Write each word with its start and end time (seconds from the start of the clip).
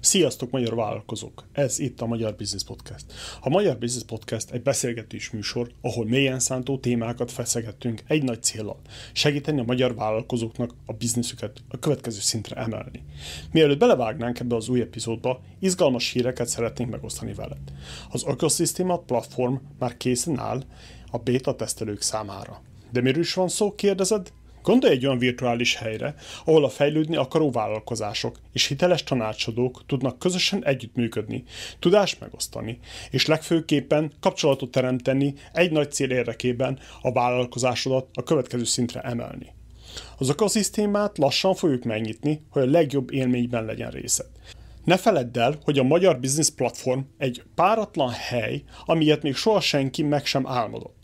Sziasztok, 0.00 0.50
magyar 0.50 0.74
vállalkozók! 0.74 1.44
Ez 1.52 1.78
itt 1.78 2.00
a 2.00 2.06
Magyar 2.06 2.34
Business 2.34 2.64
Podcast. 2.64 3.04
A 3.40 3.48
Magyar 3.48 3.78
Business 3.78 4.04
Podcast 4.04 4.50
egy 4.50 4.62
beszélgetés 4.62 5.30
műsor, 5.30 5.70
ahol 5.80 6.04
mélyen 6.04 6.38
szántó 6.38 6.78
témákat 6.78 7.30
feszegettünk 7.30 8.02
egy 8.06 8.22
nagy 8.22 8.42
célral, 8.42 8.80
segíteni 9.12 9.60
a 9.60 9.64
magyar 9.64 9.94
vállalkozóknak 9.94 10.74
a 10.86 10.92
bizniszüket 10.92 11.62
a 11.68 11.78
következő 11.78 12.20
szintre 12.20 12.56
emelni. 12.56 13.02
Mielőtt 13.52 13.78
belevágnánk 13.78 14.40
ebbe 14.40 14.56
az 14.56 14.68
új 14.68 14.80
epizódba, 14.80 15.40
izgalmas 15.58 16.10
híreket 16.10 16.48
szeretnénk 16.48 16.90
megosztani 16.90 17.32
veled. 17.32 17.72
Az 18.10 18.24
Ökoszisztéma 18.26 18.98
platform 18.98 19.54
már 19.78 19.96
készen 19.96 20.38
áll 20.38 20.64
a 21.10 21.18
beta 21.18 21.54
tesztelők 21.54 22.00
számára. 22.00 22.62
De 22.92 23.00
miről 23.00 23.22
is 23.22 23.34
van 23.34 23.48
szó, 23.48 23.74
kérdezed? 23.74 24.32
Gondolj 24.62 24.92
egy 24.92 25.06
olyan 25.06 25.18
virtuális 25.18 25.74
helyre, 25.76 26.14
ahol 26.44 26.64
a 26.64 26.68
fejlődni 26.68 27.16
akaró 27.16 27.50
vállalkozások 27.50 28.38
és 28.52 28.66
hiteles 28.66 29.02
tanácsadók 29.02 29.82
tudnak 29.86 30.18
közösen 30.18 30.64
együttműködni, 30.64 31.44
tudást 31.78 32.20
megosztani, 32.20 32.78
és 33.10 33.26
legfőképpen 33.26 34.12
kapcsolatot 34.20 34.70
teremteni 34.70 35.34
egy 35.52 35.70
nagy 35.70 35.92
cél 35.92 36.10
érdekében 36.10 36.78
a 37.02 37.12
vállalkozásodat 37.12 38.08
a 38.12 38.22
következő 38.22 38.64
szintre 38.64 39.00
emelni. 39.00 39.56
Az 40.18 40.28
ökoszisztémát 40.28 41.18
lassan 41.18 41.54
fogjuk 41.54 41.84
megnyitni, 41.84 42.42
hogy 42.50 42.62
a 42.62 42.70
legjobb 42.70 43.12
élményben 43.12 43.64
legyen 43.64 43.90
részed. 43.90 44.26
Ne 44.84 44.96
feledd 44.96 45.38
el, 45.38 45.58
hogy 45.64 45.78
a 45.78 45.82
Magyar 45.82 46.20
Business 46.20 46.50
Platform 46.50 47.00
egy 47.18 47.42
páratlan 47.54 48.10
hely, 48.10 48.62
amilyet 48.84 49.22
még 49.22 49.34
soha 49.34 49.60
senki 49.60 50.02
meg 50.02 50.26
sem 50.26 50.46
álmodott. 50.46 50.97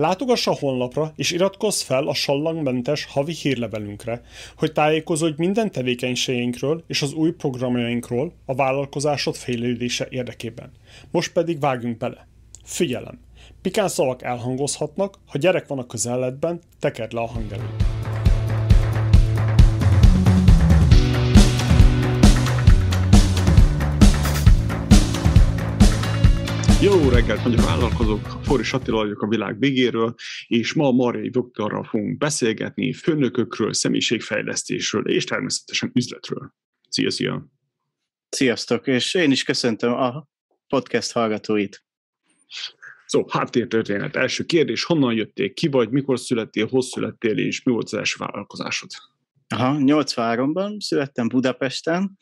Látogass 0.00 0.46
a 0.46 0.56
honlapra 0.60 1.12
és 1.16 1.30
iratkozz 1.30 1.82
fel 1.82 2.06
a 2.06 2.14
sallangmentes 2.14 3.04
havi 3.04 3.32
hírlevelünkre, 3.32 4.22
hogy 4.56 4.72
tájékozódj 4.72 5.34
minden 5.36 5.70
tevékenységeinkről 5.70 6.84
és 6.86 7.02
az 7.02 7.12
új 7.12 7.30
programjainkról 7.30 8.32
a 8.44 8.54
vállalkozásod 8.54 9.34
fejlődése 9.34 10.06
érdekében. 10.10 10.72
Most 11.10 11.32
pedig 11.32 11.60
vágjunk 11.60 11.98
bele. 11.98 12.26
Figyelem! 12.64 13.20
Pikán 13.62 13.88
szavak 13.88 14.22
elhangozhatnak, 14.22 15.18
ha 15.26 15.38
gyerek 15.38 15.66
van 15.66 15.78
a 15.78 15.86
közelletben, 15.86 16.60
tekerd 16.78 17.12
le 17.12 17.20
a 17.20 17.26
hangerőt. 17.26 17.99
Jó 26.82 27.08
reggelt, 27.08 27.44
magyar 27.44 27.64
vállalkozók! 27.64 28.20
Foris 28.42 28.72
Attila 28.72 28.96
vagyok 28.96 29.22
a 29.22 29.28
világ 29.28 29.58
végéről, 29.58 30.14
és 30.46 30.72
ma 30.72 30.90
Marjai 30.90 31.30
Viktorral 31.30 31.84
fogunk 31.84 32.18
beszélgetni 32.18 32.92
főnökökről, 32.92 33.72
személyiségfejlesztésről 33.72 35.08
és 35.08 35.24
természetesen 35.24 35.90
üzletről. 35.94 36.54
Szia, 36.88 37.10
szia! 37.10 37.46
Sziasztok, 38.28 38.86
és 38.86 39.14
én 39.14 39.30
is 39.30 39.42
köszöntöm 39.42 39.92
a 39.92 40.28
podcast 40.68 41.12
hallgatóit. 41.12 41.84
Szó, 43.06 43.24
háttértörténet. 43.28 44.16
Első 44.16 44.44
kérdés, 44.44 44.84
honnan 44.84 45.14
jöttél, 45.14 45.52
ki 45.52 45.68
vagy, 45.68 45.90
mikor 45.90 46.18
születtél, 46.18 46.66
hol 46.66 46.82
születtél, 46.82 47.38
és 47.38 47.62
mi 47.62 47.72
volt 47.72 47.84
az 47.84 47.94
első 47.94 48.16
vállalkozásod? 48.18 48.90
Aha, 49.48 49.76
83-ban 49.78 50.80
születtem 50.80 51.28
Budapesten, 51.28 52.18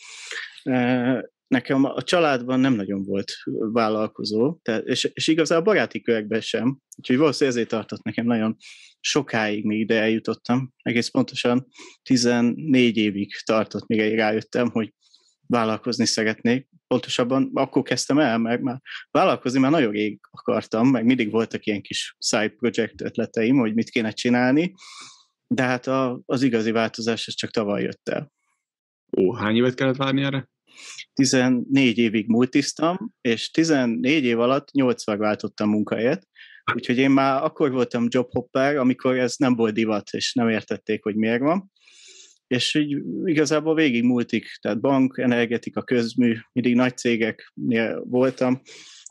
nekem 1.48 1.84
a 1.84 2.02
családban 2.02 2.60
nem 2.60 2.72
nagyon 2.72 3.02
volt 3.02 3.32
vállalkozó, 3.72 4.58
tehát, 4.62 4.86
és, 4.86 5.04
és 5.04 5.28
igazán 5.28 5.58
a 5.58 5.62
baráti 5.62 6.00
körekben 6.02 6.40
sem, 6.40 6.78
úgyhogy 6.96 7.16
valószínűleg 7.16 7.56
ezért 7.56 7.70
tartott 7.70 8.02
nekem 8.02 8.26
nagyon 8.26 8.56
sokáig, 9.00 9.64
még 9.64 9.80
ide 9.80 10.00
eljutottam. 10.00 10.72
Egész 10.82 11.08
pontosan 11.08 11.66
14 12.02 12.96
évig 12.96 13.34
tartott, 13.44 13.86
még 13.86 14.14
rájöttem, 14.14 14.70
hogy 14.70 14.92
vállalkozni 15.46 16.06
szeretnék. 16.06 16.68
Pontosabban 16.86 17.50
akkor 17.54 17.82
kezdtem 17.82 18.18
el, 18.18 18.38
meg 18.38 18.62
már 18.62 18.80
vállalkozni 19.10 19.60
már 19.60 19.70
nagyon 19.70 19.92
rég 19.92 20.20
akartam, 20.30 20.88
meg 20.88 21.04
mindig 21.04 21.30
voltak 21.30 21.66
ilyen 21.66 21.82
kis 21.82 22.16
side 22.18 22.48
project 22.48 23.00
ötleteim, 23.00 23.56
hogy 23.56 23.74
mit 23.74 23.90
kéne 23.90 24.10
csinálni, 24.10 24.74
de 25.46 25.62
hát 25.62 25.86
a, 25.86 26.20
az 26.26 26.42
igazi 26.42 26.70
változás 26.70 27.26
az 27.26 27.34
csak 27.34 27.50
tavaly 27.50 27.82
jött 27.82 28.08
el. 28.08 28.32
Ó, 29.16 29.34
hány 29.34 29.56
évet 29.56 29.74
kellett 29.74 29.96
várni 29.96 30.22
erre? 30.22 30.48
14 31.12 31.98
évig 31.98 32.28
multiztam, 32.28 33.14
és 33.20 33.50
14 33.50 34.24
év 34.24 34.40
alatt 34.40 34.70
8 34.70 35.04
váltottam 35.04 35.68
munkahelyet, 35.70 36.28
úgyhogy 36.74 36.98
én 36.98 37.10
már 37.10 37.42
akkor 37.42 37.70
voltam 37.70 38.06
jobhopper, 38.10 38.76
amikor 38.76 39.18
ez 39.18 39.34
nem 39.36 39.54
volt 39.54 39.74
divat, 39.74 40.10
és 40.10 40.32
nem 40.32 40.48
értették, 40.48 41.02
hogy 41.02 41.16
miért 41.16 41.40
van. 41.40 41.72
És 42.46 42.74
így 42.74 43.02
igazából 43.24 43.74
végig 43.74 44.02
multik, 44.02 44.46
tehát 44.60 44.80
bank, 44.80 45.18
energetika, 45.18 45.82
közmű, 45.82 46.36
mindig 46.52 46.74
nagy 46.74 46.96
cégeknél 46.96 48.04
voltam, 48.04 48.60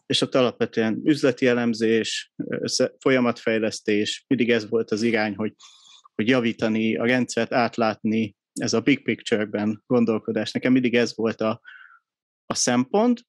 és 0.06 0.22
ott 0.22 0.36
alapvetően 0.36 1.02
üzleti 1.04 1.48
elemzés, 1.48 2.32
folyamatfejlesztés, 3.00 4.26
mindig 4.28 4.50
ez 4.50 4.70
volt 4.70 4.92
az 4.92 5.02
irány, 5.02 5.36
hogy, 5.36 5.54
hogy 6.16 6.28
javítani 6.28 6.96
a 6.96 7.06
rendszert, 7.06 7.54
átlátni, 7.54 8.36
ez 8.62 8.74
a 8.74 8.82
big 8.82 9.04
picture-ben 9.04 9.84
gondolkodás. 9.88 10.52
Nekem 10.52 10.72
mindig 10.72 10.96
ez 10.96 11.16
volt 11.16 11.42
a, 11.42 11.62
a 12.46 12.54
szempont, 12.54 13.22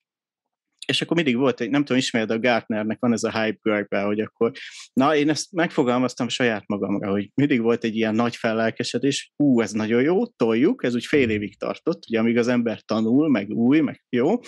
és 0.89 1.03
akkor 1.03 1.17
mindig 1.17 1.37
volt 1.37 1.61
egy, 1.61 1.71
nem 1.71 1.81
tudom, 1.81 1.99
ismered 1.99 2.31
a 2.31 2.39
Gartnernek, 2.39 2.99
van 3.01 3.13
ez 3.13 3.23
a 3.23 3.43
hype 3.43 3.59
görbe, 3.63 4.01
hogy 4.01 4.21
akkor, 4.21 4.53
na, 4.93 5.17
én 5.17 5.29
ezt 5.29 5.53
megfogalmaztam 5.53 6.29
saját 6.29 6.67
magamra, 6.67 7.11
hogy 7.11 7.31
mindig 7.35 7.61
volt 7.61 7.85
egy 7.85 7.97
ilyen 7.97 8.15
nagy 8.15 8.37
fellelkesedés, 8.37 9.33
ú, 9.37 9.61
ez 9.61 9.73
nagyon 9.73 10.03
jó, 10.03 10.27
toljuk, 10.27 10.85
ez 10.85 10.95
úgy 10.95 11.05
fél 11.05 11.31
évig 11.31 11.59
tartott, 11.59 12.05
ugye, 12.09 12.19
amíg 12.19 12.39
az 12.39 12.49
ember 12.49 12.83
tanul, 12.83 13.29
meg 13.29 13.51
új, 13.51 13.81
meg 13.81 14.05
jó, 14.09 14.39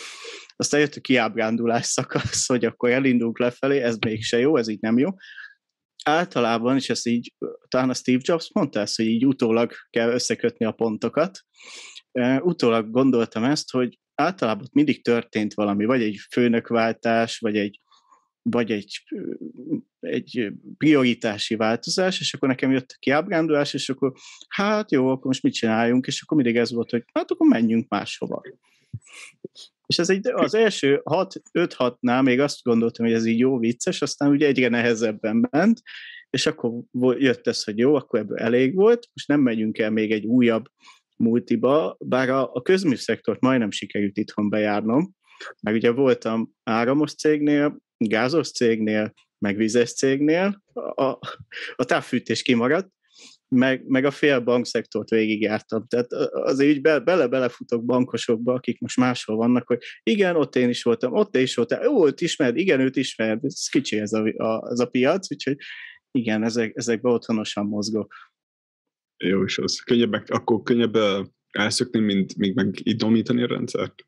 aztán 0.56 0.80
jött 0.80 0.94
a 0.94 1.00
kiábrándulás 1.00 1.86
szakasz, 1.86 2.47
hogy 2.47 2.64
akkor 2.64 2.91
elindulunk 2.91 3.38
lefelé, 3.38 3.80
ez 3.80 3.97
mégse 3.97 4.38
jó, 4.38 4.56
ez 4.56 4.68
így 4.68 4.80
nem 4.80 4.98
jó, 4.98 5.08
általában, 6.04 6.76
és 6.76 6.90
ezt 6.90 7.06
így, 7.06 7.34
talán 7.68 7.90
a 7.90 7.94
Steve 7.94 8.20
Jobs 8.22 8.50
mondta 8.52 8.80
ezt, 8.80 8.96
hogy 8.96 9.06
így 9.06 9.26
utólag 9.26 9.72
kell 9.90 10.10
összekötni 10.10 10.66
a 10.66 10.72
pontokat, 10.72 11.44
utólag 12.40 12.90
gondoltam 12.90 13.44
ezt, 13.44 13.70
hogy 13.70 13.98
általában 14.14 14.66
mindig 14.72 15.04
történt 15.04 15.54
valami, 15.54 15.84
vagy 15.84 16.02
egy 16.02 16.18
főnökváltás, 16.30 17.38
vagy 17.38 17.56
egy, 17.56 17.80
vagy 18.42 18.70
egy, 18.70 19.02
egy 20.00 20.52
prioritási 20.76 21.56
változás, 21.56 22.20
és 22.20 22.34
akkor 22.34 22.48
nekem 22.48 22.70
jött 22.70 22.90
a 22.90 22.98
kiábrándulás, 22.98 23.74
és 23.74 23.88
akkor 23.88 24.12
hát 24.48 24.90
jó, 24.90 25.08
akkor 25.08 25.26
most 25.26 25.42
mit 25.42 25.54
csináljunk, 25.54 26.06
és 26.06 26.22
akkor 26.22 26.36
mindig 26.36 26.56
ez 26.56 26.72
volt, 26.72 26.90
hogy 26.90 27.04
hát 27.12 27.30
akkor 27.30 27.48
menjünk 27.48 27.88
máshova. 27.88 28.42
És 29.90 29.98
ez 29.98 30.10
egy, 30.10 30.28
az 30.32 30.54
első 30.54 31.02
5-6-nál 31.04 32.22
még 32.22 32.40
azt 32.40 32.62
gondoltam, 32.62 33.06
hogy 33.06 33.14
ez 33.14 33.26
így 33.26 33.38
jó 33.38 33.58
vicces, 33.58 34.02
aztán 34.02 34.30
ugye 34.30 34.46
egyre 34.46 34.68
nehezebben 34.68 35.48
ment, 35.50 35.82
és 36.30 36.46
akkor 36.46 36.72
jött 37.18 37.46
ez, 37.46 37.64
hogy 37.64 37.78
jó, 37.78 37.94
akkor 37.94 38.18
ebből 38.18 38.38
elég 38.38 38.74
volt, 38.74 39.08
most 39.12 39.28
nem 39.28 39.40
megyünk 39.40 39.78
el 39.78 39.90
még 39.90 40.12
egy 40.12 40.26
újabb 40.26 40.64
multiba, 41.16 41.96
bár 41.98 42.30
a, 42.30 42.52
a 42.52 42.62
közműszektort 42.62 43.40
majdnem 43.40 43.70
sikerült 43.70 44.16
itthon 44.16 44.48
bejárnom, 44.48 45.14
meg 45.62 45.74
ugye 45.74 45.90
voltam 45.90 46.50
áramos 46.62 47.14
cégnél, 47.14 47.76
gázos 47.96 48.50
cégnél, 48.50 49.12
meg 49.38 49.56
vizes 49.56 49.94
cégnél, 49.94 50.62
a, 50.94 51.18
a 51.76 51.84
távfűtés 51.84 52.42
kimaradt, 52.42 52.88
meg, 53.54 53.84
meg 53.86 54.04
a 54.04 54.10
fél 54.10 54.40
bankszektort 54.40 55.08
végigjártam. 55.08 55.86
Tehát 55.86 56.12
azért 56.32 56.70
így 56.70 56.80
be, 56.80 56.98
bele-belefutok 56.98 57.84
bankosokba, 57.84 58.52
akik 58.52 58.80
most 58.80 58.96
máshol 58.96 59.36
vannak, 59.36 59.66
hogy 59.66 59.82
igen, 60.02 60.36
ott 60.36 60.56
én 60.56 60.68
is 60.68 60.82
voltam, 60.82 61.12
ott 61.12 61.36
én 61.36 61.42
is 61.42 61.54
voltam, 61.54 61.82
jó, 61.82 62.06
őt 62.06 62.20
ismered, 62.20 62.56
igen, 62.56 62.80
őt 62.80 62.96
ismered, 62.96 63.44
ez 63.44 63.68
kicsi 63.68 63.98
ez 63.98 64.12
a, 64.12 64.22
a, 64.36 64.70
ez 64.70 64.78
a 64.78 64.86
piac, 64.86 65.32
úgyhogy 65.32 65.56
igen, 66.10 66.42
ezek, 66.42 66.72
ezekben 66.76 67.12
otthonosan 67.12 67.66
mozgok. 67.66 68.14
Jó, 69.24 69.44
és 69.44 69.58
az 69.58 69.80
könnyebb, 69.80 70.12
akkor 70.26 70.62
könnyebb 70.62 70.96
elszökni, 71.50 72.00
mint 72.00 72.36
még 72.36 72.54
meg 72.54 72.74
idomítani 72.82 73.42
a 73.42 73.46
rendszert? 73.46 74.04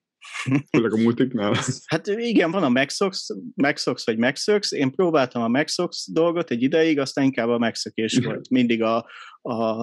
Főleg 0.70 0.92
a 0.92 0.96
multiknál. 0.96 1.54
Hát 1.86 2.06
igen, 2.06 2.50
van 2.50 2.62
a 2.62 2.68
Maxox, 2.68 3.28
Maxox 3.54 4.06
vagy 4.06 4.18
Maxox. 4.18 4.72
Én 4.72 4.90
próbáltam 4.90 5.42
a 5.42 5.48
Maxox 5.48 6.06
dolgot 6.10 6.50
egy 6.50 6.62
ideig, 6.62 6.98
aztán 6.98 7.24
inkább 7.24 7.48
a 7.48 7.58
Maxox 7.58 8.24
volt 8.24 8.48
mindig 8.50 8.82
a, 8.82 9.08
a, 9.42 9.82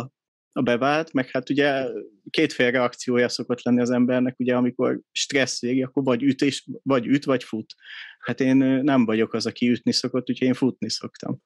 a 0.51 0.61
bevált, 0.61 1.13
meg 1.13 1.29
hát 1.29 1.49
ugye 1.49 1.85
kétféle 2.29 2.69
reakciója 2.69 3.29
szokott 3.29 3.63
lenni 3.63 3.81
az 3.81 3.89
embernek, 3.89 4.35
ugye 4.39 4.55
amikor 4.55 4.99
stressz 5.11 5.61
végi, 5.61 5.83
akkor 5.83 6.03
vagy 6.03 6.23
üt, 6.23 6.41
és, 6.41 6.67
vagy 6.83 7.07
üt, 7.07 7.25
vagy 7.25 7.43
fut. 7.43 7.75
Hát 8.19 8.39
én 8.39 8.55
nem 8.83 9.05
vagyok 9.05 9.33
az, 9.33 9.45
aki 9.45 9.69
ütni 9.69 9.91
szokott, 9.93 10.29
úgyhogy 10.29 10.47
én 10.47 10.53
futni 10.53 10.89
szoktam. 10.89 11.41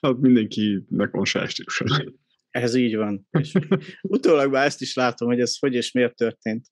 Hát 0.00 0.16
mindenkinek 0.16 1.10
van 1.10 1.24
saját. 1.24 1.52
Ez 2.50 2.74
így 2.74 2.96
van. 2.96 3.28
És 3.30 3.52
utólag 4.02 4.52
már 4.52 4.66
ezt 4.66 4.80
is 4.80 4.94
látom, 4.94 5.28
hogy 5.28 5.40
ez 5.40 5.58
hogy 5.58 5.74
és 5.74 5.92
miért 5.92 6.16
történt. 6.16 6.66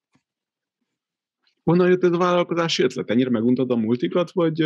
Honnan 1.62 1.88
jött 1.88 2.04
ez 2.04 2.12
a 2.12 2.18
vállalkozási 2.18 2.82
ötlet? 2.82 3.10
Ennyire 3.10 3.30
meguntad 3.30 3.70
a 3.70 3.76
multikat, 3.76 4.30
vagy 4.30 4.62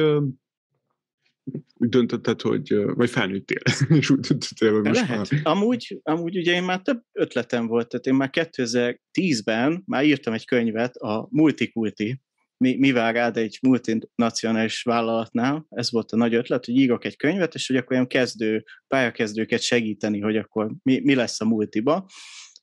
úgy 1.74 1.88
döntötted, 1.88 2.40
hogy, 2.40 2.84
vagy 2.84 3.10
felnőttél, 3.10 3.60
és 3.98 4.10
úgy 4.10 4.20
döntöttél, 4.20 4.72
hogy 4.72 4.82
most 4.82 5.00
Lehet. 5.00 5.30
Már... 5.30 5.40
Amúgy, 5.44 6.00
amúgy 6.02 6.36
ugye 6.36 6.52
én 6.52 6.62
már 6.62 6.80
több 6.80 7.02
ötletem 7.12 7.66
volt, 7.66 7.88
tehát 7.88 8.06
én 8.06 8.14
már 8.14 8.30
2010-ben 8.32 9.82
már 9.86 10.04
írtam 10.04 10.32
egy 10.32 10.46
könyvet 10.46 10.96
a 10.96 11.28
Multikulti, 11.30 12.20
mi, 12.58 12.76
mi 12.76 12.92
vár 12.92 13.14
rád 13.14 13.36
egy 13.36 13.58
multinacionális 13.62 14.82
vállalatnál, 14.82 15.66
ez 15.68 15.90
volt 15.90 16.12
a 16.12 16.16
nagy 16.16 16.34
ötlet, 16.34 16.64
hogy 16.64 16.76
írok 16.76 17.04
egy 17.04 17.16
könyvet, 17.16 17.54
és 17.54 17.66
hogy 17.66 17.76
akkor 17.76 17.92
olyan 17.92 18.06
kezdő, 18.06 18.64
pályakezdőket 18.88 19.60
segíteni, 19.60 20.20
hogy 20.20 20.36
akkor 20.36 20.74
mi, 20.82 21.00
mi 21.00 21.14
lesz 21.14 21.40
a 21.40 21.44
multiba. 21.44 22.06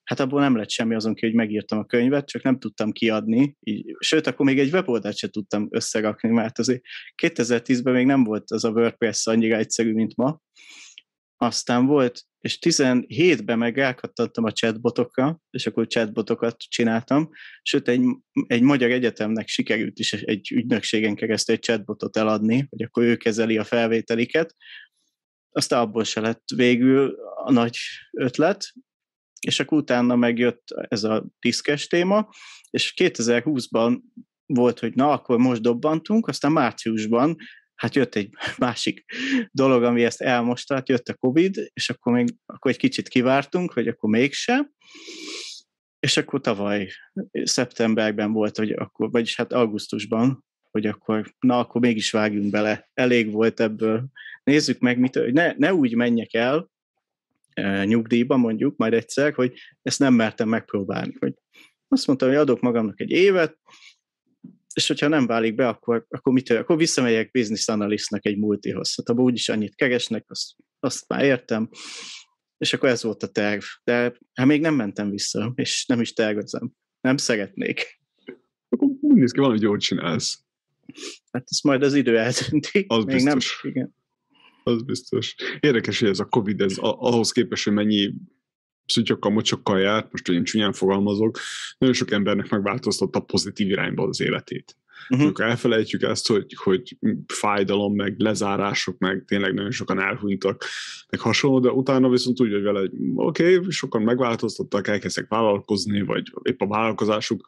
Hát 0.04 0.20
abból 0.20 0.40
nem 0.40 0.56
lett 0.56 0.70
semmi 0.70 0.96
azon 0.96 1.14
ki, 1.14 1.26
hogy 1.26 1.36
megírtam 1.36 1.80
a 1.80 1.86
könyvet, 1.86 2.28
csak 2.28 2.44
nem 2.44 2.60
tudtam 2.60 2.92
kiadni. 2.92 3.58
Így, 3.60 3.96
sőt, 4.00 4.28
akkor 4.28 4.46
még 4.46 4.60
egy 4.60 4.74
weboldalt 4.74 5.18
sem 5.18 5.30
tudtam 5.30 5.68
összerakni, 5.72 6.30
mert 6.30 6.60
azért 6.60 6.82
2010-ben 7.22 7.94
még 7.94 8.06
nem 8.06 8.24
volt 8.24 8.52
az 8.52 8.64
a 8.64 8.70
WordPress 8.70 9.28
annyira 9.28 9.58
egyszerű, 9.58 9.94
mint 9.94 10.16
ma. 10.16 10.42
Aztán 11.38 11.86
volt, 11.86 12.22
és 12.40 12.58
17-ben 12.62 13.58
meg 13.58 13.78
rákattantam 13.78 14.44
a 14.44 14.52
chatbotokra, 14.52 15.40
és 15.50 15.68
akkor 15.68 15.88
chatbotokat 15.88 16.58
csináltam, 16.58 17.30
sőt 17.62 17.88
egy, 17.88 18.02
egy 18.48 18.62
magyar 18.62 18.92
egyetemnek 18.92 19.48
sikerült 19.48 20.00
is 20.00 20.14
egy 20.14 20.52
ügynökségen 20.52 21.16
keresztül 21.16 21.56
egy 21.56 21.62
chatbotot 21.62 22.18
eladni, 22.18 22.68
hogy 22.70 22.82
akkor 22.82 23.04
ő 23.04 23.16
kezeli 23.16 23.58
a 23.58 23.64
felvételiket. 23.64 24.56
Aztán 25.50 25.80
abból 25.80 26.04
se 26.04 26.20
lett 26.20 26.44
végül 26.56 27.16
a 27.46 27.52
nagy 27.52 27.78
ötlet, 28.12 28.74
és 29.44 29.60
akkor 29.60 29.78
utána 29.78 30.16
megjött 30.16 30.64
ez 30.88 31.04
a 31.04 31.26
diszkes 31.40 31.88
téma, 31.88 32.30
és 32.70 32.94
2020-ban 32.98 34.00
volt, 34.46 34.80
hogy 34.80 34.96
na, 34.96 35.12
akkor 35.12 35.38
most 35.38 35.62
dobbantunk, 35.62 36.28
aztán 36.28 36.52
márciusban 36.52 37.36
hát 37.76 37.96
jött 37.96 38.16
egy 38.16 38.30
másik 38.58 39.06
dolog, 39.52 39.84
ami 39.84 40.04
ezt 40.04 40.22
elmosta, 40.22 40.74
hát 40.74 40.90
jött 40.90 41.08
a 41.08 41.14
Covid, 41.16 41.70
és 41.74 41.90
akkor 41.90 42.14
még 42.14 42.36
akkor 42.46 42.72
egy 42.72 42.78
kicsit 42.78 43.08
kivártunk, 43.08 43.74
hogy 43.74 43.88
akkor 43.88 44.10
mégse, 44.10 44.72
és 46.00 46.18
akkor 46.18 46.42
tavaly 46.42 46.90
szeptemberben 47.44 48.32
volt, 48.32 48.58
hogy 48.58 48.72
akkor, 48.72 49.12
vagyis 49.12 49.36
hát 49.36 49.54
augusztusban, 49.54 50.44
hogy 50.72 50.86
akkor, 50.86 51.34
na 51.40 51.60
akkor 51.60 51.82
mégis 51.82 52.12
vágjunk 52.12 52.52
bele, 52.52 52.90
elég 52.94 53.32
volt 53.32 53.60
ebből. 53.60 54.06
Nézzük 54.44 54.80
meg, 54.80 55.00
mit, 55.00 55.16
hogy 55.16 55.34
ne, 55.34 55.54
ne 55.58 55.74
úgy 55.74 55.96
menjek 55.96 56.34
el, 56.34 56.72
nyugdíjba 57.84 58.38
mondjuk 58.38 58.78
majd 58.78 58.94
egyszer, 58.94 59.34
hogy 59.34 59.54
ezt 59.82 60.00
nem 60.00 60.14
mertem 60.14 60.50
megpróbálni. 60.50 61.14
Hogy 61.20 61.34
azt 61.88 62.08
mondtam, 62.08 62.30
hogy 62.30 62.38
adok 62.38 62.60
magamnak 62.60 63.02
egy 63.02 63.10
évet, 63.10 63.58
és 64.74 64.88
hogyha 64.88 65.08
nem 65.08 65.26
válik 65.26 65.56
be, 65.56 65.68
akkor, 65.68 66.06
akkor 66.10 66.34
mit 66.34 66.50
Akkor 66.50 66.78
visszamegyek 66.78 67.32
business 67.32 67.68
analystnak 67.68 68.26
egy 68.26 68.38
multihoz. 68.38 68.96
Hát 68.96 69.10
abban 69.10 69.24
úgyis 69.24 69.50
annyit 69.50 69.76
keresnek, 69.76 70.26
azt, 70.28 70.56
azt 70.80 71.08
már 71.08 71.24
értem. 71.24 71.70
És 72.58 72.74
akkor 72.74 72.90
ez 72.90 73.04
volt 73.04 73.24
a 73.24 73.28
terv. 73.28 73.64
De 73.84 74.18
hát 74.34 74.48
még 74.48 74.62
nem 74.62 74.76
mentem 74.76 75.10
vissza, 75.10 75.52
és 75.56 75.86
nem 75.86 76.02
is 76.02 76.14
tervezem. 76.14 76.72
Nem 77.02 77.18
szeretnék. 77.18 78.02
Akkor 78.70 78.88
úgy 79.02 79.16
néz 79.16 79.32
ki, 79.32 79.40
valami 79.40 79.60
jól 79.62 79.78
csinálsz. 79.78 80.44
Hát 81.32 81.44
ezt 81.50 81.64
majd 81.64 81.84
az 81.84 81.94
idő 81.94 82.18
eldönti. 82.18 82.86
Az 82.88 83.04
még 83.04 83.16
biztos. 83.16 83.60
nem, 83.62 83.72
igen. 83.72 83.96
Az 84.64 84.84
biztos. 84.84 85.36
Érdekes, 85.60 86.00
hogy 86.00 86.10
ez 86.10 86.20
a 86.20 86.26
Covid, 86.26 86.62
ez 86.62 86.78
ahhoz 86.80 87.32
képest, 87.32 87.64
hogy 87.64 87.74
mennyi 87.74 88.14
szütyokkal, 88.86 89.32
mocsokkal 89.32 89.80
járt, 89.80 90.12
most 90.12 90.30
én 90.30 90.44
csúnyán 90.44 90.74
fogalmazok, 90.74 91.40
nagyon 91.78 91.96
sok 91.96 92.12
embernek 92.12 92.50
megváltoztatta 92.50 93.20
pozitív 93.20 93.70
irányba 93.70 94.04
az 94.08 94.22
életét. 94.22 94.78
Uh-huh. 95.10 95.26
Amikor 95.26 95.46
elfelejtjük 95.46 96.02
ezt, 96.02 96.28
hogy, 96.28 96.46
hogy 96.56 96.98
fájdalom, 97.28 97.96
meg 97.96 98.20
lezárások, 98.20 98.98
meg 98.98 99.24
tényleg 99.28 99.54
nagyon 99.54 99.72
sokan 99.72 100.00
elhunytak, 100.00 100.64
meg 101.10 101.20
hasonló, 101.20 101.60
de 101.60 101.70
utána 101.70 102.10
viszont 102.10 102.42
úgy, 102.42 102.52
hogy 102.52 102.62
vele, 102.62 102.90
oké, 103.16 103.56
okay, 103.56 103.72
sokan 103.72 104.02
megváltoztattak, 104.02 104.88
elkezdtek 104.88 105.28
vállalkozni, 105.28 106.02
vagy 106.02 106.34
épp 106.42 106.62
a 106.62 106.68
vállalkozásuk 106.68 107.46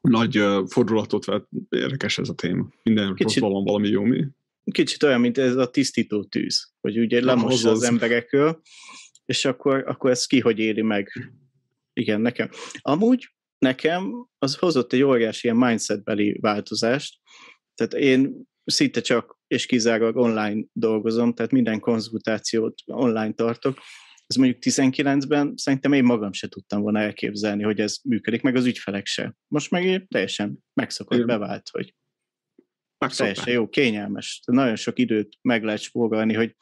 nagy 0.00 0.38
uh, 0.38 0.66
fordulatot 0.68 1.24
vett, 1.24 1.48
érdekes 1.68 2.18
ez 2.18 2.28
a 2.28 2.34
téma. 2.34 2.68
Minden 2.82 3.14
Kicsit... 3.14 3.42
van 3.42 3.64
valami 3.64 3.88
jó, 3.88 4.02
mi? 4.02 4.26
Kicsit 4.72 5.02
olyan, 5.02 5.20
mint 5.20 5.38
ez 5.38 5.56
a 5.56 5.70
tisztító 5.70 6.24
tűz, 6.24 6.72
hogy 6.80 6.98
ugye 6.98 7.24
lemossa 7.24 7.70
az 7.70 7.82
emberekről, 7.82 8.60
és 9.24 9.44
akkor, 9.44 9.84
akkor 9.86 10.10
ez 10.10 10.26
ki 10.26 10.40
hogy 10.40 10.58
éli 10.58 10.82
meg. 10.82 11.32
Igen, 11.92 12.20
nekem. 12.20 12.50
Amúgy 12.80 13.28
nekem 13.58 14.28
az 14.38 14.56
hozott 14.56 14.92
egy 14.92 15.02
óriási 15.02 15.46
ilyen 15.46 15.56
mindsetbeli 15.56 16.38
változást, 16.40 17.20
tehát 17.74 17.94
én 17.94 18.46
szinte 18.64 19.00
csak 19.00 19.38
és 19.46 19.66
kizárólag 19.66 20.16
online 20.16 20.64
dolgozom, 20.72 21.34
tehát 21.34 21.52
minden 21.52 21.80
konzultációt 21.80 22.74
online 22.86 23.32
tartok. 23.32 23.78
Ez 24.26 24.36
mondjuk 24.36 24.58
19-ben 24.60 25.52
szerintem 25.56 25.92
én 25.92 26.04
magam 26.04 26.32
se 26.32 26.48
tudtam 26.48 26.80
volna 26.80 26.98
elképzelni, 26.98 27.62
hogy 27.62 27.80
ez 27.80 27.96
működik, 28.04 28.42
meg 28.42 28.56
az 28.56 28.66
ügyfelek 28.66 29.06
se. 29.06 29.34
Most 29.48 29.70
meg 29.70 30.06
teljesen 30.08 30.58
megszokott, 30.74 31.24
bevált, 31.24 31.68
hogy 31.72 31.94
Teljesen 32.98 33.52
jó, 33.52 33.68
kényelmes. 33.68 34.42
Nagyon 34.44 34.76
sok 34.76 34.98
időt 34.98 35.38
meg 35.42 35.64
lehet 35.64 35.80
spórolni, 35.80 36.34
hogy 36.34 36.56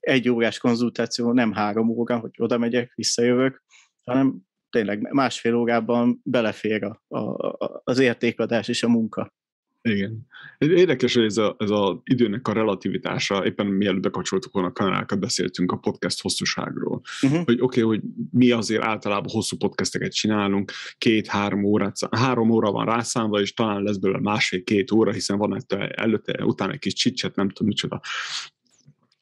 egy 0.00 0.28
órás 0.28 0.58
konzultáció 0.58 1.32
nem 1.32 1.52
három 1.52 1.88
óra, 1.88 2.18
hogy 2.18 2.30
oda 2.38 2.58
megyek, 2.58 2.92
visszajövök, 2.94 3.62
hanem 4.04 4.36
tényleg 4.70 5.12
másfél 5.12 5.54
órában 5.54 6.20
belefér 6.22 6.84
a, 6.84 7.16
a, 7.18 7.80
az 7.84 7.98
értékadás 7.98 8.68
és 8.68 8.82
a 8.82 8.88
munka. 8.88 9.32
Igen. 9.88 10.26
Érdekes, 10.58 11.14
hogy 11.14 11.24
ez, 11.24 11.36
a, 11.36 11.56
ez 11.58 11.70
az 11.70 11.96
időnek 12.04 12.48
a 12.48 12.52
relativitása, 12.52 13.46
éppen 13.46 13.66
mielőtt 13.66 14.02
bekapcsoltuk 14.02 14.52
volna 14.52 14.68
a 14.68 14.72
kanálákat, 14.72 15.20
beszéltünk 15.20 15.72
a 15.72 15.76
podcast 15.76 16.20
hosszúságról. 16.20 17.00
Uh-huh. 17.22 17.44
Hogy 17.44 17.60
oké, 17.60 17.82
okay, 17.82 17.82
hogy 17.82 18.08
mi 18.30 18.50
azért 18.50 18.82
általában 18.82 19.30
hosszú 19.32 19.56
podcasteket 19.56 20.12
csinálunk, 20.12 20.72
két-három 20.98 21.64
órát, 21.64 21.96
három 22.10 22.50
óra 22.50 22.70
van 22.70 22.84
rászámva, 22.84 23.40
és 23.40 23.54
talán 23.54 23.82
lesz 23.82 23.96
belőle 23.96 24.20
másfél-két 24.20 24.90
óra, 24.90 25.12
hiszen 25.12 25.38
van 25.38 25.64
előtte, 25.94 26.44
utána 26.44 26.72
egy 26.72 26.78
kis 26.78 26.92
csicset, 26.92 27.36
nem 27.36 27.48
tudom 27.48 27.68
micsoda 27.68 28.00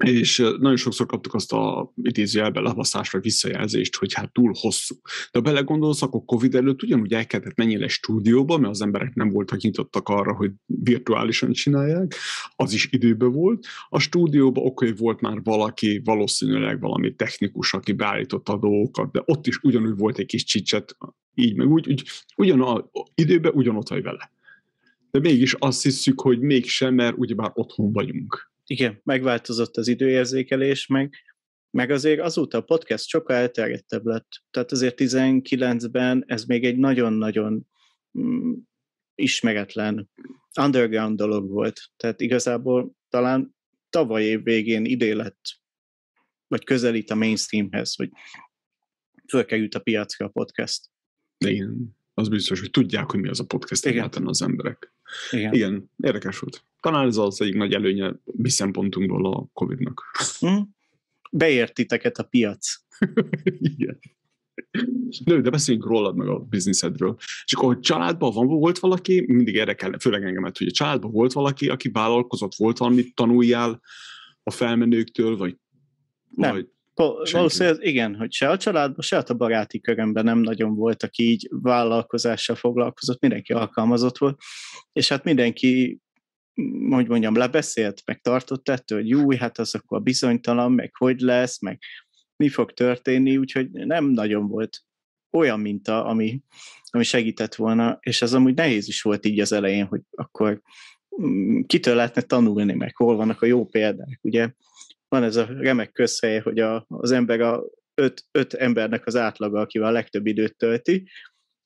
és 0.02 0.38
nagyon 0.38 0.76
sokszor 0.76 1.06
kaptuk 1.06 1.34
azt 1.34 1.52
a 1.52 1.92
idézőjelbe 2.02 2.60
levaszást 2.60 3.12
vagy 3.12 3.22
visszajelzést, 3.22 3.96
hogy 3.96 4.12
hát 4.14 4.32
túl 4.32 4.52
hosszú. 4.58 4.94
De 5.04 5.38
ha 5.38 5.40
belegondolsz, 5.40 6.02
akkor 6.02 6.24
Covid 6.24 6.54
előtt 6.54 6.82
ugyanúgy 6.82 7.12
el 7.12 7.26
kellett 7.26 7.56
menni 7.56 7.76
le 7.76 7.88
stúdióba, 7.88 8.58
mert 8.58 8.72
az 8.72 8.82
emberek 8.82 9.14
nem 9.14 9.30
voltak 9.30 9.60
nyitottak 9.60 10.08
arra, 10.08 10.34
hogy 10.34 10.50
virtuálisan 10.66 11.52
csinálják, 11.52 12.14
az 12.56 12.72
is 12.72 12.88
időben 12.90 13.32
volt. 13.32 13.66
A 13.88 13.98
stúdióba 13.98 14.60
oké, 14.60 14.90
volt 14.90 15.20
már 15.20 15.42
valaki, 15.42 16.00
valószínűleg 16.04 16.80
valami 16.80 17.14
technikus, 17.14 17.74
aki 17.74 17.92
beállította 17.92 18.52
a 18.52 18.58
dolgokat, 18.58 19.12
de 19.12 19.22
ott 19.24 19.46
is 19.46 19.58
ugyanúgy 19.62 19.96
volt 19.96 20.18
egy 20.18 20.26
kis 20.26 20.44
csicset, 20.44 20.96
így 21.34 21.56
meg 21.56 21.70
úgy, 21.70 21.90
úgy 21.90 22.02
ugyan 22.36 22.60
a, 22.60 22.90
időben 23.14 23.52
ugyanott 23.54 23.88
vagy 23.88 24.02
vele. 24.02 24.32
De 25.10 25.18
mégis 25.18 25.54
azt 25.54 25.82
hiszük, 25.82 26.20
hogy 26.20 26.40
mégsem, 26.40 26.94
mert 26.94 27.14
ugyebár 27.18 27.50
otthon 27.54 27.92
vagyunk 27.92 28.51
igen, 28.72 29.00
megváltozott 29.04 29.76
az 29.76 29.88
időérzékelés, 29.88 30.86
meg, 30.86 31.14
meg 31.70 31.90
azért 31.90 32.20
azóta 32.20 32.58
a 32.58 32.62
podcast 32.62 33.08
sokkal 33.08 33.36
elterjedtebb 33.36 34.06
lett. 34.06 34.28
Tehát 34.50 34.72
azért 34.72 35.00
19-ben 35.00 36.24
ez 36.26 36.44
még 36.44 36.64
egy 36.64 36.76
nagyon-nagyon 36.76 37.66
mm, 38.18 38.52
ismeretlen 39.14 40.10
underground 40.60 41.16
dolog 41.16 41.50
volt. 41.50 41.80
Tehát 41.96 42.20
igazából 42.20 42.92
talán 43.08 43.56
tavaly 43.90 44.24
év 44.24 44.42
végén 44.42 44.84
idé 44.84 45.10
lett, 45.10 45.40
vagy 46.46 46.64
közelít 46.64 47.10
a 47.10 47.14
mainstreamhez, 47.14 47.94
hogy 47.94 48.10
fölkerült 49.28 49.74
a 49.74 49.80
piacra 49.80 50.26
a 50.26 50.28
podcast. 50.28 50.90
Igen, 51.38 51.96
az 52.14 52.28
biztos, 52.28 52.60
hogy 52.60 52.70
tudják, 52.70 53.10
hogy 53.10 53.20
mi 53.20 53.28
az 53.28 53.40
a 53.40 53.44
podcast 53.44 53.86
egyáltalán 53.86 54.28
az 54.28 54.42
emberek. 54.42 54.92
Igen. 55.30 55.54
Igen, 55.54 55.90
érdekes 56.02 56.38
volt. 56.38 56.64
Talán 56.80 57.06
ez 57.06 57.16
az 57.16 57.40
egyik 57.40 57.54
nagy 57.54 57.72
előnye 57.72 58.14
mi 58.24 58.50
szempontunkból 58.50 59.32
a 59.32 59.48
Covid-nak. 59.52 60.02
Hm? 60.38 60.60
Beért 61.30 61.74
titeket 61.74 62.18
a 62.18 62.22
piac. 62.22 62.74
Igen. 63.76 63.98
Nő, 65.24 65.40
de 65.40 65.50
beszéljünk 65.50 65.86
rólad 65.86 66.16
meg 66.16 66.28
a 66.28 66.38
bizniszedről. 66.38 67.16
És 67.44 67.52
akkor, 67.52 67.74
hogy 67.74 67.80
családban 67.80 68.32
van, 68.32 68.46
volt 68.46 68.78
valaki, 68.78 69.24
mindig 69.26 69.54
érdekel, 69.54 69.98
főleg 69.98 70.24
engemet, 70.24 70.58
hogy 70.58 70.66
a 70.66 70.70
családban 70.70 71.10
volt 71.10 71.32
valaki, 71.32 71.68
aki 71.68 71.90
vállalkozott, 71.90 72.54
volt 72.54 72.78
valamit, 72.78 73.14
tanuljál 73.14 73.80
a 74.42 74.50
felmenőktől, 74.50 75.36
vagy, 75.36 75.56
nem. 76.34 76.52
vagy 76.52 76.68
Valószínűleg 76.94 77.84
igen, 77.84 78.14
hogy 78.14 78.32
se 78.32 78.48
a 78.48 78.56
családban, 78.56 79.00
se 79.00 79.18
a 79.18 79.34
baráti 79.34 79.80
körömben 79.80 80.24
nem 80.24 80.38
nagyon 80.38 80.74
volt, 80.74 81.02
aki 81.02 81.30
így 81.30 81.48
vállalkozással 81.50 82.56
foglalkozott, 82.56 83.20
mindenki 83.20 83.52
alkalmazott 83.52 84.18
volt, 84.18 84.40
és 84.92 85.08
hát 85.08 85.24
mindenki 85.24 86.00
hogy 86.90 87.08
mondjam, 87.08 87.36
lebeszélt, 87.36 88.02
meg 88.04 88.20
tartott 88.20 88.68
ettől, 88.68 88.98
hogy 88.98 89.08
jó, 89.08 89.30
hát 89.32 89.58
az 89.58 89.74
akkor 89.74 90.02
bizonytalan, 90.02 90.72
meg 90.72 90.96
hogy 90.96 91.20
lesz, 91.20 91.60
meg 91.60 91.78
mi 92.36 92.48
fog 92.48 92.72
történni, 92.72 93.36
úgyhogy 93.36 93.70
nem 93.70 94.04
nagyon 94.04 94.48
volt 94.48 94.78
olyan 95.30 95.60
minta, 95.60 96.04
ami, 96.04 96.40
ami 96.90 97.04
segített 97.04 97.54
volna, 97.54 97.98
és 98.00 98.22
ez 98.22 98.32
amúgy 98.32 98.54
nehéz 98.54 98.88
is 98.88 99.02
volt 99.02 99.26
így 99.26 99.40
az 99.40 99.52
elején, 99.52 99.86
hogy 99.86 100.00
akkor 100.10 100.62
mm, 101.22 101.60
kitől 101.60 101.94
lehetne 101.94 102.22
tanulni, 102.22 102.72
meg 102.72 102.96
hol 102.96 103.16
vannak 103.16 103.42
a 103.42 103.46
jó 103.46 103.66
példák. 103.66 104.18
Ugye 104.22 104.52
van 105.12 105.22
ez 105.22 105.36
a 105.36 105.44
remek 105.44 105.92
közhely, 105.92 106.38
hogy 106.38 106.58
a, 106.58 106.84
az 106.88 107.10
ember 107.10 107.40
a 107.40 107.64
öt, 107.94 108.24
öt 108.30 108.54
embernek 108.54 109.06
az 109.06 109.16
átlaga, 109.16 109.60
akivel 109.60 109.88
a 109.88 109.92
legtöbb 109.92 110.26
időt 110.26 110.56
tölti, 110.56 111.08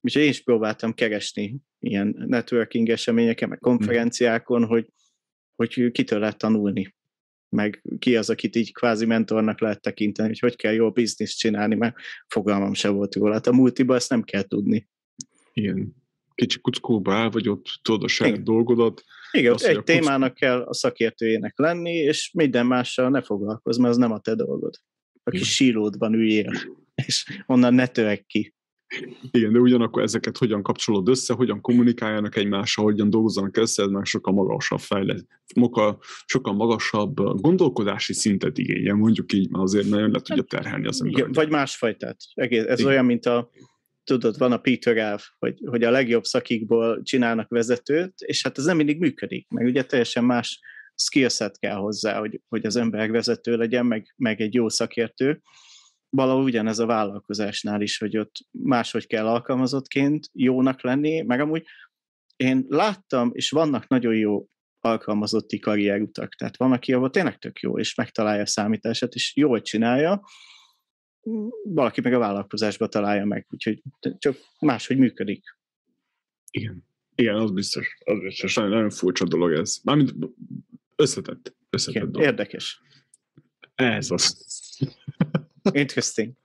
és 0.01 0.15
én 0.15 0.29
is 0.29 0.43
próbáltam 0.43 0.95
keresni 0.95 1.57
ilyen 1.79 2.25
networking 2.27 2.89
eseményeken, 2.89 3.49
meg 3.49 3.59
konferenciákon, 3.59 4.65
hogy, 4.65 4.93
hogy 5.57 5.91
kitől 5.93 6.19
lehet 6.19 6.39
tanulni, 6.39 6.95
meg 7.49 7.83
ki 7.99 8.17
az, 8.17 8.31
akit 8.31 8.57
így 8.57 8.73
kvázi 8.73 9.07
mentornak 9.07 9.61
lehet 9.61 9.81
tekinteni, 9.81 10.29
hogy 10.29 10.39
hogy 10.39 10.57
kell 10.57 10.73
jó 10.73 10.91
bizniszt 10.91 11.39
csinálni, 11.39 11.75
mert 11.75 11.97
fogalmam 12.27 12.75
se 12.75 12.89
volt 12.89 13.15
róla. 13.15 13.33
Hát 13.33 13.47
a 13.47 13.53
multiba 13.53 13.95
ezt 13.95 14.11
nem 14.11 14.23
kell 14.23 14.43
tudni. 14.43 14.89
Igen. 15.53 15.95
Kicsi 16.37 16.61
kuckóba 16.61 17.31
vagy 17.31 17.49
ott, 17.49 17.65
tudod 17.83 18.03
a 18.03 18.09
saját 18.09 18.43
dolgodat. 18.43 19.05
Igen, 19.31 19.53
azt, 19.53 19.65
egy 19.65 19.83
témának 19.83 20.29
kuck... 20.29 20.41
kell 20.41 20.63
a 20.63 20.75
szakértőjének 20.75 21.59
lenni, 21.59 21.93
és 21.93 22.31
minden 22.35 22.67
mással 22.67 23.11
ne 23.11 23.23
foglalkozz, 23.23 23.77
mert 23.79 23.91
az 23.91 23.97
nem 23.97 24.13
a 24.13 24.19
te 24.19 24.35
dolgod. 24.35 24.75
A 25.25 25.31
kis 25.31 25.55
sílódban 25.55 26.15
üljél, 26.15 26.53
és 27.07 27.43
onnan 27.47 27.75
ne 27.75 27.87
tövek 27.87 28.27
ki. 28.27 28.55
Igen, 29.31 29.53
de 29.53 29.59
ugyanakkor 29.59 30.03
ezeket 30.03 30.37
hogyan 30.37 30.63
kapcsolod 30.63 31.09
össze, 31.09 31.35
hogyan 31.35 31.61
kommunikáljanak 31.61 32.37
egymással, 32.37 32.85
hogyan 32.85 33.11
dolgozzanak 33.11 33.57
össze, 33.57 33.83
ez 33.83 33.89
már 33.89 34.07
sokkal 34.07 34.35
magasabb 34.35 34.79
fejlett, 34.79 35.27
sokkal 36.27 36.55
magasabb 36.55 37.41
gondolkodási 37.41 38.13
szintet 38.13 38.59
igényel, 38.59 38.95
mondjuk 38.95 39.33
így, 39.33 39.51
mert 39.51 39.65
azért 39.65 39.89
nagyon 39.89 40.11
le 40.11 40.21
tudja 40.21 40.43
terhelni 40.43 40.87
az 40.87 41.03
ember. 41.05 41.29
Vagy 41.33 41.51
másfajtát. 41.51 42.17
Ez 42.35 42.51
Igen. 42.51 42.87
olyan, 42.87 43.05
mint 43.05 43.27
a, 43.27 43.51
tudod, 44.07 44.39
van 44.39 44.53
a 44.53 44.59
Peter 44.59 44.97
elv, 44.97 45.23
hogy, 45.39 45.61
hogy 45.65 45.85
a 45.85 45.91
legjobb 45.91 46.25
szakikból 46.25 47.03
csinálnak 47.03 47.49
vezetőt, 47.49 48.21
és 48.21 48.43
hát 48.43 48.59
ez 48.59 48.65
nem 48.65 48.77
mindig 48.77 48.99
működik, 48.99 49.49
meg 49.49 49.67
ugye 49.67 49.85
teljesen 49.85 50.25
más 50.25 50.61
skillset 50.95 51.59
kell 51.59 51.77
hozzá, 51.77 52.19
hogy, 52.19 52.41
hogy 52.49 52.67
az 52.67 52.77
ember 52.77 53.11
vezető 53.11 53.57
legyen, 53.57 53.87
meg, 53.87 54.15
meg 54.17 54.41
egy 54.41 54.55
jó 54.55 54.69
szakértő, 54.69 55.41
valahol 56.09 56.43
ugyanez 56.43 56.79
a 56.79 56.87
vállalkozásnál 56.87 57.81
is, 57.81 57.99
hogy 57.99 58.19
ott 58.19 58.37
máshogy 58.51 59.07
kell 59.07 59.27
alkalmazottként 59.27 60.29
jónak 60.33 60.83
lenni, 60.83 61.23
meg 61.23 61.41
amúgy 61.41 61.65
én 62.37 62.65
láttam, 62.69 63.31
és 63.33 63.51
vannak 63.51 63.89
nagyon 63.89 64.15
jó 64.15 64.47
alkalmazotti 64.81 65.59
karrierutak, 65.59 66.35
tehát 66.35 66.57
van, 66.57 66.73
aki 66.73 66.93
ahol 66.93 67.11
tényleg 67.11 67.39
tök 67.39 67.59
jó, 67.59 67.79
és 67.79 67.95
megtalálja 67.95 68.43
a 68.43 68.47
számítását, 68.47 69.15
és 69.15 69.37
jól 69.37 69.61
csinálja, 69.63 70.23
valaki 71.65 72.01
meg 72.01 72.13
a 72.13 72.19
vállalkozásba 72.19 72.89
találja 72.89 73.25
meg, 73.25 73.47
úgyhogy 73.51 73.83
csak 74.19 74.37
máshogy 74.61 74.99
működik. 74.99 75.59
Igen. 76.51 76.85
Igen, 77.15 77.35
az 77.35 77.51
biztos. 77.51 77.99
Az 78.05 78.19
biztos. 78.19 78.55
Nagyon, 78.55 78.71
nagyon 78.71 78.91
furcsa 78.91 79.25
dolog 79.25 79.53
ez. 79.53 79.81
Mármint 79.85 80.15
összetett. 80.97 81.57
összetett 81.71 82.03
Igen, 82.03 82.13
dolog. 82.13 82.29
Érdekes. 82.29 82.81
Ez 83.75 84.11
az. 84.11 84.47
Interesting. 85.73 86.33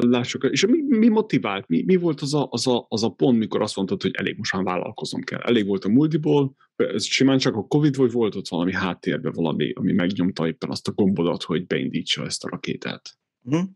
lássuk, 0.00 0.44
és 0.50 0.66
mi, 0.66 0.96
mi 0.96 1.08
motivált? 1.08 1.68
Mi, 1.68 1.82
mi 1.86 1.96
volt 1.96 2.20
az 2.20 2.34
a, 2.34 2.48
az, 2.50 2.66
a, 2.66 2.86
az 2.88 3.02
a 3.02 3.08
pont, 3.08 3.38
mikor 3.38 3.62
azt 3.62 3.76
mondtad, 3.76 4.02
hogy 4.02 4.14
elég 4.14 4.36
most 4.36 4.52
már 4.52 4.62
vállalkozom 4.62 5.20
kell? 5.20 5.40
Elég 5.40 5.66
volt 5.66 5.84
a 5.84 5.88
multiból, 5.88 6.54
ez 6.76 7.04
simán 7.04 7.38
csak 7.38 7.56
a 7.56 7.66
Covid, 7.66 7.96
vagy 7.96 8.12
volt 8.12 8.34
ott 8.34 8.48
valami 8.48 8.74
háttérben 8.74 9.32
valami, 9.32 9.72
ami 9.72 9.92
megnyomta 9.92 10.46
éppen 10.46 10.70
azt 10.70 10.88
a 10.88 10.92
gombodat, 10.92 11.42
hogy 11.42 11.66
beindítsa 11.66 12.24
ezt 12.24 12.44
a 12.44 12.48
rakétát? 12.48 13.10
Uh-huh. 13.42 13.68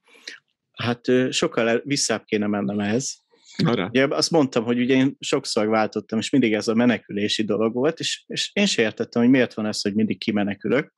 Hát 0.73 1.01
sokkal 1.31 1.83
visszább 1.85 2.25
kéne 2.25 2.47
mennem 2.47 2.79
ehhez. 2.79 3.23
Ugye 3.89 4.07
azt 4.07 4.31
mondtam, 4.31 4.65
hogy 4.65 4.81
ugye 4.81 4.95
én 4.95 5.17
sokszor 5.21 5.67
váltottam, 5.67 6.19
és 6.19 6.31
mindig 6.31 6.53
ez 6.53 6.69
a 6.69 6.75
menekülési 6.75 7.45
dolog 7.45 7.75
volt, 7.75 8.01
és, 8.01 8.25
és 8.27 8.51
én 8.53 8.67
sem 8.67 8.85
értettem, 8.85 9.23
hogy 9.23 9.31
miért 9.31 9.55
van 9.55 9.67
ez, 9.67 9.81
hogy 9.81 9.95
mindig 9.95 10.19
kimenekülök. 10.19 10.93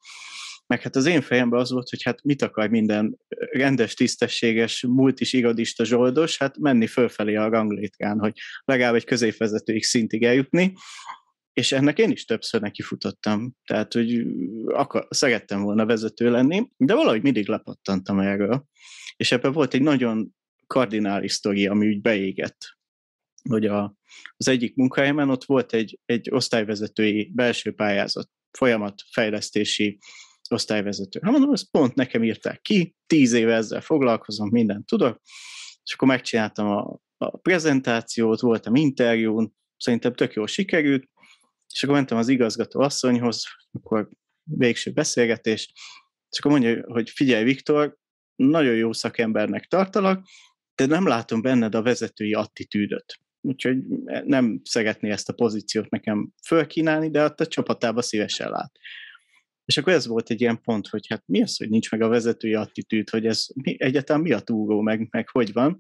Meg 0.67 0.83
hát 0.83 0.97
az 0.97 1.07
én 1.07 1.21
fejemben 1.21 1.61
az 1.61 1.71
volt, 1.71 1.89
hogy 1.89 2.03
hát 2.03 2.23
mit 2.23 2.43
akar 2.43 2.69
minden 2.69 3.19
rendes, 3.51 3.95
tisztességes, 3.95 4.85
multis 4.89 5.33
irodista 5.33 5.85
zsoldos, 5.85 6.39
hát 6.39 6.59
menni 6.59 6.87
fölfelé 6.87 7.35
a 7.35 7.49
ranglétrán, 7.49 8.19
hogy 8.19 8.33
legalább 8.65 8.95
egy 8.95 9.05
középvezetőig 9.05 9.85
szintig 9.85 10.23
eljutni, 10.23 10.73
és 11.53 11.73
ennek 11.73 11.99
én 11.99 12.11
is 12.11 12.25
többször 12.25 12.61
nekifutottam. 12.61 13.55
Tehát, 13.65 13.93
hogy 13.93 14.27
akar, 14.67 15.07
szerettem 15.11 15.63
volna 15.63 15.87
vezető 15.87 16.31
lenni, 16.31 16.69
de 16.77 16.95
valahogy 16.95 17.23
mindig 17.23 17.49
lepattantam 17.49 18.19
erről. 18.19 18.65
És 19.17 19.33
ebben 19.33 19.53
volt 19.53 19.75
egy 19.75 19.83
nagyon 19.83 20.35
kardinális 20.67 21.33
sztori, 21.33 21.67
ami 21.67 21.89
úgy 21.89 22.01
beégett. 22.01 22.57
Hogy 23.49 23.67
a, 23.67 23.97
az 24.37 24.49
egyik 24.49 24.75
munkahelyemen 24.75 25.31
ott 25.31 25.45
volt 25.45 25.73
egy, 25.73 25.99
egy 26.05 26.29
osztályvezetői 26.31 27.31
belső 27.35 27.73
pályázat, 27.73 28.31
folyamatfejlesztési 28.51 29.99
osztályvezető. 30.51 31.21
Ha 31.23 31.31
mondom, 31.31 31.53
ezt 31.53 31.71
pont 31.71 31.95
nekem 31.95 32.25
írták 32.25 32.61
ki, 32.61 32.97
tíz 33.07 33.33
éve 33.33 33.55
ezzel 33.55 33.81
foglalkozom, 33.81 34.49
mindent 34.49 34.87
tudok, 34.87 35.21
és 35.83 35.95
akkor 35.95 36.09
megcsináltam 36.09 36.67
a, 36.67 37.01
a 37.17 37.37
prezentációt, 37.37 38.41
voltam 38.41 38.75
interjún, 38.75 39.55
szerintem 39.77 40.15
tök 40.15 40.33
jól 40.33 40.47
sikerült, 40.47 41.09
és 41.75 41.83
akkor 41.83 41.95
mentem 41.95 42.19
az 42.19 42.29
igazgató 42.29 42.81
asszonyhoz, 42.81 43.45
akkor 43.73 44.09
végső 44.43 44.91
beszélgetés, 44.91 45.73
és 46.31 46.39
akkor 46.39 46.51
mondja, 46.51 46.85
hogy 46.87 47.11
figyelj 47.11 47.45
Viktor, 47.45 47.97
nagyon 48.37 48.75
jó 48.75 48.93
szakembernek 48.93 49.67
tartalak, 49.67 50.27
de 50.75 50.87
nem 50.87 51.07
látom 51.07 51.43
benned 51.43 51.75
a 51.75 51.83
vezetői 51.83 52.33
attitűdöt. 52.33 53.19
Úgyhogy 53.41 53.77
nem 54.25 54.61
szeretné 54.65 55.11
ezt 55.11 55.29
a 55.29 55.33
pozíciót 55.33 55.91
nekem 55.91 56.33
fölkínálni, 56.47 57.11
de 57.11 57.23
a 57.23 57.47
csapatába 57.47 58.03
szívesen 58.03 58.51
lát. 58.51 58.73
És 59.67 59.77
akkor 59.77 59.93
ez 59.93 60.07
volt 60.07 60.31
egy 60.31 60.41
ilyen 60.41 60.61
pont, 60.61 60.89
hogy 60.89 61.07
hát 61.09 61.23
mi 61.27 61.43
az, 61.43 61.57
hogy 61.57 61.69
nincs 61.69 61.91
meg 61.91 62.01
a 62.01 62.09
vezetői 62.09 62.55
attitűd, 62.55 63.11
hogy 63.11 63.27
ez 63.27 63.47
mi, 63.55 63.77
egyáltalán 63.79 64.23
mi 64.23 64.33
a 64.33 64.41
túró, 64.41 64.81
meg, 64.81 65.09
meg 65.11 65.29
hogy 65.29 65.53
van. 65.53 65.79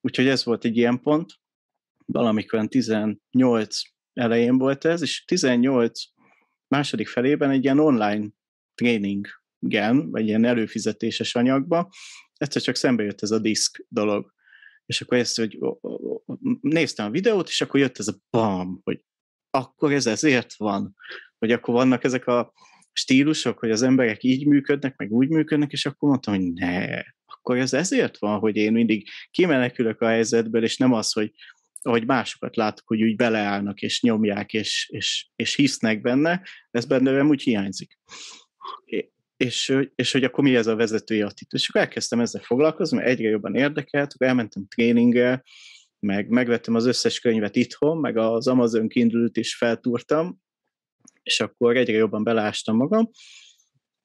Úgyhogy 0.00 0.26
ez 0.26 0.44
volt 0.44 0.64
egy 0.64 0.76
ilyen 0.76 1.00
pont, 1.00 1.32
valamikor 2.06 2.68
18 2.68 3.80
elején 4.12 4.58
volt 4.58 4.84
ez, 4.84 5.02
és 5.02 5.24
18 5.24 6.02
második 6.68 7.08
felében 7.08 7.50
egy 7.50 7.64
ilyen 7.64 7.78
online 7.78 8.28
tréning 8.74 9.26
gen, 9.58 10.10
vagy 10.10 10.26
ilyen 10.26 10.44
előfizetéses 10.44 11.34
anyagba, 11.34 11.90
egyszer 12.34 12.62
csak 12.62 12.74
szembe 12.74 13.02
jött 13.02 13.22
ez 13.22 13.30
a 13.30 13.38
diszk 13.38 13.84
dolog. 13.88 14.32
És 14.86 15.00
akkor 15.00 15.18
ezt, 15.18 15.36
hogy 15.36 15.58
néztem 16.60 17.06
a 17.06 17.10
videót, 17.10 17.48
és 17.48 17.60
akkor 17.60 17.80
jött 17.80 17.98
ez 17.98 18.08
a 18.08 18.18
bam, 18.30 18.80
hogy 18.84 19.04
akkor 19.50 19.92
ez 19.92 20.06
ezért 20.06 20.54
van, 20.56 20.96
hogy 21.38 21.52
akkor 21.52 21.74
vannak 21.74 22.04
ezek 22.04 22.26
a 22.26 22.52
stílusok, 22.96 23.58
hogy 23.58 23.70
az 23.70 23.82
emberek 23.82 24.22
így 24.22 24.46
működnek, 24.46 24.96
meg 24.96 25.12
úgy 25.12 25.28
működnek, 25.28 25.72
és 25.72 25.86
akkor 25.86 26.08
mondtam, 26.08 26.34
hogy 26.34 26.52
ne, 26.52 27.02
akkor 27.24 27.58
ez 27.58 27.72
ezért 27.72 28.18
van, 28.18 28.38
hogy 28.38 28.56
én 28.56 28.72
mindig 28.72 29.08
kimenekülök 29.30 30.00
a 30.00 30.06
helyzetből, 30.06 30.62
és 30.62 30.76
nem 30.76 30.92
az, 30.92 31.12
hogy 31.12 31.30
ahogy 31.82 32.06
másokat 32.06 32.56
látok, 32.56 32.86
hogy 32.86 33.02
úgy 33.02 33.16
beleállnak, 33.16 33.80
és 33.80 34.02
nyomják, 34.02 34.52
és, 34.52 34.88
és, 34.92 35.28
és 35.36 35.54
hisznek 35.54 36.00
benne, 36.00 36.42
ez 36.70 36.84
benne 36.84 37.22
úgy 37.22 37.42
hiányzik. 37.42 37.98
És, 39.36 39.78
és 39.94 40.12
hogy 40.12 40.24
akkor 40.24 40.44
mi 40.44 40.56
ez 40.56 40.66
a 40.66 40.76
vezetői 40.76 41.22
attitűd. 41.22 41.60
És 41.60 41.68
akkor 41.68 41.80
elkezdtem 41.80 42.20
ezzel 42.20 42.42
foglalkozni, 42.42 42.96
mert 42.96 43.08
egyre 43.08 43.28
jobban 43.28 43.54
érdekelt, 43.54 44.12
akkor 44.12 44.26
elmentem 44.26 44.66
tréningre, 44.68 45.42
meg 45.98 46.28
megvettem 46.28 46.74
az 46.74 46.86
összes 46.86 47.20
könyvet 47.20 47.56
itthon, 47.56 47.98
meg 47.98 48.16
az 48.16 48.46
Amazon 48.46 48.88
Kindle-t 48.88 49.36
is 49.36 49.56
feltúrtam, 49.56 50.42
és 51.24 51.40
akkor 51.40 51.76
egyre 51.76 51.96
jobban 51.96 52.24
belástam 52.24 52.76
magam, 52.76 53.10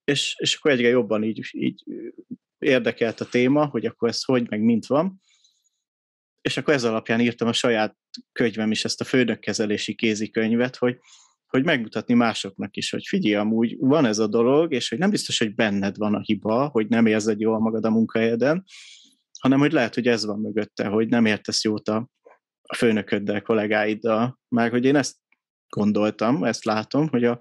és, 0.03 0.35
és 0.37 0.55
akkor 0.55 0.71
egyre 0.71 0.87
jobban 0.87 1.23
így, 1.23 1.49
így 1.51 1.83
érdekelt 2.57 3.19
a 3.19 3.25
téma, 3.25 3.65
hogy 3.65 3.85
akkor 3.85 4.09
ez 4.09 4.23
hogy, 4.23 4.49
meg 4.49 4.61
mint 4.61 4.85
van, 4.85 5.21
és 6.41 6.57
akkor 6.57 6.73
ez 6.73 6.83
alapján 6.83 7.19
írtam 7.19 7.47
a 7.47 7.53
saját 7.53 7.97
könyvem 8.31 8.71
is, 8.71 8.85
ezt 8.85 9.01
a 9.01 9.05
főnökkezelési 9.05 9.95
kézikönyvet, 9.95 10.75
hogy, 10.75 10.97
hogy 11.47 11.63
megmutatni 11.63 12.13
másoknak 12.13 12.75
is, 12.75 12.89
hogy 12.89 13.05
figyelj, 13.07 13.35
amúgy 13.35 13.75
van 13.79 14.05
ez 14.05 14.19
a 14.19 14.27
dolog, 14.27 14.73
és 14.73 14.89
hogy 14.89 14.97
nem 14.97 15.09
biztos, 15.09 15.37
hogy 15.37 15.55
benned 15.55 15.97
van 15.97 16.15
a 16.15 16.21
hiba, 16.21 16.67
hogy 16.67 16.87
nem 16.87 17.05
érzed 17.05 17.39
jól 17.39 17.59
magad 17.59 17.85
a 17.85 17.89
munkahelyeden, 17.89 18.63
hanem 19.39 19.59
hogy 19.59 19.71
lehet, 19.71 19.93
hogy 19.93 20.07
ez 20.07 20.25
van 20.25 20.39
mögötte, 20.39 20.87
hogy 20.87 21.07
nem 21.07 21.25
értesz 21.25 21.63
jót 21.63 21.87
a, 21.87 22.09
a 22.61 22.75
főnököddel, 22.75 23.41
kollégáiddal, 23.41 24.39
már 24.47 24.69
hogy 24.69 24.85
én 24.85 24.95
ezt 24.95 25.15
gondoltam, 25.69 26.43
ezt 26.43 26.65
látom, 26.65 27.07
hogy, 27.07 27.23
a, 27.23 27.39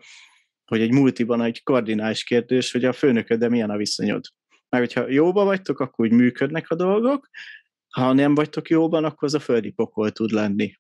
hogy 0.65 0.81
egy 0.81 0.93
multiban 0.93 1.43
egy 1.43 1.63
kardinális 1.63 2.25
kérdés, 2.25 2.73
hogy 2.73 2.85
a 2.85 2.93
főnököddel 2.93 3.49
milyen 3.49 3.71
a 3.71 3.77
viszonyod. 3.77 4.25
Mert 4.69 4.85
hogyha 4.85 5.11
jóban 5.11 5.45
vagytok, 5.45 5.81
akkor 5.81 6.07
úgy 6.07 6.13
működnek 6.13 6.71
a 6.71 6.75
dolgok, 6.75 7.29
ha 7.89 8.13
nem 8.13 8.35
vagytok 8.35 8.69
jóban, 8.69 9.05
akkor 9.05 9.29
az 9.29 9.35
a 9.35 9.41
földi 9.41 9.71
pokol 9.71 10.11
tud 10.11 10.31
lenni. 10.31 10.75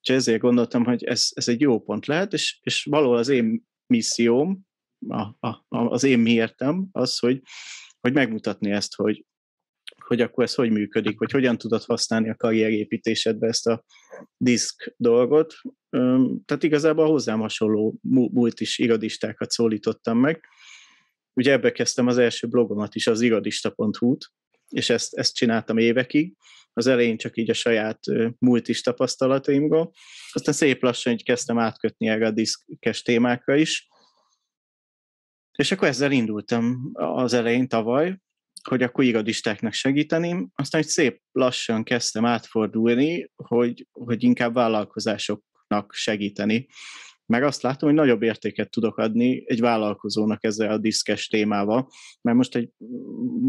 És 0.00 0.08
ezért 0.08 0.40
gondoltam, 0.40 0.84
hogy 0.84 1.04
ez, 1.04 1.28
ez 1.34 1.48
egy 1.48 1.60
jó 1.60 1.80
pont 1.80 2.06
lehet, 2.06 2.32
és, 2.32 2.58
és 2.62 2.84
való 2.84 3.12
az 3.12 3.28
én 3.28 3.66
misszióm, 3.86 4.60
a, 5.08 5.20
a, 5.20 5.64
az 5.68 6.04
én 6.04 6.18
miértem 6.18 6.88
az, 6.92 7.18
hogy, 7.18 7.42
hogy 8.00 8.12
megmutatni 8.12 8.70
ezt, 8.70 8.94
hogy, 8.94 9.24
hogy 10.12 10.20
akkor 10.20 10.44
ez 10.44 10.54
hogy 10.54 10.70
működik, 10.70 11.18
hogy 11.18 11.30
hogyan 11.30 11.58
tudod 11.58 11.84
használni 11.84 12.30
a 12.30 12.34
karrierépítésedbe 12.34 13.46
ezt 13.46 13.66
a 13.66 13.84
diszk 14.36 14.94
dolgot. 14.96 15.54
Tehát 16.44 16.62
igazából 16.62 17.06
hozzám 17.06 17.40
hasonló 17.40 17.98
múlt 18.32 18.60
is 18.60 18.78
irodistákat 18.78 19.50
szólítottam 19.50 20.18
meg. 20.18 20.44
Ugye 21.32 21.52
ebbe 21.52 21.72
kezdtem 21.72 22.06
az 22.06 22.18
első 22.18 22.46
blogomat 22.46 22.94
is, 22.94 23.06
az 23.06 23.20
irodista.hu-t, 23.20 24.32
és 24.68 24.90
ezt, 24.90 25.14
ezt 25.14 25.34
csináltam 25.34 25.78
évekig. 25.78 26.34
Az 26.72 26.86
elején 26.86 27.16
csak 27.16 27.36
így 27.36 27.50
a 27.50 27.54
saját 27.54 27.98
múlt 28.38 28.68
is 28.68 28.80
tapasztalataimból. 28.80 29.92
Aztán 30.32 30.54
szép 30.54 30.82
lassan 30.82 31.12
így 31.12 31.24
kezdtem 31.24 31.58
átkötni 31.58 32.08
erre 32.08 32.26
a 32.26 32.30
diszkes 32.30 33.02
témákra 33.02 33.56
is. 33.56 33.88
És 35.52 35.72
akkor 35.72 35.88
ezzel 35.88 36.12
indultam 36.12 36.90
az 36.92 37.32
elején 37.32 37.68
tavaly, 37.68 38.20
hogy 38.68 38.82
akkor 38.82 39.04
irodistáknak 39.04 39.72
segíteni, 39.72 40.48
aztán 40.54 40.80
hogy 40.80 40.90
szép 40.90 41.20
lassan 41.32 41.84
kezdtem 41.84 42.24
átfordulni, 42.24 43.30
hogy, 43.36 43.86
hogy 43.92 44.22
inkább 44.22 44.54
vállalkozásoknak 44.54 45.92
segíteni. 45.92 46.66
Meg 47.26 47.42
azt 47.42 47.62
látom, 47.62 47.88
hogy 47.88 47.98
nagyobb 47.98 48.22
értéket 48.22 48.70
tudok 48.70 48.96
adni 48.96 49.42
egy 49.46 49.60
vállalkozónak 49.60 50.44
ezzel 50.44 50.70
a 50.70 50.78
diszkes 50.78 51.28
témával, 51.28 51.88
mert 52.20 52.36
most 52.36 52.56
egy, 52.56 52.70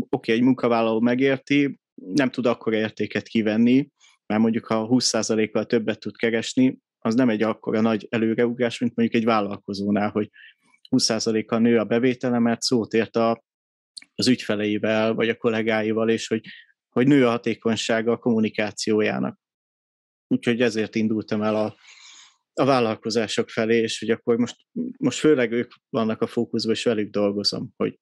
oké, 0.10 0.34
egy 0.34 0.41
munkavállaló 0.41 1.00
megérti, 1.00 1.79
nem 1.93 2.29
tud 2.29 2.46
akkor 2.46 2.74
értéket 2.74 3.27
kivenni, 3.27 3.89
mert 4.25 4.41
mondjuk 4.41 4.65
ha 4.65 4.88
20%-kal 4.89 5.65
többet 5.65 6.00
tud 6.00 6.17
keresni, 6.17 6.77
az 7.00 7.15
nem 7.15 7.29
egy 7.29 7.43
akkora 7.43 7.82
nagy 7.82 8.08
előreugrás, 8.10 8.79
mint 8.79 8.96
mondjuk 8.96 9.22
egy 9.22 9.27
vállalkozónál, 9.27 10.10
hogy 10.10 10.29
20%-kal 10.89 11.60
nő 11.60 11.77
a 11.77 11.84
bevétele, 11.84 12.39
mert 12.39 12.62
szót 12.62 12.93
ért 12.93 13.15
a 13.15 13.43
az 14.15 14.27
ügyfeleivel, 14.27 15.13
vagy 15.13 15.29
a 15.29 15.38
kollégáival, 15.38 16.10
és 16.10 16.27
hogy, 16.27 16.45
hogy 16.89 17.07
nő 17.07 17.25
a 17.25 17.29
hatékonysága 17.29 18.12
a 18.12 18.17
kommunikációjának. 18.17 19.39
Úgyhogy 20.27 20.62
ezért 20.62 20.95
indultam 20.95 21.41
el 21.41 21.55
a, 21.55 21.75
a 22.53 22.65
vállalkozások 22.65 23.50
felé, 23.50 23.81
és 23.81 24.00
hogy 24.00 24.10
akkor 24.10 24.38
most, 24.38 24.55
most 24.98 25.19
főleg 25.19 25.51
ők 25.51 25.74
vannak 25.89 26.22
a 26.22 26.27
fókuszban, 26.27 26.74
és 26.74 26.83
velük 26.83 27.12
dolgozom, 27.12 27.74
hogy, 27.75 28.00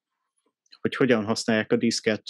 hogy 0.82 0.96
hogyan 0.96 1.26
használják 1.26 1.72
a 1.72 1.76
diszket 1.76 2.24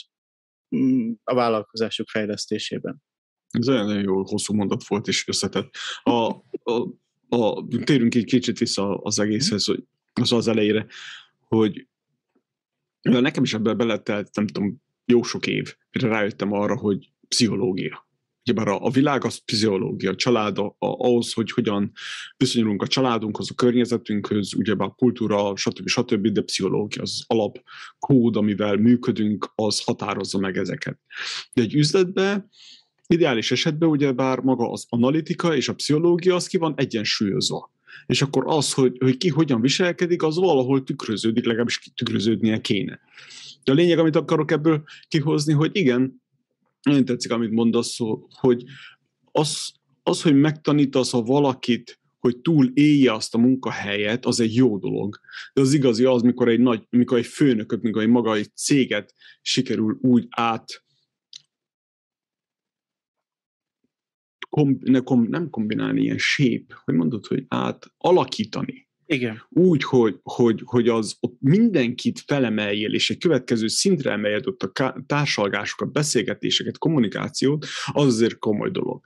mm, 0.75 1.11
a 1.23 1.33
vállalkozások 1.33 2.07
fejlesztésében. 2.09 3.01
Ez 3.49 3.69
olyan 3.69 4.01
jó 4.01 4.23
hosszú 4.23 4.53
mondat 4.53 4.87
volt, 4.87 5.07
és 5.07 5.27
összetett. 5.27 5.69
A, 6.03 6.11
a, 6.11 6.87
a, 7.29 7.67
térünk 7.83 8.15
egy 8.15 8.25
kicsit 8.25 8.57
vissza 8.57 8.97
az 8.97 9.19
egészhez, 9.19 9.65
hogy 9.65 9.83
az 10.13 10.31
az 10.31 10.47
elejére, 10.47 10.85
hogy 11.39 11.87
Nekem 13.01 13.43
is 13.43 13.53
ebben 13.53 13.77
beletelt, 13.77 14.35
nem 14.35 14.47
tudom, 14.47 14.81
jó 15.05 15.23
sok 15.23 15.47
év, 15.47 15.75
mire 15.91 16.07
rájöttem 16.07 16.51
arra, 16.51 16.77
hogy 16.77 17.09
pszichológia. 17.27 18.09
Ugyebár 18.45 18.67
a, 18.67 18.85
a 18.85 18.89
világ 18.89 19.25
az 19.25 19.37
pszichológia, 19.37 20.09
a 20.09 20.15
család 20.15 20.57
a, 20.57 20.65
a, 20.65 20.75
ahhoz, 20.79 21.33
hogy 21.33 21.51
hogyan 21.51 21.91
viszonyulunk 22.37 22.81
a 22.81 22.87
családunkhoz, 22.87 23.51
a 23.51 23.53
környezetünkhöz, 23.53 24.53
ugyebár 24.53 24.87
a 24.87 24.93
kultúra, 24.93 25.55
stb. 25.55 25.87
stb., 25.87 26.27
de 26.27 26.41
pszichológia 26.41 27.01
az 27.01 27.23
alap 27.27 27.61
kód, 27.99 28.35
amivel 28.35 28.75
működünk, 28.75 29.51
az 29.55 29.83
határozza 29.83 30.39
meg 30.39 30.57
ezeket. 30.57 30.99
De 31.53 31.61
egy 31.61 31.75
üzletben 31.75 32.49
ideális 33.07 33.51
esetben 33.51 33.89
ugyebár 33.89 34.39
maga 34.39 34.71
az 34.71 34.85
analitika 34.89 35.55
és 35.55 35.69
a 35.69 35.73
pszichológia 35.73 36.35
az 36.35 36.47
ki 36.47 36.57
van 36.57 36.73
egyensúlyozva 36.77 37.71
és 38.05 38.21
akkor 38.21 38.43
az, 38.47 38.73
hogy, 38.73 38.97
hogy 38.99 39.17
ki 39.17 39.29
hogyan 39.29 39.61
viselkedik, 39.61 40.23
az 40.23 40.35
valahol 40.35 40.83
tükröződik, 40.83 41.45
legalábbis 41.45 41.91
tükröződnie 41.95 42.61
kéne. 42.61 42.99
De 43.63 43.71
a 43.71 43.75
lényeg, 43.75 43.99
amit 43.99 44.15
akarok 44.15 44.51
ebből 44.51 44.83
kihozni, 45.07 45.53
hogy 45.53 45.69
igen, 45.73 46.21
nagyon 46.81 47.05
tetszik, 47.05 47.31
amit 47.31 47.51
mondasz, 47.51 47.97
hogy 48.29 48.63
az, 49.31 49.71
az, 50.03 50.21
hogy 50.21 50.35
megtanítasz 50.35 51.13
a 51.13 51.21
valakit, 51.21 51.99
hogy 52.19 52.37
túl 52.37 52.71
élje 52.73 53.13
azt 53.13 53.35
a 53.35 53.37
munkahelyet, 53.37 54.25
az 54.25 54.39
egy 54.39 54.55
jó 54.55 54.77
dolog. 54.77 55.19
De 55.53 55.61
az 55.61 55.73
igazi 55.73 56.03
az, 56.03 56.21
mikor 56.21 56.47
egy 56.47 56.59
nagy, 56.59 56.83
mikor 56.89 57.17
egy 57.17 57.25
főnököt, 57.25 57.81
mikor 57.81 58.01
egy 58.01 58.07
maga 58.07 58.35
egy 58.35 58.55
céget 58.55 59.13
sikerül 59.41 59.97
úgy 60.01 60.27
át 60.29 60.83
kom, 64.51 64.77
ne, 64.79 64.99
kom, 64.99 65.27
nem 65.29 65.49
kombinálni, 65.49 66.01
ilyen 66.01 66.17
shape, 66.17 66.81
hogy 66.83 66.93
mondod, 66.93 67.25
hogy 67.25 67.45
át 67.47 67.91
alakítani. 67.97 68.89
Igen. 69.05 69.41
Úgy, 69.49 69.83
hogy, 69.83 70.19
hogy, 70.23 70.61
hogy 70.65 70.87
az 70.87 71.17
ott 71.19 71.37
mindenkit 71.39 72.19
felemeljél, 72.19 72.93
és 72.93 73.09
egy 73.09 73.17
következő 73.17 73.67
szintre 73.67 74.11
emeljed 74.11 74.47
ott 74.47 74.63
a 74.63 74.95
társalgásokat, 75.05 75.91
beszélgetéseket, 75.91 76.77
kommunikációt, 76.77 77.65
az 77.85 78.05
azért 78.05 78.37
komoly 78.37 78.71
dolog. 78.71 79.01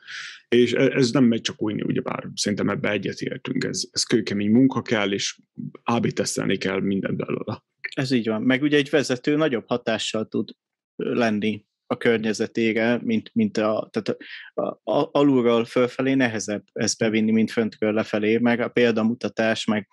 És 0.47 0.73
e, 0.73 0.81
ez 0.81 1.11
nem 1.11 1.23
megy 1.23 1.41
csak 1.41 1.61
újni, 1.61 1.81
ugyebár 1.81 2.29
szerintem 2.35 2.69
ebbe 2.69 2.91
egyetértünk, 2.91 3.63
ez, 3.63 3.83
ez 3.91 4.03
kőkemény 4.03 4.51
munka 4.51 4.81
kell, 4.81 5.11
és 5.11 5.39
AB 5.83 6.07
tesztelni 6.07 6.57
kell 6.57 6.79
mindent 6.79 7.17
belőle. 7.17 7.63
Ez 7.95 8.11
így 8.11 8.27
van. 8.27 8.41
Meg 8.41 8.61
ugye 8.61 8.77
egy 8.77 8.89
vezető 8.89 9.35
nagyobb 9.35 9.67
hatással 9.67 10.27
tud 10.27 10.49
lenni 10.95 11.65
a 11.87 11.97
környezetére, 11.97 12.99
mint, 13.03 13.29
mint 13.33 13.57
a, 13.57 13.89
tehát 13.91 14.17
a, 14.53 14.91
a, 14.91 15.09
alulról 15.11 15.65
fölfelé 15.65 16.13
nehezebb 16.13 16.63
ezt 16.73 16.97
bevinni, 16.97 17.31
mint 17.31 17.51
föntről 17.51 17.93
lefelé, 17.93 18.37
meg 18.37 18.59
a 18.59 18.69
példamutatás, 18.69 19.65
meg 19.65 19.87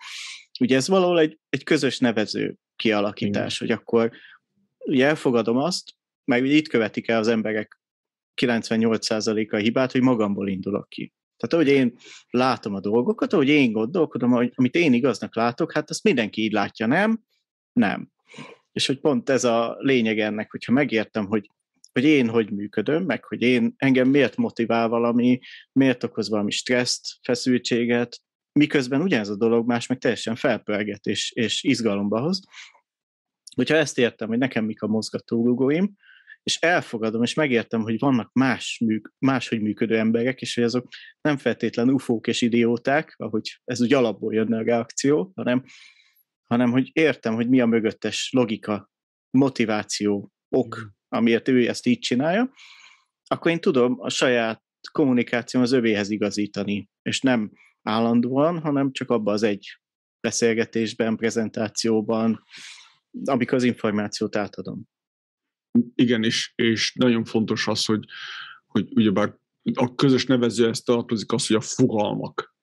ugye 0.61 0.77
ez 0.77 0.89
valahol 0.89 1.19
egy, 1.21 1.39
egy 1.49 1.65
közös 1.65 1.99
nevező 1.99 2.57
kialakítás, 2.77 3.61
Igen. 3.61 3.69
hogy 3.69 3.83
akkor 3.83 4.11
ugye 4.79 5.07
elfogadom 5.07 5.57
azt, 5.57 5.93
meg 6.25 6.43
ugye 6.43 6.55
itt 6.55 6.69
követik 6.69 7.09
el 7.09 7.19
az 7.19 7.29
emberek 7.29 7.81
98%-a 8.43 9.57
hibát, 9.57 9.93
hogy 9.93 10.01
magamból 10.01 10.49
indulok 10.49 10.89
ki. 10.89 11.13
Tehát 11.37 11.67
ahogy 11.67 11.79
én 11.79 11.97
látom 12.31 12.75
a 12.75 12.81
dolgokat, 12.81 13.33
ahogy 13.33 13.49
én 13.49 13.73
gondolkodom, 13.73 14.31
hogy 14.31 14.53
amit 14.55 14.75
én 14.75 14.93
igaznak 14.93 15.37
látok, 15.37 15.73
hát 15.73 15.91
azt 15.91 16.03
mindenki 16.03 16.43
így 16.43 16.53
látja, 16.53 16.87
nem? 16.87 17.21
Nem. 17.73 18.11
És 18.73 18.87
hogy 18.87 19.01
pont 19.01 19.31
ez 19.31 19.45
a 19.45 19.77
lényeg 19.79 20.19
ennek, 20.19 20.51
hogyha 20.51 20.73
megértem, 20.73 21.27
hogy 21.27 21.51
hogy 21.93 22.05
én 22.05 22.29
hogy 22.29 22.51
működöm, 22.51 23.05
meg 23.05 23.25
hogy 23.25 23.43
én 23.43 23.75
engem 23.77 24.09
miért 24.09 24.37
motivál 24.37 24.89
valami, 24.89 25.39
miért 25.73 26.05
okoz 26.05 26.29
valami 26.29 26.51
stresszt, 26.51 27.19
feszültséget, 27.23 28.21
miközben 28.53 29.03
ugyanez 29.03 29.29
a 29.29 29.37
dolog 29.37 29.67
más 29.67 29.87
meg 29.87 29.99
teljesen 29.99 30.37
felpörget 30.37 31.07
és, 31.07 31.33
és 31.33 31.63
izgalomba 31.63 32.21
hoz. 32.21 32.41
Hogyha 33.57 33.77
ezt 33.77 33.99
értem, 33.99 34.29
hogy 34.29 34.39
nekem 34.39 34.65
mik 34.65 34.83
a 34.83 34.87
mozgatórugóim, 34.87 35.95
és 36.43 36.57
elfogadom, 36.57 37.23
és 37.23 37.35
megértem, 37.35 37.83
hogy 37.83 37.99
vannak 37.99 38.33
más, 38.33 38.81
műk, 38.85 39.13
máshogy 39.19 39.61
működő 39.61 39.99
emberek, 39.99 40.41
és 40.41 40.55
hogy 40.55 40.65
azok 40.65 40.89
nem 41.21 41.37
feltétlenül 41.37 41.95
ufók 41.95 42.27
és 42.27 42.41
idióták, 42.41 43.15
ahogy 43.17 43.61
ez 43.65 43.81
úgy 43.81 43.93
alapból 43.93 44.35
jönne 44.35 44.59
a 44.59 44.63
reakció, 44.63 45.33
hanem, 45.35 45.65
hanem 46.47 46.71
hogy 46.71 46.91
értem, 46.93 47.35
hogy 47.35 47.49
mi 47.49 47.61
a 47.61 47.67
mögöttes 47.67 48.31
logika, 48.33 48.91
motiváció, 49.31 50.33
ok, 50.49 50.93
amiért 51.13 51.49
ő 51.49 51.69
ezt 51.69 51.87
így 51.87 51.99
csinálja, 51.99 52.53
akkor 53.27 53.51
én 53.51 53.61
tudom 53.61 53.97
a 54.01 54.09
saját 54.09 54.63
kommunikációm 54.93 55.63
az 55.63 55.73
övéhez 55.73 56.11
igazítani, 56.11 56.91
és 57.03 57.21
nem 57.21 57.53
állandóan, 57.83 58.61
hanem 58.61 58.93
csak 58.93 59.11
abban 59.11 59.35
az 59.35 59.43
egy 59.43 59.81
beszélgetésben, 60.21 61.17
prezentációban, 61.17 62.43
amikor 63.25 63.55
az 63.55 63.63
információt 63.63 64.37
átadom. 64.37 64.83
Igen, 65.95 66.25
és, 66.25 66.53
és 66.55 66.95
nagyon 66.95 67.25
fontos 67.25 67.67
az, 67.67 67.85
hogy, 67.85 68.05
hogy 68.67 68.89
ugyebár 68.95 69.35
a 69.73 69.95
közös 69.95 70.27
nevező 70.27 70.69
ezt 70.69 70.85
tartozik 70.85 71.33
az, 71.33 71.47
hogy 71.47 71.57
a 71.57 71.61
fogalmak 71.61 72.57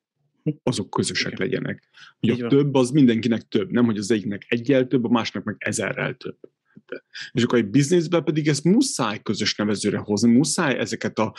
azok 0.64 0.90
közösek 0.90 1.32
Igen. 1.32 1.48
legyenek. 1.48 1.90
Hogy 2.20 2.30
a 2.30 2.48
több 2.48 2.74
az 2.74 2.90
mindenkinek 2.90 3.42
több, 3.42 3.72
nem 3.72 3.86
hogy 3.86 3.98
az 3.98 4.12
egyiknek 4.12 4.46
egyel 4.48 4.88
több, 4.88 5.04
a 5.04 5.10
másnak 5.10 5.44
meg 5.44 5.56
ezerrel 5.60 6.14
több 6.14 6.38
mellette. 6.88 7.04
És 7.32 7.44
akkor 7.44 7.58
egy 7.58 7.70
bizniszben 7.70 8.24
pedig 8.24 8.48
ezt 8.48 8.64
muszáj 8.64 9.22
közös 9.22 9.56
nevezőre 9.56 9.98
hozni, 9.98 10.32
muszáj 10.32 10.78
ezeket 10.78 11.20
a 11.20 11.34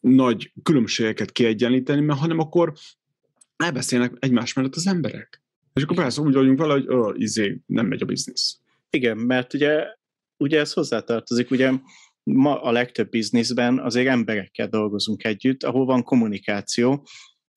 nagy 0.00 0.52
különbségeket 0.62 1.32
kiegyenlíteni, 1.32 2.00
mert 2.00 2.18
hanem 2.18 2.38
akkor 2.38 2.72
elbeszélnek 3.56 4.12
egymás 4.18 4.52
mellett 4.52 4.74
az 4.74 4.86
emberek. 4.86 5.42
És 5.72 5.82
akkor 5.82 5.96
persze 5.96 6.20
úgy 6.20 6.34
vagyunk 6.34 6.58
vele, 6.58 6.72
hogy 6.72 6.84
ö, 6.86 7.12
izé, 7.14 7.60
nem 7.66 7.86
megy 7.86 8.02
a 8.02 8.06
biznisz. 8.06 8.60
Igen, 8.90 9.16
mert 9.16 9.54
ugye, 9.54 9.84
ugye 10.36 10.58
ez 10.58 10.72
hozzátartozik, 10.72 11.50
ugye 11.50 11.72
ma 12.22 12.62
a 12.62 12.70
legtöbb 12.70 13.08
bizniszben 13.08 13.78
azért 13.78 14.08
emberekkel 14.08 14.68
dolgozunk 14.68 15.24
együtt, 15.24 15.62
ahol 15.62 15.84
van 15.84 16.02
kommunikáció, 16.02 17.06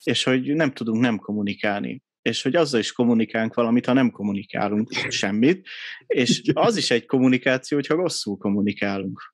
és 0.03 0.23
hogy 0.23 0.53
nem 0.53 0.71
tudunk 0.71 1.01
nem 1.01 1.17
kommunikálni 1.17 2.03
és 2.29 2.41
hogy 2.41 2.55
azzal 2.55 2.79
is 2.79 2.91
kommunikálunk 2.91 3.53
valamit, 3.53 3.85
ha 3.85 3.93
nem 3.93 4.11
kommunikálunk 4.11 4.91
semmit, 5.09 5.67
és 6.07 6.41
az 6.53 6.77
is 6.77 6.91
egy 6.91 7.05
kommunikáció, 7.05 7.77
hogyha 7.77 7.95
rosszul 7.95 8.37
kommunikálunk. 8.37 9.33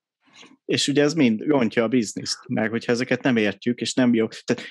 És 0.64 0.88
ugye 0.88 1.02
ez 1.02 1.14
mind 1.14 1.40
rontja 1.40 1.84
a 1.84 1.88
bizniszt, 1.88 2.38
mert 2.48 2.70
hogyha 2.70 2.92
ezeket 2.92 3.22
nem 3.22 3.36
értjük, 3.36 3.80
és 3.80 3.94
nem 3.94 4.14
jó. 4.14 4.26
Tehát 4.44 4.62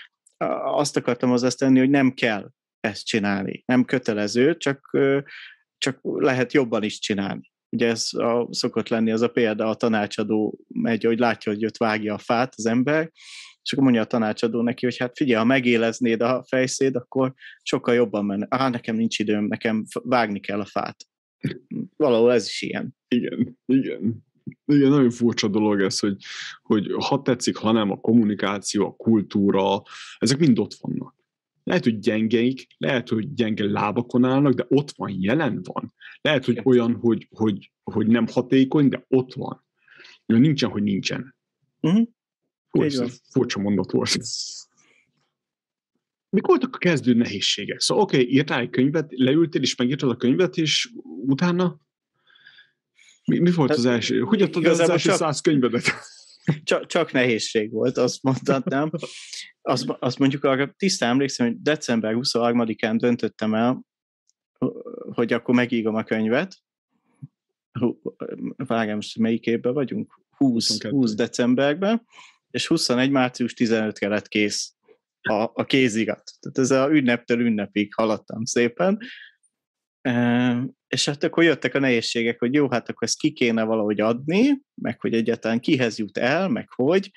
azt 0.76 0.98
akartam 0.98 1.32
azt 1.32 1.58
tenni, 1.58 1.80
hogy 1.80 1.90
nem 1.90 2.12
kell 2.12 2.50
ezt 2.80 3.06
csinálni. 3.06 3.64
Nem 3.66 3.86
kötelező, 3.86 4.58
csak, 4.58 4.98
csak 5.78 6.00
lehet 6.02 6.54
jobban 6.54 6.84
is 6.84 7.00
csinálni. 7.00 7.52
ugye 7.70 7.88
ez 7.88 8.10
a, 8.14 8.48
szokott 8.50 8.90
lenni 8.90 9.12
az 9.12 9.22
a 9.22 9.28
példa, 9.28 9.70
a 9.70 9.76
tanácsadó 9.76 10.60
megy, 10.68 11.04
hogy 11.04 11.20
látja, 11.20 11.52
hogy 11.52 11.62
jött 11.62 11.78
vágja 11.78 12.14
a 12.14 12.18
fát 12.18 12.54
az 12.58 12.66
ember, 12.66 13.12
és 13.66 13.72
akkor 13.72 13.84
mondja 13.84 14.02
a 14.02 14.06
tanácsadó 14.06 14.62
neki, 14.62 14.86
hogy 14.86 14.98
hát 14.98 15.18
figyelj, 15.18 15.40
ha 15.40 15.46
megéleznéd 15.46 16.22
a 16.22 16.44
fejszéd, 16.48 16.96
akkor 16.96 17.34
sokkal 17.64 17.94
jobban 17.94 18.26
menne. 18.26 18.48
Á, 18.50 18.70
nekem 18.70 18.96
nincs 18.96 19.20
időm, 19.20 19.46
nekem 19.46 19.84
vágni 20.04 20.40
kell 20.40 20.60
a 20.60 20.66
fát. 20.66 20.96
Valahol 21.96 22.34
ez 22.34 22.46
is 22.46 22.62
ilyen. 22.62 22.96
Igen, 23.08 23.58
igen. 23.66 24.24
Igen, 24.66 24.90
nagyon 24.90 25.10
furcsa 25.10 25.48
dolog 25.48 25.82
ez, 25.82 26.00
hogy, 26.00 26.16
hogy 26.62 26.92
ha 26.98 27.22
tetszik, 27.22 27.56
ha 27.56 27.72
nem, 27.72 27.92
a 27.92 28.00
kommunikáció, 28.00 28.86
a 28.86 28.96
kultúra, 28.96 29.82
ezek 30.18 30.38
mind 30.38 30.60
ott 30.60 30.74
vannak. 30.74 31.16
Lehet, 31.64 31.84
hogy 31.84 32.00
gyengeik, 32.00 32.68
lehet, 32.78 33.10
hogy 33.10 33.34
gyenge 33.34 33.66
lábakon 33.66 34.26
állnak, 34.26 34.54
de 34.54 34.66
ott 34.68 34.92
van, 34.96 35.16
jelen 35.20 35.62
van. 35.64 35.94
Lehet, 36.22 36.46
hogy 36.46 36.62
olyan, 36.64 36.96
hogy, 36.96 37.28
hogy, 37.36 37.72
hogy 37.84 38.08
nem 38.08 38.28
hatékony, 38.32 38.90
de 38.90 39.06
ott 39.08 39.34
van. 39.34 39.66
Nincsen, 40.26 40.70
hogy 40.70 40.84
nincsen. 40.84 41.36
Uh-huh. 41.82 42.08
Furcsa, 42.76 43.08
furcsa 43.32 43.60
mondat 43.60 43.92
volt. 43.92 44.18
Mik 46.30 46.46
voltak 46.46 46.76
a 46.76 46.78
kezdő 46.78 47.14
nehézségek? 47.14 47.80
Szóval 47.80 48.04
oké, 48.04 48.22
okay, 48.22 48.34
írtál 48.34 48.60
egy 48.60 48.70
könyvet, 48.70 49.08
leültél 49.10 49.62
és 49.62 49.76
megírtad 49.76 50.10
a 50.10 50.16
könyvet, 50.16 50.58
és 50.58 50.92
utána 51.26 51.80
mi, 53.26 53.40
mi 53.40 53.52
volt 53.52 53.72
az 53.72 53.86
első? 53.86 54.20
Hogy 54.20 54.42
adtad 54.42 54.66
az 54.66 54.80
első 54.80 55.10
csak, 55.10 55.18
száz 55.18 55.42
könyvedet? 55.42 55.84
Csak, 56.64 56.86
csak 56.86 57.12
nehézség 57.12 57.72
volt, 57.72 57.98
azt 57.98 58.24
mondhatnám. 58.24 58.92
Azt, 59.62 59.86
azt 60.00 60.20
mondjuk 60.20 60.44
arra 60.44 60.74
tisztán 60.78 61.10
emlékszem, 61.10 61.48
hogy 61.48 61.62
december 61.62 62.14
23-án 62.18 62.96
döntöttem 62.98 63.54
el, 63.54 63.86
hogy 65.14 65.34
akkor 65.34 65.56
megírom 65.56 65.96
a 65.96 66.04
könyvet. 66.04 66.56
Várjál, 68.56 68.96
most 68.96 69.18
melyik 69.18 69.46
évben 69.46 69.74
vagyunk? 69.74 70.20
20, 70.38 70.84
20 70.84 71.14
decemberben, 71.14 72.06
és 72.56 72.68
21. 72.68 73.10
március 73.10 73.54
15-re 73.58 74.08
lett 74.08 74.28
kész 74.28 74.74
a, 75.22 75.34
a 75.54 75.66
kézirat. 75.66 76.32
Tehát 76.40 76.58
ez 76.58 76.72
a 76.72 76.90
ünneptől 76.92 77.40
ünnepig 77.40 77.94
haladtam 77.94 78.44
szépen. 78.44 79.00
És 80.88 81.06
hát 81.06 81.24
akkor 81.24 81.44
jöttek 81.44 81.76
a 81.76 81.80
nehézségek, 81.80 82.40
hogy 82.40 82.54
jó, 82.54 82.70
hát 82.70 82.90
akkor 82.90 83.08
ezt 83.08 83.20
ki 83.20 83.32
kéne 83.32 83.64
valahogy 83.64 84.02
adni, 84.02 84.62
meg 84.82 85.02
hogy 85.02 85.14
egyáltalán 85.14 85.60
kihez 85.60 85.98
jut 85.98 86.18
el, 86.18 86.50
meg 86.50 86.70
hogy. 86.72 87.12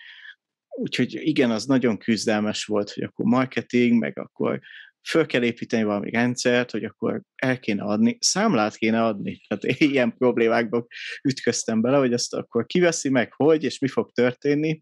Úgyhogy 0.69 1.15
igen, 1.15 1.51
az 1.51 1.65
nagyon 1.65 1.99
küzdelmes 1.99 2.65
volt, 2.65 2.91
hogy 2.91 3.03
akkor 3.03 3.25
marketing, 3.25 3.99
meg 3.99 4.19
akkor 4.19 4.61
föl 5.09 5.27
kell 5.27 5.43
építeni 5.43 5.83
valami 5.83 6.11
rendszert, 6.11 6.71
hogy 6.71 6.85
akkor 6.85 7.23
el 7.35 7.59
kéne 7.59 7.83
adni, 7.83 8.17
számlát 8.21 8.77
kéne 8.77 9.05
adni. 9.05 9.41
Tehát 9.49 9.81
ilyen 9.81 10.17
problémákba 10.17 10.87
ütköztem 11.23 11.81
bele, 11.81 11.97
hogy 11.97 12.13
ezt 12.13 12.35
akkor 12.35 12.67
kiveszi 12.67 13.09
meg, 13.09 13.33
hogy, 13.33 13.65
és 13.65 13.79
mi 13.79 13.89
fog 13.89 14.11
történni. 14.13 14.81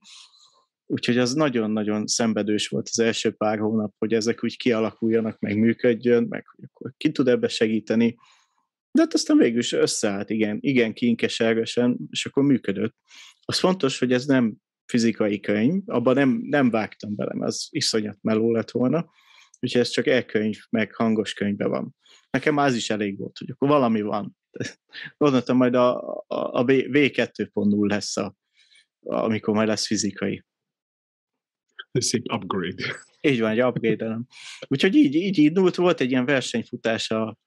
Úgyhogy 0.87 1.19
az 1.19 1.35
nagyon-nagyon 1.35 2.07
szenvedős 2.07 2.69
volt 2.69 2.89
az 2.91 2.99
első 2.99 3.31
pár 3.31 3.59
hónap, 3.59 3.95
hogy 3.99 4.13
ezek 4.13 4.45
úgy 4.45 4.57
kialakuljanak, 4.57 5.39
meg 5.39 5.59
működjön, 5.59 6.27
meg 6.29 6.47
hogy 6.47 6.65
akkor 6.73 6.93
ki 6.97 7.13
tud 7.13 7.29
ebbe 7.29 7.49
segíteni. 7.49 8.17
De 8.91 9.01
hát 9.01 9.15
aztán 9.15 9.37
végül 9.37 9.59
is 9.59 9.73
összeállt, 9.73 10.31
igen, 10.31 10.59
igen 10.61 10.93
kinkesergesen, 10.93 11.99
és 12.11 12.27
akkor 12.27 12.43
működött. 12.45 12.95
Az 13.41 13.59
fontos, 13.59 13.99
hogy 13.99 14.13
ez 14.13 14.25
nem 14.25 14.55
fizikai 14.87 15.41
könyv, 15.41 15.83
abban 15.87 16.15
nem, 16.15 16.41
nem 16.43 16.71
vágtam 16.71 17.15
bele, 17.15 17.35
mert 17.35 17.51
az 17.51 17.67
iszonyat 17.71 18.19
meló 18.21 18.53
lett 18.53 18.71
volna, 18.71 19.11
úgyhogy 19.61 19.81
ez 19.81 19.89
csak 19.89 20.07
e-könyv, 20.07 20.57
meg 20.71 20.95
hangos 20.95 21.33
könyvben 21.33 21.71
van. 21.71 21.95
Nekem 22.31 22.57
az 22.57 22.75
is 22.75 22.91
elég 22.91 23.19
volt, 23.19 23.39
hogy 23.39 23.51
akkor 23.51 23.69
valami 23.69 24.01
van. 24.01 24.37
Gondoltam, 25.19 25.57
majd 25.57 25.75
a, 25.75 26.01
a, 26.11 26.25
a 26.27 26.65
V2.0 26.65 27.89
lesz, 27.89 28.17
a, 28.17 28.35
amikor 29.01 29.55
majd 29.55 29.69
lesz 29.69 29.87
fizikai. 29.87 30.45
Szép 31.99 32.33
upgrade. 32.33 32.85
Így 33.21 33.41
van, 33.41 33.51
egy 33.51 33.63
upgrade 33.63 34.19
Úgyhogy 34.67 34.95
így, 34.95 35.15
így 35.15 35.39
indult, 35.39 35.75
volt 35.75 36.01
egy 36.01 36.11
ilyen 36.11 36.25
versenyfutás 36.25 37.11
a, 37.11 37.39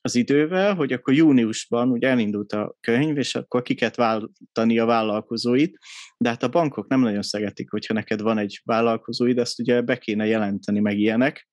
az 0.00 0.14
idővel, 0.14 0.74
hogy 0.74 0.92
akkor 0.92 1.14
júniusban 1.14 1.90
ugye 1.90 2.08
elindult 2.08 2.52
a 2.52 2.76
könyv, 2.80 3.18
és 3.18 3.34
akkor 3.34 3.62
ki 3.62 3.74
kellett 3.74 3.94
váltani 3.94 4.78
a 4.78 4.84
vállalkozóit, 4.84 5.78
de 6.18 6.28
hát 6.28 6.42
a 6.42 6.48
bankok 6.48 6.88
nem 6.88 7.00
nagyon 7.00 7.22
szeretik, 7.22 7.70
hogyha 7.70 7.94
neked 7.94 8.20
van 8.20 8.38
egy 8.38 8.60
vállalkozóid, 8.64 9.38
ezt 9.38 9.60
ugye 9.60 9.80
be 9.80 9.98
kéne 9.98 10.26
jelenteni, 10.26 10.80
meg 10.80 10.98
ilyenek, 10.98 11.48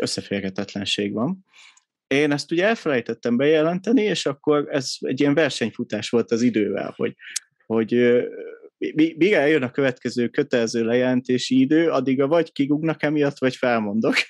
összeférhetetlenség 0.00 1.12
van. 1.12 1.44
Én 2.06 2.32
ezt 2.32 2.52
ugye 2.52 2.66
elfelejtettem 2.66 3.36
bejelenteni, 3.36 4.02
és 4.02 4.26
akkor 4.26 4.68
ez 4.70 4.94
egy 4.98 5.20
ilyen 5.20 5.34
versenyfutás 5.34 6.08
volt 6.08 6.30
az 6.30 6.42
idővel, 6.42 6.92
hogy, 6.96 7.14
hogy 7.66 7.94
míg 8.94 9.32
eljön 9.32 9.62
a 9.62 9.70
következő 9.70 10.28
kötelező 10.28 10.84
lejelentési 10.84 11.60
idő, 11.60 11.90
addig 11.90 12.20
a 12.20 12.26
vagy 12.26 12.52
kigugnak 12.52 13.02
emiatt, 13.02 13.38
vagy 13.38 13.56
felmondok. 13.56 14.14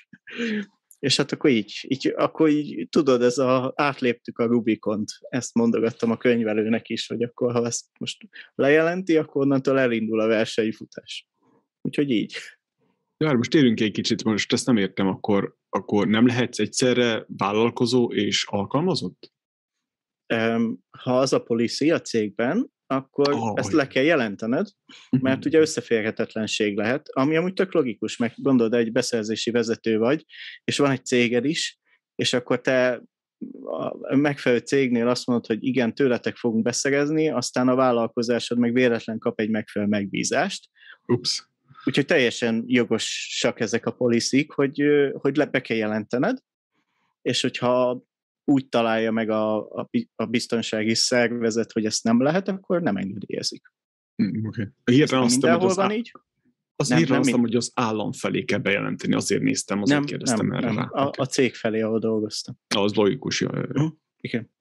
És 0.99 1.17
hát 1.17 1.31
akkor 1.31 1.49
így, 1.49 1.85
így, 1.87 2.13
akkor 2.15 2.49
így, 2.49 2.89
tudod, 2.89 3.21
ez 3.21 3.37
a, 3.37 3.73
átléptük 3.75 4.39
a 4.39 4.45
Rubikont, 4.45 5.11
ezt 5.29 5.53
mondogattam 5.53 6.11
a 6.11 6.17
könyvelőnek 6.17 6.89
is, 6.89 7.07
hogy 7.07 7.23
akkor 7.23 7.51
ha 7.51 7.65
ezt 7.65 7.85
most 7.99 8.27
lejelenti, 8.55 9.17
akkor 9.17 9.41
onnantól 9.41 9.79
elindul 9.79 10.19
a 10.19 10.27
versenyfutás. 10.27 11.27
Úgyhogy 11.81 12.09
így. 12.09 12.35
Ja, 13.17 13.33
most 13.33 13.49
térünk 13.49 13.79
egy 13.79 13.91
kicsit, 13.91 14.23
most 14.23 14.53
ezt 14.53 14.65
nem 14.65 14.77
értem, 14.77 15.07
akkor, 15.07 15.55
akkor 15.69 16.07
nem 16.07 16.25
lehetsz 16.25 16.59
egyszerre 16.59 17.25
vállalkozó 17.27 18.11
és 18.11 18.45
alkalmazott? 18.47 19.33
Ha 20.97 21.19
az 21.19 21.33
a 21.33 21.43
policy 21.43 21.91
a 21.91 22.01
cégben, 22.01 22.73
akkor 22.87 23.33
oh, 23.33 23.53
ezt 23.55 23.71
le 23.71 23.87
kell 23.87 24.03
jelentened, 24.03 24.67
mert 25.09 25.37
mhm. 25.37 25.47
ugye 25.47 25.59
összeférhetetlenség 25.59 26.77
lehet, 26.77 27.09
ami 27.11 27.35
amúgy 27.35 27.53
tök 27.53 27.73
logikus, 27.73 28.17
meg 28.17 28.33
gondolod, 28.35 28.73
egy 28.73 28.91
beszerzési 28.91 29.51
vezető 29.51 29.97
vagy, 29.97 30.25
és 30.63 30.77
van 30.77 30.91
egy 30.91 31.05
céged 31.05 31.45
is, 31.45 31.79
és 32.15 32.33
akkor 32.33 32.61
te 32.61 33.01
a 34.01 34.15
megfelelő 34.15 34.61
cégnél 34.61 35.07
azt 35.07 35.25
mondod, 35.25 35.45
hogy 35.45 35.63
igen, 35.63 35.95
tőletek 35.95 36.35
fogunk 36.35 36.63
beszerezni, 36.63 37.29
aztán 37.29 37.67
a 37.67 37.75
vállalkozásod 37.75 38.57
meg 38.57 38.73
véletlen 38.73 39.17
kap 39.17 39.39
egy 39.39 39.49
megfelelő 39.49 39.91
megbízást. 39.91 40.69
Ups. 41.05 41.49
Úgyhogy 41.83 42.05
teljesen 42.05 42.63
jogosak 42.67 43.59
ezek 43.59 43.85
a 43.85 43.91
poliszik, 43.91 44.51
hogy, 44.51 44.83
hogy 45.13 45.35
le 45.35 45.45
be 45.45 45.61
kell 45.61 45.77
jelentened, 45.77 46.37
és 47.21 47.41
hogyha 47.41 48.03
úgy 48.45 48.69
találja 48.69 49.11
meg 49.11 49.29
a, 49.29 49.69
a, 49.69 49.89
a 50.15 50.25
biztonsági 50.25 50.95
szervezet, 50.95 51.71
hogy 51.71 51.85
ezt 51.85 52.03
nem 52.03 52.21
lehet, 52.21 52.47
akkor 52.47 52.81
nem 52.81 52.97
engedélyezik. 52.97 53.73
Mm, 54.23 54.45
okay. 54.45 54.67
Hirtelen 54.83 55.23
azt 55.23 55.41
mindenhol 55.41 55.73
van 55.73 55.91
így? 55.91 56.11
Az 56.75 56.87
nem, 56.87 57.03
nem, 57.07 57.19
aztán, 57.19 57.39
hogy 57.39 57.55
az 57.55 57.71
állam 57.73 58.11
felé 58.11 58.43
kell 58.43 58.59
bejelenteni, 58.59 59.13
azért 59.13 59.41
néztem, 59.41 59.81
azért 59.81 59.99
nem, 59.99 60.07
kérdeztem 60.07 60.47
nem, 60.47 60.57
erre 60.57 60.67
nem. 60.67 60.77
rá. 60.77 61.01
A, 61.01 61.11
a 61.17 61.25
cég 61.25 61.55
felé, 61.55 61.81
ahol 61.81 61.99
dolgoztam. 61.99 62.55
Az 62.75 62.93
logikus, 62.93 63.41
jó. 63.41 63.47
Uh-huh. 63.47 63.91
Igen. 64.17 64.51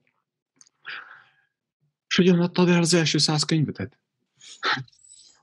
És 2.09 2.17
hogyan 2.17 2.41
adtad 2.41 2.69
el 2.69 2.81
az 2.81 2.95
első 2.95 3.19
száz 3.19 3.43
könyvetet? 3.43 3.99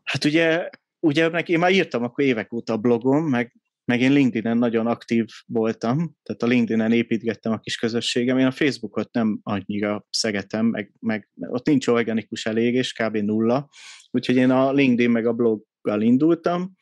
Hát 0.04 0.26
ugye, 0.26 0.70
ugye 1.00 1.28
én 1.28 1.60
már 1.60 1.72
írtam 1.72 2.04
akkor 2.04 2.24
évek 2.24 2.54
óta 2.54 2.74
a 2.74 2.78
blogom, 2.78 3.26
meg 3.26 3.61
meg 3.92 4.02
én 4.02 4.12
LinkedIn-en 4.12 4.58
nagyon 4.58 4.88
aktív 4.88 5.26
voltam, 5.46 6.16
tehát 6.24 6.42
a 6.42 6.46
LinkedIn-en 6.46 6.92
építgettem 6.92 7.52
a 7.52 7.60
kis 7.60 7.78
közösségem, 7.78 8.38
én 8.38 8.46
a 8.46 8.52
Facebookot 8.52 9.14
nem 9.14 9.40
annyira 9.44 10.08
szegetem, 10.10 10.66
meg, 10.66 10.94
meg 11.00 11.30
ott 11.36 11.66
nincs 11.66 11.88
organikus 11.88 12.46
elég, 12.46 12.74
és 12.74 12.94
kb. 12.94 13.18
nulla, 13.18 13.70
úgyhogy 14.12 14.36
én 14.36 14.50
a 14.50 14.72
LinkedIn 14.72 15.12
meg 15.12 15.26
a 15.26 15.34
bloggal 15.34 16.02
indultam, 16.02 16.76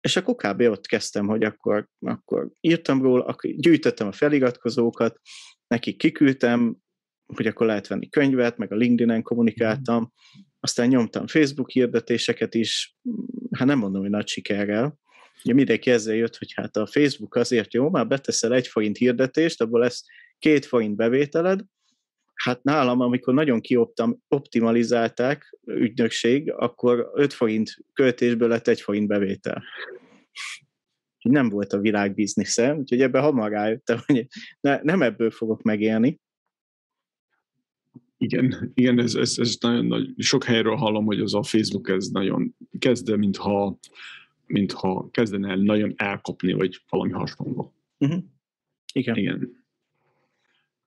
és 0.00 0.16
akkor 0.16 0.34
kb. 0.34 0.60
ott 0.60 0.86
kezdtem, 0.86 1.26
hogy 1.26 1.44
akkor, 1.44 1.88
akkor 1.98 2.50
írtam 2.60 3.02
róla, 3.02 3.24
akkor 3.24 3.50
gyűjtöttem 3.50 4.06
a 4.06 4.12
feliratkozókat, 4.12 5.20
nekik 5.66 5.96
kiküldtem, 5.96 6.76
hogy 7.34 7.46
akkor 7.46 7.66
lehet 7.66 7.86
venni 7.86 8.08
könyvet, 8.08 8.56
meg 8.56 8.72
a 8.72 8.76
LinkedIn-en 8.76 9.22
kommunikáltam, 9.22 10.12
aztán 10.60 10.88
nyomtam 10.88 11.26
Facebook 11.26 11.70
hirdetéseket 11.70 12.54
is, 12.54 12.96
hát 13.50 13.66
nem 13.66 13.78
mondom, 13.78 14.00
hogy 14.00 14.10
nagy 14.10 14.28
sikerrel, 14.28 14.98
Ugye 15.44 15.54
mindenki 15.54 15.90
ezzel 15.90 16.14
jött, 16.14 16.36
hogy 16.36 16.52
hát 16.54 16.76
a 16.76 16.86
Facebook 16.86 17.34
azért 17.34 17.72
jó, 17.72 17.90
már 17.90 18.06
beteszel 18.06 18.54
egy 18.54 18.66
forint 18.66 18.96
hirdetést, 18.96 19.60
abból 19.60 19.80
lesz 19.80 20.04
két 20.38 20.66
forint 20.66 20.96
bevételed, 20.96 21.60
Hát 22.42 22.62
nálam, 22.62 23.00
amikor 23.00 23.34
nagyon 23.34 23.60
kioptimalizálták 23.60 25.58
ügynökség, 25.66 26.52
akkor 26.52 27.10
5 27.14 27.32
forint 27.32 27.76
költésből 27.92 28.48
lett 28.48 28.68
egy 28.68 28.80
forint 28.80 29.08
bevétel. 29.08 29.62
Nem 31.22 31.48
volt 31.48 31.72
a 31.72 31.80
világ 31.80 32.14
biznisze, 32.14 32.74
úgyhogy 32.74 33.00
ebben 33.00 33.22
hamar 33.22 33.50
rájöttem, 33.50 33.98
hogy 34.06 34.26
ne, 34.60 34.80
nem 34.82 35.02
ebből 35.02 35.30
fogok 35.30 35.62
megélni. 35.62 36.20
Igen, 38.16 38.72
igen 38.74 38.98
ez, 38.98 39.14
ez, 39.14 39.34
ez 39.38 39.56
nagyon 39.60 39.86
nagy. 39.86 40.12
Sok 40.16 40.44
helyről 40.44 40.76
hallom, 40.76 41.04
hogy 41.04 41.20
az 41.20 41.34
a 41.34 41.42
Facebook 41.42 41.88
ez 41.88 42.06
nagyon 42.06 42.56
kezd, 42.78 43.16
mintha 43.16 43.78
mintha 44.50 45.08
kezdene 45.10 45.50
el 45.50 45.56
nagyon 45.56 45.92
elkopni, 45.96 46.52
vagy 46.52 46.82
valami 46.88 47.12
hasonló. 47.12 47.74
Uh-huh. 47.98 48.22
Igen. 48.92 49.16
Igen. 49.16 49.36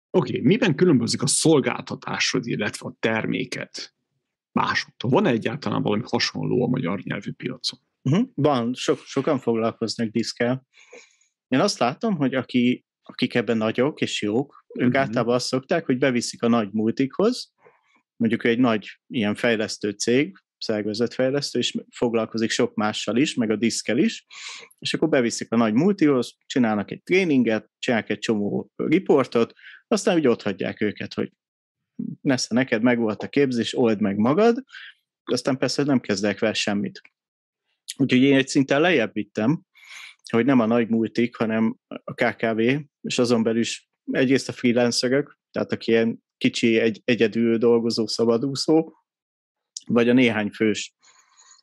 Oké, 0.09 0.31
okay, 0.31 0.41
miben 0.41 0.75
különbözik 0.75 1.21
a 1.21 1.27
szolgáltatásod, 1.27 2.47
illetve 2.47 2.87
a 2.87 2.95
terméket 2.99 3.95
másoktól? 4.51 5.09
Van-e 5.09 5.29
egyáltalán 5.29 5.81
valami 5.81 6.03
hasonló 6.05 6.63
a 6.63 6.67
magyar 6.67 6.99
nyelvű 6.99 7.31
piacon? 7.31 7.79
Uh-huh. 8.01 8.29
Van, 8.35 8.73
so, 8.73 8.95
sokan 8.95 9.39
foglalkoznak 9.39 10.07
diszkel. 10.07 10.65
Én 11.47 11.59
azt 11.59 11.79
látom, 11.79 12.15
hogy 12.15 12.35
aki, 12.35 12.85
akik 13.01 13.35
ebben 13.35 13.57
nagyok 13.57 14.01
és 14.01 14.21
jók, 14.21 14.65
ők 14.73 14.87
uh-huh. 14.87 15.01
általában 15.01 15.35
azt 15.35 15.47
szokták, 15.47 15.85
hogy 15.85 15.97
beviszik 15.97 16.43
a 16.43 16.47
nagy 16.47 16.69
multikhoz, 16.71 17.53
mondjuk 18.15 18.43
egy 18.43 18.59
nagy 18.59 18.99
ilyen 19.07 19.35
fejlesztő 19.35 19.89
cég, 19.89 20.42
szervezetfejlesztő, 20.63 21.59
és 21.59 21.77
foglalkozik 21.89 22.49
sok 22.49 22.75
mással 22.75 23.17
is, 23.17 23.33
meg 23.33 23.49
a 23.49 23.55
diszkel 23.55 23.97
is, 23.97 24.25
és 24.79 24.93
akkor 24.93 25.09
beviszik 25.09 25.51
a 25.51 25.55
nagy 25.55 25.73
multihoz, 25.73 26.37
csinálnak 26.45 26.91
egy 26.91 27.03
tréninget, 27.03 27.69
csinálnak 27.79 28.09
egy 28.09 28.19
csomó 28.19 28.71
riportot, 28.75 29.53
aztán 29.87 30.15
úgy 30.15 30.27
ott 30.27 30.41
hagyják 30.41 30.81
őket, 30.81 31.13
hogy 31.13 31.31
nesze, 32.21 32.53
neked 32.53 32.81
meg 32.81 32.99
volt 32.99 33.23
a 33.23 33.29
képzés, 33.29 33.77
old 33.77 34.01
meg 34.01 34.17
magad, 34.17 34.63
aztán 35.23 35.57
persze 35.57 35.83
nem 35.83 35.99
kezdek 35.99 36.39
vele 36.39 36.53
semmit. 36.53 37.01
Úgyhogy 37.97 38.21
én 38.21 38.35
egy 38.35 38.47
szinten 38.47 38.81
lejjebb 38.81 39.13
vittem, 39.13 39.61
hogy 40.31 40.45
nem 40.45 40.59
a 40.59 40.65
nagy 40.65 40.89
multik, 40.89 41.35
hanem 41.35 41.77
a 41.87 42.13
KKV, 42.13 42.59
és 43.01 43.19
azon 43.19 43.43
belül 43.43 43.59
is 43.59 43.89
egyrészt 44.11 44.49
a 44.49 44.51
freelancerök, 44.51 45.39
tehát 45.51 45.71
aki 45.71 45.91
ilyen 45.91 46.23
kicsi, 46.37 46.79
egy, 46.79 47.01
egyedül 47.05 47.57
dolgozó 47.57 48.07
szabadúszó, 48.07 48.93
vagy 49.87 50.09
a 50.09 50.13
néhány 50.13 50.49
fős 50.49 50.95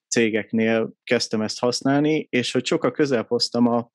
cégeknél 0.08 0.92
kezdtem 1.04 1.42
ezt 1.42 1.58
használni, 1.58 2.26
és 2.30 2.52
hogy 2.52 2.66
sokkal 2.66 2.90
közel 2.90 3.24
hoztam 3.28 3.66
a, 3.66 3.92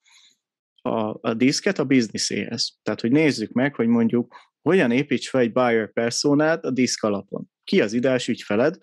a, 0.82 1.18
a 1.20 1.34
diszket 1.34 1.78
a 1.78 1.84
bizniszéhez. 1.84 2.78
Tehát, 2.82 3.00
hogy 3.00 3.10
nézzük 3.10 3.52
meg, 3.52 3.74
hogy 3.74 3.86
mondjuk 3.86 4.34
hogyan 4.62 4.90
építs 4.90 5.28
fel 5.28 5.40
egy 5.40 5.52
buyer 5.52 5.92
personát 5.92 6.64
a 6.64 6.70
diszk 6.70 7.02
alapon. 7.02 7.50
Ki 7.64 7.80
az 7.80 7.92
ideális 7.92 8.28
ügyfeled, 8.28 8.76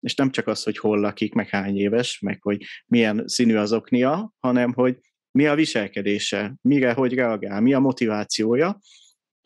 és 0.00 0.14
nem 0.14 0.30
csak 0.30 0.46
az, 0.46 0.62
hogy 0.62 0.78
hol 0.78 1.00
lakik, 1.00 1.32
meg 1.32 1.48
hány 1.48 1.78
éves, 1.78 2.18
meg 2.18 2.42
hogy 2.42 2.64
milyen 2.86 3.22
színű 3.26 3.56
az 3.56 3.72
oknia, 3.72 4.32
hanem 4.38 4.72
hogy 4.72 4.98
mi 5.30 5.46
a 5.46 5.54
viselkedése, 5.54 6.54
mire, 6.62 6.92
hogy 6.92 7.14
reagál, 7.14 7.60
mi 7.60 7.72
a 7.72 7.78
motivációja, 7.78 8.78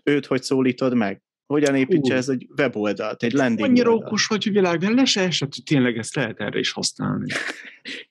őt 0.04 0.26
hogy 0.26 0.42
szólítod 0.42 0.94
meg, 0.94 1.22
hogyan 1.46 1.74
építse 1.74 2.14
ez 2.14 2.28
egy 2.28 2.48
weboldalt, 2.56 3.22
egy 3.22 3.32
landing 3.32 3.68
Annyira 3.68 3.90
oldalt. 3.90 4.06
okos 4.06 4.26
vagy, 4.26 4.44
hogy 4.44 4.52
világban 4.52 4.94
le 4.94 5.04
se 5.04 5.20
esett, 5.20 5.54
hogy 5.54 5.64
tényleg 5.64 5.98
ezt 5.98 6.14
lehet 6.14 6.40
erre 6.40 6.58
is 6.58 6.72
használni. 6.72 7.32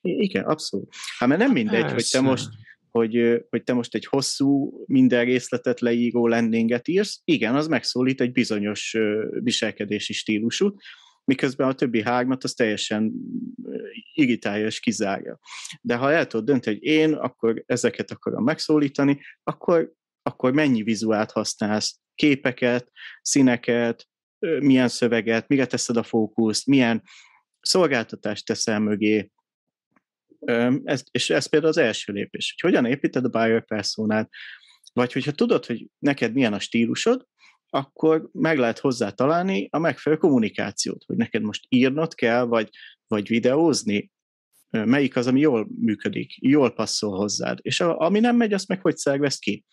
Igen, 0.00 0.44
abszolút. 0.44 0.94
Hát 1.18 1.28
mert 1.28 1.40
nem 1.40 1.52
mindegy, 1.52 1.80
Persze. 1.80 1.94
hogy 1.94 2.08
te 2.10 2.20
most 2.20 2.48
hogy, 2.90 3.44
hogy 3.50 3.62
te 3.64 3.72
most 3.72 3.94
egy 3.94 4.06
hosszú, 4.06 4.82
minden 4.86 5.24
részletet 5.24 5.80
leíró 5.80 6.26
landinget 6.26 6.88
írsz, 6.88 7.20
igen, 7.24 7.54
az 7.54 7.66
megszólít 7.66 8.20
egy 8.20 8.32
bizonyos 8.32 8.96
viselkedési 9.40 10.12
stílusút, 10.12 10.82
miközben 11.24 11.68
a 11.68 11.72
többi 11.72 12.02
hármat 12.02 12.44
az 12.44 12.52
teljesen 12.52 13.12
irritálja 14.14 14.66
és 14.66 14.80
kizárja. 14.80 15.38
De 15.80 15.96
ha 15.96 16.12
el 16.12 16.26
tudod 16.26 16.46
dönteni, 16.46 16.76
hogy 16.76 16.86
én 16.86 17.12
akkor 17.12 17.62
ezeket 17.66 18.10
akarom 18.10 18.44
megszólítani, 18.44 19.20
akkor, 19.42 19.92
akkor 20.26 20.52
mennyi 20.52 20.82
vizuált 20.82 21.30
használsz, 21.30 21.98
képeket, 22.14 22.90
színeket, 23.22 24.08
milyen 24.38 24.88
szöveget, 24.88 25.48
mire 25.48 25.66
teszed 25.66 25.96
a 25.96 26.02
fókuszt, 26.02 26.66
milyen 26.66 27.02
szolgáltatást 27.60 28.46
teszel 28.46 28.80
mögé, 28.80 29.30
ez, 30.84 31.02
és 31.10 31.30
ez 31.30 31.46
például 31.46 31.72
az 31.72 31.78
első 31.78 32.12
lépés, 32.12 32.54
hogy 32.56 32.70
hogyan 32.70 32.90
építed 32.90 33.24
a 33.24 33.28
buyer 33.28 33.64
personát, 33.64 34.30
vagy 34.92 35.12
hogyha 35.12 35.32
tudod, 35.32 35.66
hogy 35.66 35.86
neked 35.98 36.32
milyen 36.32 36.52
a 36.52 36.58
stílusod, 36.58 37.26
akkor 37.70 38.28
meg 38.32 38.58
lehet 38.58 38.78
hozzá 38.78 39.10
találni 39.10 39.68
a 39.70 39.78
megfelelő 39.78 40.20
kommunikációt, 40.20 41.04
hogy 41.04 41.16
neked 41.16 41.42
most 41.42 41.66
írnod 41.68 42.14
kell, 42.14 42.44
vagy, 42.44 42.68
vagy 43.06 43.28
videózni, 43.28 44.12
melyik 44.70 45.16
az, 45.16 45.26
ami 45.26 45.40
jól 45.40 45.68
működik, 45.80 46.34
jól 46.40 46.72
passzol 46.72 47.16
hozzád, 47.16 47.58
és 47.62 47.80
ami 47.80 48.20
nem 48.20 48.36
megy, 48.36 48.52
azt 48.52 48.68
meg 48.68 48.80
hogy 48.80 48.96
szervez 48.96 49.38
ki. 49.38 49.64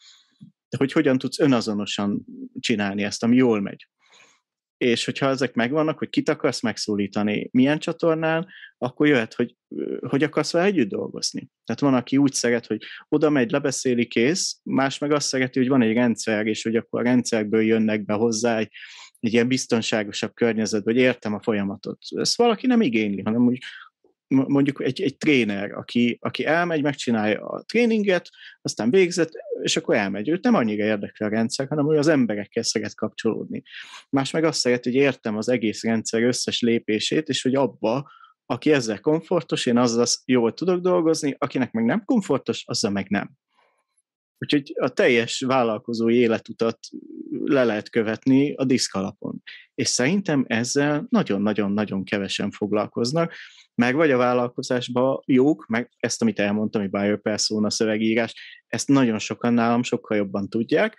De 0.72 0.78
hogy 0.78 0.92
hogyan 0.92 1.18
tudsz 1.18 1.40
önazonosan 1.40 2.26
csinálni 2.60 3.04
ezt, 3.04 3.24
ami 3.24 3.36
jól 3.36 3.62
megy 3.62 3.88
és 4.82 5.06
hogyha 5.06 5.28
ezek 5.28 5.54
megvannak, 5.54 5.98
hogy 5.98 6.10
kit 6.10 6.30
akarsz 6.30 6.62
megszólítani, 6.62 7.50
milyen 7.52 7.80
csatornán, 7.80 8.48
akkor 8.78 9.08
jöhet, 9.08 9.34
hogy 9.34 9.56
hogy 10.08 10.24
akarsz 10.24 10.52
vele 10.52 10.66
együtt 10.66 10.90
dolgozni. 10.90 11.50
Tehát 11.66 11.82
van, 11.82 11.94
aki 11.94 12.18
úgy 12.18 12.34
szeret, 12.34 12.66
hogy 12.66 12.84
oda 13.10 13.30
megy, 13.30 13.52
lebeszéli, 13.52 14.06
kész, 14.06 14.60
más 14.64 14.98
meg 14.98 15.12
azt 15.12 15.28
szereti, 15.28 15.60
hogy 15.60 15.68
van 15.68 15.82
egy 15.82 15.94
rendszer, 15.94 16.48
és 16.48 16.64
hogy 16.64 16.76
akkor 16.76 17.00
a 17.00 17.04
rendszerből 17.04 17.62
jönnek 17.62 18.06
be 18.06 18.14
hozzá 18.14 18.58
egy, 18.58 18.70
egy 19.20 19.34
ilyen 19.34 19.48
biztonságosabb 19.48 20.34
környezet, 20.34 20.84
vagy 20.84 20.96
értem 20.96 21.34
a 21.34 21.42
folyamatot. 21.42 21.98
Ezt 22.10 22.38
valaki 22.38 22.68
nem 22.68 22.82
igényli, 22.82 23.22
hanem 23.22 23.46
úgy 23.46 23.60
mondjuk 24.28 24.84
egy, 24.84 25.02
egy 25.02 25.18
tréner, 25.18 25.72
aki, 25.72 26.18
aki 26.22 26.46
elmegy, 26.46 26.82
megcsinálja 26.82 27.46
a 27.46 27.64
tréninget, 27.64 28.30
aztán 28.62 28.92
végzett, 28.92 29.32
és 29.62 29.78
akkor 29.78 29.96
elmegy. 29.96 30.30
Őt 30.30 30.44
nem 30.44 30.56
annyira 30.56 30.84
érdekli 30.86 31.26
a 31.26 31.30
rendszer, 31.30 31.68
hanem 31.68 31.86
hogy 31.86 31.98
az 31.98 32.08
emberekkel 32.08 32.64
szeret 32.64 32.96
kapcsolódni. 32.96 33.64
Más 34.10 34.32
meg 34.32 34.44
azt 34.44 34.60
szeret, 34.60 34.84
hogy 34.84 34.94
értem 34.94 35.38
az 35.38 35.50
egész 35.50 35.84
rendszer 35.84 36.24
összes 36.24 36.62
lépését, 36.62 37.28
és 37.28 37.42
hogy 37.42 37.56
abba, 37.56 38.12
aki 38.46 38.72
ezzel 38.72 39.00
komfortos, 39.00 39.66
én 39.66 39.78
azzal 39.78 40.06
jól 40.26 40.54
tudok 40.54 40.82
dolgozni, 40.82 41.36
akinek 41.38 41.72
meg 41.72 41.86
nem 41.86 42.06
komfortos, 42.06 42.64
azzal 42.66 42.92
meg 42.92 43.10
nem. 43.10 43.32
Úgyhogy 44.38 44.74
a 44.80 44.90
teljes 44.90 45.40
vállalkozói 45.40 46.16
életutat 46.16 46.80
le 47.44 47.64
lehet 47.64 47.90
követni 47.90 48.54
a 48.54 48.66
diszk 48.66 48.96
alapon. 48.96 49.42
És 49.76 49.88
szerintem 49.88 50.46
ezzel 50.48 51.06
nagyon-nagyon-nagyon 51.10 52.04
kevesen 52.04 52.52
foglalkoznak, 52.52 53.34
meg 53.82 53.96
vagy 53.96 54.12
a 54.12 54.18
vállalkozásban 54.18 55.22
jók, 55.26 55.66
meg 55.68 55.90
ezt, 55.98 56.22
amit 56.22 56.40
elmondtam, 56.40 56.82
hogy 56.82 56.90
buyer 56.90 57.22
persona 57.22 57.70
szövegírás, 57.70 58.34
ezt 58.68 58.88
nagyon 58.88 59.20
sokan 59.20 59.54
nálam 59.54 59.84
sokkal 59.84 60.18
jobban 60.18 60.50
tudják, 60.50 60.98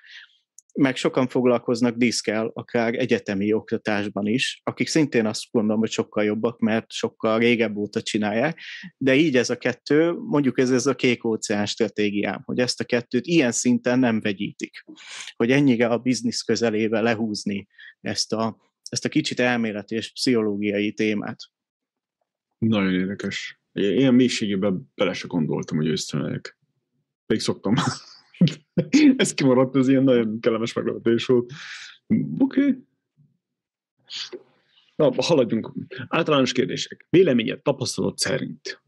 meg 0.75 0.97
sokan 0.97 1.29
foglalkoznak 1.29 1.97
diszkel, 1.97 2.51
akár 2.55 2.95
egyetemi 2.95 3.53
oktatásban 3.53 4.27
is, 4.27 4.61
akik 4.65 4.89
szintén 4.89 5.27
azt 5.27 5.45
gondolom, 5.51 5.81
hogy 5.81 5.91
sokkal 5.91 6.25
jobbak, 6.25 6.59
mert 6.59 6.93
sokkal 6.93 7.39
régebb 7.39 7.77
óta 7.77 8.03
csinálják, 8.03 8.61
de 8.97 9.15
így 9.15 9.37
ez 9.37 9.51
a 9.51 9.57
kettő, 9.57 10.13
mondjuk 10.13 10.59
ez, 10.59 10.71
ez 10.71 10.87
a 10.87 10.95
kék 10.95 11.25
óceán 11.25 11.67
stratégiám, 11.67 12.43
hogy 12.45 12.59
ezt 12.59 12.81
a 12.81 12.85
kettőt 12.85 13.27
ilyen 13.27 13.53
szinten 13.53 13.99
nem 13.99 14.21
vegyítik, 14.21 14.85
hogy 15.37 15.51
ennyire 15.51 15.87
a 15.87 15.99
biznisz 15.99 16.43
közelébe 16.43 17.01
lehúzni 17.01 17.69
ezt 18.01 18.33
a, 18.33 18.57
ezt 18.91 19.05
a 19.05 19.09
kicsit 19.09 19.41
elméleti 19.41 19.95
és 19.95 20.13
pszichológiai 20.13 20.93
témát. 20.93 21.39
Nagyon 22.69 22.95
érdekes. 22.95 23.61
Ilyen 23.73 24.15
mélységében 24.15 24.91
bele 24.95 25.13
se 25.13 25.27
gondoltam, 25.27 25.77
hogy 25.77 25.87
ősztelenek. 25.87 26.59
Még 27.27 27.41
szoktam. 27.41 27.75
Ez 29.17 29.35
kimaradt, 29.35 29.77
ez 29.77 29.89
ilyen 29.89 30.03
nagyon 30.05 30.41
kellemes 30.41 30.73
meglepetés 30.73 31.27
volt. 31.27 31.53
Oké. 32.39 32.61
Okay. 32.61 32.85
Na, 34.97 35.13
haladjunk. 35.17 35.73
Általános 36.09 36.53
kérdések. 36.53 37.07
Véleményed, 37.11 37.63
tapasztalat 37.63 38.19
szerint 38.19 38.83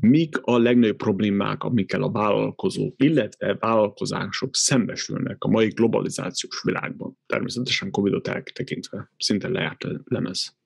mik 0.00 0.38
a 0.42 0.58
legnagyobb 0.58 0.96
problémák, 0.96 1.62
amikkel 1.62 2.02
a 2.02 2.10
vállalkozók, 2.10 2.94
illetve 3.02 3.56
vállalkozások 3.60 4.56
szembesülnek 4.56 5.44
a 5.44 5.48
mai 5.48 5.68
globalizációs 5.68 6.62
világban? 6.62 7.18
Természetesen 7.26 7.90
Covid-ot 7.90 8.28
eltekintve, 8.28 9.12
szinte 9.16 9.48
lejárt 9.48 9.86
lemez. 10.04 10.56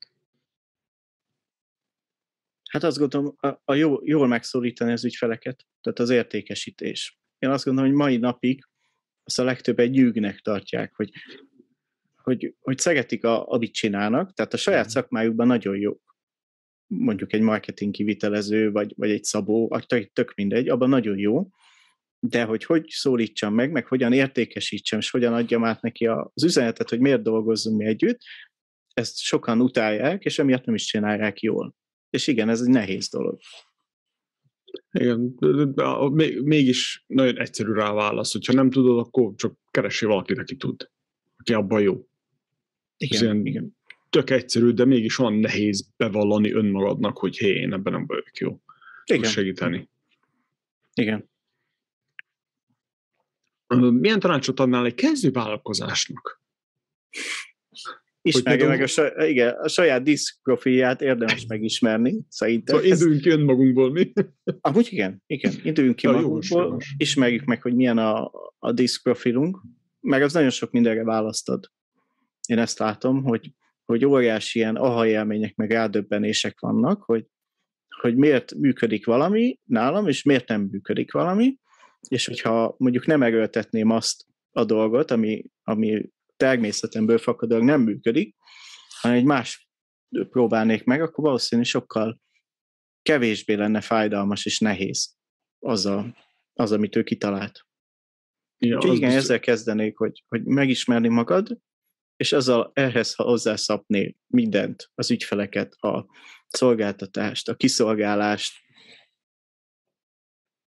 Hát 2.76 2.84
azt 2.84 2.98
gondolom, 2.98 3.34
a, 3.40 3.48
a 3.64 3.74
jó, 3.74 3.98
jól 4.02 4.26
megszólítani 4.26 4.92
az 4.92 5.04
ügyfeleket, 5.04 5.66
tehát 5.80 5.98
az 5.98 6.10
értékesítés. 6.10 7.18
Én 7.38 7.50
azt 7.50 7.64
gondolom, 7.64 7.90
hogy 7.90 7.98
mai 7.98 8.16
napig 8.16 8.64
azt 9.24 9.38
a 9.38 9.44
legtöbb 9.44 9.78
egy 9.78 9.90
nyűgnek 9.90 10.40
tartják, 10.40 10.94
hogy, 10.94 11.10
hogy, 12.22 12.54
hogy 12.60 12.78
szeretik, 12.78 13.24
a, 13.24 13.48
amit 13.48 13.72
csinálnak, 13.72 14.32
tehát 14.32 14.52
a 14.52 14.56
saját 14.56 14.84
mhm. 14.84 14.92
szakmájukban 14.92 15.46
nagyon 15.46 15.76
jó. 15.76 16.00
Mondjuk 16.86 17.32
egy 17.32 17.40
marketing 17.40 17.94
kivitelező, 17.94 18.70
vagy, 18.70 18.92
vagy 18.96 19.10
egy 19.10 19.24
szabó, 19.24 19.80
tök 20.12 20.34
mindegy, 20.34 20.68
abban 20.68 20.88
nagyon 20.88 21.18
jó, 21.18 21.48
de 22.18 22.44
hogy 22.44 22.64
hogy 22.64 22.88
szólítsam 22.88 23.54
meg, 23.54 23.70
meg 23.70 23.86
hogyan 23.86 24.12
értékesítsem, 24.12 24.98
és 24.98 25.10
hogyan 25.10 25.34
adjam 25.34 25.64
át 25.64 25.82
neki 25.82 26.06
az 26.06 26.44
üzenetet, 26.44 26.88
hogy 26.88 27.00
miért 27.00 27.22
dolgozzunk 27.22 27.78
mi 27.78 27.84
együtt, 27.84 28.20
ezt 28.94 29.18
sokan 29.18 29.60
utálják, 29.60 30.24
és 30.24 30.38
emiatt 30.38 30.64
nem 30.64 30.74
is 30.74 30.84
csinálják 30.84 31.40
jól. 31.40 31.74
És 32.16 32.26
igen, 32.26 32.48
ez 32.48 32.60
egy 32.60 32.68
nehéz 32.68 33.08
dolog. 33.08 33.38
Igen, 34.90 35.38
mégis 36.42 37.04
nagyon 37.06 37.38
egyszerű 37.38 37.72
rá 37.72 37.92
válasz, 37.92 38.32
hogyha 38.32 38.52
nem 38.52 38.70
tudod, 38.70 38.98
akkor 38.98 39.34
csak 39.34 39.58
keressél 39.70 40.08
valakit, 40.08 40.38
aki 40.38 40.56
tud, 40.56 40.90
aki 41.36 41.52
abban 41.52 41.80
jó. 41.80 42.06
Igen, 42.96 43.22
ilyen 43.22 43.46
igen. 43.46 43.76
Tök 44.10 44.30
egyszerű, 44.30 44.70
de 44.70 44.84
mégis 44.84 45.18
olyan 45.18 45.34
nehéz 45.34 45.88
bevallani 45.96 46.52
önmagadnak, 46.52 47.18
hogy 47.18 47.36
hé, 47.36 47.48
én 47.48 47.72
ebben 47.72 47.92
nem 47.92 48.06
vagyok 48.06 48.36
jó. 48.36 48.60
Igen. 49.04 49.30
segíteni. 49.30 49.88
Igen. 50.94 51.30
Milyen 53.76 54.20
tanácsot 54.20 54.60
adnál 54.60 54.84
egy 54.84 54.94
kezdő 54.94 55.30
vállalkozásnak? 55.30 56.42
Ismerje 58.26 58.66
meg 58.66 58.82
a, 58.82 58.86
saj, 58.86 59.30
igen, 59.30 59.54
a 59.54 59.68
saját 59.68 60.02
diszk 60.02 60.42
profilját 60.42 61.00
érdemes 61.00 61.46
megismerni, 61.46 62.20
szerintem. 62.28 62.76
Szóval 62.76 62.90
induljunk 62.90 63.22
ki 63.22 63.30
önmagunkból, 63.30 63.90
mi? 63.90 64.12
Amúgy 64.60 64.88
igen, 64.90 65.22
igen, 65.26 65.52
induljunk 65.62 65.96
ki 65.96 66.06
ja, 66.06 66.12
magunkból, 66.12 66.62
jogos. 66.62 66.94
ismerjük 66.96 67.44
meg, 67.44 67.62
hogy 67.62 67.74
milyen 67.74 67.98
a, 67.98 68.30
a 68.58 68.72
diszk 68.72 69.02
profilunk, 69.02 69.62
meg 70.00 70.22
az 70.22 70.32
nagyon 70.32 70.50
sok 70.50 70.70
mindenre 70.70 71.04
választod. 71.04 71.70
Én 72.48 72.58
ezt 72.58 72.78
látom, 72.78 73.22
hogy, 73.22 73.52
hogy 73.84 74.04
óriási 74.04 74.58
ilyen 74.58 74.76
aha 74.76 75.06
élmények, 75.06 75.54
meg 75.54 75.70
rádöbbenések 75.70 76.60
vannak, 76.60 77.02
hogy, 77.02 77.26
hogy 78.00 78.16
miért 78.16 78.54
működik 78.54 79.06
valami 79.06 79.58
nálam, 79.64 80.08
és 80.08 80.22
miért 80.22 80.48
nem 80.48 80.68
működik 80.70 81.12
valami, 81.12 81.56
és 82.08 82.26
hogyha 82.26 82.74
mondjuk 82.78 83.06
nem 83.06 83.22
erőltetném 83.22 83.90
azt 83.90 84.24
a 84.50 84.64
dolgot, 84.64 85.10
ami, 85.10 85.44
ami 85.62 86.10
természetemből 86.36 87.18
fakadóan 87.18 87.64
nem 87.64 87.80
működik, 87.80 88.36
hanem 89.00 89.16
egy 89.16 89.24
más 89.24 89.68
próbálnék 90.30 90.84
meg, 90.84 91.02
akkor 91.02 91.24
valószínűleg 91.24 91.70
sokkal 91.70 92.20
kevésbé 93.02 93.54
lenne 93.54 93.80
fájdalmas 93.80 94.46
és 94.46 94.58
nehéz 94.58 95.16
az, 95.58 95.86
a, 95.86 96.16
az 96.52 96.72
amit 96.72 96.96
ő 96.96 97.02
kitalált. 97.02 97.66
Ja, 98.58 98.76
Úgyhogy 98.76 98.96
igen, 98.96 99.08
biztos... 99.08 99.24
ezzel 99.24 99.40
kezdenék, 99.40 99.96
hogy, 99.96 100.24
hogy 100.28 100.44
megismerni 100.44 101.08
magad, 101.08 101.58
és 102.16 102.32
azzal 102.32 102.70
ehhez 102.74 103.14
hozzászapni 103.14 104.16
mindent, 104.26 104.90
az 104.94 105.10
ügyfeleket, 105.10 105.72
a 105.72 106.06
szolgáltatást, 106.46 107.48
a 107.48 107.54
kiszolgálást. 107.54 108.64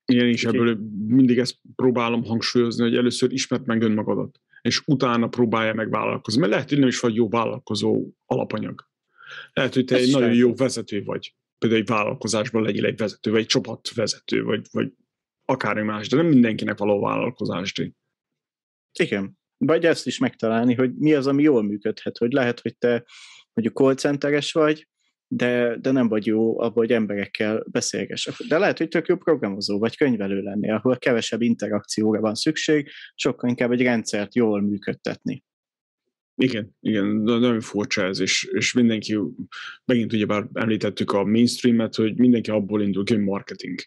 Igen, 0.04 0.26
és 0.26 0.44
ebből 0.44 0.78
mindig 1.06 1.38
ezt 1.38 1.60
próbálom 1.76 2.24
hangsúlyozni, 2.24 2.82
hogy 2.82 2.96
először 2.96 3.32
ismert 3.32 3.66
meg 3.66 3.82
önmagadat, 3.82 4.40
és 4.60 4.82
utána 4.86 5.28
próbálja 5.28 5.74
meg 5.74 5.90
vállalkozni. 5.90 6.40
Mert 6.40 6.52
lehet, 6.52 6.68
hogy 6.68 6.78
nem 6.78 6.88
is 6.88 7.00
vagy 7.00 7.14
jó 7.14 7.28
vállalkozó 7.28 8.08
alapanyag. 8.26 8.88
Lehet, 9.52 9.74
hogy 9.74 9.84
te 9.84 9.96
Ez 9.96 10.02
egy 10.02 10.12
nagyon 10.12 10.34
jó 10.34 10.54
vezető 10.54 11.04
vagy. 11.04 11.34
Például 11.58 11.80
egy 11.80 11.88
vállalkozásban 11.88 12.62
legyél 12.62 12.84
egy 12.84 12.96
vezető, 12.96 13.30
vagy 13.30 13.40
egy 13.40 13.46
csapatvezető, 13.46 14.42
vagy, 14.42 14.66
vagy 14.70 14.92
akármi 15.44 15.82
más, 15.82 16.08
de 16.08 16.16
nem 16.16 16.26
mindenkinek 16.26 16.78
való 16.78 17.00
vállalkozást. 17.00 17.94
Igen. 18.98 19.38
Vagy 19.56 19.84
ezt 19.84 20.06
is 20.06 20.18
megtalálni, 20.18 20.74
hogy 20.74 20.94
mi 20.94 21.14
az, 21.14 21.26
ami 21.26 21.42
jól 21.42 21.62
működhet. 21.62 22.18
Hogy 22.18 22.32
lehet, 22.32 22.60
hogy 22.60 22.76
te 22.76 23.04
mondjuk 23.52 23.98
call 23.98 24.18
vagy, 24.52 24.88
de, 25.28 25.76
de 25.76 25.90
nem 25.90 26.08
vagy 26.08 26.26
jó 26.26 26.60
abban, 26.60 26.72
hogy 26.72 26.92
emberekkel 26.92 27.64
beszélgess. 27.70 28.28
De 28.48 28.58
lehet, 28.58 28.78
hogy 28.78 28.88
tök 28.88 29.06
jó 29.06 29.16
programozó 29.16 29.78
vagy 29.78 29.96
könyvelő 29.96 30.40
lennél, 30.40 30.74
ahol 30.74 30.98
kevesebb 30.98 31.42
interakcióra 31.42 32.20
van 32.20 32.34
szükség, 32.34 32.90
sokkal 33.14 33.48
inkább 33.48 33.72
egy 33.72 33.82
rendszert 33.82 34.34
jól 34.34 34.60
működtetni. 34.60 35.44
Igen, 36.34 36.76
igen, 36.80 37.04
nagyon 37.06 37.60
furcsa 37.60 38.04
ez, 38.04 38.20
és, 38.20 38.44
és 38.52 38.72
mindenki, 38.72 39.18
megint 39.84 40.12
ugye 40.12 40.26
bár 40.26 40.48
említettük 40.52 41.12
a 41.12 41.24
mainstreamet, 41.24 41.94
hogy 41.94 42.18
mindenki 42.18 42.50
abból 42.50 42.82
indul, 42.82 43.04
hogy 43.06 43.18
marketing. 43.18 43.80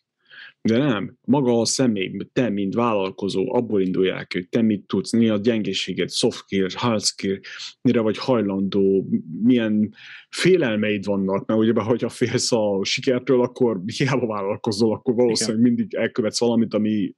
De 0.63 0.77
nem, 0.77 1.17
maga 1.21 1.59
a 1.59 1.65
személy, 1.65 2.17
te, 2.33 2.49
mint 2.49 2.73
vállalkozó, 2.73 3.55
abból 3.55 3.81
indulják, 3.81 4.33
hogy 4.33 4.49
te 4.49 4.61
mit 4.61 4.87
tudsz, 4.87 5.11
mi 5.11 5.29
a 5.29 5.37
gyengeséged, 5.37 6.11
soft 6.11 6.37
skill, 6.37 6.67
hard 6.73 7.03
skill, 7.03 7.39
mire 7.81 7.99
vagy 7.99 8.17
hajlandó, 8.17 9.07
milyen 9.43 9.93
félelmeid 10.29 11.05
vannak, 11.05 11.45
mert 11.45 11.59
ugye, 11.59 11.81
hogyha 11.81 12.09
félsz 12.09 12.51
a 12.51 12.79
sikertől, 12.83 13.41
akkor 13.41 13.81
hiába 13.97 14.27
vállalkozol, 14.27 14.93
akkor 14.93 15.15
valószínűleg 15.15 15.59
Igen. 15.59 15.73
mindig 15.73 15.95
elkövetsz 15.95 16.39
valamit, 16.39 16.73
ami 16.73 17.15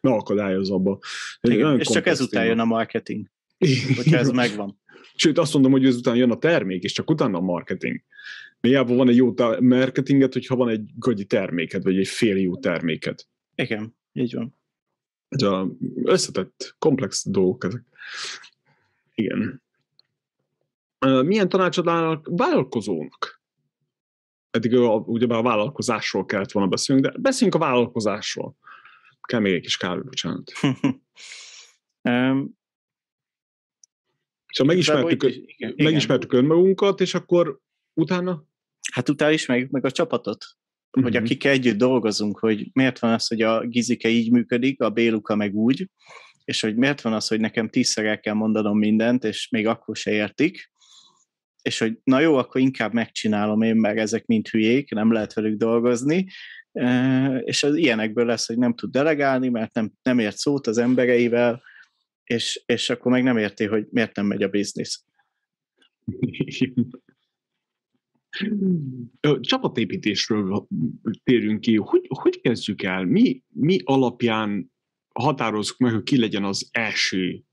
megakadályoz 0.00 0.70
abba. 0.70 0.98
Igen, 1.40 1.78
és 1.78 1.88
csak 1.88 2.06
ezután 2.06 2.44
jön 2.44 2.58
a 2.58 2.64
marketing, 2.64 3.26
hogyha 3.96 4.16
ez 4.16 4.30
megvan. 4.30 4.80
Sőt, 5.14 5.38
azt 5.38 5.52
mondom, 5.52 5.72
hogy 5.72 5.86
ezután 5.86 6.16
jön 6.16 6.30
a 6.30 6.38
termék, 6.38 6.82
és 6.82 6.92
csak 6.92 7.10
utána 7.10 7.38
a 7.38 7.40
marketing. 7.40 8.02
Miába 8.62 8.94
van 8.94 9.08
egy 9.08 9.16
jó 9.16 9.34
marketinget, 9.60 10.32
hogyha 10.32 10.56
van 10.56 10.68
egy 10.68 10.90
gagyi 10.94 11.24
terméked, 11.24 11.82
vagy 11.82 11.98
egy 11.98 12.08
fél 12.08 12.36
jó 12.36 12.56
terméked. 12.56 13.18
Igen, 13.54 13.96
így 14.12 14.34
van. 14.34 14.56
A 15.28 15.66
összetett, 16.04 16.74
komplex 16.78 17.28
dolgok 17.28 17.64
ezek. 17.64 17.84
Igen. 19.14 19.62
Milyen 20.98 21.48
tanácsod 21.48 21.88
állnak 21.88 22.28
vállalkozónak? 22.30 23.42
Eddig 24.50 24.72
ugye 25.06 25.26
a 25.26 25.42
vállalkozásról 25.42 26.24
kellett 26.24 26.52
volna 26.52 26.68
beszélnünk, 26.68 27.06
de 27.06 27.18
beszéljünk 27.18 27.62
a 27.62 27.64
vállalkozásról. 27.64 28.56
Kell 29.20 29.40
még 29.40 29.54
egy 29.54 29.60
kis 29.60 29.76
kávé, 29.76 30.00
bocsánat. 30.00 30.52
um, 32.02 32.60
Szóval 34.52 34.74
megismertük, 34.74 35.24
igen, 35.46 35.74
megismertük 35.76 36.32
önmagunkat, 36.32 37.00
és 37.00 37.14
akkor 37.14 37.60
utána? 37.94 38.44
Hát 38.92 39.08
utána 39.08 39.32
ismerjük 39.32 39.70
meg 39.70 39.84
a 39.84 39.90
csapatot, 39.90 40.44
uh-huh. 40.44 41.02
hogy 41.02 41.12
mhm. 41.12 41.24
akik 41.24 41.44
együtt 41.44 41.78
dolgozunk, 41.78 42.38
hogy 42.38 42.70
miért 42.72 42.98
van 42.98 43.12
az, 43.12 43.26
hogy 43.26 43.42
a 43.42 43.66
Gizike 43.66 44.08
így 44.08 44.30
működik, 44.30 44.80
a 44.80 44.90
Béluka 44.90 45.36
meg 45.36 45.54
úgy, 45.54 45.88
és 46.44 46.60
hogy 46.60 46.76
miért 46.76 47.00
van 47.00 47.12
az, 47.12 47.28
hogy 47.28 47.40
nekem 47.40 47.68
tízszer 47.68 48.04
el 48.04 48.20
kell 48.20 48.34
mondanom 48.34 48.78
mindent, 48.78 49.24
és 49.24 49.48
még 49.48 49.66
akkor 49.66 49.96
se 49.96 50.10
értik, 50.10 50.70
és 51.62 51.78
hogy 51.78 51.98
na 52.04 52.20
jó, 52.20 52.36
akkor 52.36 52.60
inkább 52.60 52.92
megcsinálom 52.92 53.62
én, 53.62 53.76
mert 53.76 53.98
ezek 53.98 54.26
mind 54.26 54.48
hülyék, 54.48 54.90
nem 54.90 55.12
lehet 55.12 55.32
velük 55.32 55.56
dolgozni, 55.56 56.26
és 57.40 57.62
az 57.62 57.76
ilyenekből 57.76 58.26
lesz, 58.26 58.46
hogy 58.46 58.58
nem 58.58 58.74
tud 58.74 58.90
delegálni, 58.90 59.48
mert 59.48 59.74
nem, 59.74 59.92
nem 60.02 60.18
ért 60.18 60.36
szót 60.36 60.66
az 60.66 60.78
embereivel, 60.78 61.62
és, 62.24 62.62
és 62.66 62.90
akkor 62.90 63.12
meg 63.12 63.22
nem 63.22 63.36
érti, 63.36 63.64
hogy 63.64 63.86
miért 63.90 64.16
nem 64.16 64.26
megy 64.26 64.42
a 64.42 64.48
biznisz. 64.48 65.04
Csapatépítésről 69.40 70.66
térünk 71.24 71.60
ki. 71.60 71.76
Hogy, 71.76 72.06
hogy 72.08 72.40
kezdjük 72.40 72.82
el? 72.82 73.04
Mi, 73.04 73.42
mi 73.48 73.78
alapján 73.84 74.72
határozzuk 75.14 75.78
meg, 75.78 75.92
hogy 75.92 76.02
ki 76.02 76.18
legyen 76.18 76.44
az 76.44 76.68
első, 76.70 77.44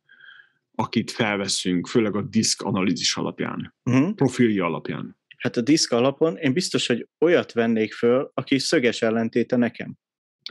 akit 0.75 1.11
felveszünk, 1.11 1.87
főleg 1.87 2.15
a 2.15 2.21
diszk 2.21 2.61
analízis 2.61 3.15
alapján, 3.15 3.75
uh-huh. 3.83 4.13
profilja 4.13 4.65
alapján? 4.65 5.17
Hát 5.37 5.57
a 5.57 5.61
diszk 5.61 5.91
alapon 5.91 6.37
én 6.37 6.53
biztos, 6.53 6.87
hogy 6.87 7.07
olyat 7.19 7.51
vennék 7.51 7.93
föl, 7.93 8.31
aki 8.33 8.59
szöges 8.59 9.01
ellentéte 9.01 9.55
nekem. 9.55 9.97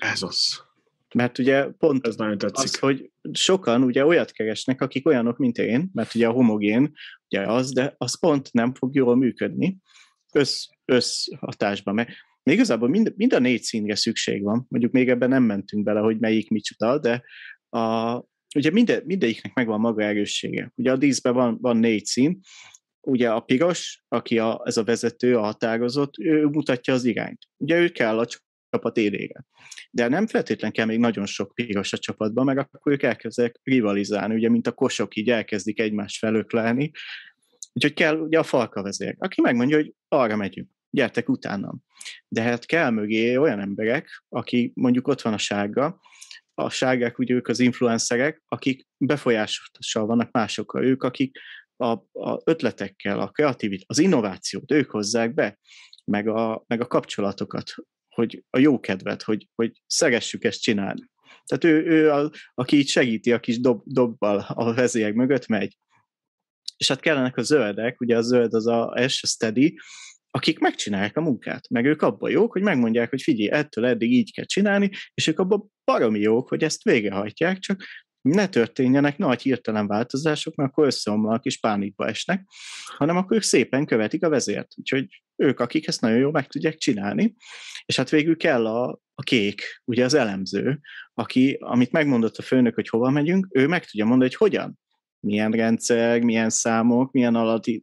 Ez 0.01 0.23
az. 0.23 0.67
Mert 1.15 1.39
ugye 1.39 1.65
pont 1.65 2.07
Ez 2.07 2.17
nagyon 2.17 2.39
tetszik. 2.39 2.65
az, 2.65 2.79
hogy 2.79 3.11
sokan 3.33 3.83
ugye 3.83 4.07
olyat 4.07 4.31
keresnek, 4.31 4.81
akik 4.81 5.07
olyanok, 5.07 5.37
mint 5.37 5.59
én, 5.59 5.91
mert 5.93 6.15
ugye 6.15 6.27
a 6.27 6.33
homogén 6.33 6.93
ugye 7.25 7.47
az, 7.53 7.73
de 7.73 7.95
az 7.99 8.19
pont 8.19 8.53
nem 8.53 8.75
fog 8.75 8.95
jól 8.95 9.17
működni 9.17 9.79
össz, 10.33 10.67
összhatásban. 10.85 11.95
Mert 11.95 12.09
még 12.43 12.57
igazából 12.57 12.89
mind, 12.89 13.13
mind 13.17 13.33
a 13.33 13.39
négy 13.39 13.63
színre 13.63 13.95
szükség 13.95 14.43
van, 14.43 14.67
mondjuk 14.69 14.93
még 14.93 15.09
ebben 15.09 15.29
nem 15.29 15.43
mentünk 15.43 15.85
bele, 15.85 16.01
hogy 16.01 16.19
melyik 16.19 16.51
micsoda, 16.51 16.99
de 16.99 17.23
a, 17.79 18.17
ugye 18.55 18.71
minde, 18.71 19.03
mindegyiknek 19.05 19.55
megvan 19.55 19.81
maga 19.81 20.03
erőssége. 20.03 20.73
Ugye 20.75 20.93
a 20.93 20.97
díszben 20.97 21.35
van, 21.35 21.59
van 21.61 21.77
négy 21.77 22.05
szín, 22.05 22.41
ugye 23.01 23.31
a 23.31 23.41
piros, 23.41 24.03
aki 24.09 24.39
a, 24.39 24.63
ez 24.65 24.77
a 24.77 24.85
vezető, 24.85 25.37
a 25.37 25.43
határozott, 25.43 26.19
ő 26.19 26.45
mutatja 26.45 26.95
az 26.95 27.05
irányt. 27.05 27.39
Ugye 27.57 27.79
ő 27.79 27.89
kell 27.89 28.19
a 28.19 28.27
csapat 28.71 28.97
élére. 28.97 29.45
De 29.91 30.09
nem 30.09 30.27
feltétlen 30.27 30.73
kell 30.73 30.87
még 30.87 30.99
nagyon 30.99 31.27
sok 31.27 31.55
piros 31.55 31.93
a 31.93 31.99
csapatban, 31.99 32.45
meg 32.45 32.59
akkor 32.59 32.93
ők 32.93 33.03
elkezdenek 33.03 33.61
rivalizálni, 33.63 34.35
ugye, 34.35 34.49
mint 34.49 34.67
a 34.67 34.73
kosok 34.73 35.17
így 35.17 35.31
elkezdik 35.31 35.81
egymást 35.81 36.19
felöklelni. 36.19 36.91
Úgyhogy 37.73 37.93
kell 37.93 38.17
ugye 38.17 38.39
a 38.39 38.43
falka 38.43 38.83
vezér, 38.83 39.15
aki 39.19 39.41
megmondja, 39.41 39.77
hogy 39.77 39.93
arra 40.09 40.37
megyünk, 40.37 40.71
gyertek 40.91 41.29
utánam. 41.29 41.83
De 42.29 42.43
hát 42.43 42.67
kell 42.67 42.91
mögé 42.91 43.37
olyan 43.37 43.61
emberek, 43.61 44.25
aki 44.29 44.73
mondjuk 44.75 45.09
ott 45.09 45.23
van 45.23 45.33
a 45.33 45.39
sárga, 45.39 46.01
a 46.55 46.71
sárgák 46.71 47.19
ugye 47.19 47.35
ők 47.35 47.49
az 47.49 47.61
influencerek, 47.61 48.43
akik 48.49 48.87
befolyással 48.97 50.07
vannak 50.07 50.31
másokkal, 50.31 50.85
ők 50.85 51.03
akik 51.03 51.39
a, 51.77 51.91
a 52.13 52.41
ötletekkel, 52.45 53.21
a 53.21 53.29
kreativit, 53.29 53.85
az 53.87 53.99
innovációt 53.99 54.73
ők 54.73 54.91
hozzák 54.91 55.35
be, 55.35 55.59
meg 56.05 56.29
a, 56.29 56.65
meg 56.67 56.81
a 56.81 56.87
kapcsolatokat, 56.87 57.75
hogy 58.09 58.45
a 58.51 58.59
jó 58.59 58.81
kedvet, 58.81 59.23
hogy, 59.23 59.49
hogy 59.55 59.83
szeressük 59.87 60.45
ezt 60.45 60.63
csinálni. 60.63 61.11
Tehát 61.45 61.65
ő, 61.65 61.87
ő 61.87 62.11
a, 62.11 62.31
aki 62.55 62.77
így 62.77 62.89
segíti, 62.89 63.33
a 63.33 63.41
kis 63.41 63.61
dob, 63.61 63.83
dobbal 63.85 64.45
a 64.49 64.75
vezérek 64.75 65.15
mögött 65.15 65.47
megy. 65.47 65.79
És 66.77 66.89
hát 66.89 67.01
kellenek 67.01 67.37
a 67.37 67.43
zöldek, 67.43 68.01
ugye 68.01 68.17
a 68.17 68.23
zöld 68.23 68.55
az 68.55 68.67
a 68.67 69.09
S, 69.09 69.23
a 69.23 69.27
steady, 69.27 69.79
akik 70.31 70.59
megcsinálják 70.59 71.17
a 71.17 71.21
munkát, 71.21 71.69
meg 71.69 71.85
ők 71.85 72.03
abban 72.03 72.31
jók, 72.31 72.53
hogy 72.53 72.63
megmondják, 72.63 73.11
hogy 73.11 73.23
figyelj, 73.23 73.51
ettől 73.51 73.87
eddig 73.87 74.13
így 74.13 74.33
kell 74.33 74.45
csinálni, 74.45 74.91
és 75.15 75.27
ők 75.27 75.39
abban 75.39 75.73
baromi 75.85 76.21
jók, 76.21 76.49
hogy 76.49 76.63
ezt 76.63 76.83
végrehajtják, 76.83 77.59
csak 77.59 77.85
ne 78.21 78.49
történjenek 78.49 79.19
nagy 79.19 79.43
hirtelen 79.43 79.87
változások, 79.87 80.55
mert 80.55 80.71
akkor 80.71 80.87
összeomlanak 80.87 81.45
és 81.45 81.59
pánikba 81.59 82.07
esnek, 82.07 82.45
hanem 82.97 83.17
akkor 83.17 83.37
ők 83.37 83.43
szépen 83.43 83.87
követik 83.87 84.25
a 84.25 84.29
vezért. 84.29 84.73
Úgyhogy 84.77 85.23
ők, 85.37 85.61
akik 85.61 85.87
ezt 85.87 86.01
nagyon 86.01 86.19
jól 86.19 86.31
meg 86.31 86.47
tudják 86.47 86.77
csinálni, 86.77 87.35
és 87.87 87.97
hát 87.97 88.11
végül 88.11 88.37
kell 88.37 88.67
a, 88.67 89.01
a 89.15 89.23
kék, 89.23 89.63
ugye 89.85 90.05
az 90.05 90.15
elemző, 90.15 90.81
aki, 91.15 91.57
amit 91.61 91.93
megmondott 91.93 92.37
a 92.37 92.43
főnök, 92.43 92.75
hogy 92.75 92.89
hova 92.89 93.11
megyünk, 93.11 93.49
ő 93.51 93.67
meg 93.67 93.85
tudja 93.85 94.05
mondani, 94.05 94.31
hogy 94.31 94.39
hogyan. 94.39 94.79
Milyen 95.21 95.51
rendszer, 95.51 96.21
milyen 96.21 96.51
számok, 96.51 97.13
milyen 97.13 97.35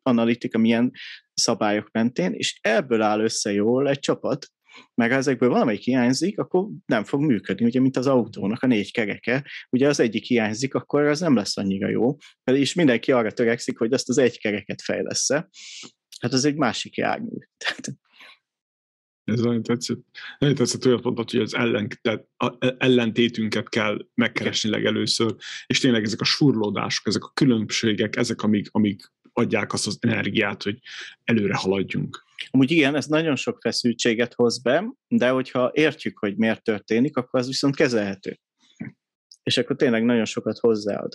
analitika, 0.02 0.58
milyen 0.58 0.92
szabályok 1.34 1.92
mentén, 1.92 2.34
és 2.34 2.60
ebből 2.62 3.02
áll 3.02 3.20
össze 3.20 3.52
jól 3.52 3.90
egy 3.90 4.00
csapat, 4.00 4.48
meg 4.94 5.12
ha 5.12 5.18
ezekből 5.18 5.50
valamelyik 5.50 5.82
hiányzik, 5.82 6.40
akkor 6.40 6.68
nem 6.86 7.04
fog 7.04 7.22
működni, 7.22 7.66
ugye, 7.66 7.80
mint 7.80 7.98
az 7.98 8.08
autónak 8.08 8.64
a 8.64 8.68
négy 8.68 8.92
kereke. 8.92 9.44
Ugye 9.70 9.88
az 9.88 10.00
egyik 10.00 10.24
hiányzik, 10.24 10.74
akkor 10.74 11.04
az 11.04 11.20
nem 11.20 11.36
lesz 11.36 11.58
annyira 11.58 11.90
jó, 11.90 12.16
és 12.44 12.74
mindenki 12.74 13.12
arra 13.12 13.32
törekszik, 13.32 13.78
hogy 13.78 13.94
azt 13.94 14.10
az 14.10 14.18
egy 14.18 14.40
kereket 14.40 14.82
fejlesz 14.82 15.30
Hát 16.20 16.34
az 16.34 16.46
egy 16.46 16.56
másik 16.56 16.96
jármű. 16.96 17.36
Ez 19.26 19.40
nagyon 19.40 19.64
tetszett. 19.64 20.00
Nagyon 20.40 20.56
tetszett 20.56 20.86
olyat 20.86 21.04
mondtad, 21.04 21.30
hogy 21.30 21.40
az 21.40 21.56
ellen, 21.56 21.90
tehát 22.02 22.28
a 22.38 22.76
ellentétünket 22.78 23.70
kell 23.70 24.08
megkeresni 24.14 24.70
legelőször, 24.70 25.36
és 25.66 25.80
tényleg 25.80 26.04
ezek 26.04 26.22
a 26.22 26.24
surlódások, 26.24 27.08
ezek 27.08 27.24
a 27.24 27.32
különbségek, 27.34 28.16
ezek, 28.16 28.42
amik, 28.42 28.68
amik 28.72 29.14
adják 29.34 29.74
azt 29.74 29.88
az 29.88 29.98
energiát, 30.00 30.64
hogy 30.64 30.80
előre 31.24 31.56
haladjunk. 31.56 32.24
Amúgy 32.50 32.72
igen, 32.72 32.96
ez 32.96 33.06
nagyon 33.06 33.36
sok 33.36 33.62
feszültséget 33.62 34.34
hoz 34.34 34.62
be, 34.62 34.94
de 35.08 35.30
hogyha 35.30 35.72
értjük, 35.74 36.18
hogy 36.18 36.38
miért 36.38 36.64
történik, 36.64 37.18
akkor 37.18 37.40
az 37.40 37.48
viszont 37.48 37.76
kezelhető. 37.76 38.40
És 39.44 39.58
akkor 39.58 39.76
tényleg 39.76 40.04
nagyon 40.04 40.26
sokat 40.26 40.58
hozzáad. 40.58 41.14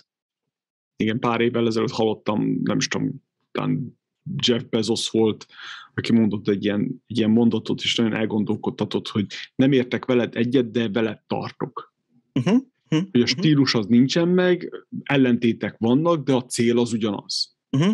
Igen, 0.95 1.19
pár 1.19 1.41
évvel 1.41 1.67
ezelőtt 1.67 1.91
hallottam, 1.91 2.59
nem 2.63 2.77
is 2.77 2.87
tudom, 2.87 3.23
talán 3.51 4.00
Jeff 4.45 4.61
Bezos 4.69 5.09
volt, 5.09 5.45
aki 5.93 6.13
mondott 6.13 6.47
egy 6.47 6.63
ilyen, 6.63 7.03
egy 7.07 7.17
ilyen 7.17 7.29
mondatot, 7.29 7.81
és 7.81 7.95
nagyon 7.95 8.13
elgondolkodtatott, 8.13 9.07
hogy 9.07 9.25
nem 9.55 9.71
értek 9.71 10.05
veled 10.05 10.35
egyet, 10.35 10.71
de 10.71 10.89
veled 10.89 11.19
tartok. 11.27 11.93
Uh-huh. 12.33 12.61
Uh-huh. 12.89 13.09
Hogy 13.11 13.21
a 13.21 13.25
stílus 13.25 13.73
az 13.73 13.85
nincsen 13.85 14.27
meg, 14.27 14.85
ellentétek 15.03 15.75
vannak, 15.77 16.23
de 16.23 16.33
a 16.33 16.45
cél 16.45 16.79
az 16.79 16.93
ugyanaz. 16.93 17.55
Uh-huh. 17.69 17.93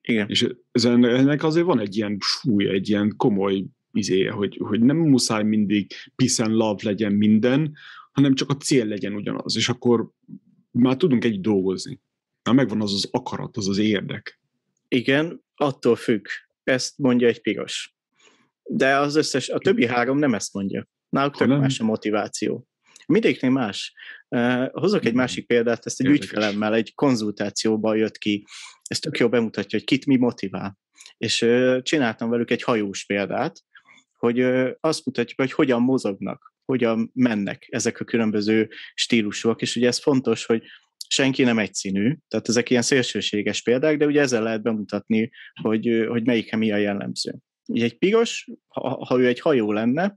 Igen. 0.00 0.28
És 0.28 0.48
ennek 0.72 1.44
azért 1.44 1.66
van 1.66 1.80
egy 1.80 1.96
ilyen 1.96 2.16
súly, 2.20 2.68
egy 2.68 2.88
ilyen 2.88 3.14
komoly 3.16 3.64
izéje, 3.92 4.30
hogy, 4.30 4.56
hogy 4.56 4.80
nem 4.80 4.96
muszáj 4.96 5.44
mindig 5.44 5.92
peace 6.16 6.44
and 6.44 6.54
love 6.54 6.80
legyen 6.82 7.12
minden, 7.12 7.74
hanem 8.12 8.34
csak 8.34 8.50
a 8.50 8.56
cél 8.56 8.86
legyen 8.86 9.14
ugyanaz, 9.14 9.56
és 9.56 9.68
akkor 9.68 10.10
már 10.70 10.96
tudunk 10.96 11.24
egy 11.24 11.40
dolgozni. 11.40 12.00
Már 12.42 12.54
megvan 12.54 12.80
az 12.80 12.92
az 12.92 13.08
akarat, 13.10 13.56
az 13.56 13.68
az 13.68 13.78
érdek. 13.78 14.40
Igen, 14.88 15.44
attól 15.56 15.96
függ. 15.96 16.26
Ezt 16.62 16.98
mondja 16.98 17.28
egy 17.28 17.40
piros. 17.40 17.94
De 18.62 18.96
az 18.96 19.16
összes, 19.16 19.48
a 19.48 19.58
többi 19.58 19.86
három 19.86 20.18
nem 20.18 20.34
ezt 20.34 20.52
mondja. 20.52 20.86
Náluk 21.08 21.36
tök 21.36 21.48
más 21.48 21.80
a 21.80 21.84
motiváció. 21.84 22.66
Mindegyiknél 23.06 23.50
más. 23.50 23.94
Uh, 24.28 24.68
hozok 24.70 25.04
egy 25.04 25.14
másik 25.14 25.46
példát, 25.46 25.86
ezt 25.86 26.00
egy 26.00 26.06
Érdekes. 26.06 26.28
ügyfelemmel 26.28 26.74
egy 26.74 26.94
konzultációban 26.94 27.96
jött 27.96 28.18
ki. 28.18 28.44
Ez 28.82 28.98
tök 28.98 29.18
jól 29.18 29.28
bemutatja, 29.28 29.78
hogy 29.78 29.86
kit 29.86 30.06
mi 30.06 30.16
motivál. 30.16 30.78
És 31.16 31.42
uh, 31.42 31.82
csináltam 31.82 32.30
velük 32.30 32.50
egy 32.50 32.62
hajós 32.62 33.04
példát, 33.04 33.62
hogy 34.18 34.40
uh, 34.40 34.70
azt 34.80 35.04
mutatja, 35.04 35.34
hogy 35.36 35.52
hogyan 35.52 35.82
mozognak, 35.82 36.54
hogyan 36.64 37.10
mennek 37.14 37.66
ezek 37.70 38.00
a 38.00 38.04
különböző 38.04 38.68
stílusok, 38.94 39.62
és 39.62 39.76
ugye 39.76 39.86
ez 39.86 39.98
fontos, 39.98 40.44
hogy 40.44 40.62
senki 41.08 41.42
nem 41.42 41.58
egyszínű, 41.58 42.16
tehát 42.28 42.48
ezek 42.48 42.70
ilyen 42.70 42.82
szélsőséges 42.82 43.62
példák, 43.62 43.96
de 43.96 44.06
ugye 44.06 44.20
ezzel 44.20 44.42
lehet 44.42 44.62
bemutatni, 44.62 45.30
hogy, 45.62 46.06
hogy 46.08 46.26
melyik 46.26 46.56
mi 46.56 46.72
a 46.72 46.76
jellemző. 46.76 47.34
Ugye 47.68 47.84
egy 47.84 47.98
piros, 47.98 48.48
ha, 48.68 49.04
ha 49.04 49.18
ő 49.18 49.26
egy 49.26 49.40
hajó 49.40 49.72
lenne, 49.72 50.16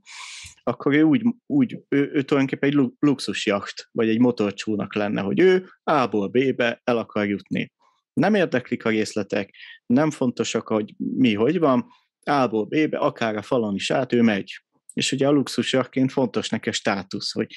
akkor 0.62 0.94
ő 0.94 1.02
úgy, 1.02 1.22
úgy 1.46 1.78
ő, 1.88 2.10
ő 2.12 2.22
tulajdonképpen 2.22 2.68
egy 2.68 2.90
luxusjacht, 2.98 3.88
vagy 3.92 4.08
egy 4.08 4.18
motorcsónak 4.18 4.94
lenne, 4.94 5.20
hogy 5.20 5.40
ő 5.40 5.68
A-ból 5.82 6.28
B-be 6.28 6.80
el 6.84 6.98
akar 6.98 7.28
jutni. 7.28 7.72
Nem 8.12 8.34
érdeklik 8.34 8.84
a 8.84 8.88
részletek, 8.88 9.54
nem 9.86 10.10
fontosak, 10.10 10.68
hogy 10.68 10.94
mi 10.96 11.34
hogy 11.34 11.58
van, 11.58 11.86
A-ból 12.22 12.64
B-be, 12.64 12.98
akár 12.98 13.36
a 13.36 13.42
falon 13.42 13.74
is 13.74 13.90
át, 13.90 14.12
ő 14.12 14.22
megy. 14.22 14.62
És 14.92 15.12
ugye 15.12 15.26
a 15.26 15.30
luxusjachtként 15.30 16.12
fontos 16.12 16.48
neki 16.48 16.68
a 16.68 16.72
státusz, 16.72 17.32
hogy, 17.32 17.54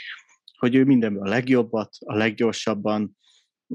hogy 0.58 0.76
ő 0.76 0.84
mindenből 0.84 1.28
a 1.28 1.30
legjobbat, 1.30 1.90
a 2.00 2.16
leggyorsabban, 2.16 3.18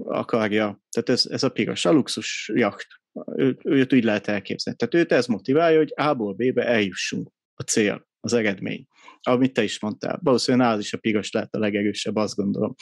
akarja, 0.05 0.83
tehát 0.91 1.09
ez, 1.09 1.27
ez 1.31 1.43
a 1.43 1.49
piros, 1.49 1.85
a 1.85 1.93
luxus 1.93 2.51
jacht, 2.55 2.87
ő, 3.37 3.59
őt 3.65 3.93
úgy 3.93 4.05
lehet 4.05 4.29
elképzelni. 4.29 4.79
Tehát 4.79 4.95
őt 4.95 5.13
ez 5.13 5.27
motiválja, 5.27 5.79
hogy 5.79 5.93
A-ból 5.97 6.35
B-be 6.35 6.67
eljussunk, 6.67 7.31
a 7.55 7.63
cél, 7.63 8.09
az 8.21 8.33
eredmény. 8.33 8.87
Amit 9.23 9.53
te 9.53 9.63
is 9.63 9.81
mondtál, 9.81 10.19
valószínűleg 10.23 10.73
az 10.73 10.79
is 10.79 10.93
a 10.93 10.99
piros 10.99 11.31
lehet 11.31 11.55
a 11.55 11.59
legerősebb, 11.59 12.17
azt 12.17 12.35
gondolom. 12.35 12.75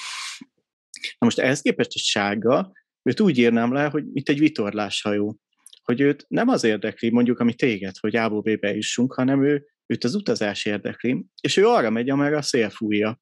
Na 1.18 1.26
most 1.26 1.38
ehhez 1.38 1.60
képest 1.60 1.90
egy 1.94 2.02
sárga, 2.02 2.72
őt 3.02 3.20
úgy 3.20 3.38
írnám 3.38 3.72
le, 3.72 3.84
hogy 3.84 4.04
mint 4.12 4.28
egy 4.28 4.38
vitorláshajó, 4.38 5.38
hogy 5.82 6.00
őt 6.00 6.24
nem 6.28 6.48
az 6.48 6.64
érdekli, 6.64 7.10
mondjuk, 7.10 7.38
ami 7.38 7.54
téged, 7.54 7.96
hogy 7.96 8.16
A-ból 8.16 8.40
B-be 8.40 8.74
jussunk, 8.74 9.12
hanem 9.12 9.44
ő, 9.44 9.66
őt 9.86 10.04
az 10.04 10.14
utazás 10.14 10.64
érdekli, 10.64 11.26
és 11.40 11.56
ő 11.56 11.66
arra 11.66 11.90
megy, 11.90 12.10
amerre 12.10 12.36
a 12.36 12.42
szél 12.42 12.70
fújja 12.70 13.20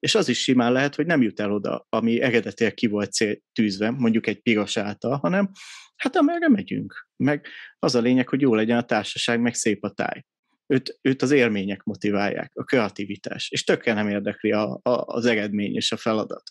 és 0.00 0.14
az 0.14 0.28
is 0.28 0.42
simán 0.42 0.72
lehet, 0.72 0.94
hogy 0.94 1.06
nem 1.06 1.22
jut 1.22 1.40
el 1.40 1.52
oda, 1.52 1.86
ami 1.88 2.20
eredetileg 2.20 2.74
ki 2.74 2.86
volt 2.86 3.12
cél 3.12 3.38
tűzve, 3.52 3.90
mondjuk 3.90 4.26
egy 4.26 4.40
piros 4.40 4.76
által, 4.76 5.16
hanem 5.16 5.50
hát 5.96 6.16
amerre 6.16 6.48
megyünk. 6.48 7.08
Meg 7.16 7.46
az 7.78 7.94
a 7.94 8.00
lényeg, 8.00 8.28
hogy 8.28 8.40
jó 8.40 8.54
legyen 8.54 8.78
a 8.78 8.84
társaság, 8.84 9.40
meg 9.40 9.54
szép 9.54 9.84
a 9.84 9.90
táj. 9.90 10.24
Őt, 10.66 10.98
őt 11.02 11.22
az 11.22 11.30
élmények 11.30 11.82
motiválják, 11.82 12.50
a 12.54 12.64
kreativitás, 12.64 13.50
és 13.50 13.64
tökkel 13.64 13.94
nem 13.94 14.08
érdekli 14.08 14.52
a, 14.52 14.80
a, 14.82 14.90
az 14.90 15.26
eredmény 15.26 15.74
és 15.74 15.92
a 15.92 15.96
feladat. 15.96 16.42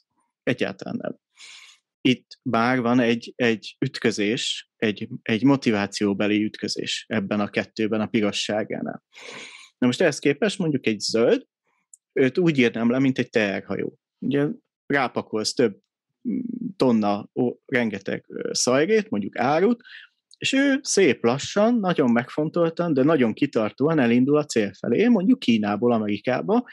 Egyáltalán 0.43 0.97
nem. 1.02 1.18
Itt 2.02 2.39
bár 2.41 2.80
van 2.82 3.00
egy, 3.00 3.34
egy 3.36 3.76
ütközés, 3.80 4.70
egy, 4.76 5.08
egy 5.22 5.43
motivációbeli 5.43 6.43
ütközés 6.43 7.06
ebben 7.08 7.39
a 7.39 7.50
kettőben, 7.50 8.02
a 8.02 8.08
pirosságánál. 8.08 9.04
Na 9.78 9.88
most 9.88 10.02
ehhez 10.02 10.20
képest 10.20 10.58
mondjuk 10.58 10.86
egy 10.88 11.00
zöld, 11.00 11.45
őt 12.14 12.38
úgy 12.38 12.57
írnám 12.57 12.89
le, 12.89 12.99
mint 12.99 13.18
egy 13.18 13.30
teherhajó. 13.30 13.97
Ugye 14.20 14.47
rápakolsz 14.86 15.53
több 15.53 15.78
mm, 16.30 16.39
tonna, 16.76 17.30
ó, 17.36 17.51
rengeteg 17.66 18.26
szajrét, 18.51 19.10
mondjuk 19.10 19.38
árut, 19.38 19.82
és 20.38 20.53
ő 20.53 20.80
szép 20.82 21.24
lassan, 21.24 21.76
nagyon 21.76 22.12
megfontoltan, 22.12 22.93
de 22.93 23.03
nagyon 23.03 23.34
kitartóan 23.34 23.99
elindul 23.99 24.38
a 24.38 24.45
cél 24.45 24.74
felé, 24.80 25.07
mondjuk 25.07 25.39
Kínából 25.39 25.91
Amerikába, 25.91 26.64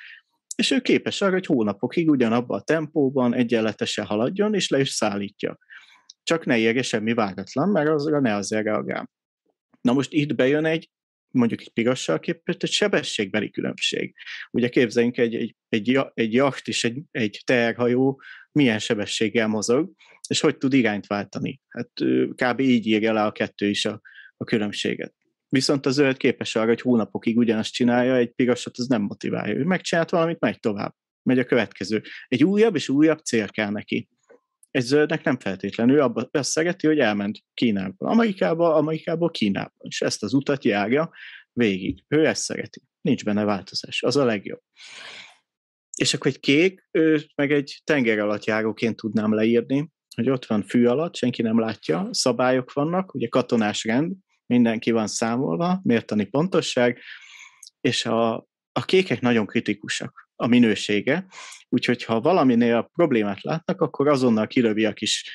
és 0.57 0.70
ő 0.70 0.80
képes 0.80 1.22
arra, 1.22 1.32
hogy 1.32 1.47
hónapokig 1.47 2.11
ugyanabban 2.11 2.59
a 2.59 2.62
tempóban 2.62 3.34
egyenletesen 3.34 4.05
haladjon, 4.05 4.55
és 4.55 4.68
le 4.68 4.80
is 4.80 4.91
szállítja. 4.91 5.59
Csak 6.22 6.45
ne 6.45 6.59
érje 6.59 6.82
semmi 6.82 7.14
váratlan, 7.14 7.68
mert 7.68 7.89
azra 7.89 8.20
ne 8.20 8.34
azért 8.34 8.64
reagál. 8.64 9.11
Na 9.80 9.93
most 9.93 10.12
itt 10.12 10.34
bejön 10.34 10.64
egy 10.64 10.91
mondjuk 11.37 11.61
egy 11.61 11.72
pirossal 11.72 12.18
képest 12.18 12.62
egy 12.62 12.70
sebességbeli 12.70 13.51
különbség. 13.51 14.14
Ugye 14.51 14.68
képzeljünk 14.68 15.18
egy, 15.18 15.34
egy, 15.34 15.57
egy, 15.68 16.01
egy 16.14 16.32
jacht 16.32 16.68
és 16.68 16.84
egy, 16.84 17.03
egy 17.11 17.43
terhajó 17.45 18.20
milyen 18.53 18.78
sebességgel 18.78 19.47
mozog, 19.47 19.93
és 20.28 20.41
hogy 20.41 20.57
tud 20.57 20.72
irányt 20.72 21.07
váltani. 21.07 21.61
Hát 21.68 21.91
kb. 22.34 22.61
így 22.61 22.87
írja 22.87 23.12
le 23.12 23.22
a 23.22 23.32
kettő 23.32 23.68
is 23.68 23.84
a, 23.84 24.01
a 24.37 24.45
különbséget. 24.45 25.14
Viszont 25.49 25.87
a 25.87 25.91
zöld 25.91 26.16
képes 26.16 26.57
arra, 26.57 26.66
hogy 26.66 26.80
hónapokig 26.80 27.37
ugyanazt 27.37 27.72
csinálja, 27.72 28.16
egy 28.16 28.30
pirosat 28.30 28.78
az 28.78 28.87
nem 28.87 29.03
motiválja. 29.03 29.55
Ő 29.55 29.64
megcsinált 29.64 30.11
valamit, 30.11 30.41
megy 30.41 30.61
tovább. 30.61 30.95
Megy 31.22 31.39
a 31.39 31.45
következő. 31.45 32.03
Egy 32.28 32.45
újabb 32.45 32.74
és 32.74 32.89
újabb 32.89 33.18
cél 33.18 33.49
kell 33.49 33.70
neki 33.70 34.09
egy 34.77 34.83
zöldnek 34.83 35.24
nem 35.24 35.39
feltétlenül, 35.39 36.01
abba, 36.01 36.29
azt 36.33 36.51
szereti, 36.51 36.87
hogy 36.87 36.99
elment 36.99 37.39
Kínába, 37.55 38.07
Amerikába, 38.07 38.74
Amerikából 38.74 39.31
Kínába, 39.31 39.74
és 39.79 40.01
ezt 40.01 40.22
az 40.22 40.33
utat 40.33 40.64
járja 40.64 41.11
végig. 41.53 42.05
Ő 42.09 42.27
ezt 42.27 42.43
szereti. 42.43 42.83
Nincs 43.01 43.24
benne 43.24 43.45
változás. 43.45 44.03
Az 44.03 44.16
a 44.16 44.24
legjobb. 44.24 44.61
És 45.97 46.14
akkor 46.14 46.31
egy 46.31 46.41
kék, 46.41 46.89
ő 46.91 47.27
meg 47.35 47.53
egy 47.53 47.81
tenger 47.85 48.18
alatt 48.18 48.45
járóként 48.45 48.97
tudnám 48.97 49.35
leírni, 49.35 49.91
hogy 50.16 50.31
ott 50.31 50.47
van 50.47 50.62
fű 50.62 50.87
alatt, 50.87 51.16
senki 51.16 51.43
nem 51.43 51.59
látja, 51.59 52.09
szabályok 52.11 52.72
vannak, 52.72 53.14
ugye 53.14 53.29
katonás 53.29 53.85
rend, 53.85 54.12
mindenki 54.47 54.91
van 54.91 55.07
számolva, 55.07 55.81
mértani 55.83 56.24
pontosság, 56.24 57.01
és 57.81 58.07
a, 58.07 58.35
a 58.72 58.85
kékek 58.85 59.20
nagyon 59.20 59.47
kritikusak 59.47 60.26
a 60.37 60.47
minősége, 60.47 61.26
úgyhogy 61.68 62.05
ha 62.05 62.20
valaminél 62.20 62.91
problémát 62.93 63.43
látnak, 63.43 63.80
akkor 63.80 64.09
azonnal 64.09 64.47
kilövi 64.47 64.84
a 64.84 64.93
kis 64.93 65.30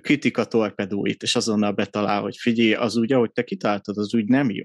kritika 0.00 0.44
torpedóit, 0.44 1.22
és 1.22 1.36
azonnal 1.36 1.72
betalál, 1.72 2.20
hogy 2.20 2.36
figyelj, 2.36 2.74
az 2.74 2.96
úgy, 2.96 3.12
ahogy 3.12 3.32
te 3.32 3.44
kitáltad, 3.44 3.96
az 3.96 4.14
úgy 4.14 4.24
nem 4.24 4.50
jó. 4.50 4.64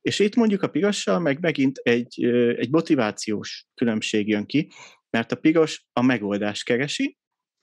És 0.00 0.18
itt 0.18 0.34
mondjuk 0.34 0.62
a 0.62 0.68
pirossal 0.68 1.18
meg 1.18 1.40
megint 1.40 1.78
egy, 1.78 2.24
egy 2.56 2.70
motivációs 2.70 3.66
különbség 3.74 4.28
jön 4.28 4.46
ki, 4.46 4.70
mert 5.10 5.32
a 5.32 5.36
piros 5.36 5.84
a 5.92 6.02
megoldást 6.02 6.64
keresi, 6.64 7.16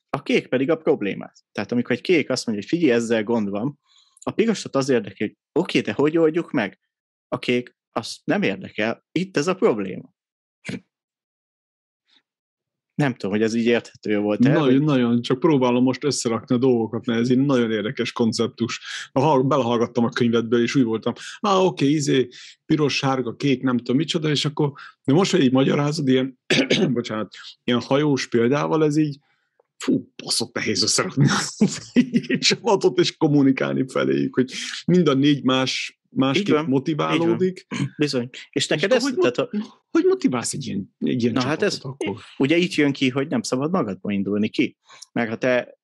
a 0.10 0.24
kék 0.24 0.48
pedig 0.48 0.70
a 0.70 0.76
problémát. 0.76 1.38
Tehát 1.52 1.72
amikor 1.72 1.96
egy 1.96 2.02
kék 2.02 2.30
azt 2.30 2.46
mondja, 2.46 2.66
hogy 2.70 2.78
figyelj, 2.80 2.98
ezzel 2.98 3.24
gond 3.24 3.50
van, 3.50 3.80
a 4.20 4.32
pirosat 4.32 4.76
az 4.76 4.90
érdekel, 4.90 5.28
hogy 5.28 5.38
oké, 5.52 5.80
de 5.80 5.94
hogy 5.94 6.18
oldjuk 6.18 6.52
meg? 6.52 6.80
A 7.28 7.40
kék 7.40 7.76
azt 7.92 8.18
nem 8.24 8.42
érdekel, 8.42 9.06
itt 9.12 9.38
ez 9.38 9.48
a 9.48 9.56
probléma. 9.56 10.16
Nem 12.98 13.14
tudom, 13.14 13.32
hogy 13.32 13.42
ez 13.42 13.54
így 13.54 13.66
érthető 13.66 14.20
volt. 14.20 14.46
El, 14.46 14.54
nagyon, 14.54 14.72
hogy... 14.72 14.82
nagyon, 14.82 15.22
csak 15.22 15.40
próbálom 15.40 15.84
most 15.84 16.04
összerakni 16.04 16.56
a 16.56 16.58
dolgokat, 16.58 17.06
mert 17.06 17.20
ez 17.20 17.30
egy 17.30 17.38
nagyon 17.38 17.72
érdekes 17.72 18.12
konceptus. 18.12 18.82
Belehallgattam 19.44 20.04
a 20.04 20.10
könyvedbe, 20.10 20.58
és 20.58 20.76
úgy 20.76 20.84
voltam, 20.84 21.14
ah, 21.40 21.66
oké, 21.66 21.84
okay, 21.84 21.96
izé, 21.96 22.28
piros, 22.66 22.96
sárga, 22.96 23.36
kék, 23.36 23.62
nem 23.62 23.78
tudom 23.78 23.96
micsoda, 23.96 24.30
és 24.30 24.46
akkor, 24.46 24.72
de 25.04 25.14
most, 25.14 25.32
hogy 25.32 25.42
így 25.42 25.52
magyarázod, 25.52 26.08
ilyen, 26.08 26.40
bocsánat, 26.94 27.34
ilyen 27.64 27.82
hajós 27.82 28.28
példával, 28.28 28.84
ez 28.84 28.98
így, 28.98 29.18
fú, 29.78 30.12
baszott 30.24 30.54
nehéz 30.54 30.84
összerakni 30.84 31.28
a 31.30 31.66
csapatot 32.40 33.00
és 33.00 33.18
kommunikálni 33.18 33.86
feléjük, 33.88 34.36
hogy 34.36 34.52
mind 34.86 35.08
a 35.08 35.14
négy 35.14 35.44
más 35.44 35.97
másképp 36.10 36.66
motiválódik. 36.66 37.68
Bizony. 37.98 38.30
És 38.50 38.68
neked 38.68 38.92
és 38.92 38.96
ez... 38.96 39.04
Hogy, 39.04 39.16
tehát 39.16 39.38
a... 39.38 39.50
hogy 39.92 40.04
motiválsz 40.04 40.54
egy 40.54 40.66
ilyen, 40.66 40.96
egy 41.00 41.22
ilyen 41.22 41.34
Na 41.34 41.44
hát 41.44 41.62
ez, 41.62 41.80
akkor? 41.82 42.16
Ugye 42.38 42.56
itt 42.56 42.74
jön 42.74 42.92
ki, 42.92 43.10
hogy 43.10 43.28
nem 43.28 43.42
szabad 43.42 43.72
magadba 43.72 44.12
indulni 44.12 44.50
ki. 44.50 44.78
Mert 45.12 45.30
ha 45.30 45.38
te 45.38 45.78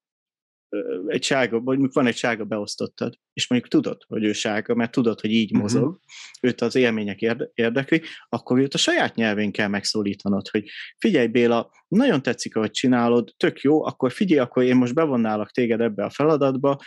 egy 1.07 1.23
sárga, 1.23 1.59
vagy 1.59 1.79
van 1.91 2.07
egy 2.07 2.15
sárga 2.15 2.43
beosztottad, 2.43 3.19
és 3.33 3.47
mondjuk 3.47 3.71
tudod, 3.71 4.03
hogy 4.07 4.23
ő 4.23 4.31
sárga, 4.31 4.75
mert 4.75 4.91
tudod, 4.91 5.21
hogy 5.21 5.31
így 5.31 5.51
uh-huh. 5.51 5.61
mozog, 5.61 5.99
őt 6.41 6.61
az 6.61 6.75
élmények 6.75 7.21
érde- 7.21 7.51
érdekli, 7.53 8.01
akkor 8.29 8.59
őt 8.59 8.73
a 8.73 8.77
saját 8.77 9.15
nyelvén 9.15 9.51
kell 9.51 9.67
megszólítanod, 9.67 10.47
hogy 10.47 10.69
figyelj 10.97 11.27
Béla, 11.27 11.71
nagyon 11.87 12.21
tetszik, 12.21 12.55
ahogy 12.55 12.71
csinálod, 12.71 13.33
tök 13.37 13.59
jó, 13.61 13.85
akkor 13.85 14.11
figyelj, 14.11 14.39
akkor 14.39 14.63
én 14.63 14.75
most 14.75 14.93
bevonnálak 14.93 15.51
téged 15.51 15.81
ebbe 15.81 16.03
a 16.03 16.09
feladatba, 16.09 16.79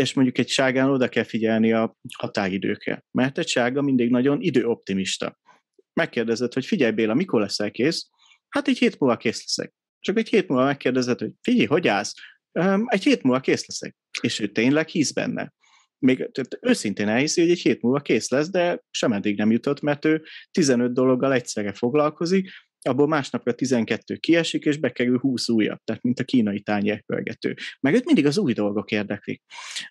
és 0.00 0.12
mondjuk 0.12 0.38
egy 0.38 0.48
ságán 0.48 0.90
oda 0.90 1.08
kell 1.08 1.24
figyelni 1.24 1.72
a 1.72 1.96
határidőkre, 2.18 3.04
mert 3.10 3.38
egy 3.38 3.48
sága 3.48 3.82
mindig 3.82 4.10
nagyon 4.10 4.40
időoptimista. 4.40 5.38
Megkérdezed, 5.92 6.52
hogy 6.52 6.66
figyelj 6.66 6.92
Béla, 6.92 7.14
mikor 7.14 7.40
leszel 7.40 7.70
kész? 7.70 8.08
Hát 8.48 8.68
egy 8.68 8.78
hét 8.78 8.98
múlva 8.98 9.16
kész 9.16 9.40
leszek. 9.46 9.74
Csak 10.00 10.18
egy 10.18 10.28
hét 10.28 10.48
múlva 10.48 10.64
megkérdezed, 10.64 11.18
hogy 11.18 11.32
figyelj, 11.42 11.66
hogy 11.66 11.88
állsz? 11.88 12.14
egy 12.84 13.02
hét 13.02 13.22
múlva 13.22 13.40
kész 13.40 13.66
leszek. 13.66 13.96
És 14.20 14.40
ő 14.40 14.46
tényleg 14.46 14.88
hisz 14.88 15.12
benne. 15.12 15.52
Még 15.98 16.16
tehát 16.16 16.58
őszintén 16.60 17.08
elhiszi, 17.08 17.40
hogy 17.40 17.50
egy 17.50 17.60
hét 17.60 17.82
múlva 17.82 18.00
kész 18.00 18.30
lesz, 18.30 18.50
de 18.50 18.82
sem 18.90 19.12
eddig 19.12 19.36
nem 19.36 19.50
jutott, 19.50 19.80
mert 19.80 20.04
ő 20.04 20.22
15 20.50 20.92
dologgal 20.92 21.32
egyszerre 21.32 21.72
foglalkozik, 21.72 22.50
abból 22.82 23.06
másnapra 23.06 23.54
12 23.54 24.16
kiesik, 24.16 24.64
és 24.64 24.76
bekerül 24.76 25.18
20 25.18 25.48
újabb, 25.48 25.78
tehát 25.84 26.02
mint 26.02 26.20
a 26.20 26.24
kínai 26.24 26.60
tányérpörgető. 26.60 27.56
Meg 27.80 27.94
őt 27.94 28.04
mindig 28.04 28.26
az 28.26 28.38
új 28.38 28.52
dolgok 28.52 28.90
érdeklik. 28.90 29.42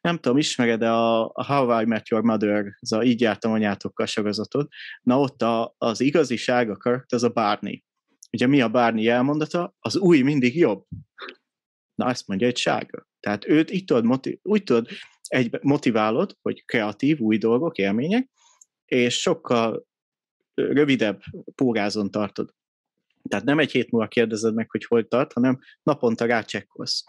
Nem 0.01 0.17
tudom, 0.17 0.37
ismered-e 0.37 0.91
a, 0.91 1.31
a 1.33 1.45
How 1.45 1.81
I 1.81 1.85
Met 1.85 2.09
Your 2.09 2.23
Mother, 2.23 2.65
az 2.79 2.91
a 2.91 3.03
Így 3.03 3.21
jártam 3.21 3.51
anyátokkal 3.51 4.05
sorozatot, 4.05 4.67
na 5.01 5.19
ott 5.19 5.41
a, 5.41 5.75
az 5.77 6.01
igazi 6.01 6.35
sárga 6.35 6.77
karakter, 6.77 7.17
az 7.17 7.23
a 7.23 7.29
Barney. 7.29 7.83
Ugye 8.31 8.47
mi 8.47 8.61
a 8.61 8.69
Barney 8.69 9.07
elmondata? 9.07 9.75
Az 9.79 9.97
új 9.97 10.21
mindig 10.21 10.57
jobb. 10.57 10.85
Na, 11.95 12.09
ezt 12.09 12.27
mondja 12.27 12.47
egy 12.47 12.57
sárga. 12.57 13.07
Tehát 13.19 13.47
őt 13.47 13.71
így 13.71 13.83
tudod, 13.83 14.05
motiv- 14.05 14.39
úgy 14.43 14.63
tudod, 14.63 14.87
egy 15.27 15.59
motiválod, 15.61 16.37
hogy 16.41 16.65
kreatív, 16.65 17.19
új 17.19 17.37
dolgok, 17.37 17.77
élmények, 17.77 18.29
és 18.85 19.19
sokkal 19.19 19.87
rövidebb 20.53 21.21
pórázon 21.55 22.11
tartod. 22.11 22.53
Tehát 23.30 23.45
nem 23.45 23.59
egy 23.59 23.71
hét 23.71 23.91
múlva 23.91 24.07
kérdezed 24.07 24.53
meg, 24.53 24.69
hogy 24.69 24.86
hol 24.86 25.07
tart, 25.07 25.34
hanem 25.34 25.59
naponta 25.84 26.25
rácsekkolsz. 26.25 27.03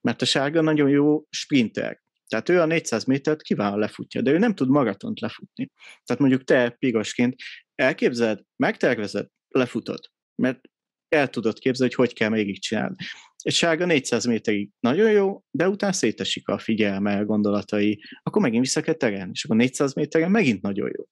Mert 0.00 0.22
a 0.22 0.24
sárga 0.24 0.60
nagyon 0.60 0.88
jó 0.88 1.24
sprinter. 1.30 2.02
Tehát 2.26 2.48
ő 2.48 2.60
a 2.60 2.66
400 2.66 3.04
métert 3.04 3.42
kiválóan 3.42 3.78
lefutja, 3.78 4.20
de 4.20 4.30
ő 4.30 4.38
nem 4.38 4.54
tud 4.54 4.68
maratont 4.68 5.20
lefutni. 5.20 5.70
Tehát 6.04 6.22
mondjuk 6.22 6.44
te 6.44 6.70
pirosként 6.70 7.36
elképzeled, 7.74 8.40
megtervezed, 8.56 9.26
lefutod. 9.48 10.00
Mert 10.34 10.60
el 11.08 11.28
tudod 11.28 11.58
képzelni, 11.58 11.94
hogy 11.94 12.06
hogy 12.06 12.16
kell 12.16 12.28
még 12.28 12.60
csinálni. 12.60 12.94
Egy 13.36 13.52
sárga 13.52 13.86
400 13.86 14.24
méterig 14.24 14.70
nagyon 14.80 15.10
jó, 15.10 15.42
de 15.50 15.68
utána 15.68 15.92
szétesik 15.92 16.48
a 16.48 16.58
figyelme, 16.58 17.16
a 17.16 17.24
gondolatai, 17.24 18.02
akkor 18.22 18.42
megint 18.42 18.64
vissza 18.64 18.80
kell 18.80 18.94
terelni, 18.94 19.30
és 19.34 19.44
akkor 19.44 19.56
400 19.56 19.94
méteren 19.94 20.30
megint 20.30 20.62
nagyon 20.62 20.90
jó. 20.96 21.04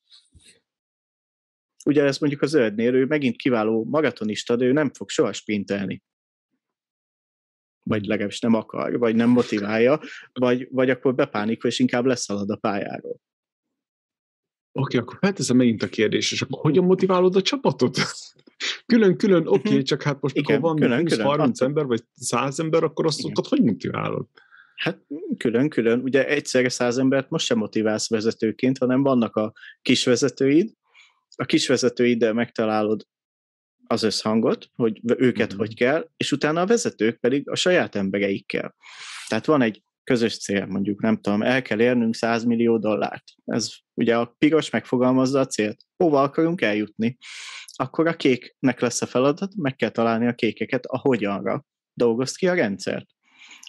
Ugye 1.84 2.04
ez 2.04 2.18
mondjuk 2.18 2.42
a 2.42 2.46
zöldnél, 2.46 2.94
ő 2.94 3.04
megint 3.06 3.36
kiváló 3.36 3.84
maratonista, 3.84 4.56
de 4.56 4.64
ő 4.64 4.72
nem 4.72 4.90
fog 4.92 5.08
soha 5.08 5.32
sprintelni. 5.32 6.02
Vagy 7.82 8.04
legalábbis 8.06 8.40
nem 8.40 8.54
akar, 8.54 8.98
vagy 8.98 9.14
nem 9.14 9.28
motiválja, 9.28 10.00
vagy, 10.32 10.68
vagy 10.70 10.90
akkor 10.90 11.14
bepánikol, 11.14 11.70
és 11.70 11.78
inkább 11.78 12.04
leszalad 12.04 12.50
a 12.50 12.56
pályáról. 12.56 13.20
Oké, 14.72 14.96
okay, 14.96 15.00
akkor 15.00 15.18
felteszem 15.20 15.56
megint 15.56 15.82
a 15.82 15.88
kérdést, 15.88 16.32
és 16.32 16.42
akkor 16.42 16.60
hogyan 16.60 16.84
motiválod 16.84 17.36
a 17.36 17.42
csapatot? 17.42 17.98
Külön-külön, 18.86 19.46
oké, 19.46 19.58
okay, 19.58 19.72
mhm. 19.72 19.82
csak 19.82 20.02
hát 20.02 20.20
most 20.20 20.36
Igen, 20.36 20.60
van 20.60 20.76
külön, 20.76 21.06
20-30 21.08 21.60
ember, 21.60 21.84
vagy 21.84 22.02
100 22.14 22.60
ember, 22.60 22.82
akkor 22.82 23.06
azt 23.06 23.24
ott 23.24 23.46
hogy 23.46 23.62
motiválod? 23.62 24.26
Hát 24.74 25.06
külön-külön, 25.36 26.00
ugye 26.00 26.26
egyszerre 26.26 26.68
száz 26.68 26.98
embert 26.98 27.30
most 27.30 27.46
sem 27.46 27.58
motiválsz 27.58 28.08
vezetőként, 28.08 28.78
hanem 28.78 29.02
vannak 29.02 29.36
a 29.36 29.52
kis 29.82 30.04
vezetőid, 30.04 30.72
a 31.36 31.44
kis 31.44 31.68
vezetőiddel 31.68 32.32
megtalálod 32.32 33.06
az 33.86 34.02
összhangot, 34.02 34.70
hogy 34.74 35.00
őket 35.16 35.48
mm-hmm. 35.48 35.58
hogy 35.58 35.74
kell, 35.74 36.10
és 36.16 36.32
utána 36.32 36.60
a 36.60 36.66
vezetők 36.66 37.16
pedig 37.16 37.50
a 37.50 37.54
saját 37.54 37.94
embereikkel. 37.94 38.74
Tehát 39.28 39.46
van 39.46 39.62
egy 39.62 39.82
közös 40.04 40.38
cél, 40.38 40.66
mondjuk 40.66 41.02
nem 41.02 41.20
tudom, 41.20 41.42
el 41.42 41.62
kell 41.62 41.80
érnünk 41.80 42.14
100 42.14 42.44
millió 42.44 42.78
dollárt. 42.78 43.24
Ez 43.44 43.72
ugye 43.94 44.16
a 44.16 44.34
piros 44.38 44.70
megfogalmazza 44.70 45.40
a 45.40 45.46
célt. 45.46 45.82
Hova 45.96 46.22
akarunk 46.22 46.60
eljutni? 46.60 47.18
Akkor 47.74 48.06
a 48.06 48.16
kéknek 48.16 48.80
lesz 48.80 49.02
a 49.02 49.06
feladat, 49.06 49.54
meg 49.56 49.76
kell 49.76 49.90
találni 49.90 50.26
a 50.26 50.34
kékeket 50.34 50.84
a 50.86 50.98
hogyanra. 50.98 51.64
Dolgozt 51.94 52.36
ki 52.36 52.48
a 52.48 52.54
rendszert. 52.54 53.06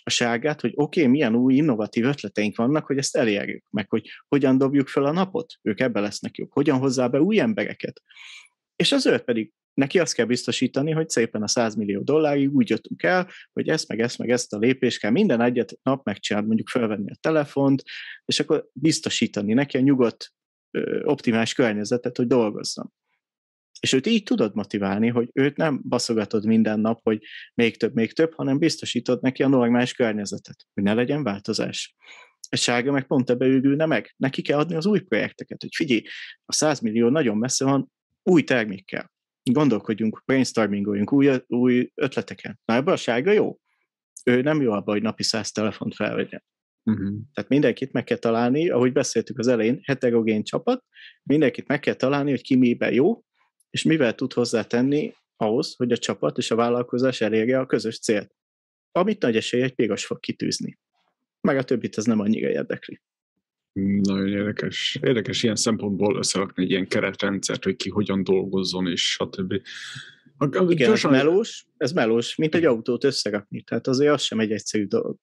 A 0.03 0.09
sárgát, 0.09 0.61
hogy 0.61 0.71
oké, 0.75 0.99
okay, 0.99 1.11
milyen 1.11 1.35
új 1.35 1.53
innovatív 1.53 2.05
ötleteink 2.05 2.55
vannak, 2.55 2.85
hogy 2.85 2.97
ezt 2.97 3.15
elérjük, 3.15 3.63
meg 3.69 3.89
hogy 3.89 4.09
hogyan 4.27 4.57
dobjuk 4.57 4.87
fel 4.87 5.05
a 5.05 5.11
napot, 5.11 5.53
ők 5.61 5.79
ebbe 5.79 5.99
lesznek 5.99 6.37
jók, 6.37 6.53
hogyan 6.53 6.79
hozzá 6.79 7.07
be 7.07 7.21
új 7.21 7.39
embereket. 7.39 8.01
És 8.75 8.91
az 8.91 9.01
zöld 9.01 9.21
pedig 9.21 9.51
neki 9.73 9.99
azt 9.99 10.13
kell 10.13 10.25
biztosítani, 10.25 10.91
hogy 10.91 11.09
szépen 11.09 11.41
a 11.41 11.47
100 11.47 11.75
millió 11.75 12.01
dollárig 12.01 12.55
úgy 12.55 12.69
jöttünk 12.69 13.03
el, 13.03 13.29
hogy 13.53 13.69
ezt, 13.69 13.87
meg 13.87 13.99
ezt, 13.99 14.17
meg 14.17 14.29
ezt 14.29 14.53
a 14.53 14.57
lépést 14.57 14.99
kell 14.99 15.11
minden 15.11 15.41
egyet 15.41 15.79
nap 15.83 16.05
megcsinálni, 16.05 16.47
mondjuk 16.47 16.69
felvenni 16.69 17.11
a 17.11 17.17
telefont, 17.21 17.83
és 18.25 18.39
akkor 18.39 18.67
biztosítani 18.73 19.53
neki 19.53 19.77
a 19.77 19.81
nyugodt, 19.81 20.33
optimális 21.03 21.53
környezetet, 21.53 22.17
hogy 22.17 22.27
dolgozzon. 22.27 22.93
És 23.81 23.93
őt 23.93 24.07
így 24.07 24.23
tudod 24.23 24.55
motiválni, 24.55 25.07
hogy 25.07 25.29
őt 25.33 25.57
nem 25.57 25.81
baszogatod 25.87 26.45
minden 26.45 26.79
nap, 26.79 26.99
hogy 27.03 27.23
még 27.53 27.77
több, 27.77 27.93
még 27.93 28.13
több, 28.13 28.33
hanem 28.33 28.57
biztosítod 28.57 29.21
neki 29.21 29.43
a 29.43 29.47
normális 29.47 29.93
környezetet, 29.93 30.65
hogy 30.73 30.83
ne 30.83 30.93
legyen 30.93 31.23
változás. 31.23 31.95
A 32.49 32.55
sárga 32.55 32.91
meg 32.91 33.07
pont 33.07 33.29
ebbe 33.29 33.45
ülne 33.45 33.85
meg. 33.85 34.13
Neki 34.17 34.41
kell 34.41 34.59
adni 34.59 34.75
az 34.75 34.85
új 34.85 34.99
projekteket, 34.99 35.61
hogy 35.61 35.75
figyelj, 35.75 36.01
a 36.45 36.53
100 36.53 36.79
millió 36.79 37.09
nagyon 37.09 37.37
messze 37.37 37.65
van, 37.65 37.91
új 38.23 38.43
termékkel 38.43 39.11
gondolkodjunk, 39.43 40.23
brainstormingoljunk 40.25 41.13
új, 41.13 41.29
új 41.47 41.91
ötleteken. 41.95 42.59
Na 42.65 42.73
ebben 42.73 42.93
a 42.93 42.97
sárga 42.97 43.31
jó. 43.31 43.59
Ő 44.25 44.41
nem 44.41 44.61
jó 44.61 44.71
abban, 44.71 44.93
hogy 44.93 45.01
napi 45.01 45.23
száz 45.23 45.51
telefont 45.51 45.95
felvegyen. 45.95 46.43
Uh-huh. 46.83 47.13
Tehát 47.33 47.49
mindenkit 47.49 47.91
meg 47.91 48.03
kell 48.03 48.17
találni, 48.17 48.69
ahogy 48.69 48.91
beszéltük 48.91 49.39
az 49.39 49.47
elején, 49.47 49.79
heterogén 49.83 50.43
csapat, 50.43 50.83
mindenkit 51.23 51.67
meg 51.67 51.79
kell 51.79 51.93
találni, 51.93 52.29
hogy 52.29 52.41
ki 52.41 52.55
miben 52.55 52.93
jó, 52.93 53.23
és 53.71 53.83
mivel 53.83 54.15
tud 54.15 54.33
hozzátenni 54.33 55.13
ahhoz, 55.35 55.75
hogy 55.75 55.91
a 55.91 55.97
csapat 55.97 56.37
és 56.37 56.51
a 56.51 56.55
vállalkozás 56.55 57.21
elérje 57.21 57.59
a 57.59 57.65
közös 57.65 57.99
célt. 57.99 58.35
Amit 58.91 59.21
nagy 59.21 59.35
esély 59.35 59.61
egy 59.61 59.75
piros 59.75 60.05
fog 60.05 60.19
kitűzni. 60.19 60.79
Meg 61.41 61.57
a 61.57 61.63
többit 61.63 61.97
ez 61.97 62.05
nem 62.05 62.19
annyira 62.19 62.49
érdekli. 62.49 63.01
Nagyon 64.01 64.27
érdekes. 64.27 64.99
Érdekes 65.01 65.43
ilyen 65.43 65.55
szempontból 65.55 66.17
összerakni 66.17 66.63
egy 66.63 66.69
ilyen 66.69 66.87
keretrendszert, 66.87 67.63
hogy 67.63 67.75
ki 67.75 67.89
hogyan 67.89 68.23
dolgozzon, 68.23 68.87
és 68.87 69.11
stb. 69.11 69.61
A, 70.37 70.65
Igen, 70.69 70.91
ez 70.91 71.03
melós, 71.03 71.65
ez 71.77 71.91
melós, 71.91 72.35
mint 72.35 72.55
egy 72.55 72.65
autót 72.65 73.03
összerakni. 73.03 73.61
Tehát 73.61 73.87
azért 73.87 74.13
az 74.13 74.21
sem 74.21 74.39
egy 74.39 74.51
egyszerű 74.51 74.85
dolog. 74.85 75.17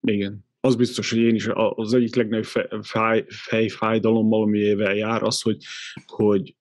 Igen. 0.00 0.44
Az 0.60 0.76
biztos, 0.76 1.10
hogy 1.10 1.18
én 1.18 1.34
is 1.34 1.48
az 1.54 1.94
egyik 1.94 2.14
legnagyobb 2.14 2.66
fej, 2.82 3.24
fejfájdalommal, 3.28 4.42
ami 4.42 4.58
éve 4.58 4.94
jár, 4.94 5.22
az, 5.22 5.40
hogy, 5.40 5.64
hogy 6.06 6.54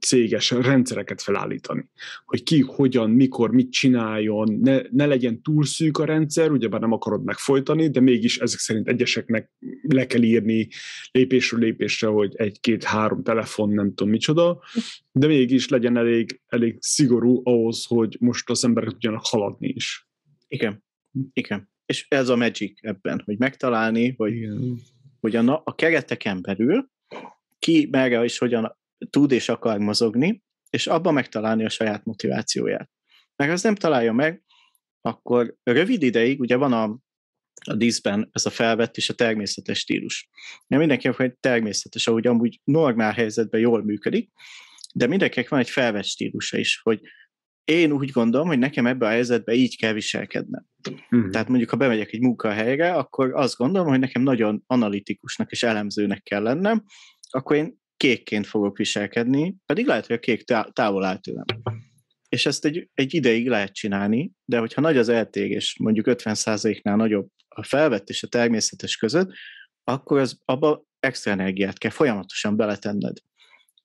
céges 0.00 0.50
rendszereket 0.50 1.22
felállítani. 1.22 1.90
Hogy 2.24 2.42
ki, 2.42 2.60
hogyan, 2.60 3.10
mikor, 3.10 3.50
mit 3.50 3.72
csináljon, 3.72 4.58
ne, 4.62 4.80
ne 4.90 5.06
legyen 5.06 5.42
túl 5.42 5.64
szűk 5.64 5.98
a 5.98 6.04
rendszer, 6.04 6.50
ugyebár 6.50 6.80
nem 6.80 6.92
akarod 6.92 7.24
megfojtani, 7.24 7.90
de 7.90 8.00
mégis 8.00 8.38
ezek 8.38 8.58
szerint 8.58 8.88
egyeseknek 8.88 9.50
le 9.82 10.06
kell 10.06 10.22
írni 10.22 10.68
lépésről 11.10 11.60
lépésre, 11.60 12.06
hogy 12.06 12.32
egy-két-három 12.36 13.22
telefon, 13.22 13.70
nem 13.70 13.94
tudom 13.94 14.12
micsoda, 14.12 14.62
de 15.12 15.26
mégis 15.26 15.68
legyen 15.68 15.96
elég, 15.96 16.40
elég 16.46 16.76
szigorú 16.80 17.40
ahhoz, 17.44 17.84
hogy 17.84 18.16
most 18.20 18.50
az 18.50 18.64
emberek 18.64 18.90
tudjanak 18.90 19.24
haladni 19.24 19.68
is. 19.68 20.08
Igen, 20.48 20.84
igen. 21.32 21.68
És 21.86 22.06
ez 22.08 22.28
a 22.28 22.36
magic 22.36 22.78
ebben, 22.82 23.22
hogy 23.24 23.38
megtalálni, 23.38 24.14
hogy, 24.16 24.34
hogy 25.20 25.36
a, 25.36 25.62
a 25.64 25.74
kereteken 25.74 26.42
belül 26.42 26.88
ki 27.60 27.88
merre 27.90 28.24
és 28.24 28.38
hogyan 28.38 28.78
tud 29.10 29.32
és 29.32 29.48
akar 29.48 29.78
mozogni, 29.78 30.42
és 30.70 30.86
abban 30.86 31.14
megtalálni 31.14 31.64
a 31.64 31.68
saját 31.68 32.04
motivációját. 32.04 32.90
meg 33.36 33.50
az 33.50 33.62
nem 33.62 33.74
találja 33.74 34.12
meg, 34.12 34.42
akkor 35.00 35.54
rövid 35.62 36.02
ideig, 36.02 36.40
ugye 36.40 36.56
van 36.56 36.72
a, 36.72 36.98
a 37.64 37.74
díszben 37.74 38.28
ez 38.32 38.46
a 38.46 38.50
felvett 38.50 38.96
és 38.96 39.08
a 39.08 39.14
természetes 39.14 39.78
stílus. 39.78 40.28
Ja, 40.66 40.78
mindenkinek 40.78 41.20
egy 41.20 41.36
természetes, 41.40 42.06
ahogy 42.06 42.26
amúgy 42.26 42.60
normál 42.64 43.12
helyzetben 43.12 43.60
jól 43.60 43.84
működik, 43.84 44.30
de 44.94 45.06
mindenkinek 45.06 45.48
van 45.48 45.60
egy 45.60 45.70
felvett 45.70 46.04
stílusa 46.04 46.58
is, 46.58 46.80
hogy 46.82 47.00
én 47.64 47.92
úgy 47.92 48.10
gondolom, 48.10 48.46
hogy 48.46 48.58
nekem 48.58 48.86
ebbe 48.86 49.06
a 49.06 49.10
helyzetbe 49.10 49.52
így 49.52 49.76
kell 49.76 49.92
viselkednem. 49.92 50.66
Mm. 51.16 51.30
Tehát 51.30 51.48
mondjuk, 51.48 51.70
ha 51.70 51.76
bemegyek 51.76 52.12
egy 52.12 52.20
munkahelyre, 52.20 52.92
akkor 52.92 53.34
azt 53.34 53.56
gondolom, 53.56 53.88
hogy 53.88 53.98
nekem 53.98 54.22
nagyon 54.22 54.62
analitikusnak 54.66 55.50
és 55.50 55.62
elemzőnek 55.62 56.22
kell 56.22 56.42
lennem, 56.42 56.84
akkor 57.30 57.56
én 57.56 57.79
kékként 58.00 58.46
fogok 58.46 58.76
viselkedni, 58.76 59.56
pedig 59.66 59.86
lehet, 59.86 60.06
hogy 60.06 60.16
a 60.16 60.20
kék 60.20 60.44
távol 60.72 61.04
áll 61.04 61.18
tőlem. 61.18 61.44
És 62.28 62.46
ezt 62.46 62.64
egy, 62.64 62.88
egy 62.94 63.14
ideig 63.14 63.48
lehet 63.48 63.74
csinálni, 63.74 64.32
de 64.44 64.58
hogyha 64.58 64.80
nagy 64.80 64.96
az 64.96 65.08
eltérés, 65.08 65.76
mondjuk 65.78 66.06
50%-nál 66.08 66.96
nagyobb 66.96 67.28
a 67.48 67.62
felvett 67.62 68.08
és 68.08 68.22
a 68.22 68.26
természetes 68.26 68.96
között, 68.96 69.30
akkor 69.84 70.18
az, 70.18 70.38
abba 70.44 70.82
extra 71.00 71.30
energiát 71.30 71.78
kell 71.78 71.90
folyamatosan 71.90 72.56
beletenned. 72.56 73.16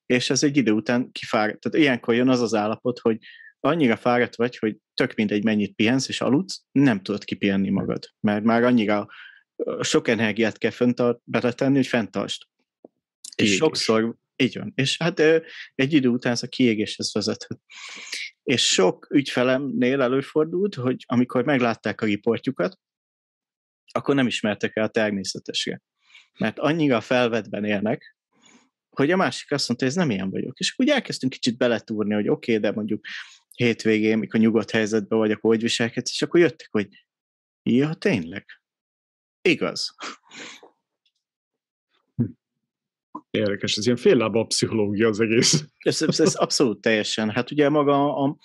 És 0.05 0.29
ez 0.29 0.43
egy 0.43 0.57
idő 0.57 0.71
után 0.71 1.11
kifár. 1.11 1.57
Tehát 1.57 1.77
ilyenkor 1.77 2.15
jön 2.15 2.29
az 2.29 2.41
az 2.41 2.53
állapot, 2.53 2.99
hogy 2.99 3.17
annyira 3.59 3.95
fáradt 3.95 4.35
vagy, 4.35 4.57
hogy 4.57 4.77
tök 4.93 5.15
mindegy 5.15 5.43
mennyit 5.43 5.75
pihensz 5.75 6.07
és 6.07 6.21
aludsz, 6.21 6.63
nem 6.71 7.01
tudod 7.01 7.23
kipihenni 7.23 7.69
magad, 7.69 8.09
mert 8.19 8.43
már 8.43 8.63
annyira 8.63 9.07
sok 9.81 10.07
energiát 10.07 10.57
kell 10.57 10.71
fönt 10.71 11.01
beletenni, 11.23 11.75
hogy 11.75 11.87
fenntartsd. 11.87 12.41
És 13.35 13.55
sokszor, 13.55 14.15
így 14.35 14.57
van, 14.57 14.71
és 14.75 14.97
hát 14.97 15.19
egy 15.75 15.93
idő 15.93 16.07
után 16.07 16.31
ez 16.31 16.43
a 16.43 16.47
kiégéshez 16.47 17.13
vezethet. 17.13 17.59
És 18.43 18.67
sok 18.67 19.07
ügyfelemnél 19.09 20.01
előfordult, 20.01 20.75
hogy 20.75 21.03
amikor 21.05 21.43
meglátták 21.43 22.01
a 22.01 22.05
riportjukat, 22.05 22.79
akkor 23.91 24.15
nem 24.15 24.27
ismertek 24.27 24.75
el 24.75 24.83
a 24.83 24.87
természetesre. 24.89 25.81
Mert 26.39 26.59
annyira 26.59 27.01
felvetben 27.01 27.63
élnek, 27.63 28.15
hogy 28.89 29.11
a 29.11 29.15
másik 29.15 29.51
azt 29.51 29.67
mondta, 29.67 29.85
hogy 29.85 29.95
ez 29.95 30.01
nem 30.01 30.11
ilyen 30.11 30.29
vagyok. 30.29 30.59
És 30.59 30.73
úgy 30.77 30.89
elkezdtünk 30.89 31.31
kicsit 31.31 31.57
beletúrni, 31.57 32.13
hogy 32.13 32.27
oké, 32.27 32.55
okay, 32.55 32.69
de 32.69 32.75
mondjuk 32.75 33.05
hétvégén, 33.51 34.17
mikor 34.17 34.39
nyugodt 34.39 34.71
helyzetben 34.71 35.17
vagyok, 35.17 35.41
hogy 35.41 35.61
viselkedsz, 35.61 36.11
és 36.11 36.21
akkor 36.21 36.39
jöttek, 36.39 36.67
hogy 36.71 36.87
ja, 37.63 37.93
tényleg, 37.93 38.45
igaz. 39.41 39.95
Érdekes, 43.35 43.77
ez 43.77 43.85
ilyen 43.85 43.97
féllába 43.97 44.43
pszichológia 44.43 45.07
az 45.07 45.19
egész. 45.19 45.65
Ez, 45.77 46.01
ez, 46.01 46.19
ez 46.19 46.35
abszolút 46.35 46.81
teljesen. 46.81 47.29
Hát 47.29 47.51
ugye 47.51 47.69
maga 47.69 48.15
a, 48.15 48.37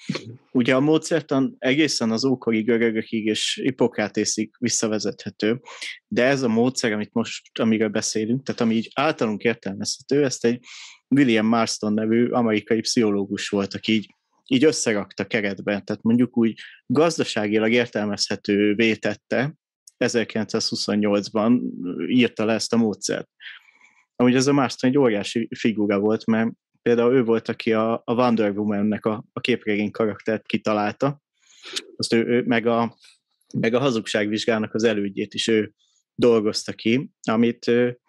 ugye 0.53 0.75
a 0.75 0.81
módszertan 0.81 1.57
egészen 1.59 2.11
az 2.11 2.25
ókori 2.25 2.63
görögökig 2.63 3.25
és 3.25 3.61
Hippokratészig 3.63 4.51
visszavezethető, 4.59 5.61
de 6.09 6.25
ez 6.25 6.43
a 6.43 6.49
módszer, 6.49 6.93
amit 6.93 7.13
most, 7.13 7.59
amiről 7.59 7.89
beszélünk, 7.89 8.43
tehát 8.43 8.61
ami 8.61 8.75
így 8.75 8.91
általunk 8.95 9.43
értelmezhető, 9.43 10.25
ezt 10.25 10.45
egy 10.45 10.65
William 11.09 11.47
Marston 11.47 11.93
nevű 11.93 12.29
amerikai 12.29 12.81
pszichológus 12.81 13.49
volt, 13.49 13.75
aki 13.75 13.93
így 13.93 14.15
így 14.53 14.65
összerakta 14.65 15.25
keretben, 15.25 15.85
tehát 15.85 16.03
mondjuk 16.03 16.37
úgy 16.37 16.59
gazdaságilag 16.87 17.73
értelmezhető 17.73 18.75
vétette, 18.75 19.55
1928-ban 20.05 21.61
írta 22.09 22.45
le 22.45 22.53
ezt 22.53 22.73
a 22.73 22.77
módszert. 22.77 23.29
Amúgy 24.21 24.35
ez 24.35 24.47
a 24.47 24.53
Marston 24.53 24.91
egy 24.91 24.99
óriási 24.99 25.49
figura 25.57 25.99
volt, 25.99 26.27
mert 26.27 26.51
például 26.83 27.15
ő 27.15 27.25
volt, 27.25 27.49
aki 27.49 27.73
a, 27.73 28.03
a 28.05 28.15
Wonder 28.15 28.51
Woman-nek 28.51 29.05
a, 29.05 29.25
a 29.33 29.41
képregény 29.41 29.91
karaktert 29.91 30.47
kitalálta, 30.47 31.21
azt 31.97 32.13
ő, 32.13 32.27
ő 32.27 32.43
meg, 32.47 32.67
a, 32.67 32.97
meg 33.59 33.75
a 33.75 33.79
hazugságvizsgának 33.79 34.75
az 34.75 34.85
elődjét 34.85 35.35
is 35.35 35.49
ő 35.49 35.73
dolgozta 36.15 36.73
ki, 36.73 37.11
amit 37.23 37.67
ő, 37.69 38.01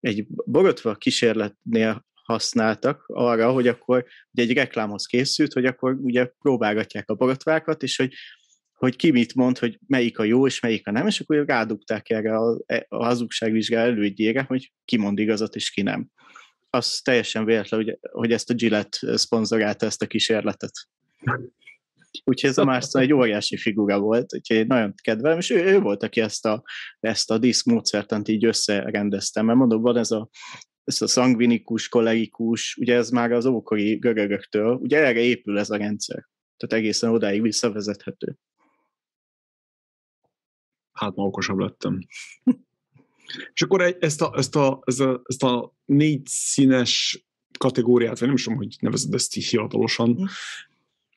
egy 0.00 0.26
borotva 0.28 0.94
kísérletnél 0.94 2.06
használtak 2.22 3.04
arra, 3.06 3.52
hogy 3.52 3.68
akkor 3.68 4.04
ugye 4.32 4.42
egy 4.42 4.52
reklámhoz 4.52 5.06
készült, 5.06 5.52
hogy 5.52 5.64
akkor 5.64 5.96
ugye 6.00 6.32
próbálgatják 6.38 7.10
a 7.10 7.14
borotvákat, 7.14 7.82
és 7.82 7.96
hogy, 7.96 8.12
hogy 8.78 8.96
ki 8.96 9.10
mit 9.10 9.34
mond, 9.34 9.58
hogy 9.58 9.78
melyik 9.86 10.18
a 10.18 10.24
jó, 10.24 10.46
és 10.46 10.60
melyik 10.60 10.86
a 10.86 10.90
nem, 10.90 11.06
és 11.06 11.20
akkor 11.20 11.44
rádugták 11.46 12.10
erre 12.10 12.36
a, 12.36 12.58
a 12.88 13.04
hazugságvizsgál 13.04 13.86
elődjére, 13.86 14.42
hogy 14.42 14.72
ki 14.84 14.96
mond 14.96 15.18
igazat, 15.18 15.54
és 15.54 15.70
ki 15.70 15.82
nem. 15.82 16.08
Az 16.70 17.00
teljesen 17.00 17.44
véletlen, 17.44 17.82
hogy, 17.82 17.98
hogy 18.10 18.32
ezt 18.32 18.50
a 18.50 18.54
Gillette 18.54 19.16
szponzorálta 19.16 19.86
ezt 19.86 20.02
a 20.02 20.06
kísérletet. 20.06 20.72
Úgyhogy 22.24 22.50
ez 22.50 22.58
a 22.58 22.64
Marston 22.64 23.02
egy 23.02 23.12
óriási 23.12 23.56
figura 23.56 23.98
volt, 23.98 24.34
úgyhogy 24.34 24.66
nagyon 24.66 24.94
kedvelem, 25.02 25.38
és 25.38 25.50
ő, 25.50 25.64
ő 25.64 25.80
volt, 25.80 26.02
aki 26.02 26.20
ezt 26.20 26.46
a, 26.46 26.62
ezt 27.00 27.30
a 27.30 27.38
diszk 27.38 27.64
módszertant 27.66 28.28
így 28.28 28.44
összerendezte, 28.44 29.42
mert 29.42 29.58
mondom, 29.58 29.82
van 29.82 29.96
ez 29.96 30.10
a 30.10 30.28
ez 30.84 31.02
a 31.02 31.06
szangvinikus, 31.06 31.88
kolerikus, 31.88 32.76
ugye 32.76 32.94
ez 32.94 33.10
már 33.10 33.32
az 33.32 33.46
ókori 33.46 33.94
görögöktől, 33.94 34.74
ugye 34.74 34.98
erre 34.98 35.20
épül 35.20 35.58
ez 35.58 35.70
a 35.70 35.76
rendszer. 35.76 36.28
Tehát 36.56 36.84
egészen 36.84 37.10
odáig 37.10 37.42
visszavezethető. 37.42 38.36
Hát 40.98 41.14
ma 41.14 41.24
okosabb 41.24 41.58
lettem. 41.58 42.06
És 43.52 43.62
akkor 43.62 43.82
egy, 43.82 43.96
ezt, 44.00 44.22
a, 44.22 44.32
ezt, 44.36 44.56
a, 44.56 44.82
ezt, 44.84 45.00
a, 45.00 45.22
ezt 45.24 45.42
a 45.42 45.74
négy 45.84 46.26
színes 46.26 47.24
kategóriát, 47.58 48.18
vagy 48.18 48.28
nem 48.28 48.36
is 48.36 48.42
tudom, 48.42 48.58
hogy 48.58 48.76
nevezed 48.80 49.14
ezt 49.14 49.36
így 49.36 49.44
hivatalosan, 49.44 50.14
hm. 50.14 50.24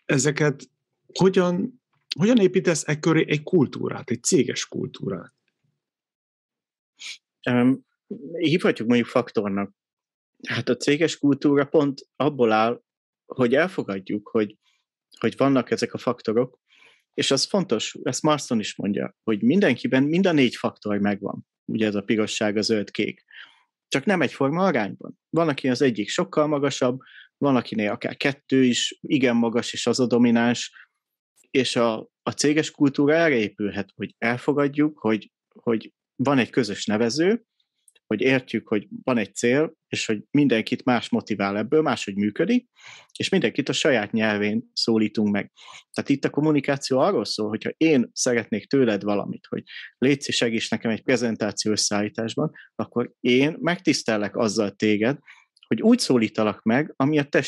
ezeket 0.05 0.69
hogyan, 1.13 1.81
hogyan 2.19 2.37
építesz 2.37 2.87
e 2.87 2.99
köré 2.99 3.25
egy 3.27 3.43
kultúrát, 3.43 4.09
egy 4.09 4.23
céges 4.23 4.67
kultúrát? 4.67 5.33
Um, 7.49 7.85
hívhatjuk 8.37 8.87
mondjuk 8.87 9.09
faktornak. 9.09 9.73
Hát 10.47 10.69
a 10.69 10.77
céges 10.77 11.17
kultúra 11.17 11.65
pont 11.65 12.07
abból 12.15 12.51
áll, 12.51 12.83
hogy 13.25 13.53
elfogadjuk, 13.53 14.27
hogy, 14.27 14.57
hogy 15.19 15.37
vannak 15.37 15.71
ezek 15.71 15.93
a 15.93 15.97
faktorok, 15.97 16.60
és 17.13 17.31
az 17.31 17.45
fontos, 17.45 17.95
ezt 18.03 18.21
Marston 18.21 18.59
is 18.59 18.75
mondja, 18.75 19.15
hogy 19.23 19.41
mindenkiben 19.41 20.03
mind 20.03 20.25
a 20.25 20.31
négy 20.31 20.55
faktor 20.55 20.97
megvan. 20.97 21.47
Ugye 21.65 21.87
ez 21.87 21.95
a 21.95 22.01
pirosság, 22.01 22.57
a 22.57 22.61
zöld, 22.61 22.91
kék. 22.91 23.23
Csak 23.87 24.05
nem 24.05 24.21
egyforma 24.21 24.63
arányban. 24.63 25.19
Van, 25.29 25.47
aki 25.47 25.69
az 25.69 25.81
egyik 25.81 26.09
sokkal 26.09 26.47
magasabb, 26.47 26.99
van, 27.37 27.55
akinél 27.55 27.91
akár 27.91 28.17
kettő 28.17 28.63
is, 28.63 28.99
igen 29.01 29.35
magas, 29.35 29.73
és 29.73 29.87
az 29.87 29.99
a 29.99 30.07
domináns, 30.07 30.89
és 31.51 31.75
a, 31.75 32.09
a 32.23 32.31
céges 32.31 32.71
kultúra 32.71 33.13
erre 33.13 33.35
épülhet, 33.35 33.91
hogy 33.95 34.15
elfogadjuk, 34.17 34.99
hogy, 34.99 35.31
hogy 35.47 35.93
van 36.15 36.37
egy 36.37 36.49
közös 36.49 36.85
nevező, 36.85 37.45
hogy 38.11 38.21
értjük, 38.21 38.67
hogy 38.67 38.87
van 39.03 39.17
egy 39.17 39.35
cél, 39.35 39.73
és 39.87 40.05
hogy 40.05 40.23
mindenkit 40.31 40.83
más 40.83 41.09
motivál 41.09 41.57
ebből, 41.57 41.81
máshogy 41.81 42.15
működik, 42.15 42.69
és 43.17 43.29
mindenkit 43.29 43.69
a 43.69 43.73
saját 43.73 44.11
nyelvén 44.11 44.71
szólítunk 44.73 45.31
meg. 45.31 45.51
Tehát 45.93 46.09
itt 46.09 46.25
a 46.25 46.29
kommunikáció 46.29 46.99
arról 46.99 47.25
szól, 47.25 47.49
hogyha 47.49 47.69
én 47.77 48.09
szeretnék 48.13 48.67
tőled 48.67 49.03
valamit, 49.03 49.45
hogy 49.49 49.63
légy 49.97 50.21
segíts 50.21 50.69
nekem 50.69 50.91
egy 50.91 51.03
prezentáció 51.03 51.71
összeállításban, 51.71 52.51
akkor 52.75 53.11
én 53.19 53.57
megtisztellek 53.59 54.35
azzal 54.35 54.71
téged, 54.71 55.17
hogy 55.67 55.81
úgy 55.81 55.99
szólítalak 55.99 56.61
meg, 56.63 56.93
ami 56.95 57.19
a 57.19 57.23
te 57.23 57.43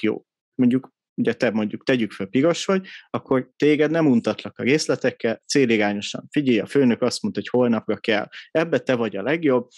jó. 0.00 0.24
Mondjuk 0.54 0.92
ugye 1.20 1.32
te 1.32 1.50
mondjuk 1.50 1.84
tegyük 1.84 2.12
fel 2.12 2.26
piros 2.26 2.64
vagy, 2.64 2.86
akkor 3.10 3.50
téged 3.56 3.90
nem 3.90 4.06
untatlak 4.06 4.58
a 4.58 4.62
részletekkel, 4.62 5.42
célirányosan. 5.46 6.26
Figyelj, 6.30 6.58
a 6.58 6.66
főnök 6.66 7.02
azt 7.02 7.22
mondta, 7.22 7.40
hogy 7.40 7.48
holnapra 7.48 7.96
kell. 7.96 8.28
Ebbe 8.50 8.78
te 8.78 8.94
vagy 8.94 9.16
a 9.16 9.22
legjobb, 9.22 9.68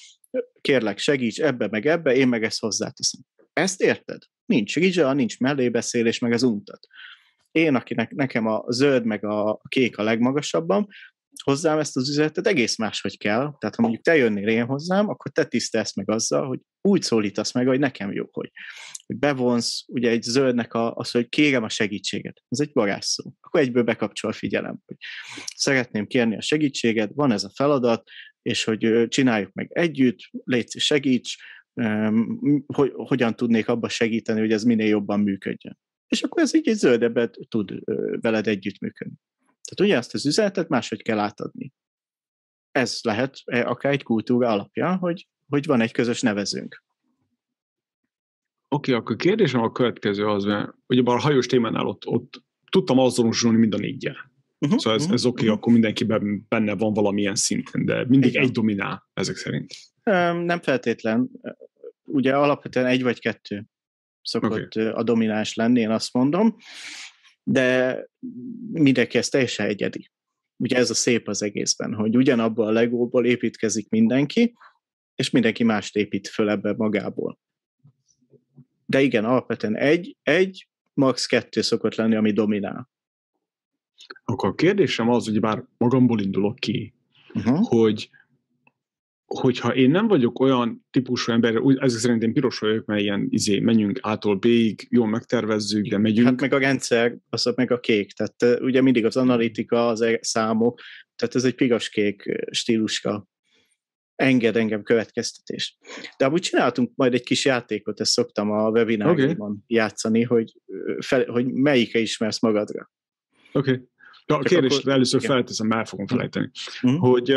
kérlek 0.61 0.99
segíts 0.99 1.41
ebbe 1.41 1.69
meg 1.71 1.87
ebbe, 1.87 2.15
én 2.15 2.29
meg 2.29 2.45
ezt 2.45 2.61
hozzáteszem. 2.61 3.21
Ezt 3.53 3.83
érted? 3.83 4.23
Nincs 4.47 4.75
rizsa, 4.75 5.13
nincs 5.13 5.39
mellébeszélés, 5.39 6.19
meg 6.19 6.33
az 6.33 6.43
untat. 6.43 6.87
Én, 7.51 7.75
akinek 7.75 8.11
nekem 8.11 8.47
a 8.47 8.65
zöld 8.69 9.05
meg 9.05 9.25
a 9.25 9.61
kék 9.69 9.99
a 9.99 10.03
legmagasabban, 10.03 10.89
hozzám 11.45 11.79
ezt 11.79 11.97
az 11.97 12.09
üzenetet 12.09 12.47
egész 12.47 12.77
máshogy 12.77 13.19
kell. 13.19 13.55
Tehát 13.59 13.75
ha 13.75 13.83
mondjuk 13.83 14.03
te 14.03 14.17
jönnél 14.17 14.49
én 14.49 14.65
hozzám, 14.65 15.09
akkor 15.09 15.31
te 15.31 15.45
tisztelsz 15.45 15.97
meg 15.97 16.11
azzal, 16.11 16.47
hogy 16.47 16.61
úgy 16.81 17.03
szólítasz 17.03 17.53
meg, 17.53 17.67
hogy 17.67 17.79
nekem 17.79 18.13
jó, 18.13 18.29
hogy, 18.33 18.51
hogy 19.07 19.19
bevonsz, 19.19 19.85
ugye 19.87 20.11
egy 20.11 20.23
zöldnek 20.23 20.75
a, 20.75 20.95
az, 20.95 21.11
hogy 21.11 21.29
kérem 21.29 21.63
a 21.63 21.69
segítséget. 21.69 22.43
Ez 22.49 22.61
egy 22.61 22.71
varázsszó. 22.73 23.33
Akkor 23.41 23.61
egyből 23.61 23.83
bekapcsol 23.83 24.31
a 24.31 24.35
figyelem, 24.35 24.79
hogy 24.87 24.97
szeretném 25.57 26.07
kérni 26.07 26.37
a 26.37 26.43
segítséget, 26.43 27.11
van 27.15 27.33
ez 27.33 27.45
a 27.45 27.53
feladat, 27.55 28.09
és 28.43 28.65
hogy 28.65 29.09
csináljuk 29.09 29.53
meg 29.53 29.69
együtt, 29.71 30.19
légy 30.45 30.71
segíts, 30.71 31.37
hogy 32.67 32.93
hogyan 32.95 33.37
tudnék 33.37 33.69
abba 33.69 33.89
segíteni, 33.89 34.41
hogy 34.41 34.53
ez 34.53 34.65
minél 34.65 34.89
jobban 34.89 35.21
működjön. 35.21 35.79
És 36.09 36.23
akkor 36.23 36.43
ez 36.43 36.55
így 36.55 36.69
egy 36.69 36.77
zöldebbet 36.77 37.39
tud 37.49 37.79
veled 38.21 38.47
együttműködni. 38.47 39.17
Tehát 39.65 39.81
ugye 39.81 39.97
ezt 39.97 40.15
az 40.15 40.27
üzenetet 40.27 40.69
máshogy 40.69 41.03
kell 41.03 41.19
átadni. 41.19 41.73
Ez 42.71 42.99
lehet 43.03 43.39
e, 43.45 43.69
akár 43.69 43.93
egy 43.93 44.03
kultúra 44.03 44.49
alapja, 44.49 44.97
hogy, 44.97 45.29
hogy 45.49 45.67
van 45.67 45.81
egy 45.81 45.93
közös 45.93 46.21
nevezőnk. 46.21 46.85
Oké, 48.69 48.91
okay, 48.91 48.95
akkor 48.95 49.17
kérdésem 49.17 49.61
a 49.61 49.73
következő 49.73 50.27
az, 50.27 50.45
mert 50.45 50.71
ugye 50.87 51.03
a 51.05 51.21
hajós 51.21 51.47
témánál 51.47 51.87
ott, 51.87 52.07
ott 52.07 52.43
tudtam 52.71 52.99
azonosulni 52.99 53.59
mind 53.59 53.75
a 53.75 53.79
négyel. 53.79 54.31
Uh-huh, 54.59 54.79
szóval 54.79 54.99
ez, 54.99 55.03
uh-huh, 55.03 55.15
ez 55.15 55.25
oké, 55.25 55.35
okay, 55.35 55.45
uh-huh. 55.45 55.59
akkor 55.59 55.73
mindenkiben 55.73 56.47
benne 56.49 56.75
van 56.75 56.93
valamilyen 56.93 57.35
szinten, 57.35 57.85
de 57.85 58.05
mindig 58.09 58.31
Igen. 58.31 58.43
egy 58.43 58.51
dominál 58.51 59.09
ezek 59.15 59.37
szerint. 59.37 59.73
Nem 60.45 60.61
feltétlen. 60.61 61.31
Ugye 62.05 62.37
alapvetően 62.37 62.87
egy 62.87 63.03
vagy 63.03 63.21
kettő 63.21 63.67
szokott 64.23 64.77
okay. 64.77 64.87
a 64.87 65.03
domináns 65.03 65.55
lenni, 65.55 65.81
én 65.81 65.91
azt 65.91 66.13
mondom, 66.13 66.57
de 67.43 67.99
mindenki 68.73 69.19
ez 69.19 69.29
teljesen 69.29 69.67
egyedi. 69.67 70.11
Ugye 70.57 70.77
ez 70.77 70.91
a 70.91 70.95
szép 70.95 71.29
az 71.29 71.43
egészben, 71.43 71.95
hogy 71.95 72.17
ugyanabból 72.17 72.67
a 72.67 72.71
legóból 72.71 73.27
építkezik 73.27 73.89
mindenki, 73.89 74.55
és 75.15 75.31
mindenki 75.31 75.65
mást 75.65 75.97
épít 75.97 76.29
föl 76.29 76.51
ebbe 76.51 76.75
magából. 76.77 77.39
De 78.87 79.01
igen, 79.01 79.25
alapvetően 79.25 79.77
egy, 79.77 80.17
egy, 80.23 80.69
max. 80.95 81.27
kettő 81.27 81.61
szokott 81.61 81.95
lenni, 81.95 82.15
ami 82.15 82.33
dominál. 82.33 82.91
Akkor 84.25 84.49
a 84.49 84.55
kérdésem 84.55 85.09
az, 85.09 85.25
hogy 85.25 85.41
bár 85.41 85.65
magamból 85.77 86.21
indulok 86.21 86.57
ki, 86.57 86.95
uh-huh. 87.35 87.67
hogy 87.69 88.11
hogyha 89.41 89.75
én 89.75 89.91
nem 89.91 90.09
vagyok 90.09 90.41
olyan 90.41 90.87
típusú 90.91 91.33
ember, 91.33 91.61
ezek 91.77 92.01
szerint 92.01 92.23
én 92.23 92.33
piros 92.33 92.59
vagyok, 92.59 92.85
mert 92.85 93.01
ilyen 93.01 93.27
izé, 93.31 93.59
menjünk 93.59 93.99
ától 94.03 94.37
B-ig, 94.37 94.87
jól 94.91 95.07
megtervezzük, 95.07 95.87
de 95.87 95.99
megyünk. 95.99 96.27
Hát 96.27 96.41
meg 96.41 96.53
a 96.53 96.59
rendszer, 96.59 97.17
az 97.29 97.53
meg 97.57 97.71
a 97.71 97.81
kék, 97.81 98.13
tehát 98.13 98.61
ugye 98.61 98.81
mindig 98.81 99.05
az 99.05 99.17
analitika, 99.17 99.89
az 99.89 100.01
e- 100.01 100.19
számok, 100.21 100.81
tehát 101.17 101.35
ez 101.35 101.45
egy 101.45 101.55
piros-kék 101.55 102.45
stíluska 102.51 103.27
enged 104.15 104.57
engem 104.57 104.83
következtetés. 104.83 105.79
De 106.17 106.25
amúgy 106.25 106.41
csináltunk 106.41 106.93
majd 106.95 107.15
egy 107.15 107.23
kis 107.23 107.45
játékot, 107.45 108.01
ezt 108.01 108.13
szoktam 108.13 108.51
a 108.51 108.69
webinárban 108.69 109.51
okay. 109.51 109.63
játszani, 109.67 110.23
hogy, 110.23 110.53
fel, 110.99 111.25
hogy 111.25 111.47
melyike 111.47 111.99
ismersz 111.99 112.41
magadra. 112.41 112.91
Oké. 113.53 113.71
Okay. 113.71 113.87
A 114.27 114.39
kérdést 114.39 114.79
akkor, 114.79 114.93
először 114.93 115.23
igen. 115.23 115.35
felteszem, 115.35 115.67
már 115.67 115.87
fogom 115.87 116.07
felejteni, 116.07 116.51
uh-huh. 116.83 117.01
hogy, 117.01 117.37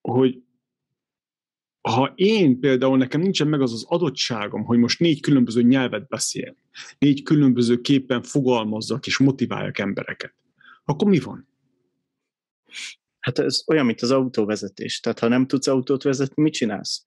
hogy 0.00 0.38
ha 1.80 2.12
én 2.14 2.60
például 2.60 2.96
nekem 2.96 3.20
nincsen 3.20 3.48
meg 3.48 3.60
az 3.60 3.72
az 3.72 3.84
adottságom, 3.88 4.64
hogy 4.64 4.78
most 4.78 5.00
négy 5.00 5.20
különböző 5.20 5.62
nyelvet 5.62 6.08
beszél, 6.08 6.56
négy 6.98 7.22
különböző 7.22 7.80
képen 7.80 8.22
fogalmazzak 8.22 9.06
és 9.06 9.18
motiváljak 9.18 9.78
embereket, 9.78 10.34
akkor 10.84 11.08
mi 11.08 11.18
van? 11.18 11.48
Hát 13.20 13.38
ez 13.38 13.62
olyan, 13.66 13.86
mint 13.86 14.00
az 14.00 14.10
autóvezetés. 14.10 15.00
Tehát 15.00 15.18
ha 15.18 15.28
nem 15.28 15.46
tudsz 15.46 15.66
autót 15.66 16.02
vezetni, 16.02 16.42
mit 16.42 16.52
csinálsz? 16.52 17.06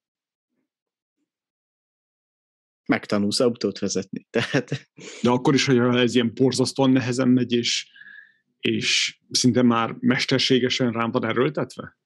Megtanulsz 2.85 3.39
autót 3.39 3.79
vezetni. 3.79 4.27
Tehát... 4.29 4.89
De 5.21 5.29
akkor 5.29 5.53
is, 5.53 5.65
hogy 5.65 5.77
ez 5.77 6.15
ilyen 6.15 6.31
borzasztóan 6.33 6.89
nehezen 6.89 7.27
megy, 7.27 7.51
és, 7.51 7.87
és 8.59 9.19
szinte 9.31 9.61
már 9.61 9.95
mesterségesen 9.99 10.91
rám 10.91 11.11
van 11.11 11.25
erőltetve? 11.25 11.97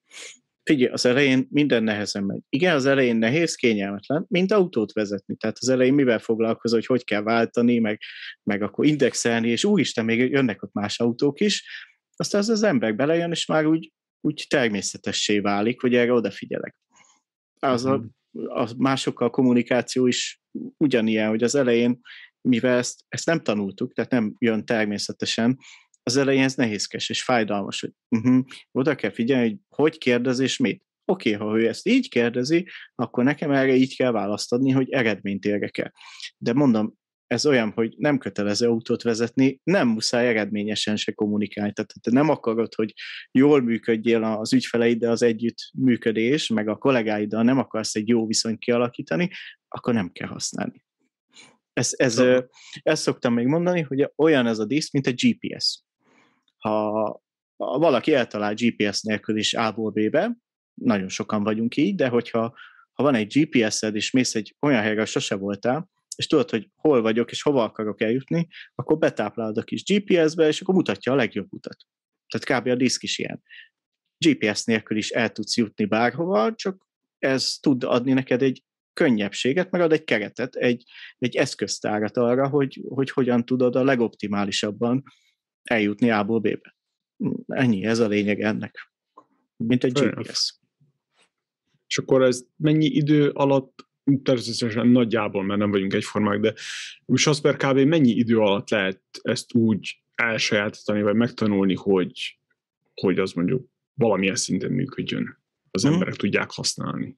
Figyelj, 0.68 0.92
az 0.92 1.06
elején 1.06 1.48
minden 1.50 1.84
nehezen 1.84 2.24
megy. 2.24 2.42
Igen, 2.50 2.76
az 2.76 2.86
elején 2.86 3.16
nehéz, 3.16 3.56
kényelmetlen, 3.56 4.26
mint 4.28 4.52
autót 4.52 4.92
vezetni. 4.92 5.36
Tehát 5.36 5.58
az 5.60 5.70
elején 5.70 5.94
mivel 5.94 6.20
foglalkozol, 6.20 6.78
hogy 6.80 6.88
hogy 6.88 7.04
kell 7.04 7.22
váltani, 7.22 7.80
meg, 7.80 8.02
meg 8.44 8.62
akkor 8.62 8.86
indexelni, 8.86 9.50
és 9.50 9.64
úristen, 9.64 10.06
még 10.06 10.32
jönnek 10.32 10.64
ott 10.64 10.74
más 10.74 11.00
autók 11.00 11.40
is, 11.40 11.64
aztán 12.16 12.42
az 12.42 12.50
az 12.50 12.64
ember 12.64 12.96
belejön, 12.96 13.32
és 13.32 13.46
már 13.46 13.66
úgy, 13.66 13.92
úgy 14.22 14.46
természetessé 14.50 15.40
válik, 15.40 15.82
hogy 15.82 15.96
erre 15.96 16.14
odafigyelek. 16.14 16.76
Az 17.60 17.86
a, 17.86 17.98
mhm. 17.98 18.60
a 18.60 18.68
másokkal 18.78 19.30
kommunikáció 19.30 20.08
is 20.08 20.42
ugyanilyen, 20.78 21.30
hogy 21.30 21.44
az 21.44 21.56
elején, 21.56 22.00
mivel 22.42 22.78
ezt, 22.78 23.04
ezt 23.08 23.26
nem 23.26 23.40
tanultuk, 23.40 23.94
tehát 23.94 24.12
nem 24.12 24.36
jön 24.38 24.66
természetesen, 24.66 25.58
az 26.08 26.18
elején 26.18 26.44
ez 26.44 26.56
nehézkes 26.56 27.10
és 27.10 27.24
fájdalmas, 27.24 27.80
hogy 27.80 27.92
uh-huh, 28.10 28.46
oda 28.72 28.96
kell 28.96 29.12
figyelni, 29.12 29.48
hogy 29.48 29.60
hogy 29.70 29.98
kérdez 29.98 30.40
és 30.40 30.58
mit. 30.58 30.84
Oké, 31.06 31.36
okay, 31.36 31.48
ha 31.48 31.58
ő 31.60 31.68
ezt 31.68 31.88
így 31.88 32.10
kérdezi, 32.10 32.68
akkor 32.96 33.24
nekem 33.24 33.52
erre 33.52 33.76
így 33.76 33.96
kell 33.96 34.12
választ 34.12 34.54
adni, 34.54 34.72
hogy 34.72 34.90
eredményt 34.90 35.46
érjek 35.46 35.78
el. 35.78 35.94
De 36.38 36.54
mondom, 36.54 36.94
ez 37.28 37.46
olyan, 37.46 37.72
hogy 37.72 37.94
nem 37.98 38.18
kötelező 38.18 38.68
autót 38.68 39.02
vezetni, 39.02 39.60
nem 39.64 39.88
muszáj 39.88 40.28
eredményesen 40.28 40.96
se 40.96 41.12
kommunikálni. 41.12 41.74
Tehát 41.74 41.94
te 42.02 42.12
nem 42.12 42.30
akarod, 42.30 42.74
hogy 42.74 42.94
jól 43.32 43.62
működjél 43.62 44.24
az 44.24 44.54
ügyfeleiddel 44.54 45.12
az 45.12 45.22
együttműködés, 45.22 46.48
meg 46.48 46.68
a 46.68 46.78
kollégáiddal 46.78 47.44
nem 47.44 47.58
akarsz 47.58 47.96
egy 47.96 48.08
jó 48.08 48.28
viszonyt 48.28 48.60
kialakítani, 48.60 49.30
akkor 49.68 49.94
nem 49.94 50.12
kell 50.12 50.28
használni. 50.28 50.84
Ez, 51.74 51.94
ez, 51.96 52.14
szóval. 52.14 52.50
ezt 52.84 53.02
szoktam 53.02 53.34
még 53.34 53.46
mondani, 53.46 53.82
hogy 53.82 54.12
olyan 54.16 54.48
ez 54.48 54.60
a 54.60 54.66
disz, 54.66 54.92
mint 54.92 55.08
egy 55.08 55.16
GPS 55.16 55.86
ha, 56.58 57.22
valaki 57.56 58.14
eltalál 58.14 58.54
GPS 58.54 59.02
nélkül 59.02 59.38
is 59.38 59.54
A-ból 59.54 59.92
B-be, 59.92 60.38
nagyon 60.74 61.10
sokan 61.10 61.44
vagyunk 61.44 61.78
így, 61.78 61.96
de 61.96 62.08
hogyha 62.08 62.56
ha 62.94 63.04
van 63.04 63.16
egy 63.16 63.40
GPS-ed, 63.40 63.96
és 63.96 64.12
mész 64.12 64.36
egy 64.36 64.56
olyan 64.60 64.82
helyre, 64.82 65.06
sose 65.06 65.36
voltál, 65.36 65.90
és 66.16 66.28
tudod, 66.28 66.50
hogy 66.50 66.70
hol 66.76 67.02
vagyok, 67.02 67.32
és 67.32 67.42
hova 67.42 67.64
akarok 67.64 68.02
eljutni, 68.02 68.48
akkor 68.76 68.98
betáplálod 68.98 69.58
a 69.58 69.64
kis 69.64 69.84
GPS-be, 69.84 70.48
és 70.48 70.62
akkor 70.62 70.76
mutatja 70.76 71.12
a 71.12 71.16
legjobb 71.16 71.48
utat. 71.50 71.78
Tehát 72.28 72.62
kb. 72.62 72.68
a 72.68 72.76
diszk 72.76 73.04
is 73.04 73.18
ilyen. 73.18 73.44
GPS 74.26 74.64
nélkül 74.64 74.98
is 74.98 75.10
el 75.10 75.32
tudsz 75.32 75.58
jutni 75.58 75.86
bárhova, 75.86 76.56
csak 76.56 76.88
ez 77.18 77.58
tud 77.62 77.84
adni 77.84 78.14
neked 78.14 78.42
egy 78.42 78.64
könnyebbséget, 78.94 79.72
meg 79.72 79.82
ad 79.82 79.92
egy 79.92 80.04
keretet, 80.04 80.56
egy, 80.56 80.84
egy 81.18 81.36
eszköztárat 81.36 82.18
arra, 82.18 82.50
hogy, 82.50 82.84
hogy 82.90 83.10
hogyan 83.10 83.46
tudod 83.46 83.76
a 83.76 83.84
legoptimálisabban 83.84 85.04
eljutni 85.70 86.12
A-ból 86.12 86.40
B-be. 86.40 86.76
Ennyi, 87.48 87.86
ez 87.86 88.00
a 88.00 88.08
lényeg 88.08 88.42
ennek. 88.42 88.92
Mint 89.58 89.84
egy 89.84 89.98
Fair 89.98 90.14
GPS. 90.14 90.56
És 91.88 91.98
akkor 91.98 92.24
ez 92.24 92.46
mennyi 92.56 92.86
idő 92.86 93.30
alatt, 93.30 93.86
természetesen 94.24 94.88
nagyjából, 94.88 95.44
mert 95.44 95.60
nem 95.60 95.72
vagyunk 95.72 95.94
egyformák, 95.94 96.40
de 96.40 96.54
most 97.06 97.42
per 97.42 97.56
kb. 97.56 97.78
mennyi 97.78 98.12
idő 98.12 98.40
alatt 98.40 98.70
lehet 98.70 99.02
ezt 99.22 99.56
úgy 99.56 100.02
elsajátítani, 100.16 101.02
vagy 101.02 101.16
megtanulni, 101.16 101.76
hogy, 101.76 102.40
hogy 102.94 103.20
az 103.20 103.32
mondjuk 103.32 103.70
valamilyen 103.94 104.36
szinten 104.36 104.72
működjön, 104.72 105.38
az 105.72 105.82
hmm. 105.84 105.94
emberek 105.94 106.16
tudják 106.16 106.52
használni? 106.52 107.18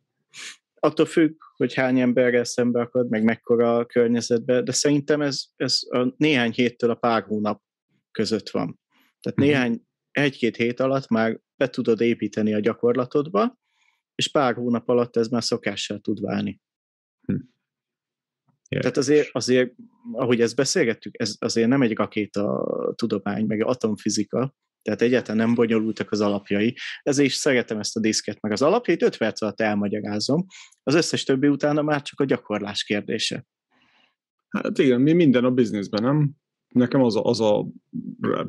Attól 0.80 1.06
függ, 1.06 1.36
hogy 1.56 1.74
hány 1.74 2.00
emberrel 2.00 2.44
szembe 2.44 2.82
akad, 2.82 3.10
meg 3.10 3.24
mekkora 3.24 3.76
a 3.76 3.86
környezetbe, 3.86 4.62
de 4.62 4.72
szerintem 4.72 5.22
ez, 5.22 5.44
ez 5.56 5.80
a 5.90 6.14
néhány 6.18 6.52
héttől 6.52 6.90
a 6.90 6.96
pár 6.96 7.24
hónap 7.24 7.62
között 8.12 8.50
van. 8.50 8.80
Tehát 9.20 9.40
uh-huh. 9.40 9.46
néhány, 9.46 9.82
egy-két 10.12 10.56
hét 10.56 10.80
alatt 10.80 11.08
már 11.08 11.40
be 11.56 11.70
tudod 11.70 12.02
építeni 12.02 12.54
a 12.54 12.60
gyakorlatodba, 12.60 13.58
és 14.16 14.28
pár 14.28 14.54
hónap 14.54 14.90
alatt 14.90 15.16
ez 15.16 15.28
már 15.28 15.44
szokással 15.44 16.00
tud 16.00 16.22
válni. 16.22 16.62
Yeah. 18.70 18.84
Tehát 18.84 18.98
azért, 18.98 19.30
azért, 19.32 19.74
ahogy 20.12 20.42
ezt 20.42 20.56
beszélgettük, 20.56 21.20
ez 21.20 21.36
azért 21.40 21.68
nem 21.68 21.82
egy 21.82 21.96
rakéta 21.96 22.66
tudomány, 22.96 23.46
meg 23.46 23.64
atomfizika, 23.66 24.56
tehát 24.82 25.02
egyáltalán 25.02 25.46
nem 25.46 25.56
bonyolultak 25.56 26.12
az 26.12 26.22
alapjai. 26.22 26.76
Ezért 27.02 27.28
is 27.28 27.36
szeretem 27.36 27.80
ezt 27.80 27.96
a 27.96 28.00
diszket, 28.00 28.42
meg 28.42 28.52
az 28.52 28.62
alapjait 28.62 29.04
5 29.04 29.18
perc 29.18 29.42
alatt 29.42 29.62
elmagyarázom. 29.62 30.46
Az 30.84 30.96
összes 30.96 31.24
többi 31.24 31.48
utána 31.48 31.82
már 31.82 32.02
csak 32.02 32.20
a 32.20 32.26
gyakorlás 32.26 32.84
kérdése. 32.84 33.46
Hát 34.50 34.78
igen, 34.78 35.02
mi 35.02 35.14
minden 35.14 35.44
a 35.44 35.52
bizniszben, 35.52 36.04
nem? 36.04 36.32
Nekem 36.70 37.02
az 37.02 37.16
a, 37.16 37.24
az 37.24 37.42
a, 37.42 37.68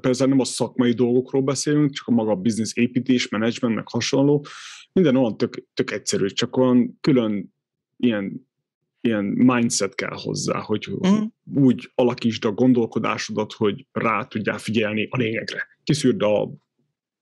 persze 0.01 0.27
nem 0.27 0.41
a 0.41 0.45
szakmai 0.45 0.93
dolgokról 0.93 1.43
beszélünk, 1.43 1.91
csak 1.91 2.07
a 2.07 2.11
maga 2.11 2.35
biznisz 2.35 2.77
építés, 2.77 3.29
menedzsment, 3.29 3.75
meg 3.75 3.89
hasonló, 3.89 4.47
minden 4.93 5.17
olyan 5.17 5.37
tök, 5.37 5.65
tök 5.75 5.91
egyszerű, 5.91 6.27
csak 6.27 6.57
olyan 6.57 6.99
külön 7.01 7.55
ilyen, 7.97 8.49
ilyen 9.01 9.25
mindset 9.25 9.95
kell 9.95 10.15
hozzá, 10.15 10.61
hogy 10.61 10.89
mm. 11.09 11.25
úgy 11.55 11.91
alakítsd 11.95 12.45
a 12.45 12.53
gondolkodásodat, 12.53 13.53
hogy 13.53 13.87
rá 13.93 14.25
tudjál 14.25 14.59
figyelni 14.59 15.09
a 15.11 15.17
lényegre. 15.17 15.67
Kiszűrd 15.85 16.23
a 16.23 16.51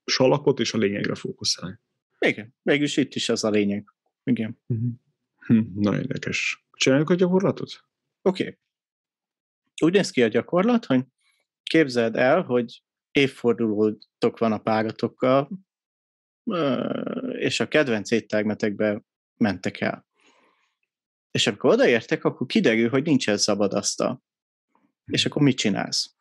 salakot, 0.05 0.59
és 0.59 0.73
a 0.73 0.77
lényegre 0.77 1.15
fókuszálj. 1.15 1.73
Igen, 2.19 2.53
mégis 2.61 2.97
itt 2.97 3.15
is 3.15 3.29
az 3.29 3.43
a 3.43 3.49
lényeg. 3.49 3.93
Igen. 4.23 4.59
Mm-hmm. 4.73 4.89
Hm, 5.37 5.61
nagyon 5.75 5.99
érdekes. 5.99 6.65
Csináljuk 6.71 7.09
a 7.09 7.15
gyakorlatot? 7.15 7.85
Oké. 8.21 8.43
Okay 8.43 8.57
úgy 9.81 9.93
néz 9.93 10.09
ki 10.09 10.23
a 10.23 10.27
gyakorlat, 10.27 10.85
hogy 10.85 11.03
képzeld 11.63 12.15
el, 12.15 12.41
hogy 12.41 12.83
évfordulótok 13.11 14.37
van 14.37 14.51
a 14.51 14.57
páratokkal, 14.57 15.49
és 17.31 17.59
a 17.59 17.67
kedvenc 17.67 18.11
éttermetekbe 18.11 19.03
mentek 19.37 19.81
el. 19.81 20.07
És 21.31 21.47
amikor 21.47 21.71
odaértek, 21.71 22.23
akkor 22.23 22.47
kiderül, 22.47 22.89
hogy 22.89 23.03
nincsen 23.03 23.37
szabad 23.37 23.73
asztal. 23.73 24.23
És 25.05 25.25
akkor 25.25 25.41
mit 25.41 25.57
csinálsz? 25.57 26.15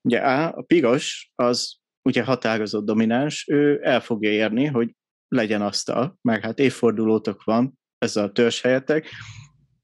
Ugye 0.00 0.18
A, 0.18 0.56
a 0.56 0.62
piros, 0.62 1.32
az 1.34 1.76
ugye 2.02 2.24
határozott 2.24 2.84
domináns, 2.84 3.48
ő 3.48 3.80
el 3.82 4.00
fogja 4.00 4.30
érni, 4.30 4.64
hogy 4.64 4.96
legyen 5.28 5.62
asztal, 5.62 6.18
mert 6.22 6.44
hát 6.44 6.58
évfordulótok 6.58 7.44
van, 7.44 7.78
ez 7.98 8.16
a 8.16 8.32
törzshelyetek, 8.32 9.08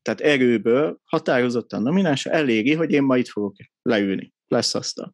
tehát 0.03 0.21
erőből 0.21 1.01
határozottan 1.05 1.85
domináns 1.85 2.27
eléri, 2.27 2.75
hogy 2.75 2.91
én 2.91 3.03
ma 3.03 3.17
itt 3.17 3.29
fogok 3.29 3.57
leülni. 3.83 4.33
lesz 4.47 4.75
asztal. 4.75 5.13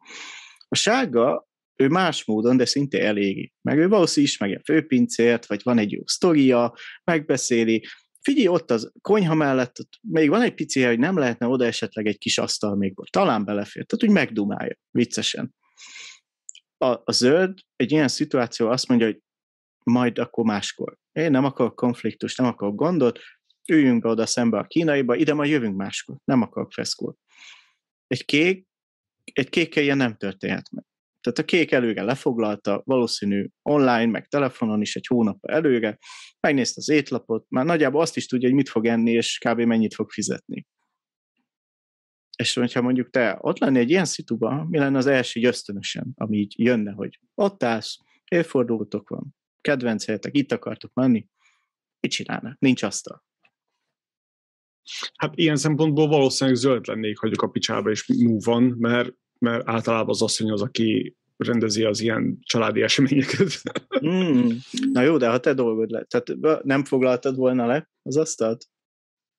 A 0.69 0.75
sárga, 0.75 1.47
ő 1.77 1.89
más 1.89 2.25
módon, 2.25 2.57
de 2.57 2.65
szinte 2.65 3.03
eléri. 3.03 3.53
Meg 3.63 3.79
ő 3.79 3.89
valószínűleg 3.89 4.33
ismeri 4.33 4.55
a 4.55 4.61
főpincért, 4.65 5.47
vagy 5.47 5.61
van 5.63 5.79
egy 5.79 5.93
jó 5.93 6.01
sztoria, 6.05 6.75
megbeszéli, 7.05 7.87
figyelj, 8.21 8.49
ott 8.49 8.71
az 8.71 8.93
konyha 9.01 9.35
mellett, 9.35 9.79
ott 9.79 9.93
még 10.01 10.29
van 10.29 10.43
egy 10.43 10.55
pici 10.55 10.83
hogy 10.83 10.99
nem 10.99 11.19
lehetne 11.19 11.47
oda 11.47 11.65
esetleg 11.65 12.07
egy 12.07 12.19
kis 12.19 12.39
asztal 12.39 12.77
még, 12.77 12.95
talán 13.11 13.45
belefér, 13.45 13.87
tehát 13.87 14.05
úgy 14.05 14.23
megdumálja, 14.23 14.77
viccesen. 14.91 15.55
A, 16.79 16.87
a 16.87 17.13
zöld 17.13 17.59
egy 17.77 17.93
ilyen 17.93 18.09
szituáció 18.09 18.69
azt 18.69 18.89
mondja, 18.89 19.07
hogy 19.07 19.21
majd 19.85 20.19
akkor 20.19 20.45
máskor. 20.45 20.97
Én 21.13 21.31
nem 21.31 21.45
akarok 21.45 21.75
konfliktus, 21.75 22.37
nem 22.37 22.47
akarok 22.47 22.75
gondot, 22.75 23.19
üljünk 23.69 24.03
be 24.03 24.09
oda 24.09 24.27
szembe 24.27 24.59
a 24.59 24.67
kínaiba, 24.67 25.17
ide 25.17 25.35
majd 25.35 25.51
jövünk 25.51 25.77
máskor, 25.77 26.17
nem 26.25 26.43
akarok 26.43 26.73
feszkót. 26.73 27.19
Egy 28.07 28.25
kék, 28.25 28.67
egy 29.33 29.49
kékkel 29.49 29.83
ilyen 29.83 29.97
nem 29.97 30.17
történhet 30.17 30.71
meg. 30.71 30.85
Tehát 31.21 31.39
a 31.39 31.45
kék 31.45 31.71
előre 31.71 32.03
lefoglalta, 32.03 32.83
valószínű 32.85 33.47
online, 33.63 34.07
meg 34.07 34.27
telefonon 34.27 34.81
is 34.81 34.97
egy 34.97 35.07
hónap 35.07 35.45
előre, 35.47 35.99
megnézte 36.41 36.81
az 36.81 36.89
étlapot, 36.89 37.47
már 37.49 37.65
nagyjából 37.65 38.01
azt 38.01 38.17
is 38.17 38.27
tudja, 38.27 38.49
hogy 38.49 38.57
mit 38.57 38.69
fog 38.69 38.87
enni, 38.87 39.11
és 39.11 39.39
kb. 39.39 39.61
mennyit 39.61 39.95
fog 39.95 40.11
fizetni. 40.11 40.67
És 42.37 42.55
hogyha 42.55 42.83
mondjuk 42.83 43.11
te 43.11 43.39
ott 43.41 43.59
lennél 43.59 43.81
egy 43.81 43.91
ilyen 43.91 44.05
szituban, 44.05 44.67
mi 44.67 44.79
lenne 44.79 44.99
az 44.99 45.07
első 45.07 45.41
ösztönösen, 45.43 46.13
ami 46.15 46.37
így 46.37 46.55
jönne, 46.57 46.93
hogy 46.93 47.21
ott 47.35 47.63
állsz, 47.63 47.99
évfordulótok 48.25 49.09
van, 49.09 49.35
kedvenc 49.61 50.05
helyetek, 50.05 50.37
itt 50.37 50.53
akartok 50.53 50.93
menni, 50.95 51.27
mit 52.01 52.11
csinálnak? 52.11 52.59
Nincs 52.59 52.83
asztal. 52.83 53.25
Hát 55.15 55.33
ilyen 55.35 55.57
szempontból 55.57 56.09
valószínűleg 56.09 56.59
zöld 56.59 56.87
lennék, 56.87 57.19
hogy 57.19 57.33
a 57.37 57.47
picsába 57.47 57.91
is 57.91 58.07
move 58.07 58.41
van, 58.45 58.63
mert, 58.63 59.13
mert 59.39 59.69
általában 59.69 60.09
az 60.09 60.23
asszony 60.23 60.51
az, 60.51 60.63
aki 60.63 61.17
rendezi 61.37 61.85
az 61.85 62.01
ilyen 62.01 62.39
családi 62.43 62.83
eseményeket. 62.83 63.63
Mm. 64.07 64.49
Na 64.93 65.03
jó, 65.03 65.17
de 65.17 65.29
ha 65.29 65.39
te 65.39 65.55
dolgod 65.55 65.91
le, 65.91 66.05
tehát 66.05 66.63
nem 66.65 66.85
foglaltad 66.85 67.37
volna 67.37 67.67
le 67.67 67.91
az 68.03 68.17
asztalt? 68.17 68.67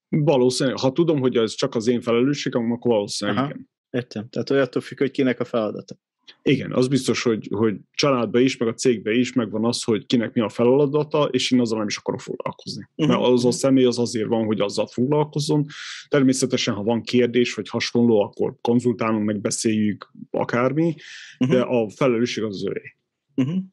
Valószínűleg, 0.09 0.79
ha 0.79 0.91
tudom, 0.91 1.19
hogy 1.19 1.35
ez 1.35 1.53
csak 1.53 1.75
az 1.75 1.87
én 1.87 2.01
felelősségem, 2.01 2.71
akkor 2.71 2.91
valószínűleg 2.91 3.39
Aha. 3.39 3.49
igen. 3.49 3.69
Értem. 3.89 4.29
Tehát 4.29 4.49
olyatól 4.49 4.81
függ, 4.81 4.97
hogy 4.97 5.11
kinek 5.11 5.39
a 5.39 5.45
feladata. 5.45 5.95
Igen, 6.41 6.73
az 6.73 6.88
biztos, 6.88 7.23
hogy, 7.23 7.47
hogy 7.51 7.75
családban 7.91 8.41
is, 8.41 8.57
meg 8.57 8.67
a 8.67 8.73
cégben 8.73 9.13
is 9.13 9.34
megvan 9.34 9.65
az, 9.65 9.84
hogy 9.84 10.05
kinek 10.05 10.34
mi 10.34 10.41
a 10.41 10.49
feladata, 10.49 11.23
és 11.23 11.51
én 11.51 11.59
azzal 11.59 11.78
nem 11.78 11.88
is 11.88 11.97
akarok 11.97 12.21
foglalkozni. 12.21 12.89
Uh-huh. 12.95 13.15
Mert 13.15 13.32
az 13.32 13.45
a 13.45 13.51
személy 13.51 13.86
az 13.86 13.99
azért 13.99 14.28
van, 14.28 14.45
hogy 14.45 14.59
azzal 14.59 14.88
foglalkozzon. 14.88 15.65
Természetesen, 16.07 16.73
ha 16.73 16.84
van 16.84 17.01
kérdés, 17.01 17.53
vagy 17.53 17.69
hasonló, 17.69 18.21
akkor 18.21 18.55
konzultálunk, 18.61 19.25
megbeszéljük 19.25 20.11
akármi, 20.32 20.95
uh-huh. 21.39 21.57
de 21.57 21.63
a 21.63 21.89
felelősség 21.89 22.43
az, 22.43 22.55
az 22.55 22.65
övé. 22.65 22.95
Uh-huh. 23.36 23.63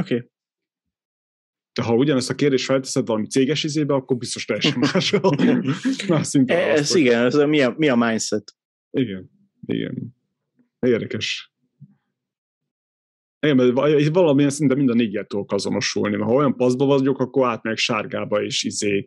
Oké. 0.00 0.14
Okay. 0.14 0.28
De 1.72 1.82
ha 1.82 1.94
ugyanezt 1.94 2.30
a 2.30 2.34
kérdést 2.34 2.64
felteszed 2.64 3.06
valami 3.06 3.26
céges 3.26 3.64
izébe, 3.64 3.94
akkor 3.94 4.16
biztos 4.16 4.44
teljesen 4.44 4.78
más. 4.92 5.14
más 6.08 6.34
ez 6.46 6.94
igen, 6.94 7.24
ez 7.24 7.34
a, 7.34 7.46
mi, 7.46 7.60
a, 7.60 7.74
mi 7.76 7.88
a 7.88 7.96
mindset? 7.96 8.54
Igen, 8.90 9.30
igen. 9.66 10.14
Érdekes. 10.84 11.54
Igen, 13.44 13.56
mert 13.56 14.08
valamilyen 14.08 14.50
szinte 14.50 14.74
mind 14.74 14.90
a 14.90 14.94
négyet 14.94 15.28
tudok 15.28 15.52
azonosulni, 15.52 16.16
mert 16.16 16.28
ha 16.28 16.36
olyan 16.36 16.56
paszba 16.56 16.84
vagyok, 16.84 17.18
akkor 17.18 17.48
átmegyek 17.48 17.78
sárgába, 17.78 18.42
és 18.42 18.62
izé 18.62 19.06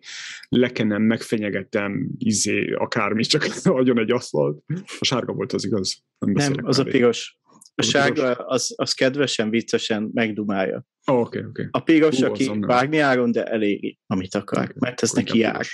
lekenem, 0.49 1.01
megfenyegetem, 1.01 2.09
izé 2.17 2.71
akármi, 2.71 3.23
csak 3.23 3.45
adjon 3.63 3.99
egy 3.99 4.11
aszfalt. 4.11 4.63
A 4.99 5.05
sárga 5.05 5.33
volt 5.33 5.53
az 5.53 5.65
igaz. 5.65 6.03
Nem, 6.19 6.33
nem 6.53 6.65
az 6.65 6.79
a 6.79 6.83
piros. 6.83 7.37
A 7.75 7.81
sárga 7.81 8.33
az, 8.33 8.73
az 8.75 8.93
kedvesen, 8.93 9.49
viccesen 9.49 10.09
megdumálja. 10.13 10.85
Oh, 11.05 11.19
okay, 11.19 11.43
okay. 11.43 11.67
A 11.71 11.79
piros, 11.79 12.21
Hú, 12.21 12.25
aki 12.25 12.51
vágni 12.59 12.97
áron, 12.97 13.31
de 13.31 13.43
eléri, 13.43 13.99
amit 14.07 14.35
akar, 14.35 14.63
okay. 14.63 14.75
mert 14.79 15.01
ez 15.01 15.11
neki 15.11 15.37
jár. 15.37 15.65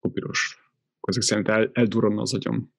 A 0.00 0.08
piros. 0.08 0.58
Ezek 1.00 1.22
szerint 1.22 1.48
el, 1.48 1.70
eldurran 1.72 2.18
az 2.18 2.34
agyam. 2.34 2.74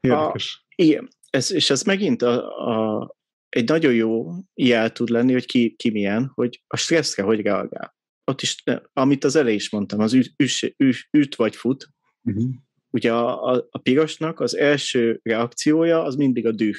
Érdekes. 0.00 0.64
A, 0.68 0.72
igen, 0.74 1.08
ez, 1.30 1.52
és 1.52 1.70
ez 1.70 1.82
megint 1.82 2.22
a, 2.22 2.66
a, 2.68 3.16
egy 3.48 3.68
nagyon 3.68 3.94
jó 3.94 4.32
jel 4.54 4.92
tud 4.92 5.08
lenni, 5.08 5.32
hogy 5.32 5.46
ki, 5.46 5.74
ki 5.76 5.90
milyen, 5.90 6.30
hogy 6.34 6.62
a 6.66 6.76
stresszre 6.76 7.22
hogy 7.22 7.40
reagál. 7.40 7.96
Ott 8.24 8.42
is, 8.42 8.62
amit 8.92 9.24
az 9.24 9.36
elején 9.36 9.56
is 9.58 9.70
mondtam, 9.70 10.00
az 10.00 10.12
üt, 10.12 10.32
üt, 10.36 10.74
üt, 10.76 11.08
üt 11.10 11.34
vagy 11.34 11.56
fut, 11.56 11.88
uh-huh. 12.22 12.50
ugye 12.90 13.12
a, 13.12 13.52
a, 13.52 13.66
a 13.70 13.78
pirosnak 13.78 14.40
az 14.40 14.56
első 14.56 15.20
reakciója 15.22 16.02
az 16.02 16.14
mindig 16.14 16.46
a 16.46 16.52
düh. 16.52 16.78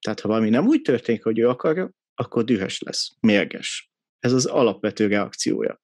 Tehát 0.00 0.20
ha 0.20 0.28
valami 0.28 0.48
nem 0.48 0.66
úgy 0.66 0.82
történik, 0.82 1.22
hogy 1.22 1.38
ő 1.38 1.48
akarja, 1.48 1.90
akkor 2.14 2.44
dühös 2.44 2.80
lesz, 2.80 3.10
mérges. 3.20 3.90
Ez 4.18 4.32
az 4.32 4.46
alapvető 4.46 5.06
reakciója 5.06 5.80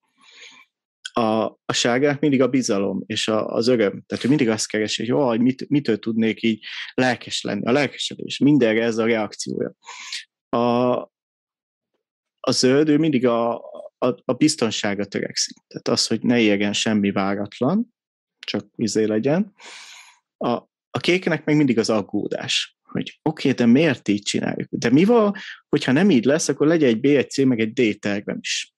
a, 1.18 1.58
a 1.64 1.72
sárgák 1.72 2.20
mindig 2.20 2.42
a 2.42 2.48
bizalom 2.48 3.02
és 3.06 3.28
a, 3.28 3.46
az 3.46 3.68
öröm. 3.68 4.02
Tehát 4.06 4.24
ő 4.24 4.28
mindig 4.28 4.48
azt 4.48 4.66
keresi, 4.66 5.06
hogy 5.06 5.20
oh, 5.20 5.36
mit, 5.36 5.68
mitől 5.68 5.98
tudnék 5.98 6.42
így 6.42 6.64
lelkes 6.94 7.42
lenni. 7.42 7.66
A 7.66 7.72
lelkesedés, 7.72 8.38
mindenre 8.38 8.82
ez 8.82 8.98
a 8.98 9.06
reakciója. 9.06 9.74
A, 10.48 10.58
a 12.40 12.50
zöld, 12.50 12.88
ő 12.88 12.98
mindig 12.98 13.26
a, 13.26 13.54
a, 13.98 14.22
a 14.24 14.32
biztonságra 14.32 15.04
törekszik. 15.04 15.56
Tehát 15.66 15.88
az, 15.88 16.06
hogy 16.06 16.22
ne 16.22 16.40
érjen 16.40 16.72
semmi 16.72 17.10
váratlan, 17.10 17.94
csak 18.46 18.66
izé 18.76 19.04
legyen. 19.04 19.52
A, 20.36 20.50
a 20.90 20.98
kéknek 21.00 21.44
meg 21.44 21.56
mindig 21.56 21.78
az 21.78 21.90
aggódás 21.90 22.76
hogy 22.88 23.18
oké, 23.22 23.50
okay, 23.50 23.66
de 23.66 23.72
miért 23.72 24.08
így 24.08 24.22
csináljuk? 24.22 24.68
De 24.70 24.90
mi 24.90 25.04
van, 25.04 25.34
hogyha 25.68 25.92
nem 25.92 26.10
így 26.10 26.24
lesz, 26.24 26.48
akkor 26.48 26.66
legyen 26.66 26.88
egy 26.88 27.00
B, 27.00 27.04
egy 27.04 27.30
C, 27.30 27.38
meg 27.38 27.60
egy 27.60 27.72
D 27.72 27.98
tervem 27.98 28.38
is. 28.40 28.72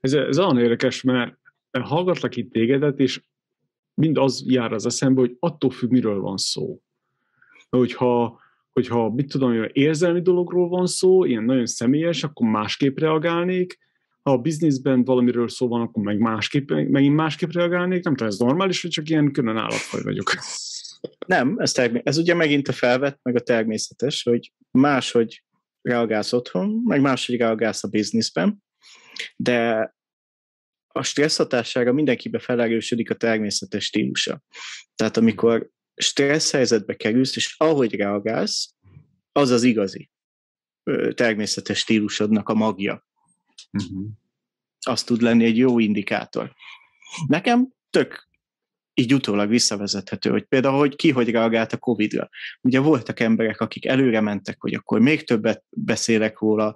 Ez, 0.00 0.12
ez 0.12 0.38
olyan 0.38 0.58
érdekes, 0.58 1.02
mert 1.02 1.38
hallgatlak 1.70 2.36
itt 2.36 2.52
tégedet, 2.52 2.98
és 2.98 3.22
mind 3.94 4.18
az 4.18 4.44
jár 4.46 4.72
az 4.72 4.86
eszembe, 4.86 5.20
hogy 5.20 5.36
attól 5.38 5.70
függ, 5.70 5.90
miről 5.90 6.20
van 6.20 6.36
szó. 6.36 6.80
Hogyha, 7.70 8.40
hogyha 8.72 9.10
mit 9.10 9.28
tudom, 9.28 9.58
hogy 9.58 9.70
érzelmi 9.72 10.20
dologról 10.20 10.68
van 10.68 10.86
szó, 10.86 11.24
ilyen 11.24 11.44
nagyon 11.44 11.66
személyes, 11.66 12.24
akkor 12.24 12.48
másképp 12.48 12.98
reagálnék, 12.98 13.78
ha 14.22 14.32
a 14.32 14.38
bizniszben 14.38 15.04
valamiről 15.04 15.48
szó 15.48 15.68
van, 15.68 15.80
akkor 15.80 16.02
meg 16.02 16.18
másképp, 16.18 16.70
megint 16.70 17.14
másképp 17.14 17.50
reagálnék, 17.50 18.04
nem 18.04 18.14
tudom, 18.14 18.32
ez 18.32 18.38
normális, 18.38 18.82
vagy 18.82 18.90
csak 18.90 19.08
ilyen 19.08 19.32
külön 19.32 19.56
állatfaj 19.56 20.02
vagyok. 20.02 20.32
Nem, 21.26 21.54
ez, 21.58 21.72
termé- 21.72 22.06
ez 22.06 22.18
ugye 22.18 22.34
megint 22.34 22.68
a 22.68 22.72
felvett, 22.72 23.18
meg 23.22 23.36
a 23.36 23.40
természetes, 23.40 24.22
hogy 24.22 24.52
máshogy 24.70 25.42
reagálsz 25.82 26.32
otthon, 26.32 26.82
meg 26.84 27.00
máshogy 27.00 27.36
reagálsz 27.36 27.84
a 27.84 27.88
bizniszben, 27.88 28.62
de 29.36 29.90
a 30.92 31.02
stressz 31.02 31.36
hatására 31.36 31.92
mindenkibe 31.92 32.38
felerősödik 32.38 33.10
a 33.10 33.14
természetes 33.14 33.84
stílusa. 33.84 34.42
Tehát 34.94 35.16
amikor 35.16 35.70
stressz 35.94 36.52
helyzetbe 36.52 36.96
kerülsz, 36.96 37.36
és 37.36 37.54
ahogy 37.58 37.94
reagálsz, 37.94 38.74
az 39.32 39.50
az 39.50 39.62
igazi 39.62 40.10
természetes 41.14 41.78
stílusodnak 41.78 42.48
a 42.48 42.54
magja. 42.54 43.06
Uh-huh. 43.72 44.06
Az 44.86 45.02
tud 45.02 45.20
lenni 45.20 45.44
egy 45.44 45.56
jó 45.56 45.78
indikátor. 45.78 46.54
Nekem 47.26 47.68
tök 47.90 48.28
így 48.94 49.14
utólag 49.14 49.48
visszavezethető, 49.48 50.30
hogy 50.30 50.44
például, 50.44 50.78
hogy 50.78 50.96
ki 50.96 51.10
hogy 51.10 51.30
reagált 51.30 51.72
a 51.72 51.76
Covid-ra. 51.76 52.28
Ugye 52.60 52.78
voltak 52.80 53.20
emberek, 53.20 53.60
akik 53.60 53.86
előre 53.86 54.20
mentek, 54.20 54.60
hogy 54.60 54.74
akkor 54.74 55.00
még 55.00 55.24
többet 55.24 55.64
beszélek 55.68 56.38
róla, 56.38 56.74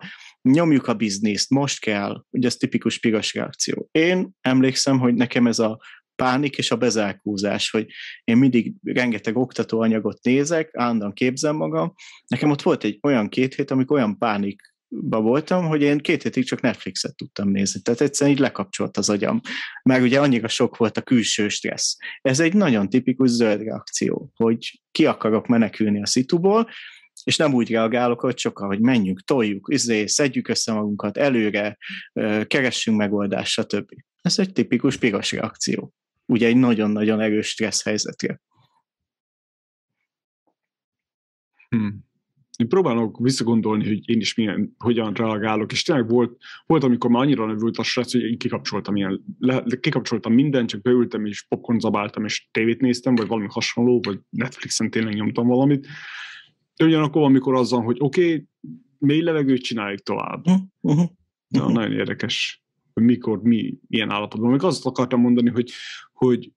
nyomjuk 0.48 0.86
a 0.86 0.94
bizniszt, 0.94 1.50
most 1.50 1.80
kell, 1.80 2.24
ugye 2.30 2.46
ez 2.46 2.56
tipikus 2.56 2.98
piros 2.98 3.34
reakció. 3.34 3.88
Én 3.90 4.30
emlékszem, 4.40 4.98
hogy 4.98 5.14
nekem 5.14 5.46
ez 5.46 5.58
a 5.58 5.80
pánik 6.16 6.58
és 6.58 6.70
a 6.70 6.76
bezárkózás, 6.76 7.70
hogy 7.70 7.86
én 8.24 8.36
mindig 8.36 8.74
rengeteg 8.82 9.36
oktatóanyagot 9.36 10.22
nézek, 10.22 10.70
állandóan 10.72 11.12
képzem 11.12 11.56
magam. 11.56 11.94
Nekem 12.26 12.50
ott 12.50 12.62
volt 12.62 12.84
egy 12.84 12.98
olyan 13.02 13.28
két 13.28 13.54
hét, 13.54 13.70
amikor 13.70 13.96
olyan 13.96 14.18
pánik 14.18 14.74
ba 14.88 15.20
voltam, 15.20 15.66
hogy 15.66 15.82
én 15.82 15.98
két 15.98 16.22
hétig 16.22 16.44
csak 16.44 16.60
Netflixet 16.60 17.16
tudtam 17.16 17.48
nézni. 17.48 17.80
Tehát 17.80 18.00
egyszerűen 18.00 18.36
így 18.36 18.42
lekapcsolt 18.42 18.96
az 18.96 19.08
agyam. 19.10 19.40
Mert 19.82 20.02
ugye 20.02 20.20
annyira 20.20 20.48
sok 20.48 20.76
volt 20.76 20.96
a 20.96 21.02
külső 21.02 21.48
stressz. 21.48 21.96
Ez 22.20 22.40
egy 22.40 22.54
nagyon 22.54 22.88
tipikus 22.88 23.30
zöld 23.30 23.62
reakció, 23.62 24.30
hogy 24.34 24.80
ki 24.90 25.06
akarok 25.06 25.46
menekülni 25.46 26.02
a 26.02 26.06
szituból, 26.06 26.68
és 27.24 27.36
nem 27.36 27.54
úgy 27.54 27.70
reagálok, 27.70 28.20
hogy 28.20 28.38
sokkal, 28.38 28.66
hogy 28.66 28.80
menjünk, 28.80 29.20
toljuk, 29.20 29.68
izé, 29.72 30.06
szedjük 30.06 30.48
össze 30.48 30.72
magunkat 30.72 31.16
előre, 31.16 31.78
keressünk 32.46 32.96
megoldást, 32.96 33.52
stb. 33.52 33.90
Ez 34.22 34.38
egy 34.38 34.52
tipikus 34.52 34.96
piros 34.96 35.32
reakció. 35.32 35.92
Ugye 36.26 36.46
egy 36.46 36.56
nagyon-nagyon 36.56 37.20
erős 37.20 37.48
stressz 37.48 37.84
helyzetre. 37.84 38.40
Hmm. 41.68 42.04
én 42.56 42.68
próbálok 42.68 43.18
visszagondolni, 43.18 43.86
hogy 43.86 44.08
én 44.08 44.20
is 44.20 44.34
milyen, 44.34 44.74
hogyan 44.78 45.12
reagálok, 45.12 45.72
és 45.72 45.82
tényleg 45.82 46.08
volt, 46.08 46.36
volt 46.66 46.84
amikor 46.84 47.10
már 47.10 47.22
annyira 47.22 47.46
növült 47.46 47.76
a 47.76 47.82
stressz, 47.82 48.12
hogy 48.12 48.22
én 48.22 48.38
kikapcsoltam, 48.38 48.96
ilyen, 48.96 49.24
le, 49.38 49.64
kikapcsoltam 49.80 50.32
mindent, 50.32 50.68
csak 50.68 50.82
beültem, 50.82 51.26
és 51.26 51.46
popcorn 51.48 51.78
zabáltam, 51.78 52.24
és 52.24 52.48
tévét 52.50 52.80
néztem, 52.80 53.14
vagy 53.14 53.26
valami 53.26 53.46
hasonló, 53.50 54.00
vagy 54.02 54.20
Netflixen 54.30 54.90
tényleg 54.90 55.14
nyomtam 55.14 55.46
valamit. 55.46 55.86
De 56.76 56.84
ugyanakkor, 56.84 57.22
amikor 57.22 57.54
azzal, 57.54 57.82
hogy 57.82 57.96
oké, 58.00 58.24
okay, 58.24 58.48
mély 58.98 59.20
levegőt 59.20 59.62
csináljuk 59.62 60.00
tovább. 60.00 60.46
Uh-huh. 60.80 61.08
Na, 61.48 61.70
nagyon 61.70 61.92
érdekes, 61.92 62.64
hogy 62.92 63.02
mikor, 63.02 63.42
mi, 63.42 63.78
milyen 63.88 64.10
állapotban. 64.10 64.50
Még 64.50 64.62
azt 64.62 64.86
akartam 64.86 65.20
mondani, 65.20 65.50
hogy, 65.50 65.70
hogy 66.12 66.52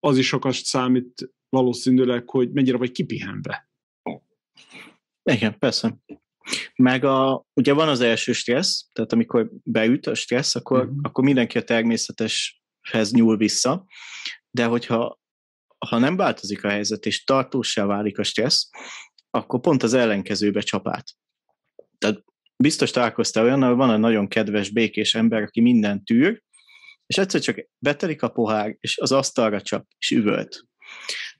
az 0.00 0.18
is 0.18 0.26
sokat 0.26 0.52
számít 0.52 1.32
valószínűleg, 1.48 2.30
hogy 2.30 2.52
mennyire 2.52 2.76
vagy 2.76 2.90
kipihenve. 2.90 3.68
Igen, 5.22 5.58
persze. 5.58 5.98
Meg 6.76 7.04
a, 7.04 7.46
ugye 7.54 7.72
van 7.72 7.88
az 7.88 8.00
első 8.00 8.32
stressz, 8.32 8.86
tehát 8.92 9.12
amikor 9.12 9.50
beüt 9.62 10.06
a 10.06 10.14
stressz, 10.14 10.54
akkor, 10.54 10.80
uh-huh. 10.80 10.96
akkor 11.02 11.24
mindenki 11.24 11.58
a 11.58 11.64
természeteshez 11.64 13.12
nyúl 13.12 13.36
vissza, 13.36 13.86
de 14.50 14.64
hogyha 14.64 15.22
ha 15.88 15.98
nem 15.98 16.16
változik 16.16 16.64
a 16.64 16.68
helyzet, 16.68 17.06
és 17.06 17.24
tartósá 17.24 17.84
válik 17.84 18.18
a 18.18 18.22
stressz, 18.22 18.70
akkor 19.34 19.60
pont 19.60 19.82
az 19.82 19.94
ellenkezőbe 19.94 20.60
csapát. 20.60 21.04
Tehát 21.98 22.24
biztos 22.56 22.90
találkoztál 22.90 23.44
olyan, 23.44 23.62
hogy 23.62 23.76
van 23.76 23.92
egy 23.92 23.98
nagyon 23.98 24.28
kedves, 24.28 24.70
békés 24.70 25.14
ember, 25.14 25.42
aki 25.42 25.60
minden 25.60 26.04
tűr, 26.04 26.42
és 27.06 27.18
egyszer 27.18 27.40
csak 27.40 27.68
betelik 27.78 28.22
a 28.22 28.28
pohár, 28.28 28.76
és 28.80 28.98
az 28.98 29.12
asztalra 29.12 29.60
csap, 29.60 29.86
és 29.98 30.10
üvölt. 30.10 30.64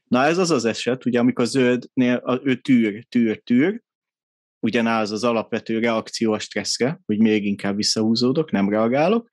Na 0.05 0.25
ez 0.25 0.39
az 0.39 0.51
az 0.51 0.65
eset, 0.65 1.07
ugye 1.07 1.19
amikor 1.19 1.47
zöldnél 1.47 2.41
ő 2.45 2.61
tűr, 2.61 3.05
tűr, 3.09 3.43
tűr, 3.43 3.83
ugyanaz 4.61 5.11
az 5.11 5.25
alapvető 5.25 5.79
reakció 5.79 6.33
a 6.33 6.39
stresszre, 6.39 7.01
hogy 7.07 7.19
még 7.19 7.45
inkább 7.45 7.77
visszahúzódok, 7.77 8.51
nem 8.51 8.69
reagálok, 8.69 9.29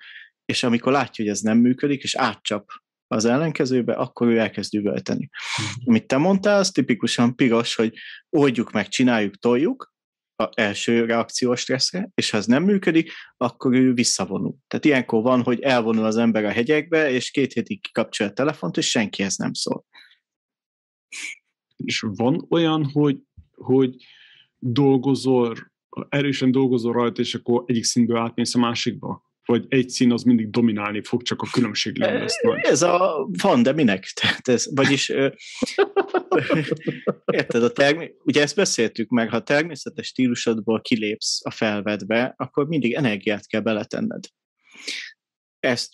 és 0.45 0.63
amikor 0.63 0.91
látja, 0.91 1.23
hogy 1.23 1.33
ez 1.33 1.39
nem 1.39 1.57
működik, 1.57 2.03
és 2.03 2.15
átcsap 2.15 2.69
az 3.11 3.25
ellenkezőbe, 3.25 3.93
akkor 3.93 4.27
ő 4.27 4.39
elkezd 4.39 4.75
üvölteni. 4.75 5.29
Mm. 5.61 5.65
Amit 5.85 6.07
te 6.07 6.17
mondtál, 6.17 6.59
az 6.59 6.71
tipikusan 6.71 7.35
piros, 7.35 7.75
hogy 7.75 7.93
oldjuk 8.29 8.71
meg, 8.71 8.87
csináljuk, 8.87 9.35
toljuk, 9.35 9.93
a 10.35 10.49
első 10.53 11.05
reakció 11.05 11.51
a 11.51 11.55
stresszre, 11.55 12.09
és 12.13 12.29
ha 12.29 12.37
ez 12.37 12.45
nem 12.45 12.63
működik, 12.63 13.11
akkor 13.37 13.73
ő 13.73 13.93
visszavonul. 13.93 14.55
Tehát 14.67 14.85
ilyenkor 14.85 15.21
van, 15.21 15.43
hogy 15.43 15.59
elvonul 15.59 16.05
az 16.05 16.17
ember 16.17 16.45
a 16.45 16.51
hegyekbe, 16.51 17.11
és 17.11 17.31
két 17.31 17.53
hétig 17.53 17.81
kikapcsol 17.81 18.27
a 18.27 18.33
telefont, 18.33 18.77
és 18.77 18.89
senkihez 18.89 19.35
nem 19.35 19.53
szól. 19.53 19.85
És 21.75 22.05
van 22.07 22.47
olyan, 22.49 22.85
hogy, 22.85 23.17
hogy 23.51 23.95
dolgozol, 24.57 25.55
erősen 26.09 26.51
dolgozol 26.51 26.93
rajta, 26.93 27.21
és 27.21 27.35
akkor 27.35 27.63
egyik 27.65 27.83
színből 27.83 28.17
átmész 28.17 28.55
a 28.55 28.59
másikba? 28.59 29.30
Vagy 29.51 29.65
egy 29.69 29.89
szín 29.89 30.11
az 30.11 30.23
mindig 30.23 30.49
dominálni 30.49 31.03
fog, 31.03 31.21
csak 31.21 31.41
a 31.41 31.47
különbség 31.51 31.97
lesz 31.97 32.41
nagy? 32.41 32.59
Ez 32.63 32.81
a 32.81 33.27
van, 33.41 33.63
de 33.63 33.71
minek? 33.71 34.05
Tehát 34.21 34.47
ez, 34.47 34.75
vagyis 34.75 35.09
érted, 37.31 37.63
a 37.63 37.71
termé- 37.71 38.15
ugye 38.23 38.41
ezt 38.41 38.55
beszéltük 38.55 39.09
meg, 39.09 39.29
ha 39.29 39.43
természetes 39.43 40.07
stílusodból 40.07 40.81
kilépsz 40.81 41.45
a 41.45 41.51
felvedbe, 41.51 42.33
akkor 42.37 42.67
mindig 42.67 42.93
energiát 42.93 43.47
kell 43.47 43.61
beletenned. 43.61 44.23
Ezt 45.59 45.93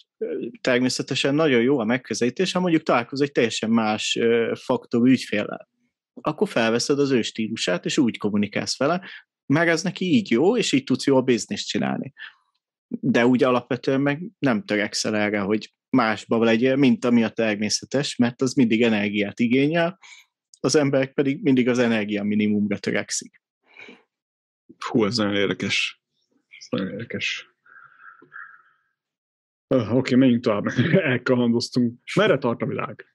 természetesen 0.62 1.36
nagyon 1.36 1.62
jó 1.62 1.80
a 1.80 1.86
megközelítés, 1.86 2.52
ha 2.52 2.60
mondjuk 2.60 2.84
találkozol 2.84 3.26
egy 3.26 3.32
teljesen 3.32 3.70
más 3.70 4.20
faktor 4.54 5.08
ügyféllel 5.08 5.70
akkor 6.22 6.50
felveszed 6.50 7.00
az 7.00 7.12
ő 7.12 7.22
stílusát, 7.22 7.86
és 7.86 7.98
úgy 7.98 8.18
kommunikálsz 8.18 8.78
vele, 8.78 9.02
mert 9.46 9.70
ez 9.70 9.84
neki 9.84 10.06
így 10.06 10.32
jó, 10.32 10.58
és 10.58 10.72
így 10.72 10.84
tudsz 10.84 11.06
jó 11.06 11.18
a 11.18 11.22
bizniszt 11.22 11.68
csinálni. 11.68 12.14
De 12.88 13.26
úgy 13.26 13.44
alapvetően 13.44 14.02
meg 14.02 14.22
nem 14.40 14.64
törekszel 14.64 15.16
erre, 15.16 15.40
hogy 15.40 15.74
másba 15.90 16.44
legyél, 16.44 16.76
mint 16.76 17.06
ami 17.06 17.24
a 17.24 17.30
természetes, 17.30 18.16
mert 18.16 18.42
az 18.42 18.54
mindig 18.54 18.82
energiát 18.82 19.40
igényel, 19.40 20.00
az 20.60 20.76
emberek 20.76 21.14
pedig 21.14 21.42
mindig 21.42 21.70
az 21.70 21.80
energia 21.80 22.24
minimumra 22.24 22.78
törekszik. 22.78 23.42
Hú, 24.78 25.06
ez 25.06 25.18
nagyon 25.18 25.36
érdekes. 25.36 26.02
Ez 26.60 26.66
nagyon 26.70 26.90
érdekes. 26.90 27.56
Uh, 29.68 29.82
Oké, 29.82 29.96
okay, 29.96 30.16
menjünk 30.16 30.44
tovább. 30.44 30.66
Elkalandoztunk. 31.12 32.00
Merre 32.16 32.38
tart 32.38 32.62
a 32.62 32.66
világ? 32.66 33.06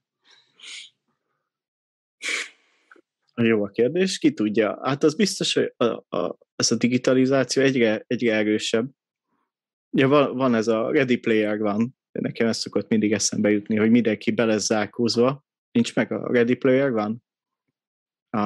Jó 3.35 3.65
a 3.65 3.69
kérdés, 3.69 4.19
ki 4.19 4.33
tudja? 4.33 4.79
Hát 4.83 5.03
az 5.03 5.15
biztos, 5.15 5.55
hogy 5.55 5.75
a, 5.77 6.17
a, 6.17 6.39
ez 6.57 6.71
a 6.71 6.77
digitalizáció 6.77 7.63
egyre, 7.63 8.05
egyre 8.07 8.35
erősebb. 8.35 8.91
Ja, 9.97 10.09
van, 10.09 10.37
van 10.37 10.55
ez 10.55 10.69
a 10.69 10.91
Ready 10.91 11.17
Player 11.17 11.59
van, 11.59 11.97
nekem 12.13 12.47
ez 12.47 12.57
szokott 12.57 12.89
mindig 12.89 13.13
eszembe 13.13 13.51
jutni, 13.51 13.77
hogy 13.77 13.91
mindenki 13.91 14.31
be 14.31 14.45
lesz 14.45 14.65
zárkózva. 14.65 15.45
Nincs 15.71 15.95
meg 15.95 16.13
a 16.13 16.33
Ready 16.33 16.55
Player 16.55 16.91
van? 16.91 17.23
A, 18.31 18.41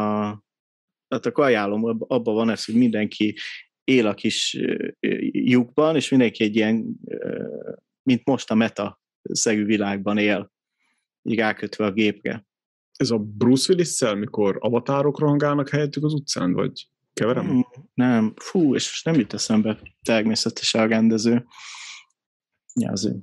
hát 1.09 1.27
akkor 1.27 1.45
ajánlom, 1.45 1.85
abban 1.99 2.35
van 2.35 2.51
ez, 2.51 2.65
hogy 2.65 2.75
mindenki 2.75 3.37
él 3.85 4.07
a 4.07 4.15
kis 4.15 4.59
lyukban, 5.31 5.97
és 5.97 6.11
mindenki 6.11 6.45
egy 6.45 6.57
ilyen, 6.57 6.97
mint 8.03 8.25
most 8.25 8.51
a 8.51 8.55
meta 8.55 9.01
szerű 9.23 9.65
világban 9.65 10.19
él, 10.19 10.53
így 11.23 11.39
rákötve 11.39 11.85
a 11.85 11.93
gépre 11.93 12.47
ez 12.97 13.11
a 13.11 13.19
Bruce 13.19 13.73
willis 13.73 14.01
mikor 14.01 14.57
avatárok 14.61 15.19
rohangálnak 15.19 15.69
helyettük 15.69 16.05
az 16.05 16.13
utcán, 16.13 16.53
vagy 16.53 16.89
keverem? 17.21 17.67
Nem, 17.95 18.35
fú, 18.37 18.75
és 18.75 18.87
most 18.87 19.05
nem 19.05 19.15
jut 19.15 19.33
eszembe 19.33 19.81
természetesen 20.03 20.81
a 20.81 20.87
rendező. 20.87 21.47
Ja, 22.75 22.91
az 22.91 23.07
ő. 23.07 23.17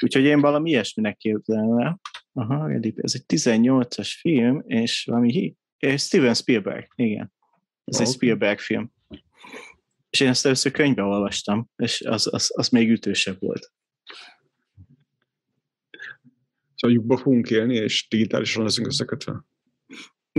Úgyhogy 0.00 0.24
én 0.24 0.40
valami 0.40 0.70
ilyesminek 0.70 1.16
képzelem 1.16 1.78
el. 1.78 2.00
Aha, 2.32 2.70
ez 2.96 3.14
egy 3.14 3.24
18-as 3.26 4.14
film, 4.20 4.62
és 4.66 5.04
valami 5.04 5.56
és 5.78 6.02
Steven 6.02 6.34
Spielberg, 6.34 6.86
igen. 6.94 7.32
Ez 7.84 7.94
okay. 7.94 8.06
egy 8.06 8.12
Spielberg 8.12 8.58
film. 8.58 8.92
És 10.10 10.20
én 10.20 10.28
ezt 10.28 10.44
először 10.44 10.72
könyvben 10.72 11.04
olvastam, 11.04 11.70
és 11.76 12.00
az, 12.00 12.28
az, 12.32 12.50
az 12.54 12.68
még 12.68 12.90
ütősebb 12.90 13.40
volt 13.40 13.72
a 16.84 16.88
lyukba 16.88 17.16
fogunk 17.16 17.50
élni, 17.50 17.74
és 17.74 18.06
digitálisan 18.08 18.62
leszünk 18.62 18.86
összekötve? 18.86 19.44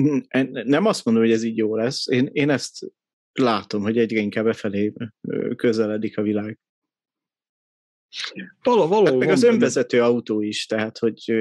Mm, 0.01 0.17
nem 0.51 0.85
azt 0.85 1.05
mondom, 1.05 1.23
hogy 1.23 1.31
ez 1.31 1.43
így 1.43 1.57
jó 1.57 1.75
lesz. 1.75 2.07
Én, 2.07 2.29
én 2.31 2.49
ezt 2.49 2.85
látom, 3.31 3.81
hogy 3.81 3.97
egyre 3.97 4.19
inkább 4.19 4.45
befelé 4.45 4.93
közeledik 5.55 6.17
a 6.17 6.21
világ. 6.21 6.59
Való, 8.63 8.87
való, 8.87 9.05
hát 9.05 9.17
meg 9.17 9.29
az 9.29 9.43
önvezető 9.43 9.97
benne. 9.97 10.09
autó 10.09 10.41
is, 10.41 10.65
tehát 10.65 10.97
hogy, 10.97 11.33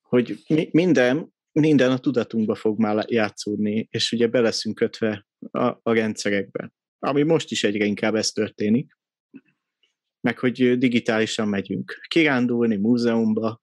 hogy 0.00 0.38
minden, 0.70 1.34
minden 1.52 1.90
a 1.90 1.98
tudatunkba 1.98 2.54
fog 2.54 2.78
már 2.78 3.04
játszódni, 3.10 3.88
és 3.90 4.12
ugye 4.12 4.26
be 4.26 4.40
leszünk 4.40 4.74
kötve 4.74 5.26
a, 5.50 5.66
a 5.66 5.92
rendszerekbe. 5.92 6.72
Ami 6.98 7.22
most 7.22 7.50
is 7.50 7.64
egyre 7.64 7.84
inkább 7.84 8.14
ez 8.14 8.30
történik. 8.30 8.98
Meg 10.20 10.38
hogy 10.38 10.78
digitálisan 10.78 11.48
megyünk 11.48 12.00
kirándulni 12.08 12.76
múzeumba, 12.76 13.62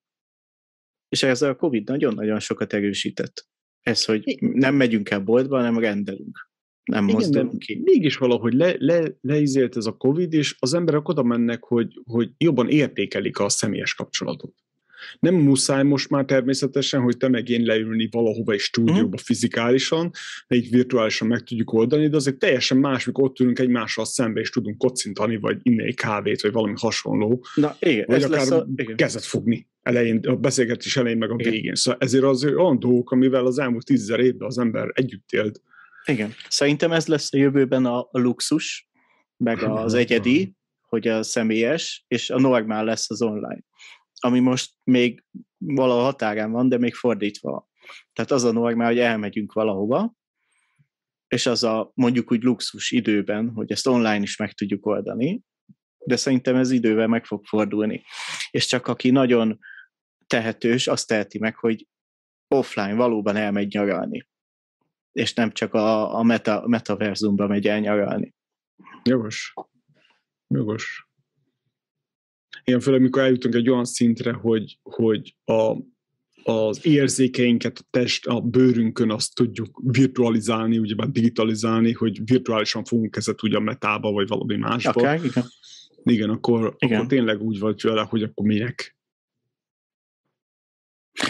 és 1.09 1.23
ez 1.23 1.41
a 1.41 1.55
Covid 1.55 1.87
nagyon-nagyon 1.87 2.39
sokat 2.39 2.73
erősített. 2.73 3.46
Ez, 3.87 4.05
hogy 4.05 4.37
nem 4.39 4.75
megyünk 4.75 5.09
el 5.09 5.19
boltba, 5.19 5.55
hanem 5.55 5.79
rendelünk. 5.79 6.49
Nem 6.83 7.03
Igen, 7.03 7.15
mozdulunk 7.15 7.59
ki. 7.59 7.81
Mégis 7.83 8.17
valahogy 8.17 8.53
le, 8.53 8.75
le, 8.77 9.17
leizélt 9.21 9.77
ez 9.77 9.85
a 9.85 9.97
Covid, 9.97 10.33
és 10.33 10.55
az 10.59 10.73
emberek 10.73 11.07
oda 11.07 11.23
mennek, 11.23 11.63
hogy, 11.63 12.01
hogy 12.05 12.31
jobban 12.37 12.69
értékelik 12.69 13.39
a 13.39 13.49
személyes 13.49 13.93
kapcsolatot. 13.93 14.53
Nem 15.19 15.35
muszáj 15.35 15.83
most 15.83 16.09
már 16.09 16.25
természetesen, 16.25 17.01
hogy 17.01 17.17
te 17.17 17.27
meg 17.27 17.49
én 17.49 17.63
leülni 17.65 18.07
valahova 18.11 18.51
egy 18.51 18.59
stúdióba 18.59 19.07
mm. 19.07 19.23
fizikálisan, 19.23 20.11
egy 20.47 20.69
virtuálisan 20.69 21.27
meg 21.27 21.43
tudjuk 21.43 21.73
oldani, 21.73 22.07
de 22.07 22.15
azért 22.15 22.37
teljesen 22.37 22.77
más, 22.77 23.05
mikor 23.05 23.23
ott 23.23 23.39
ülünk 23.39 23.59
egymással 23.59 24.05
szembe, 24.05 24.39
és 24.39 24.49
tudunk 24.49 24.77
kocintani, 24.77 25.37
vagy 25.37 25.59
inni 25.63 25.83
egy 25.83 25.95
kávét, 25.95 26.41
vagy 26.41 26.51
valami 26.51 26.73
hasonló. 26.77 27.45
Na, 27.55 27.75
igen, 27.79 28.05
vagy 28.07 28.15
ez 28.15 28.23
akár 28.23 28.39
lesz 28.39 28.51
a, 28.51 28.67
igen. 28.75 28.95
kezet 28.95 29.25
fogni 29.25 29.67
elején, 29.87 30.19
a 30.27 30.35
beszélgetés 30.35 30.97
elején, 30.97 31.17
meg 31.17 31.31
a 31.31 31.35
igen. 31.37 31.51
végén. 31.51 31.75
Szóval 31.75 31.99
ezért 31.99 32.23
az 32.23 32.45
olyan 32.45 32.79
dolgok, 32.79 33.11
amivel 33.11 33.45
az 33.45 33.59
elmúlt 33.59 33.85
tízezer 33.85 34.19
évben 34.19 34.47
az 34.47 34.57
ember 34.57 34.91
együtt 34.93 35.31
élt. 35.31 35.61
Igen. 36.05 36.33
Szerintem 36.49 36.91
ez 36.91 37.07
lesz 37.07 37.33
a 37.33 37.37
jövőben 37.37 37.85
a, 37.85 37.99
a 37.99 38.19
luxus, 38.19 38.89
meg 39.37 39.63
az 39.83 39.93
egyedi, 39.93 40.55
hogy 40.87 41.07
a 41.07 41.23
személyes, 41.23 42.05
és 42.07 42.29
a 42.29 42.39
normál 42.39 42.85
lesz 42.85 43.09
az 43.09 43.21
online 43.21 43.59
ami 44.19 44.39
most 44.39 44.73
még 44.83 45.23
valahol 45.57 46.03
határán 46.03 46.51
van, 46.51 46.69
de 46.69 46.77
még 46.77 46.93
fordítva. 46.93 47.69
Tehát 48.13 48.31
az 48.31 48.43
a 48.43 48.51
normál, 48.51 48.87
hogy 48.87 48.99
elmegyünk 48.99 49.53
valahova, 49.53 50.15
és 51.27 51.45
az 51.45 51.63
a 51.63 51.91
mondjuk 51.93 52.31
úgy 52.31 52.43
luxus 52.43 52.91
időben, 52.91 53.49
hogy 53.49 53.71
ezt 53.71 53.87
online 53.87 54.21
is 54.21 54.37
meg 54.37 54.53
tudjuk 54.53 54.85
oldani, 54.85 55.41
de 56.05 56.15
szerintem 56.15 56.55
ez 56.55 56.71
idővel 56.71 57.07
meg 57.07 57.25
fog 57.25 57.45
fordulni. 57.45 58.03
És 58.51 58.65
csak 58.65 58.87
aki 58.87 59.09
nagyon 59.09 59.59
tehetős, 60.27 60.87
azt 60.87 61.07
teheti 61.07 61.39
meg, 61.39 61.55
hogy 61.55 61.87
offline 62.47 62.93
valóban 62.93 63.35
elmegy 63.35 63.73
nyaralni. 63.73 64.27
és 65.11 65.33
nem 65.33 65.51
csak 65.51 65.73
a, 65.73 66.15
a 66.15 66.23
meta, 66.23 66.67
metaverzumba 66.67 67.47
megy 67.47 67.67
el 67.67 67.79
nyaralni. 67.79 68.35
Jogos. 69.03 69.53
Jogos. 70.47 71.06
Igen, 72.63 72.79
főleg 72.79 73.01
mikor 73.01 73.21
eljutunk 73.21 73.55
egy 73.55 73.69
olyan 73.69 73.85
szintre, 73.85 74.31
hogy, 74.31 74.79
hogy 74.83 75.35
a, 75.45 75.75
az 76.51 76.85
érzékeinket 76.85 77.77
a 77.77 77.87
test, 77.89 78.25
a 78.25 78.41
bőrünkön 78.41 79.11
azt 79.11 79.35
tudjuk 79.35 79.79
virtualizálni, 79.83 80.77
ugye 80.77 80.95
digitalizálni, 81.07 81.91
hogy 81.91 82.21
virtuálisan 82.25 82.83
fogunk 82.83 83.15
ezet 83.15 83.43
ugye 83.43 83.57
a 83.57 83.59
metába, 83.59 84.11
vagy 84.11 84.27
valami 84.27 84.55
másba. 84.55 84.89
Akár, 84.89 85.23
igen. 85.23 85.45
Igen, 86.03 86.29
akkor, 86.29 86.75
igen. 86.77 86.97
akkor 86.97 87.07
tényleg 87.09 87.41
úgy 87.41 87.59
vagy 87.59 87.81
vele, 87.81 88.01
hogy 88.01 88.23
akkor 88.23 88.45
minek. 88.45 88.97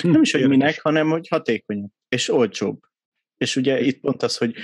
Nem 0.02 0.22
is, 0.22 0.32
hogy 0.32 0.48
minek, 0.48 0.82
hanem 0.82 1.10
hogy 1.10 1.28
hatékonyabb 1.28 1.92
és 2.10 2.30
olcsóbb. 2.30 2.80
És 3.38 3.56
ugye 3.56 3.82
itt 3.82 4.00
pont 4.00 4.24
az, 4.24 4.38
hogy 4.38 4.56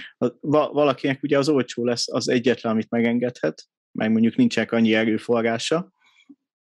valakinek 0.49 1.23
ugye 1.23 1.37
az 1.37 1.49
olcsó 1.49 1.85
lesz 1.85 2.13
az 2.13 2.29
egyetlen, 2.29 2.71
amit 2.71 2.89
megengedhet, 2.89 3.67
meg 3.91 4.11
mondjuk 4.11 4.35
nincsenek 4.35 4.71
annyi 4.71 4.93
erőforrása, 4.93 5.92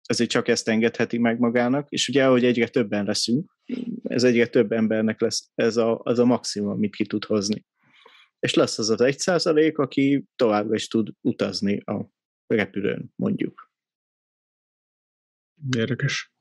ezért 0.05 0.29
csak 0.29 0.47
ezt 0.47 0.67
engedheti 0.67 1.17
meg 1.17 1.39
magának, 1.39 1.89
és 1.89 2.07
ugye 2.07 2.25
ahogy 2.25 2.45
egyre 2.45 2.67
többen 2.67 3.05
leszünk, 3.05 3.57
ez 4.03 4.23
egyre 4.23 4.47
több 4.47 4.71
embernek 4.71 5.21
lesz 5.21 5.51
ez 5.55 5.77
a, 5.77 5.99
az 6.03 6.19
a 6.19 6.25
maximum, 6.25 6.69
amit 6.69 6.95
ki 6.95 7.05
tud 7.05 7.25
hozni. 7.25 7.65
És 8.39 8.53
lesz 8.53 8.77
az 8.77 8.89
az 8.89 9.01
egy 9.01 9.19
százalék, 9.19 9.77
aki 9.77 10.25
továbbra 10.35 10.75
is 10.75 10.87
tud 10.87 11.09
utazni 11.21 11.79
a 11.79 12.09
repülőn, 12.47 13.13
mondjuk. 13.15 13.71
Érdekes. 15.77 16.33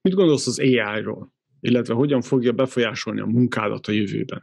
Mit 0.00 0.14
gondolsz 0.14 0.46
az 0.46 0.58
AI-ról? 0.58 1.34
Illetve 1.60 1.94
hogyan 1.94 2.22
fogja 2.22 2.52
befolyásolni 2.52 3.20
a 3.20 3.26
munkádat 3.26 3.86
a 3.86 3.92
jövőben? 3.92 4.42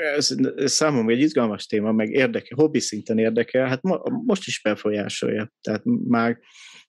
Ez, 0.00 0.36
számomra 0.64 1.12
egy 1.12 1.20
izgalmas 1.20 1.66
téma, 1.66 1.92
meg 1.92 2.10
érdekel, 2.10 2.56
hobbi 2.56 2.80
szinten 2.80 3.18
érdekel, 3.18 3.66
hát 3.66 3.82
mo, 3.82 3.96
most 4.24 4.46
is 4.46 4.60
befolyásolja. 4.62 5.52
Tehát 5.60 5.82
már 5.84 6.38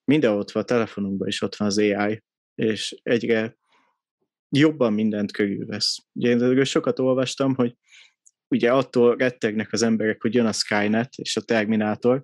minden 0.03 0.31
ott 0.31 0.51
van, 0.51 0.63
a 0.63 0.65
telefonunkban 0.65 1.27
is 1.27 1.41
ott 1.41 1.55
van 1.55 1.67
az 1.67 1.77
AI, 1.77 2.23
és 2.55 2.99
egyre 3.03 3.57
jobban 4.49 4.93
mindent 4.93 5.31
körülvesz. 5.31 5.97
Ugye 6.13 6.29
én 6.29 6.63
sokat 6.63 6.99
olvastam, 6.99 7.55
hogy 7.55 7.75
ugye 8.47 8.71
attól 8.71 9.15
rettegnek 9.15 9.73
az 9.73 9.81
emberek, 9.81 10.21
hogy 10.21 10.33
jön 10.33 10.45
a 10.45 10.51
Skynet 10.51 11.13
és 11.15 11.37
a 11.37 11.41
Terminátor, 11.41 12.23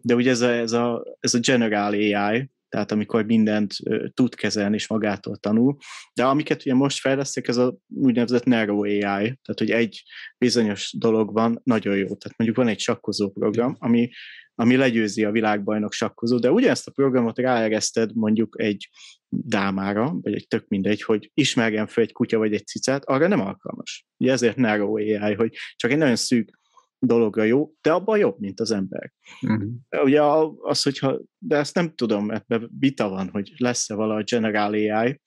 de 0.00 0.14
ugye 0.14 0.30
ez 0.30 0.40
a, 0.40 0.50
ez 0.50 0.72
a, 0.72 1.16
ez 1.20 1.34
a 1.34 1.38
General 1.38 1.92
AI, 1.92 2.50
tehát 2.72 2.92
amikor 2.92 3.24
mindent 3.24 3.74
tud 4.14 4.34
kezelni 4.34 4.74
és 4.74 4.88
magától 4.88 5.36
tanul. 5.36 5.76
De 6.14 6.24
amiket 6.24 6.60
ugye 6.60 6.74
most 6.74 6.98
fejlesztek, 6.98 7.48
ez 7.48 7.56
a 7.56 7.76
úgynevezett 7.94 8.44
narrow 8.44 8.82
AI, 8.82 9.00
tehát 9.00 9.58
hogy 9.58 9.70
egy 9.70 10.02
bizonyos 10.38 10.94
dologban 10.98 11.60
nagyon 11.64 11.96
jó. 11.96 12.06
Tehát 12.06 12.36
mondjuk 12.36 12.56
van 12.56 12.68
egy 12.68 12.78
sakkozó 12.78 13.30
program, 13.30 13.76
ami, 13.78 14.10
ami 14.54 14.76
legyőzi 14.76 15.24
a 15.24 15.30
világbajnok 15.30 15.92
sakkozó, 15.92 16.38
de 16.38 16.50
ugyanezt 16.50 16.86
a 16.86 16.90
programot 16.90 17.38
ráereszted 17.38 18.14
mondjuk 18.14 18.56
egy 18.58 18.88
dámára, 19.28 20.18
vagy 20.22 20.34
egy 20.34 20.46
tök 20.48 20.68
mindegy, 20.68 21.02
hogy 21.02 21.30
ismerjen 21.34 21.86
fel 21.86 22.04
egy 22.04 22.12
kutya 22.12 22.38
vagy 22.38 22.54
egy 22.54 22.66
cicát, 22.66 23.04
arra 23.04 23.28
nem 23.28 23.40
alkalmas. 23.40 24.06
Ugye 24.16 24.32
ezért 24.32 24.56
narrow 24.56 24.96
AI, 24.96 25.34
hogy 25.34 25.54
csak 25.76 25.90
egy 25.90 25.98
nagyon 25.98 26.16
szűk 26.16 26.60
dologra 27.06 27.42
jó, 27.42 27.72
de 27.80 27.92
abban 27.92 28.18
jobb, 28.18 28.38
mint 28.38 28.60
az 28.60 28.70
ember. 28.70 29.12
Uh-huh. 29.40 30.04
Ugye 30.04 30.22
az, 30.62 30.82
hogyha, 30.82 31.20
de 31.38 31.56
ezt 31.56 31.74
nem 31.74 31.94
tudom, 31.94 32.26
mert 32.26 32.46
vita 32.78 33.08
van, 33.08 33.28
hogy 33.28 33.52
lesz-e 33.56 33.94
valahogy 33.94 34.24
General 34.24 34.72
AI, 34.72 35.20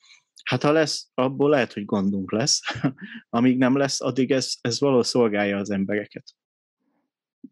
Hát 0.43 0.63
ha 0.63 0.71
lesz, 0.71 1.09
abból 1.13 1.49
lehet, 1.49 1.73
hogy 1.73 1.85
gondunk 1.85 2.31
lesz. 2.31 2.61
Amíg 3.29 3.57
nem 3.57 3.77
lesz, 3.77 4.01
addig 4.01 4.31
ez, 4.31 4.53
ez 4.61 4.79
való 4.79 5.01
szolgálja 5.01 5.57
az 5.57 5.69
embereket. 5.69 6.23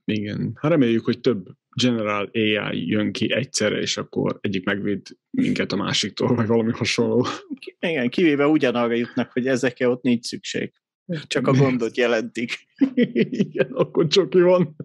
Igen. 0.06 0.52
Hát 0.56 0.72
reméljük, 0.72 1.06
hogy 1.06 1.20
több 1.20 1.46
General 1.82 2.30
AI 2.34 2.88
jön 2.88 3.12
ki 3.12 3.34
egyszerre, 3.34 3.80
és 3.80 3.98
akkor 3.98 4.38
egyik 4.42 4.66
megvéd 4.66 5.02
minket 5.30 5.72
a 5.72 5.76
másiktól, 5.76 6.36
vagy 6.36 6.48
valami 6.48 6.72
hasonló. 6.72 7.26
Igen, 7.80 8.10
kivéve 8.10 8.48
ugyanarra 8.48 8.94
jutnak, 8.94 9.32
hogy 9.32 9.48
ezekkel 9.48 9.92
ott 9.92 10.02
nincs 10.02 10.26
szükség. 10.26 10.74
Csak 11.28 11.48
a 11.48 11.54
gondot 11.54 11.98
jelentik. 11.98 12.68
Igen, 13.46 13.72
akkor 13.72 14.08
csak 14.08 14.34
van. 14.34 14.76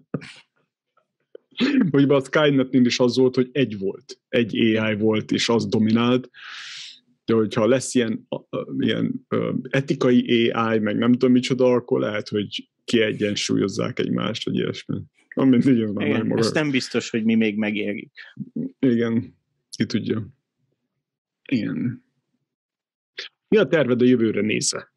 Hogy 1.91 2.09
a 2.09 2.19
Skynetnél 2.19 2.85
is 2.85 2.99
az 2.99 3.17
volt, 3.17 3.35
hogy 3.35 3.49
egy 3.51 3.77
volt. 3.77 4.19
Egy 4.29 4.57
AI 4.57 4.95
volt, 4.95 5.31
és 5.31 5.49
az 5.49 5.67
dominált. 5.67 6.29
De 7.25 7.33
hogyha 7.33 7.67
lesz 7.67 7.95
ilyen, 7.95 8.27
ilyen 8.77 9.27
etikai 9.69 10.49
AI, 10.49 10.79
meg 10.79 10.97
nem 10.97 11.11
tudom 11.11 11.31
micsoda, 11.31 11.71
akkor 11.71 11.99
lehet, 11.99 12.27
hogy 12.27 12.69
kiegyensúlyozzák 12.83 13.99
egymást, 13.99 14.45
vagy 14.45 14.55
ilyesmi. 14.55 15.01
Amint 15.35 15.65
így 15.65 15.81
ez 15.81 15.89
Igen, 15.95 16.27
maga. 16.27 16.39
Ezt 16.39 16.53
nem 16.53 16.71
biztos, 16.71 17.09
hogy 17.09 17.23
mi 17.23 17.35
még 17.35 17.57
megérjük. 17.57 18.11
Igen, 18.79 19.37
ki 19.69 19.85
tudja. 19.85 20.27
Igen. 21.49 22.03
Mi 23.47 23.57
a 23.57 23.67
terved 23.67 24.01
a 24.01 24.05
jövőre 24.05 24.41
nézve? 24.41 24.88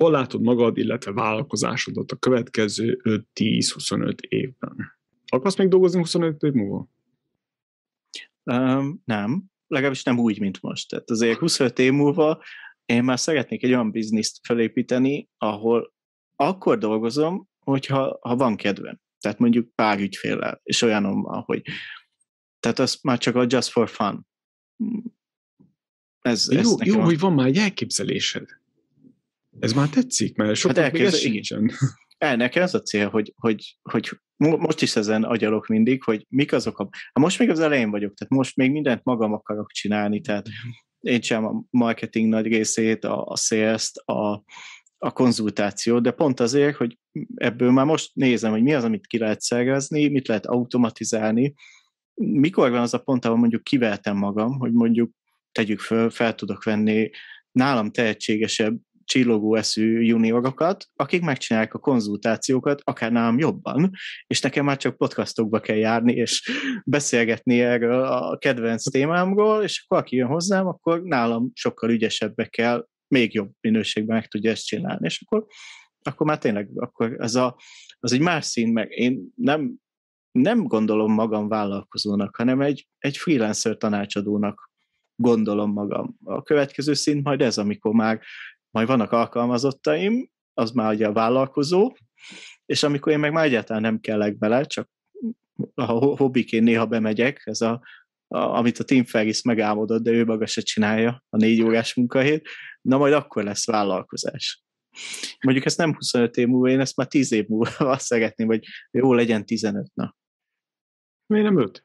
Hol 0.00 0.10
látod 0.10 0.40
magad, 0.40 0.78
illetve 0.78 1.12
vállalkozásodat 1.12 2.12
a 2.12 2.16
következő 2.16 3.00
5-10-25 3.34 4.20
évben? 4.20 4.98
Akarsz 5.26 5.56
még 5.56 5.68
dolgozni 5.68 5.98
25 5.98 6.42
év 6.42 6.52
múlva? 6.52 6.88
Um, 8.44 9.02
nem, 9.04 9.44
legalábbis 9.66 10.02
nem 10.02 10.18
úgy, 10.18 10.40
mint 10.40 10.60
most. 10.62 10.88
Tehát 10.88 11.10
azért 11.10 11.38
25 11.38 11.78
év 11.78 11.92
múlva 11.92 12.42
én 12.84 13.04
már 13.04 13.18
szeretnék 13.18 13.62
egy 13.62 13.70
olyan 13.70 13.90
bizniszt 13.90 14.38
felépíteni, 14.42 15.28
ahol 15.38 15.94
akkor 16.36 16.78
dolgozom, 16.78 17.48
hogyha 17.58 18.18
ha 18.20 18.36
van 18.36 18.56
kedvem. 18.56 19.00
Tehát 19.18 19.38
mondjuk 19.38 19.74
pár 19.74 20.00
ügyféllel, 20.00 20.60
és 20.62 20.82
olyanom, 20.82 21.22
hogy 21.22 21.62
tehát 22.60 22.78
az 22.78 22.98
már 23.02 23.18
csak 23.18 23.34
a 23.34 23.46
just 23.48 23.68
for 23.68 23.88
fun. 23.88 24.26
Ez, 26.20 26.52
jó, 26.52 26.58
ez 26.58 26.86
jó 26.86 27.00
hogy 27.00 27.18
van 27.18 27.32
már 27.32 27.46
egy 27.46 27.56
elképzelésed. 27.56 28.59
Ez 29.58 29.72
már 29.72 29.88
tetszik, 29.88 30.36
mert 30.36 30.54
sok 30.54 30.76
hát 30.76 30.92
még 30.92 31.02
ez 31.02 31.16
sincsen. 31.16 31.70
El, 32.18 32.36
nekem 32.36 32.62
ez 32.62 32.74
a 32.74 32.80
cél, 32.80 33.08
hogy, 33.08 33.32
hogy, 33.36 33.78
hogy 33.82 34.10
most 34.36 34.82
is 34.82 34.96
ezen 34.96 35.24
agyalok 35.24 35.66
mindig, 35.66 36.02
hogy 36.02 36.26
mik 36.28 36.52
azok 36.52 36.78
a... 36.78 36.88
Hát 36.92 37.24
most 37.24 37.38
még 37.38 37.50
az 37.50 37.60
elején 37.60 37.90
vagyok, 37.90 38.14
tehát 38.14 38.32
most 38.32 38.56
még 38.56 38.70
mindent 38.70 39.04
magam 39.04 39.32
akarok 39.32 39.70
csinálni, 39.70 40.20
tehát 40.20 40.48
én 41.00 41.20
sem 41.20 41.44
a 41.44 41.64
marketing 41.70 42.28
nagy 42.28 42.46
részét, 42.46 43.04
a, 43.04 43.24
a 43.24 43.36
sales 43.36 43.92
a, 44.04 44.42
a 44.98 45.12
konzultációt, 45.12 46.02
de 46.02 46.10
pont 46.10 46.40
azért, 46.40 46.76
hogy 46.76 46.98
ebből 47.34 47.70
már 47.70 47.84
most 47.84 48.10
nézem, 48.14 48.50
hogy 48.50 48.62
mi 48.62 48.74
az, 48.74 48.84
amit 48.84 49.06
ki 49.06 49.18
lehet 49.18 49.40
szervezni, 49.40 50.08
mit 50.08 50.28
lehet 50.28 50.46
automatizálni, 50.46 51.54
mikor 52.14 52.70
van 52.70 52.80
az 52.80 52.94
a 52.94 52.98
pont, 52.98 53.24
ahol 53.24 53.36
mondjuk 53.36 53.62
kiveltem 53.62 54.16
magam, 54.16 54.58
hogy 54.58 54.72
mondjuk 54.72 55.10
tegyük 55.52 55.80
föl, 55.80 56.10
fel 56.10 56.34
tudok 56.34 56.64
venni 56.64 57.10
nálam 57.52 57.90
tehetségesebb 57.90 58.78
csillogó 59.10 59.54
eszű 59.54 60.00
juniorokat, 60.00 60.86
akik 60.96 61.22
megcsinálják 61.22 61.74
a 61.74 61.78
konzultációkat, 61.78 62.80
akár 62.84 63.12
nálam 63.12 63.38
jobban, 63.38 63.90
és 64.26 64.40
nekem 64.40 64.64
már 64.64 64.76
csak 64.76 64.96
podcastokba 64.96 65.60
kell 65.60 65.76
járni, 65.76 66.12
és 66.12 66.50
beszélgetni 66.84 67.60
erről 67.60 68.04
a 68.04 68.38
kedvenc 68.38 68.90
témámról, 68.90 69.62
és 69.62 69.84
akkor 69.84 69.98
aki 69.98 70.16
jön 70.16 70.28
hozzám, 70.28 70.66
akkor 70.66 71.02
nálam 71.02 71.50
sokkal 71.54 71.90
ügyesebbekkel, 71.90 72.88
még 73.08 73.34
jobb 73.34 73.50
minőségben 73.60 74.16
meg 74.16 74.26
tudja 74.26 74.50
ezt 74.50 74.66
csinálni, 74.66 75.06
és 75.06 75.22
akkor, 75.24 75.46
akkor 76.02 76.26
már 76.26 76.38
tényleg, 76.38 76.68
akkor 76.74 77.16
ez 77.18 77.34
a, 77.34 77.56
az 77.98 78.12
egy 78.12 78.20
más 78.20 78.44
szín, 78.44 78.72
meg 78.72 78.90
én 78.90 79.28
nem, 79.34 79.74
nem 80.32 80.62
gondolom 80.62 81.12
magam 81.12 81.48
vállalkozónak, 81.48 82.36
hanem 82.36 82.60
egy, 82.60 82.88
egy 82.98 83.16
freelancer 83.16 83.76
tanácsadónak 83.76 84.70
gondolom 85.16 85.72
magam. 85.72 86.16
A 86.24 86.42
következő 86.42 86.92
szint 86.92 87.24
majd 87.24 87.40
ez, 87.40 87.58
amikor 87.58 87.92
már 87.92 88.20
majd 88.70 88.86
vannak 88.86 89.12
alkalmazottaim, 89.12 90.30
az 90.54 90.70
már 90.70 90.94
ugye 90.94 91.06
a 91.06 91.12
vállalkozó, 91.12 91.92
és 92.66 92.82
amikor 92.82 93.12
én 93.12 93.18
meg 93.18 93.32
már 93.32 93.44
egyáltalán 93.44 93.82
nem 93.82 94.00
kellek 94.00 94.38
bele, 94.38 94.64
csak 94.64 94.90
a 95.74 95.92
hobbiként 95.92 96.64
néha 96.64 96.86
bemegyek, 96.86 97.42
ez 97.44 97.60
a, 97.60 97.82
a, 98.28 98.38
amit 98.38 98.78
a 98.78 98.84
Tim 98.84 99.04
Ferris 99.04 99.42
megálmodott, 99.42 100.02
de 100.02 100.10
ő 100.10 100.24
maga 100.24 100.46
se 100.46 100.60
csinálja, 100.60 101.24
a 101.28 101.36
négy 101.36 101.62
órás 101.62 101.94
munkahét, 101.94 102.48
na 102.80 102.98
majd 102.98 103.12
akkor 103.12 103.44
lesz 103.44 103.66
vállalkozás. 103.66 104.64
Mondjuk 105.40 105.66
ezt 105.66 105.78
nem 105.78 105.94
25 105.94 106.36
év 106.36 106.46
múlva, 106.46 106.68
én 106.68 106.80
ezt 106.80 106.96
már 106.96 107.06
10 107.06 107.32
év 107.32 107.46
múlva 107.46 107.70
azt 107.90 108.04
szeretném, 108.06 108.46
hogy 108.46 108.64
jó 108.90 109.14
legyen 109.14 109.46
15 109.46 109.90
na. 109.94 110.16
Miért 111.26 111.44
nem 111.44 111.58
5? 111.58 111.84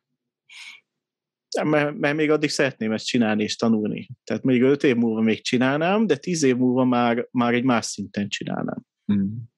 Mert, 1.63 1.97
mert 1.97 2.15
még 2.15 2.31
addig 2.31 2.49
szeretném 2.49 2.91
ezt 2.91 3.05
csinálni 3.05 3.43
és 3.43 3.55
tanulni. 3.55 4.09
Tehát 4.23 4.43
még 4.43 4.61
öt 4.61 4.83
év 4.83 4.95
múlva 4.95 5.21
még 5.21 5.41
csinálnám, 5.41 6.07
de 6.07 6.15
tíz 6.15 6.43
év 6.43 6.55
múlva 6.55 6.85
már, 6.85 7.27
már 7.31 7.53
egy 7.53 7.63
más 7.63 7.85
szinten 7.85 8.27
csinálnám. 8.27 8.83
Hmm. 9.05 9.53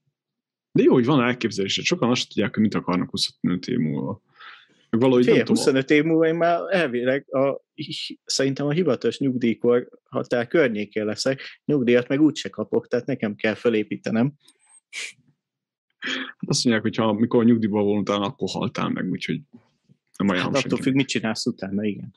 De 0.71 0.83
jó, 0.83 0.93
hogy 0.93 1.05
van 1.05 1.21
elképzelésed. 1.21 1.83
Sokan 1.83 2.09
azt 2.09 2.27
tudják, 2.27 2.53
hogy 2.53 2.63
mit 2.63 2.75
akarnak 2.75 3.09
25 3.09 3.67
év 3.67 3.77
múlva. 3.77 4.21
Valahogy 4.89 5.25
Fél, 5.25 5.43
25 5.45 5.89
év 5.89 6.03
múlva 6.03 6.27
én 6.27 6.35
már 6.35 6.59
elvileg 6.69 7.33
a, 7.33 7.61
szerintem 8.25 8.65
a 8.65 8.71
hivatalos 8.71 9.19
nyugdíjkor 9.19 9.89
határ 10.03 10.47
környékén 10.47 11.05
leszek, 11.05 11.61
nyugdíjat 11.65 12.07
meg 12.07 12.21
úgyse 12.21 12.49
kapok, 12.49 12.87
tehát 12.87 13.05
nekem 13.05 13.35
kell 13.35 13.53
felépítenem. 13.53 14.33
Azt 16.37 16.63
mondják, 16.63 16.85
hogy 16.85 16.95
ha 16.95 17.13
mikor 17.13 17.45
nyugdíjban 17.45 17.83
voltál, 17.83 18.23
akkor 18.23 18.49
haltál 18.49 18.89
meg, 18.89 19.09
úgyhogy 19.09 19.41
nem 20.17 20.29
olyan 20.29 20.43
hát 20.43 20.55
attól 20.55 20.81
függ, 20.81 20.93
mit 20.93 21.07
csinálsz 21.07 21.45
utána, 21.45 21.83
igen. 21.83 22.15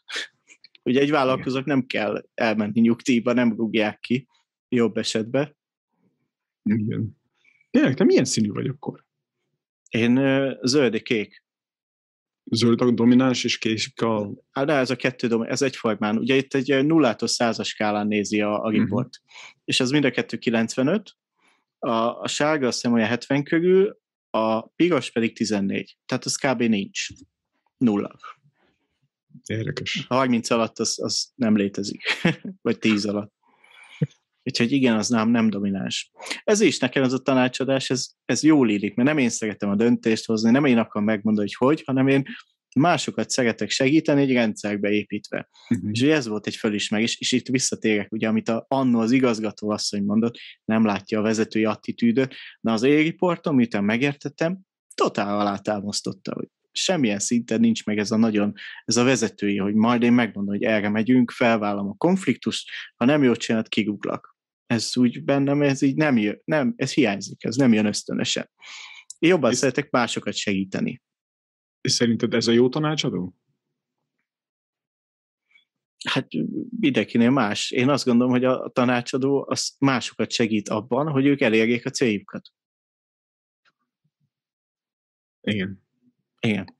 Ugye 0.83 1.01
egy 1.01 1.11
vállalkozók 1.11 1.65
nem 1.65 1.87
kell 1.87 2.29
elmenni 2.35 2.81
nyugdíjba, 2.81 3.33
nem 3.33 3.57
rúgják 3.57 4.01
ki, 4.01 4.29
jobb 4.69 4.97
esetben. 4.97 5.57
Igen. 6.63 7.19
Tényleg, 7.71 7.95
te 7.95 8.05
milyen 8.05 8.25
színű 8.25 8.51
vagy 8.51 8.67
akkor? 8.67 9.05
Én 9.91 10.19
uh, 10.19 10.53
zöldi-kék. 10.63 11.45
Zöld 12.45 12.81
a 12.81 12.91
domináns 12.91 13.45
és 13.45 13.59
kék 13.59 14.03
a... 14.03 14.31
Hát 14.51 14.67
de 14.67 14.73
ez 14.73 14.91
a 14.91 14.97
kettő 14.97 15.27
domináns, 15.27 15.53
ez 15.53 15.63
egyformán. 15.63 16.19
Ugye 16.19 16.35
itt 16.35 16.55
egy 16.55 16.85
nullától 16.85 17.29
százas 17.29 17.69
skálán 17.69 18.07
nézi 18.07 18.41
a, 18.41 18.63
a 18.63 18.71
report. 18.71 19.21
Uh-huh. 19.23 19.59
És 19.65 19.81
ez 19.81 19.91
mind 19.91 20.05
a 20.05 20.11
kettő 20.11 20.37
95, 20.37 21.17
a, 21.79 22.21
a 22.21 22.29
sárga 22.29 22.67
azt 22.67 22.81
hiszem 22.81 22.93
olyan 22.93 23.09
70 23.09 23.45
körül, 23.45 23.99
a 24.31 24.69
piros 24.69 25.11
pedig 25.11 25.37
14. 25.37 25.97
Tehát 26.07 26.25
az 26.25 26.37
kb. 26.37 26.63
nincs. 26.63 27.07
Nulla. 27.81 28.17
Érdekes. 29.47 30.05
30 30.09 30.51
alatt 30.51 30.79
az, 30.79 30.99
az 31.03 31.33
nem 31.35 31.57
létezik. 31.57 32.03
Vagy 32.63 32.79
10 32.79 33.07
alatt. 33.07 33.33
Úgyhogy 34.43 34.73
igen, 34.73 34.97
az 34.97 35.09
nem, 35.09 35.29
nem 35.29 35.51
domináns. 35.51 36.11
Ez 36.45 36.61
is 36.61 36.79
nekem 36.79 37.03
ez 37.03 37.13
a 37.13 37.19
tanácsadás, 37.19 37.91
ez, 37.91 38.09
ez 38.25 38.43
jól 38.43 38.71
illik, 38.71 38.95
mert 38.95 39.09
nem 39.09 39.19
én 39.19 39.29
szeretem 39.29 39.71
a 39.71 39.75
döntést 39.75 40.27
hozni, 40.27 40.51
nem 40.51 40.65
én 40.65 40.79
akarom 40.79 41.05
megmondani, 41.05 41.47
hogy 41.47 41.69
hogy, 41.69 41.83
hanem 41.87 42.09
én 42.09 42.25
másokat 42.77 43.31
szeretek 43.31 43.71
segíteni 43.71 44.23
egy 44.23 44.33
rendszerbe 44.33 44.91
építve. 44.91 45.49
Uh-huh. 45.69 45.91
És 45.93 46.01
ez 46.01 46.27
volt 46.27 46.47
egy 46.47 46.57
fölismerés, 46.57 47.17
és 47.19 47.33
itt 47.33 47.49
visszatérek, 47.49 48.13
ugye, 48.13 48.29
amit 48.29 48.49
a, 48.49 48.65
annó 48.69 48.99
az 49.01 49.11
igazgató 49.11 49.71
asszony 49.71 50.05
mondott, 50.05 50.37
nem 50.65 50.85
látja 50.85 51.19
a 51.19 51.23
vezetői 51.23 51.65
attitűdöt, 51.65 52.35
de 52.61 52.73
az 52.73 52.83
A-riportom, 52.83 53.55
miután 53.55 53.85
megértettem, 53.85 54.59
totál 54.95 55.41
alátámasztotta, 55.41 56.33
hogy 56.35 56.49
semmilyen 56.73 57.19
szinten 57.19 57.61
nincs 57.61 57.85
meg 57.85 57.99
ez 57.99 58.11
a 58.11 58.17
nagyon, 58.17 58.53
ez 58.85 58.97
a 58.97 59.05
vezetői, 59.05 59.57
hogy 59.57 59.75
majd 59.75 60.03
én 60.03 60.13
megmondom, 60.13 60.55
hogy 60.55 60.65
erre 60.65 60.89
megyünk, 60.89 61.31
felvállom 61.31 61.89
a 61.89 61.95
konfliktust, 61.95 62.71
ha 62.97 63.05
nem 63.05 63.23
jól 63.23 63.37
csinált, 63.37 63.69
kiguglak. 63.69 64.37
Ez 64.67 64.97
úgy 64.97 65.25
bennem, 65.25 65.63
ez 65.63 65.83
így 65.83 65.97
nem 65.97 66.17
jön, 66.17 66.41
nem, 66.45 66.75
ez 66.77 66.93
hiányzik, 66.93 67.45
ez 67.45 67.57
nem 67.57 67.73
jön 67.73 67.87
ösztönösen. 67.87 68.51
Én 69.19 69.31
jobban 69.31 69.51
és 69.51 69.57
szeretek 69.57 69.91
másokat 69.91 70.35
segíteni. 70.35 71.03
És 71.81 71.93
szerinted 71.93 72.35
ez 72.35 72.47
a 72.47 72.53
jó 72.53 72.69
tanácsadó? 72.69 73.35
Hát 76.09 76.29
mindenkinél 76.81 77.31
más. 77.31 77.71
Én 77.71 77.89
azt 77.89 78.05
gondolom, 78.05 78.33
hogy 78.33 78.45
a 78.45 78.71
tanácsadó 78.73 79.47
az 79.49 79.75
másokat 79.79 80.31
segít 80.31 80.69
abban, 80.69 81.11
hogy 81.11 81.27
ők 81.27 81.41
elérjék 81.41 81.87
a 81.87 81.91
céljukat. 81.91 82.49
Igen. 85.41 85.83
Igen. 86.41 86.77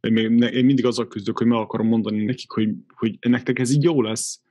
Én, 0.00 0.12
még, 0.12 0.52
én 0.54 0.64
mindig 0.64 0.86
azzal 0.86 1.08
küzdök, 1.08 1.38
hogy 1.38 1.46
meg 1.46 1.58
akarom 1.58 1.86
mondani 1.86 2.24
nekik, 2.24 2.50
hogy, 2.50 2.70
hogy 2.94 3.18
nektek 3.20 3.58
ez 3.58 3.70
így 3.70 3.82
jó 3.82 4.02
lesz. 4.02 4.42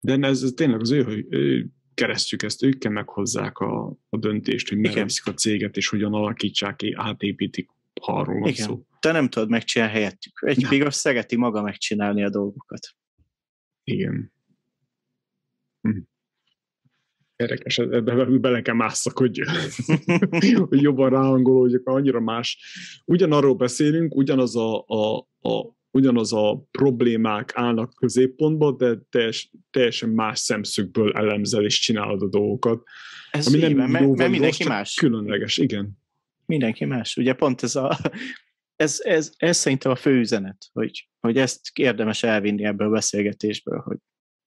De 0.00 0.16
ez, 0.20 0.42
ez 0.42 0.52
tényleg 0.54 0.80
az 0.80 0.90
ő, 0.90 1.02
hogy 1.02 1.26
ő 1.28 1.68
keresztjük 1.94 2.42
ezt, 2.42 2.62
ők 2.62 2.78
kell 2.78 2.92
meghozzák 2.92 3.58
a, 3.58 3.96
a 4.08 4.16
döntést, 4.16 4.68
hogy 4.68 4.78
merre 4.78 5.02
viszik 5.02 5.26
a 5.26 5.34
céget, 5.34 5.76
és 5.76 5.88
hogyan 5.88 6.14
alakítsák, 6.14 6.80
átépítik, 6.94 7.70
ha 8.00 8.12
arról 8.12 8.40
van 8.40 8.48
Igen. 8.48 8.66
szó. 8.66 8.86
Te 9.00 9.12
nem 9.12 9.28
tudod 9.28 9.48
megcsinálni 9.48 9.94
helyettük. 9.94 10.42
Egy 10.46 10.68
piros 10.68 10.94
szereti 10.94 11.36
maga 11.36 11.62
megcsinálni 11.62 12.24
a 12.24 12.30
dolgokat. 12.30 12.96
Igen. 13.84 14.32
Hm. 15.80 15.98
Érdekes, 17.38 17.78
ebbe 17.78 18.24
bele 18.24 18.62
kell 18.62 18.74
másszak, 18.74 19.18
hogy, 19.18 19.40
hogy 20.68 20.82
jobban 20.82 21.10
ráhangolódjak, 21.10 21.86
annyira 21.86 22.20
más. 22.20 22.58
Ugyanarról 23.04 23.54
beszélünk, 23.54 24.16
ugyanaz 24.16 24.56
a, 24.56 24.84
a, 24.86 25.16
a, 25.40 25.76
ugyanaz 25.90 26.32
a 26.32 26.66
problémák 26.70 27.52
állnak 27.54 27.94
középpontba, 27.94 28.72
de 28.72 28.98
teljes, 29.10 29.50
teljesen 29.70 30.08
más 30.08 30.38
szemszögből 30.38 31.12
elemzel 31.12 31.64
és 31.64 31.80
csinálod 31.80 32.22
a 32.22 32.28
dolgokat. 32.28 32.82
Ez 33.30 33.46
ami 33.46 33.58
nem 33.58 33.90
mert, 33.90 34.16
mert 34.16 34.30
mindenki 34.30 34.62
rossz, 34.62 34.72
más. 34.72 34.94
Különleges, 34.94 35.58
igen. 35.58 35.98
Mindenki 36.46 36.84
más. 36.84 37.16
Ugye 37.16 37.32
pont 37.32 37.62
ez 37.62 37.76
a 37.76 37.98
ez, 38.76 39.00
ez, 39.02 39.32
ez 39.36 39.56
szerintem 39.56 39.92
a 39.92 39.96
fő 39.96 40.18
üzenet, 40.18 40.66
hogy, 40.72 41.08
hogy 41.20 41.36
ezt 41.36 41.60
érdemes 41.72 42.22
elvinni 42.22 42.64
ebből 42.64 42.86
a 42.86 42.90
beszélgetésből, 42.90 43.78
hogy 43.78 43.96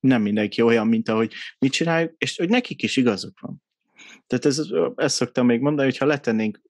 nem 0.02 0.22
mindenki 0.22 0.62
olyan, 0.62 0.88
mint 0.88 1.10
ahogy 1.10 1.34
mit 1.60 1.72
csináljuk, 1.72 2.14
és 2.18 2.38
hogy 2.38 2.50
nekik 2.50 2.84
is 2.84 2.98
igazuk 2.98 3.40
van. 3.40 3.64
Tehát 4.28 4.46
ez, 4.46 4.62
ezt 4.96 5.16
szoktam 5.16 5.46
még 5.46 5.60
mondani, 5.60 5.88
hogy 5.88 5.98
ha 5.98 6.06
letennénk 6.06 6.62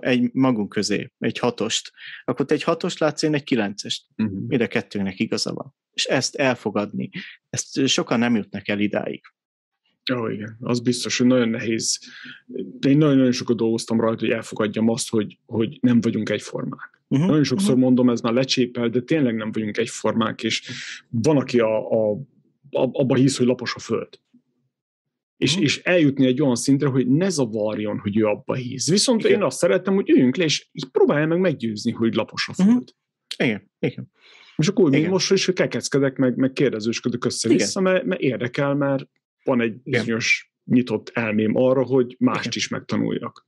egy 0.00 0.32
magunk 0.32 0.68
közé 0.68 1.12
egy 1.18 1.38
hatost, 1.38 1.92
akkor 2.24 2.46
te 2.46 2.54
egy 2.54 2.62
hatost 2.62 2.98
látsz, 2.98 3.22
én 3.22 3.34
egy 3.34 3.44
kilencest. 3.44 4.04
Uh-huh. 4.16 4.46
Mind 4.46 4.60
a 4.60 4.66
kettőnek 4.66 5.18
igaza 5.18 5.52
van. 5.52 5.74
És 5.92 6.04
ezt 6.04 6.34
elfogadni, 6.34 7.10
ezt 7.50 7.86
sokan 7.86 8.18
nem 8.18 8.36
jutnak 8.36 8.68
el 8.68 8.78
idáig. 8.78 9.22
Ó, 10.14 10.16
oh, 10.16 10.32
igen, 10.32 10.56
az 10.60 10.80
biztos, 10.80 11.18
hogy 11.18 11.26
nagyon 11.26 11.48
nehéz. 11.48 11.98
Én 12.86 12.96
nagyon-nagyon 12.96 13.32
sokat 13.32 13.56
dolgoztam 13.56 14.00
rajta, 14.00 14.20
hogy 14.20 14.30
elfogadjam 14.30 14.88
azt, 14.88 15.08
hogy, 15.08 15.38
hogy 15.46 15.78
nem 15.80 16.00
vagyunk 16.00 16.28
egyformák. 16.28 17.00
Uh-huh. 17.08 17.28
Nagyon 17.28 17.44
sokszor 17.44 17.68
uh-huh. 17.68 17.84
mondom, 17.84 18.10
ez 18.10 18.20
már 18.20 18.32
lecsépel, 18.32 18.88
de 18.88 19.00
tényleg 19.00 19.34
nem 19.34 19.52
vagyunk 19.52 19.76
egyformák, 19.76 20.42
és 20.42 20.70
van, 21.08 21.36
aki 21.36 21.60
a, 21.60 21.90
a 21.90 22.20
abba 22.70 23.14
hisz, 23.14 23.36
hogy 23.36 23.46
lapos 23.46 23.74
a 23.74 23.78
föld. 23.78 24.08
És, 25.36 25.50
uh-huh. 25.50 25.64
és 25.64 25.82
eljutni 25.82 26.26
egy 26.26 26.42
olyan 26.42 26.56
szintre, 26.56 26.88
hogy 26.88 27.08
ne 27.08 27.28
zavarjon, 27.28 27.98
hogy 27.98 28.18
ő 28.18 28.24
abba 28.24 28.54
hisz. 28.54 28.90
Viszont 28.90 29.20
igen. 29.20 29.32
én 29.32 29.42
azt 29.42 29.58
szeretem, 29.58 29.94
hogy 29.94 30.10
üljünk 30.10 30.36
le, 30.36 30.44
és 30.44 30.68
így 30.72 30.90
próbálja 30.90 31.26
meg 31.26 31.38
meggyőzni, 31.38 31.92
hogy 31.92 32.14
lapos 32.14 32.48
a 32.48 32.62
mhm. 32.62 32.70
föld. 32.70 32.94
Igen, 33.36 33.70
igen. 33.78 34.10
És 34.56 34.68
akkor 34.68 34.84
úgy, 34.84 35.08
most 35.08 35.32
is 35.32 35.50
kekeckedek, 35.54 36.16
meg, 36.16 36.36
meg 36.36 36.52
kérdezősködök 36.52 37.24
össze-vissza, 37.24 37.80
mert, 37.80 38.04
mert 38.04 38.20
érdekel, 38.20 38.74
mert 38.74 39.08
van 39.44 39.60
egy 39.60 39.82
bizonyos 39.82 40.52
nyitott 40.64 41.10
elmém 41.14 41.56
arra, 41.56 41.84
hogy 41.84 42.16
mást 42.18 42.38
igen. 42.38 42.52
is 42.54 42.68
megtanuljak. 42.68 43.47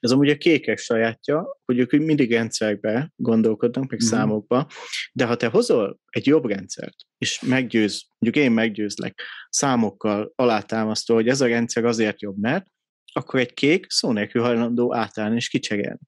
Ez 0.00 0.10
amúgy 0.10 0.28
a 0.28 0.36
kékek 0.36 0.78
sajátja, 0.78 1.60
hogy 1.64 1.78
ők 1.78 1.90
mindig 1.90 2.32
rendszerbe 2.32 3.12
gondolkodnak, 3.16 3.90
meg 3.90 4.02
mm. 4.04 4.06
számokba, 4.06 4.66
de 5.12 5.24
ha 5.24 5.36
te 5.36 5.46
hozol 5.46 6.00
egy 6.10 6.26
jobb 6.26 6.44
rendszert, 6.44 6.96
és 7.18 7.40
meggyőz, 7.40 8.06
mondjuk 8.18 8.44
én 8.44 8.52
meggyőzlek 8.52 9.22
számokkal 9.48 10.32
alátámasztó, 10.34 11.14
hogy 11.14 11.28
ez 11.28 11.40
a 11.40 11.46
rendszer 11.46 11.84
azért 11.84 12.20
jobb, 12.20 12.38
mert 12.38 12.66
akkor 13.12 13.40
egy 13.40 13.54
kék 13.54 13.86
szó 13.88 14.12
nélkül 14.12 14.42
hajlandó 14.42 14.94
átállni 14.94 15.36
és 15.36 15.48
kicserélni. 15.48 16.00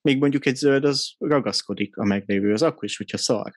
Még 0.00 0.18
mondjuk 0.18 0.46
egy 0.46 0.56
zöld 0.56 0.84
az 0.84 1.14
ragaszkodik 1.18 1.96
a 1.96 2.04
meglévő, 2.04 2.52
az 2.52 2.62
akkor 2.62 2.84
is, 2.84 2.96
hogyha 2.96 3.16
szar. 3.16 3.52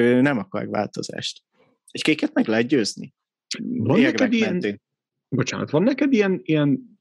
Ő 0.00 0.20
nem 0.20 0.38
akar 0.38 0.68
változást. 0.68 1.42
Egy 1.90 2.02
kéket 2.02 2.34
meg 2.34 2.46
lehet 2.46 2.66
győzni. 2.66 3.14
Van 3.58 4.00
neked 4.00 4.32
ilyen, 4.32 4.80
bocsánat, 5.28 5.70
van 5.70 5.82
neked 5.82 6.12
ilyen, 6.12 6.40
ilyen 6.42 6.99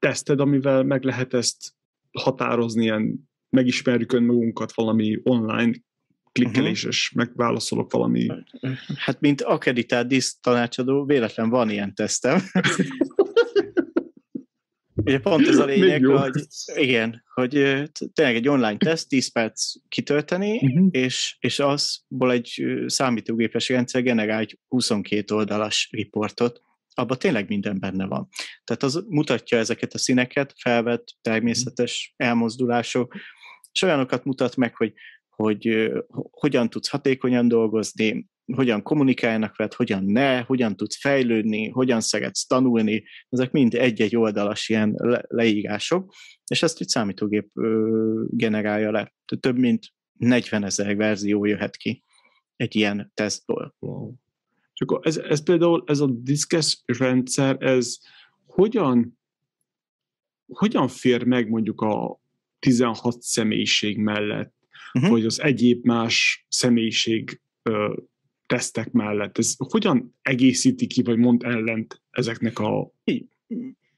teszted, 0.00 0.40
amivel 0.40 0.82
meg 0.82 1.04
lehet 1.04 1.34
ezt 1.34 1.56
határozni, 2.12 2.82
ilyen 2.82 3.30
megismerjük 3.48 4.12
önmagunkat 4.12 4.72
valami 4.74 5.20
online 5.22 5.72
klikkeléses, 6.32 7.10
uh-huh. 7.12 7.26
megválaszolok 7.26 7.92
valami... 7.92 8.26
Hát, 8.96 9.20
mint 9.20 9.42
akreditált 9.42 10.06
diszt 10.06 10.42
tanácsadó, 10.42 11.04
véletlen 11.04 11.48
van 11.48 11.70
ilyen 11.70 11.94
tesztem. 11.94 12.40
Ugye 15.04 15.18
pont 15.18 15.46
ez 15.46 15.58
a 15.58 15.64
lényeg, 15.64 16.04
hogy 16.04 16.32
igen, 16.74 17.22
hogy 17.34 17.52
tényleg 18.12 18.34
egy 18.34 18.48
online 18.48 18.76
teszt, 18.76 19.08
10 19.08 19.32
perc 19.32 19.72
kitölteni, 19.88 20.56
uh-huh. 20.56 20.88
és, 20.90 21.36
és 21.40 21.58
azból 21.58 22.32
egy 22.32 22.64
számítógépes 22.86 23.68
rendszer 23.68 24.02
generál 24.02 24.38
egy 24.38 24.58
22 24.68 25.34
oldalas 25.34 25.88
riportot, 25.92 26.62
abban 27.00 27.18
tényleg 27.18 27.48
minden 27.48 27.80
benne 27.80 28.06
van. 28.06 28.28
Tehát 28.64 28.82
az 28.82 29.04
mutatja 29.08 29.58
ezeket 29.58 29.94
a 29.94 29.98
színeket, 29.98 30.54
felvett, 30.56 31.04
természetes 31.20 32.14
elmozdulások, 32.16 33.14
és 33.72 33.82
olyanokat 33.82 34.24
mutat 34.24 34.56
meg, 34.56 34.76
hogy, 34.76 34.92
hogy 35.28 35.92
hogyan 36.30 36.70
tudsz 36.70 36.88
hatékonyan 36.88 37.48
dolgozni, 37.48 38.28
hogyan 38.54 38.82
kommunikálnak 38.82 39.56
veled, 39.56 39.74
hogyan 39.74 40.04
ne, 40.04 40.40
hogyan 40.40 40.76
tudsz 40.76 41.00
fejlődni, 41.00 41.68
hogyan 41.68 42.00
szeretsz 42.00 42.46
tanulni, 42.46 43.04
ezek 43.28 43.50
mind 43.50 43.74
egy-egy 43.74 44.16
oldalas 44.16 44.68
ilyen 44.68 44.94
le- 44.96 45.24
leírások, 45.28 46.14
és 46.46 46.62
ezt 46.62 46.80
egy 46.80 46.88
számítógép 46.88 47.50
generálja 48.26 48.90
le. 48.90 49.14
Több 49.40 49.58
mint 49.58 49.86
40 50.12 50.64
ezer 50.64 50.96
verzió 50.96 51.44
jöhet 51.44 51.76
ki 51.76 52.04
egy 52.56 52.76
ilyen 52.76 53.10
tesztből. 53.14 53.74
Wow. 53.78 54.12
És 54.80 54.86
akkor 54.86 55.00
ez, 55.02 55.16
ez 55.16 55.42
például, 55.42 55.82
ez 55.86 56.00
a 56.00 56.06
diszkes 56.06 56.82
rendszer, 56.86 57.56
ez 57.62 57.98
hogyan, 58.46 59.18
hogyan 60.46 60.88
fér 60.88 61.24
meg 61.24 61.48
mondjuk 61.48 61.80
a 61.80 62.20
16 62.58 63.22
személyiség 63.22 63.98
mellett? 63.98 64.58
uh-huh. 64.94 65.10
vagy 65.10 65.24
az 65.24 65.40
egyéb 65.40 65.84
más 65.84 66.46
személyiség 66.48 67.40
ö, 67.62 67.94
tesztek 68.46 68.90
mellett. 68.90 69.38
Ez 69.38 69.54
hogyan 69.56 70.18
egészíti 70.22 70.86
ki, 70.86 71.02
vagy 71.02 71.16
mond 71.16 71.42
ellent 71.42 72.02
ezeknek 72.10 72.58
a... 72.58 72.92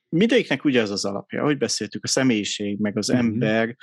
Mindegyiknek 0.09 0.65
ugye 0.65 0.83
az 0.83 0.91
az 0.91 1.05
alapja, 1.05 1.43
hogy 1.43 1.59
beszéltük, 1.59 2.05
a 2.05 2.09
személyiség, 2.09 2.79
meg 2.79 2.97
az 2.97 3.09
uh-huh. 3.09 3.25
ember, 3.25 3.77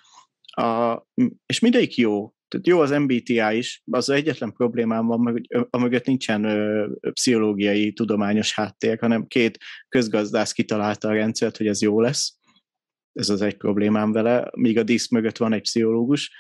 a, 0.46 0.98
és 1.46 1.60
mindegyik 1.60 1.98
jó. 1.98 2.34
Tehát 2.50 2.68
jó 2.68 2.80
az 2.80 2.90
MBTI 2.90 3.58
is, 3.58 3.84
az 3.92 4.10
egyetlen 4.10 4.54
problémám 4.54 5.06
van, 5.06 5.20
hogy 5.32 5.68
amögött 5.70 6.06
nincsen 6.06 6.44
ö, 6.44 6.88
pszichológiai, 7.12 7.94
tudományos 7.94 8.54
háttér, 8.54 9.00
hanem 9.00 9.28
két 9.28 9.58
közgazdász 9.90 10.52
kitalálta 10.52 11.08
a 11.08 11.14
rendszert, 11.14 11.58
hogy 11.58 11.68
ez 11.68 11.82
jó 11.82 12.02
lesz. 12.02 12.38
Ez 13.14 13.30
az 13.30 13.42
egy 13.42 13.58
problémám 13.58 14.12
vele, 14.12 14.50
míg 14.56 14.78
a 14.78 14.84
disz 14.84 15.10
mögött 15.10 15.38
van 15.38 15.54
egy 15.54 15.62
pszichológus, 15.62 16.32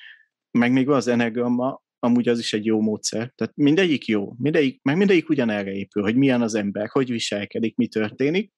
meg 0.52 0.72
még 0.72 0.86
van 0.86 0.95
az 0.95 1.07
enegramma, 1.07 1.81
amúgy 1.99 2.30
az 2.30 2.40
is 2.40 2.53
egy 2.53 2.65
jó 2.65 2.81
módszer. 2.81 3.31
Tehát 3.36 3.56
mindegyik 3.56 4.06
jó, 4.06 4.34
mindegyik, 4.38 4.81
meg 4.81 4.98
mindegyik 4.98 5.30
ugyanerre 5.30 5.72
épül, 5.72 6.03
hogy 6.03 6.15
milyen 6.15 6.41
az 6.41 6.56
ember, 6.56 6.88
hogy 6.88 7.10
viselkedik, 7.10 7.76
mi 7.76 7.88
történik. 7.88 8.53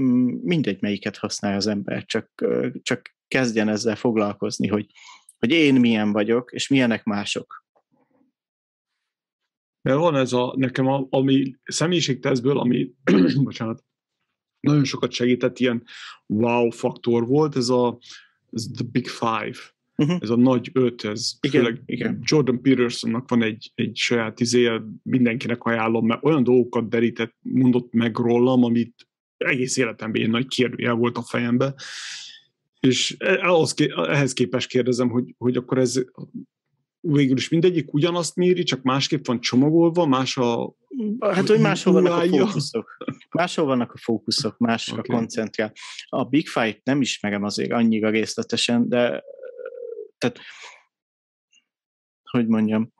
Mm, 0.00 0.34
mindegy, 0.42 0.80
melyiket 0.80 1.16
használja 1.16 1.56
az 1.56 1.66
ember, 1.66 2.04
csak, 2.04 2.44
csak 2.82 3.16
kezdjen 3.28 3.68
ezzel 3.68 3.96
foglalkozni, 3.96 4.66
hogy, 4.68 4.86
hogy 5.44 5.52
én 5.52 5.74
milyen 5.74 6.12
vagyok, 6.12 6.52
és 6.52 6.68
milyenek 6.68 7.04
mások. 7.04 7.64
De 9.82 9.94
van 9.94 10.16
ez 10.16 10.32
a, 10.32 10.54
nekem 10.56 10.86
a, 10.86 11.06
ami 11.10 11.56
személyiségtesztből, 11.64 12.58
ami, 12.58 12.90
bocsánat, 13.42 13.84
nagyon 14.60 14.84
sokat 14.84 15.12
segített, 15.12 15.58
ilyen 15.58 15.82
wow 16.26 16.70
faktor 16.70 17.26
volt, 17.26 17.56
ez 17.56 17.68
a 17.68 17.98
ez 18.50 18.66
the 18.74 18.84
big 18.92 19.08
five. 19.08 19.56
Uh-huh. 19.96 20.18
Ez 20.20 20.30
a 20.30 20.36
nagy 20.36 20.70
öt, 20.72 21.04
ez 21.04 21.32
igen, 21.40 21.62
főleg 21.62 21.82
igen. 21.86 22.18
Jordan 22.22 22.62
Petersonnak 22.62 23.28
van 23.28 23.42
egy, 23.42 23.72
egy 23.74 23.96
saját 23.96 24.40
izéje, 24.40 24.82
mindenkinek 25.02 25.64
ajánlom, 25.64 26.06
mert 26.06 26.24
olyan 26.24 26.42
dolgokat 26.42 26.88
derített, 26.88 27.36
mondott 27.40 27.92
meg 27.92 28.16
rólam, 28.16 28.64
amit 28.64 29.08
egész 29.36 29.76
életemben 29.76 30.22
egy 30.22 30.30
nagy 30.30 30.46
kérdőjel 30.46 30.94
volt 30.94 31.16
a 31.16 31.22
fejembe, 31.22 31.74
és 32.84 33.16
e, 33.18 33.38
ahhoz, 33.42 33.74
ehhez 34.08 34.32
képest 34.32 34.68
kérdezem, 34.68 35.08
hogy, 35.08 35.34
hogy 35.38 35.56
akkor 35.56 35.78
ez 35.78 36.02
végül 37.00 37.36
is 37.36 37.48
mindegyik 37.48 37.94
ugyanazt 37.94 38.36
méri, 38.36 38.62
csak 38.62 38.82
másképp 38.82 39.26
van 39.26 39.40
csomagolva, 39.40 40.06
más 40.06 40.36
a 40.36 40.74
Hát, 41.20 41.48
hogy 41.48 41.60
máshol 41.60 41.92
vannak 41.92 42.12
a 42.12 42.26
fókuszok. 42.26 42.96
Máshol 43.30 43.64
vannak 43.66 43.92
a 43.92 43.98
fókuszok, 43.98 44.58
másra 44.58 44.98
okay. 44.98 45.16
koncentrál. 45.16 45.72
A 46.08 46.24
Big 46.24 46.48
Fight 46.48 46.80
nem 46.84 47.00
ismerem 47.00 47.42
azért 47.42 47.72
annyira 47.72 48.10
részletesen, 48.10 48.88
de 48.88 49.24
tehát, 50.18 50.38
hogy 52.30 52.46
mondjam, 52.46 52.92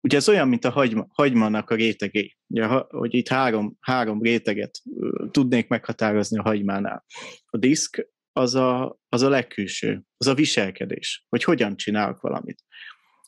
ugye 0.00 0.16
ez 0.16 0.28
olyan, 0.28 0.48
mint 0.48 0.64
a 0.64 0.70
hagyma, 0.70 1.06
hagymának 1.08 1.70
a 1.70 1.74
rétegé. 1.74 2.36
Ugye, 2.46 2.66
hogy 2.88 3.14
itt 3.14 3.28
három, 3.28 3.76
három 3.80 4.22
réteget 4.22 4.82
tudnék 5.30 5.68
meghatározni 5.68 6.38
a 6.38 6.42
hagymánál. 6.42 7.04
A 7.46 7.56
diszk 7.56 8.08
az 8.38 8.54
a, 8.54 8.98
az 9.08 9.22
a 9.22 9.28
legkülső, 9.28 10.02
az 10.16 10.26
a 10.26 10.34
viselkedés, 10.34 11.24
hogy 11.28 11.44
hogyan 11.44 11.76
csinálok 11.76 12.20
valamit. 12.20 12.64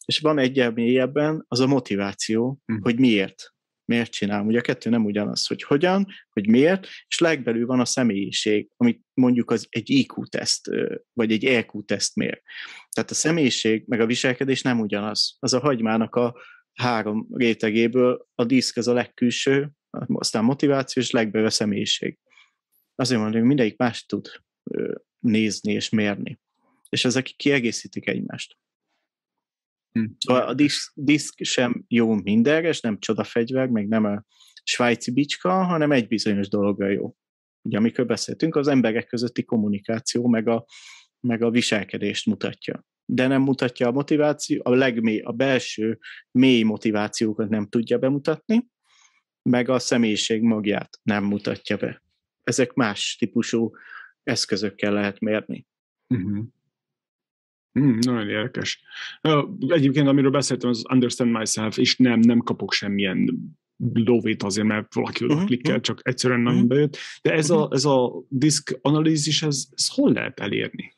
És 0.05 0.19
van 0.19 0.39
egy 0.39 0.73
mélyebben 0.73 1.45
az 1.49 1.61
a 1.61 1.67
motiváció, 1.67 2.59
hm. 2.65 2.83
hogy 2.83 2.99
miért. 2.99 3.55
Miért 3.85 4.11
csinálom. 4.11 4.47
Ugye 4.47 4.59
a 4.59 4.63
kettő 4.63 4.91
nem 4.91 5.05
ugyanaz, 5.05 5.47
hogy 5.47 5.63
hogyan, 5.63 6.07
hogy 6.31 6.49
miért, 6.49 6.87
és 7.09 7.19
legbelül 7.19 7.67
van 7.67 7.81
a 7.81 7.85
személyiség, 7.85 8.69
amit 8.77 9.03
mondjuk 9.15 9.51
az 9.51 9.67
egy 9.71 9.91
IQ-teszt, 9.91 10.71
vagy 11.13 11.33
egy 11.33 11.45
EQ-teszt 11.45 12.17
mér. 12.17 12.43
Tehát 12.91 13.11
a 13.11 13.15
személyiség 13.15 13.85
meg 13.87 14.01
a 14.01 14.07
viselkedés 14.07 14.63
nem 14.63 14.81
ugyanaz. 14.81 15.37
Az 15.39 15.53
a 15.53 15.61
hagymának 15.61 16.15
a 16.15 16.37
három 16.73 17.27
rétegéből 17.33 18.27
a 18.35 18.45
diszk 18.45 18.77
az 18.77 18.89
a 18.89 18.93
legkülső, 18.93 19.71
aztán 20.07 20.45
motiváció, 20.45 21.03
és 21.03 21.11
legbelül 21.11 21.47
a 21.47 21.51
személyiség. 21.51 22.19
Azért 22.95 23.21
mondom, 23.21 23.39
hogy 23.39 23.49
mindegyik 23.49 23.79
más 23.79 24.07
tud 24.07 24.29
nézni 25.19 25.73
és 25.73 25.89
mérni. 25.89 26.41
És 26.89 27.05
ezek 27.05 27.25
kiegészítik 27.25 28.09
egymást. 28.09 28.59
Hm. 29.93 30.05
Szóval 30.19 30.43
a 30.43 30.55
diszk, 30.55 30.93
diszk 30.95 31.45
sem 31.45 31.85
jó 31.89 32.15
mindenre, 32.15 32.69
és 32.69 32.81
nem 32.81 32.99
csodafegyver, 32.99 33.69
meg 33.69 33.89
nem 33.89 34.05
a 34.05 34.25
svájci 34.63 35.13
bicska, 35.13 35.65
hanem 35.65 35.93
egy 35.93 36.07
bizonyos 36.07 36.49
dologra 36.49 36.89
jó. 36.89 37.15
Ugye 37.63 37.77
amikor 37.77 38.07
beszéltünk, 38.07 38.57
az 38.57 38.69
emberek 38.69 39.07
közötti 39.07 39.45
kommunikáció, 39.45 40.29
meg 40.29 40.49
a, 40.49 40.67
meg 41.21 41.43
a 41.43 41.51
viselkedést 41.51 42.27
mutatja. 42.27 42.85
De 43.05 43.27
nem 43.27 43.43
mutatja 43.43 43.87
a 43.87 43.93
motiváció, 43.93 44.61
a 44.65 44.75
legmély, 44.75 45.21
a 45.21 45.33
belső 45.33 45.99
mély 46.31 46.63
motivációkat 46.63 47.49
nem 47.49 47.69
tudja 47.69 47.99
bemutatni, 47.99 48.67
meg 49.43 49.69
a 49.69 49.79
személyiség 49.79 50.43
magját 50.43 50.99
nem 51.03 51.25
mutatja 51.25 51.77
be. 51.77 52.03
Ezek 52.43 52.73
más 52.73 53.17
típusú 53.19 53.71
eszközökkel 54.23 54.93
lehet 54.93 55.21
mérni. 55.21 55.67
Uh-huh. 56.09 56.45
Mm, 57.79 57.99
nagyon 58.01 58.29
érdekes. 58.29 58.83
Egyébként, 59.69 60.09
amiről 60.09 60.31
beszéltem, 60.31 60.71
az 60.71 60.85
Understand 60.93 61.31
Myself, 61.31 61.79
és 61.79 61.97
nem, 61.97 62.21
nem 62.21 62.39
kapok 62.39 62.73
semmilyen 62.73 63.39
lóvét 63.93 64.43
azért, 64.43 64.67
mert 64.67 64.95
valaki 64.95 65.25
oda 65.25 65.33
uh-huh, 65.33 65.49
klikkel, 65.49 65.71
uh-huh. 65.71 65.87
csak 65.87 66.01
egyszerűen 66.03 66.41
nagyon 66.41 66.69
bejött. 66.69 66.97
De 67.23 67.33
ez, 67.33 67.51
a, 67.51 67.69
ez 67.73 67.85
a 67.85 68.25
disk 68.29 68.79
analízis, 68.83 69.43
ez, 69.43 69.67
ez 69.71 69.89
hol 69.89 70.13
lehet 70.13 70.41
elérni? 70.41 70.95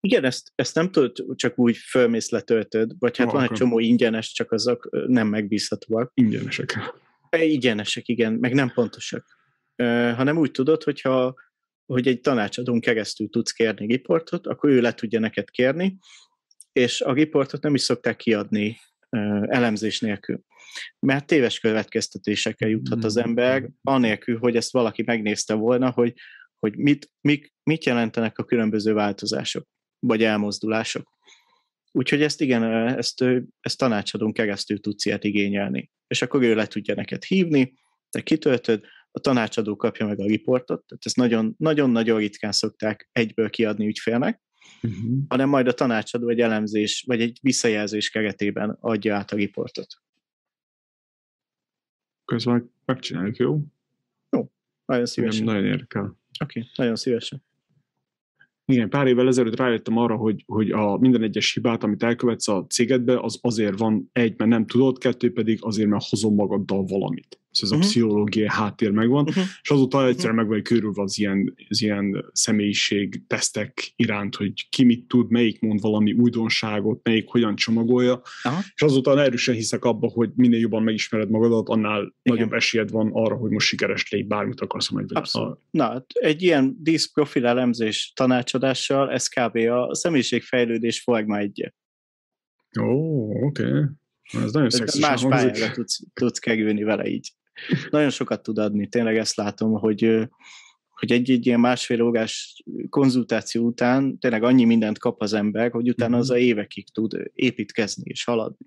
Igen, 0.00 0.24
ezt, 0.24 0.52
ezt 0.54 0.74
nem 0.74 0.90
tudod 0.90 1.36
csak 1.36 1.58
úgy 1.58 1.76
fölmész 1.76 2.30
letöltöd, 2.30 2.92
vagy 2.98 3.16
hát 3.16 3.32
van 3.32 3.42
egy 3.42 3.50
csomó 3.50 3.78
ingyenes, 3.78 4.32
csak 4.32 4.52
azok 4.52 4.88
nem 5.06 5.28
megbízhatóak. 5.28 6.10
Ingyenesek. 6.14 6.94
Ingyenesek, 7.30 8.08
igen, 8.08 8.32
meg 8.32 8.54
nem 8.54 8.70
pontosak. 8.74 9.38
Uh, 9.76 10.12
hanem 10.14 10.36
úgy 10.38 10.50
tudod, 10.50 10.82
hogyha 10.82 11.34
hogy 11.86 12.08
egy 12.08 12.20
tanácsadón 12.20 12.80
keresztül 12.80 13.28
tudsz 13.28 13.52
kérni 13.52 13.86
riportot, 13.86 14.46
akkor 14.46 14.70
ő 14.70 14.80
le 14.80 14.94
tudja 14.94 15.20
neked 15.20 15.50
kérni, 15.50 15.98
és 16.72 17.00
a 17.00 17.12
riportot 17.12 17.62
nem 17.62 17.74
is 17.74 17.80
szokták 17.80 18.16
kiadni 18.16 18.76
elemzés 19.46 20.00
nélkül. 20.00 20.40
Mert 20.98 21.26
téves 21.26 21.60
következtetésekkel 21.60 22.68
juthat 22.68 23.04
az 23.04 23.16
ember, 23.16 23.68
anélkül, 23.82 24.38
hogy 24.38 24.56
ezt 24.56 24.72
valaki 24.72 25.02
megnézte 25.06 25.54
volna, 25.54 25.90
hogy, 25.90 26.14
hogy 26.58 26.76
mit, 26.76 27.10
mit, 27.20 27.52
mit 27.62 27.84
jelentenek 27.84 28.38
a 28.38 28.44
különböző 28.44 28.92
változások, 28.92 29.66
vagy 29.98 30.22
elmozdulások. 30.22 31.10
Úgyhogy 31.92 32.22
ezt 32.22 32.40
igen, 32.40 32.62
ezt, 32.96 33.24
ezt 33.60 33.78
tanácsadón 33.78 34.32
keresztül 34.32 34.80
tudsz 34.80 35.06
ilyet 35.06 35.24
igényelni. 35.24 35.90
És 36.06 36.22
akkor 36.22 36.42
ő 36.42 36.54
le 36.54 36.66
tudja 36.66 36.94
neked 36.94 37.24
hívni, 37.24 37.74
te 38.10 38.20
kitöltöd, 38.20 38.84
a 39.12 39.20
tanácsadó 39.20 39.76
kapja 39.76 40.06
meg 40.06 40.20
a 40.20 40.26
riportot, 40.26 40.84
tehát 40.86 41.06
ezt 41.06 41.56
nagyon-nagyon 41.58 42.18
ritkán 42.18 42.52
szokták 42.52 43.08
egyből 43.12 43.50
kiadni 43.50 43.86
ügyfélnek, 43.86 44.42
uh-huh. 44.82 45.18
hanem 45.28 45.48
majd 45.48 45.66
a 45.66 45.72
tanácsadó 45.72 46.28
egy 46.28 46.40
elemzés, 46.40 47.04
vagy 47.06 47.20
egy 47.20 47.38
visszajelzés 47.42 48.10
keretében 48.10 48.76
adja 48.80 49.16
át 49.16 49.30
a 49.30 49.36
riportot. 49.36 49.86
Közben 52.24 52.72
megcsináljuk, 52.84 53.36
jó? 53.36 53.60
Jó, 54.30 54.50
nagyon 54.84 55.06
szívesen. 55.06 55.44
Nagyon 55.44 55.64
érdekel. 55.64 56.02
Oké, 56.42 56.58
okay, 56.58 56.70
nagyon 56.76 56.96
szívesen. 56.96 57.42
Igen, 58.64 58.88
pár 58.88 59.06
évvel 59.06 59.28
ezelőtt 59.28 59.56
rájöttem 59.56 59.96
arra, 59.96 60.16
hogy, 60.16 60.42
hogy 60.46 60.70
a 60.70 60.98
minden 60.98 61.22
egyes 61.22 61.52
hibát, 61.52 61.82
amit 61.82 62.02
elkövetsz 62.02 62.48
a 62.48 62.66
cégedbe, 62.68 63.20
az 63.20 63.38
azért 63.42 63.78
van 63.78 64.08
egy, 64.12 64.38
mert 64.38 64.50
nem 64.50 64.66
tudod, 64.66 64.98
kettő 64.98 65.32
pedig 65.32 65.58
azért, 65.62 65.88
mert 65.88 66.08
hozom 66.08 66.34
magaddal 66.34 66.84
valamit 66.84 67.41
ez 67.60 67.70
a 67.70 67.74
uh-huh. 67.74 67.90
pszichológiai 67.90 68.48
háttér 68.48 68.90
megvan, 68.90 69.28
uh-huh. 69.28 69.44
és 69.62 69.70
azóta 69.70 70.06
egyszerűen 70.06 70.34
meg 70.34 70.46
vagy 70.46 70.62
körülve 70.62 71.02
az 71.02 71.18
ilyen, 71.18 71.54
az 71.68 71.82
ilyen 71.82 72.24
személyiség 72.32 73.26
tesztek 73.26 73.92
iránt, 73.96 74.36
hogy 74.36 74.68
ki 74.68 74.84
mit 74.84 75.06
tud, 75.06 75.30
melyik 75.30 75.60
mond 75.60 75.80
valami 75.80 76.12
újdonságot, 76.12 77.00
melyik 77.02 77.28
hogyan 77.28 77.56
csomagolja, 77.56 78.22
uh-huh. 78.44 78.64
és 78.74 78.82
azóta 78.82 79.22
erősen 79.22 79.54
hiszek 79.54 79.84
abba, 79.84 80.08
hogy 80.08 80.30
minél 80.34 80.60
jobban 80.60 80.82
megismered 80.82 81.30
magadat, 81.30 81.68
annál 81.68 82.00
Igen. 82.00 82.14
nagyobb 82.22 82.52
esélyed 82.52 82.90
van 82.90 83.10
arra, 83.12 83.34
hogy 83.34 83.50
most 83.50 83.66
sikeres 83.66 84.10
légy, 84.10 84.26
bármit 84.26 84.60
akarsz 84.60 84.88
majd. 84.88 85.10
Abszolút. 85.12 85.58
Na, 85.70 85.84
hát 85.84 86.06
egy 86.12 86.42
ilyen 86.42 86.76
profil 87.12 87.46
elemzés 87.46 88.12
tanácsadással 88.14 89.10
ez 89.10 89.28
kb. 89.28 89.56
a 89.56 89.94
személyiségfejlődés 89.94 91.00
forma 91.00 91.38
egy. 91.38 91.72
Ó, 92.80 93.30
oké. 93.46 93.66
Okay. 93.66 93.82
Ez 94.44 94.52
nagyon. 94.52 94.68
Más 95.00 95.22
pályára 95.22 95.70
tudsz, 95.70 96.02
tudsz 96.14 96.38
kerülni 96.38 96.82
vele 96.82 97.06
így 97.06 97.32
nagyon 97.90 98.10
sokat 98.10 98.42
tud 98.42 98.58
adni. 98.58 98.88
Tényleg 98.88 99.16
ezt 99.16 99.36
látom, 99.36 99.72
hogy, 99.72 100.00
hogy 100.88 101.12
egy-egy 101.12 101.46
ilyen 101.46 101.60
másfél 101.60 102.02
órás 102.02 102.62
konzultáció 102.88 103.66
után 103.66 104.18
tényleg 104.18 104.42
annyi 104.42 104.64
mindent 104.64 104.98
kap 104.98 105.20
az 105.20 105.32
ember, 105.32 105.70
hogy 105.70 105.88
utána 105.88 106.16
az 106.16 106.30
a 106.30 106.34
mhm. 106.34 106.42
évekig 106.42 106.88
tud 106.88 107.30
építkezni 107.34 108.02
és 108.06 108.24
haladni. 108.24 108.66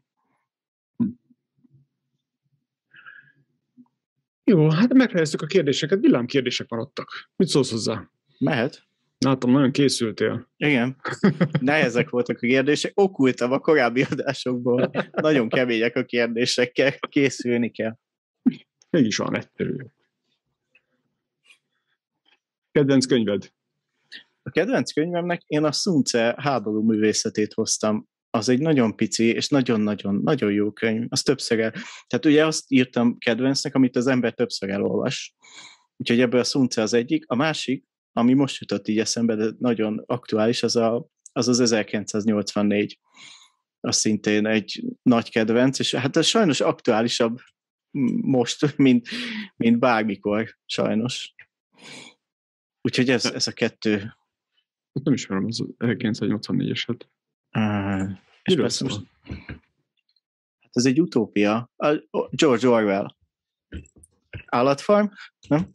Jó, 4.44 4.70
hát 4.70 4.94
megfejeztük 4.94 5.42
a 5.42 5.46
kérdéseket, 5.46 6.26
kérdések 6.26 6.70
maradtak. 6.70 7.30
Mit 7.36 7.48
szólsz 7.48 7.72
hozzá? 7.72 8.10
Mehet. 8.40 8.84
Látom, 9.18 9.52
nagyon 9.52 9.72
készültél. 9.72 10.50
Igen. 10.58 10.96
Nehezek 11.60 12.10
voltak 12.10 12.36
a 12.36 12.48
kérdések. 12.48 12.92
Okultam 12.96 13.52
a 13.52 13.60
korábbi 13.60 14.06
adásokból. 14.12 14.92
Nagyon 15.12 15.50
kemények 15.50 15.96
a 15.96 16.04
kérdésekkel. 16.04 16.94
Készülni 17.10 17.72
kell. 17.72 17.98
Mégis 18.96 19.18
van 19.18 19.36
egyszerű. 19.36 19.76
Kedvenc 22.72 23.06
könyved? 23.06 23.52
A 24.44 24.50
kedvenc 24.50 24.94
könyvemnek 24.94 25.42
én 25.46 25.64
a 25.64 25.72
Szunce 25.72 26.36
háború 26.38 26.82
művészetét 26.82 27.54
hoztam. 27.54 28.08
Az 28.30 28.50
egy 28.50 28.60
nagyon 28.60 28.96
pici 28.96 29.24
és 29.24 29.48
nagyon-nagyon-nagyon 29.48 30.52
jó 30.52 30.72
könyv. 30.72 31.06
Az 31.10 31.22
többször 31.22 31.60
el... 31.60 31.72
Tehát 32.08 32.26
ugye 32.26 32.46
azt 32.46 32.64
írtam 32.68 33.18
kedvencnek, 33.18 33.76
amit 33.76 33.96
az 33.96 34.08
ember 34.08 34.34
többször 34.34 34.70
elolvas. 34.70 35.36
Úgyhogy 35.98 36.20
ebből 36.22 36.40
a 36.40 36.44
Szunce 36.44 36.82
az 36.82 36.94
egyik. 36.94 37.24
A 37.28 37.36
másik, 37.36 37.86
ami 38.12 38.34
most 38.34 38.62
jutott 38.62 38.88
így 38.88 39.00
eszembe, 39.00 39.36
de 39.36 39.52
nagyon 39.60 40.04
aktuális, 40.06 40.64
az 40.64 40.76
a, 40.76 41.08
az, 41.32 41.48
az 41.48 41.60
1984. 41.60 43.00
Az 43.80 43.96
szintén 43.96 44.46
egy 44.46 44.84
nagy 45.02 45.32
kedvenc, 45.32 45.80
és 45.80 45.96
hát 45.96 46.18
ez 46.18 46.26
sajnos 46.26 46.62
aktuálisabb 46.62 47.38
most, 48.22 48.78
mint, 48.78 49.08
mint 49.56 49.80
bármikor, 49.80 50.58
sajnos. 50.66 51.34
Úgyhogy 52.82 53.10
ez, 53.10 53.26
ez 53.26 53.48
a 53.48 53.52
kettő. 53.52 53.98
Hát 54.94 55.04
nem 55.04 55.14
ismerem 55.14 55.46
az 55.46 55.64
1984-eset. 55.78 57.00
Uh, 57.52 58.18
és 58.44 58.56
persze 58.56 58.84
most, 58.84 59.02
hát 60.60 60.72
ez 60.72 60.86
egy 60.86 61.02
utópia. 61.02 61.72
George 62.30 62.68
Orwell. 62.68 63.16
Állatfarm? 64.46 65.08
Nem? 65.48 65.74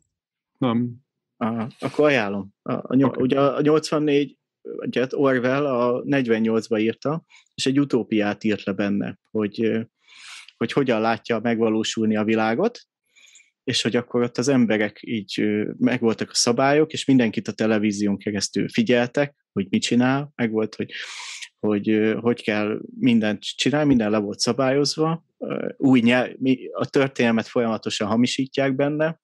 Nem. 0.59 0.97
Uh, 1.37 1.67
akkor 1.79 2.05
ajánlom. 2.05 2.55
A, 2.63 2.73
a, 2.73 2.97
okay. 2.97 3.23
Ugye 3.23 3.41
a 3.41 3.61
84 3.61 4.39
ugye 4.63 5.07
Orwell 5.11 5.67
a 5.67 6.03
48-ba 6.03 6.81
írta, 6.81 7.25
és 7.55 7.67
egy 7.67 7.81
utópiát 7.81 8.45
írt 8.45 8.65
le 8.65 8.73
benne, 8.73 9.19
hogy, 9.31 9.87
hogy 10.61 10.73
hogyan 10.73 11.01
látja 11.01 11.39
megvalósulni 11.43 12.17
a 12.17 12.25
világot, 12.25 12.81
és 13.65 13.83
hogy 13.83 13.97
akkor 13.97 14.23
ott 14.23 14.39
az 14.39 14.49
emberek 14.49 14.99
így 15.01 15.43
megvoltak 15.79 16.31
a 16.31 16.35
szabályok, 16.35 16.93
és 16.93 17.05
mindenkit 17.05 17.49
a 17.49 17.53
televízión 17.53 18.19
keresztül 18.19 18.69
figyeltek, 18.69 19.35
hogy 19.53 19.67
mit 19.71 19.83
csinál, 19.83 20.33
meg 20.35 20.51
volt, 20.51 20.75
hogy 20.75 20.91
hogy 21.61 22.15
hogy 22.21 22.43
kell 22.43 22.81
mindent 22.99 23.43
csinálni, 23.43 23.89
minden 23.89 24.11
le 24.11 24.19
volt 24.19 24.39
szabályozva, 24.39 25.25
új 25.77 26.01
nyelv, 26.01 26.33
a 26.73 26.87
történelmet 26.87 27.47
folyamatosan 27.47 28.09
hamisítják 28.09 28.75
benne, 28.75 29.21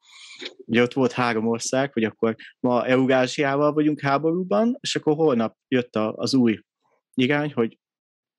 Ugye 0.57 0.83
ott 0.83 0.93
volt 0.93 1.13
három 1.13 1.47
ország, 1.47 1.93
hogy 1.93 2.05
akkor 2.05 2.35
ma 2.61 2.87
Eurázsiával 2.87 3.73
vagyunk 3.73 4.01
háborúban, 4.01 4.77
és 4.81 4.97
akkor 4.97 5.15
holnap 5.15 5.57
jött 5.69 5.97
az 5.97 6.35
új 6.35 6.59
irány, 7.15 7.53
hogy 7.53 7.79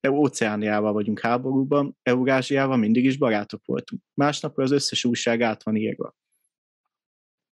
Óceániával 0.09 0.93
vagyunk 0.93 1.19
háborúban, 1.19 1.97
Eurázsiával 2.01 2.77
mindig 2.77 3.05
is 3.05 3.17
barátok 3.17 3.61
voltunk. 3.65 4.01
Másnap 4.13 4.57
az 4.57 4.71
összes 4.71 5.05
újság 5.05 5.41
át 5.41 5.63
van 5.63 5.75
írva. 5.75 6.15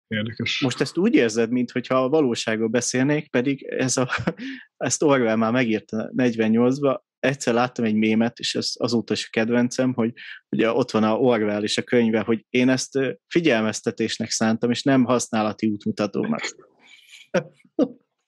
Érdekes. 0.07 0.61
Most 0.61 0.81
ezt 0.81 0.97
úgy 0.97 1.13
érzed, 1.13 1.51
mintha 1.51 2.03
a 2.03 2.09
valóságról 2.09 2.67
beszélnék, 2.67 3.29
pedig 3.29 3.63
ez 3.63 3.97
a, 3.97 4.09
ezt 4.77 5.03
Orwell 5.03 5.35
már 5.35 5.51
megírta 5.51 6.11
48-ba, 6.15 6.99
egyszer 7.19 7.53
láttam 7.53 7.85
egy 7.85 7.95
mémet, 7.95 8.39
és 8.39 8.55
ez 8.55 8.71
azóta 8.77 9.13
is 9.13 9.25
a 9.25 9.29
kedvencem, 9.31 9.93
hogy 9.93 10.13
ugye 10.49 10.71
ott 10.71 10.91
van 10.91 11.03
a 11.03 11.17
Orwell 11.17 11.63
és 11.63 11.77
a 11.77 11.81
könyve, 11.81 12.19
hogy 12.19 12.45
én 12.49 12.69
ezt 12.69 12.99
figyelmeztetésnek 13.27 14.29
szántam, 14.29 14.69
és 14.69 14.83
nem 14.83 15.03
használati 15.03 15.67
útmutatónak. 15.67 16.41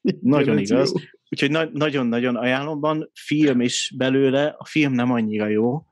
Nagyon 0.22 0.58
igaz. 0.58 0.94
Úgyhogy 1.30 1.52
na- 1.52 1.70
nagyon-nagyon 1.74 2.36
ajánlom, 2.36 2.80
van 2.80 3.10
film 3.14 3.62
is 3.62 3.94
belőle, 3.98 4.56
a 4.58 4.66
film 4.66 4.94
nem 4.94 5.12
annyira 5.12 5.48
jó, 5.48 5.86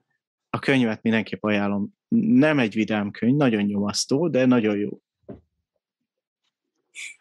a 0.50 0.60
könyvet 0.60 1.02
mindenképp 1.02 1.44
ajánlom. 1.44 1.96
Nem 2.16 2.60
egy 2.60 2.74
vidám 2.74 3.12
könyv, 3.12 3.36
nagyon 3.36 3.64
nyomasztó, 3.64 4.28
de 4.28 4.46
nagyon 4.46 4.78
jó. 4.78 5.02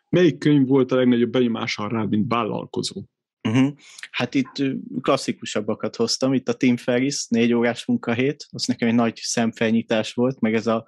Melyik 0.09 0.39
könyv 0.39 0.67
volt 0.67 0.93
a 0.93 0.97
legnagyobb 0.97 1.31
benyomással 1.31 1.89
rád, 1.89 2.09
mint 2.09 2.33
vállalkozó? 2.33 3.03
Uh-huh. 3.49 3.73
Hát 4.11 4.35
itt 4.35 4.53
klasszikusabbakat 5.01 5.97
hoztam, 5.97 6.35
itt 6.35 6.49
a 6.49 6.55
Tim 6.55 6.77
Ferris, 6.77 7.27
négy 7.29 7.53
órás 7.53 7.85
munkahét, 7.85 8.47
az 8.51 8.65
nekem 8.65 8.89
egy 8.89 8.95
nagy 8.95 9.17
szemfelnyitás 9.17 10.13
volt, 10.13 10.41
meg 10.41 10.55
ez 10.55 10.67
a, 10.67 10.87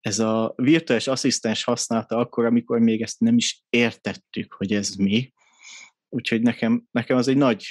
ez 0.00 0.18
a 0.18 0.52
virtuális 0.56 1.06
asszisztens 1.06 1.64
használta 1.64 2.16
akkor, 2.16 2.44
amikor 2.44 2.78
még 2.78 3.02
ezt 3.02 3.20
nem 3.20 3.36
is 3.36 3.64
értettük, 3.68 4.52
hogy 4.52 4.72
ez 4.72 4.94
mi. 4.94 5.32
Úgyhogy 6.14 6.42
nekem, 6.42 6.84
nekem 6.90 7.16
az 7.16 7.28
egy 7.28 7.36
nagy 7.36 7.64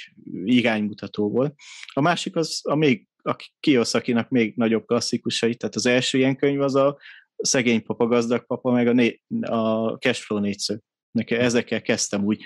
iránymutató 0.44 1.30
volt. 1.30 1.54
A 1.92 2.00
másik 2.00 2.36
az 2.36 2.60
a 2.62 2.74
még 2.74 3.08
a 3.22 3.36
Kiyosakinak 3.60 4.28
még 4.28 4.56
nagyobb 4.56 4.86
klasszikusai, 4.86 5.54
tehát 5.54 5.74
az 5.74 5.86
első 5.86 6.18
ilyen 6.18 6.36
könyv 6.36 6.60
az 6.60 6.74
a 6.74 6.98
Szegény 7.36 7.82
papa, 7.82 8.06
gazdag 8.06 8.46
papa, 8.46 8.70
meg 8.70 8.86
a, 8.86 8.92
né, 8.92 9.20
a 9.40 9.90
Cashflow 9.90 10.38
négyszög. 10.38 10.80
Nekem 11.10 11.40
ezekkel 11.40 11.82
kezdtem 11.82 12.24
úgy 12.24 12.42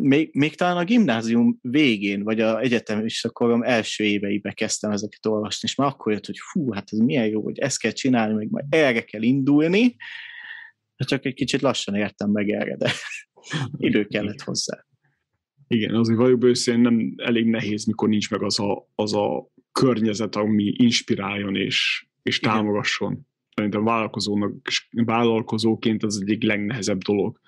még, 0.00 0.30
még 0.32 0.54
talán 0.54 0.76
a 0.76 0.84
gimnázium 0.84 1.58
végén, 1.60 2.22
vagy 2.22 2.40
a 2.40 2.60
egyetem 2.60 3.04
is 3.04 3.24
korom 3.32 3.62
első 3.62 4.04
éveibe 4.04 4.52
kezdtem 4.52 4.90
ezeket 4.90 5.26
olvasni, 5.26 5.68
és 5.68 5.74
már 5.74 5.88
akkor 5.88 6.12
jött, 6.12 6.26
hogy 6.26 6.38
fú, 6.50 6.72
hát 6.72 6.88
ez 6.90 6.98
milyen 6.98 7.26
jó, 7.26 7.42
hogy 7.42 7.58
ezt 7.58 7.78
kell 7.78 7.90
csinálni, 7.90 8.34
meg 8.34 8.50
majd 8.50 8.64
erre 8.68 9.04
kell 9.04 9.22
indulni, 9.22 9.96
csak 11.04 11.24
egy 11.24 11.34
kicsit 11.34 11.60
lassan 11.60 11.94
értem 11.94 12.30
meg 12.30 12.50
erre, 12.50 12.76
de 12.76 12.90
idő 13.88 14.04
kellett 14.04 14.40
hozzá. 14.40 14.84
Igen, 15.68 15.94
azért 15.94 16.18
vagyok 16.18 16.44
őszintén 16.44 16.82
nem 16.82 17.14
elég 17.16 17.46
nehéz, 17.46 17.84
mikor 17.84 18.08
nincs 18.08 18.30
meg 18.30 18.42
az 18.42 18.60
a, 18.60 18.88
az 18.94 19.14
a 19.14 19.48
környezet, 19.72 20.36
ami 20.36 20.72
inspiráljon 20.76 21.56
és, 21.56 22.06
és 22.22 22.40
támogasson. 22.40 23.26
Szerintem 23.54 23.84
vállalkozónak, 23.84 24.54
vállalkozóként 24.90 26.02
az 26.02 26.20
egyik 26.20 26.42
legnehezebb 26.42 27.02
dolog 27.02 27.40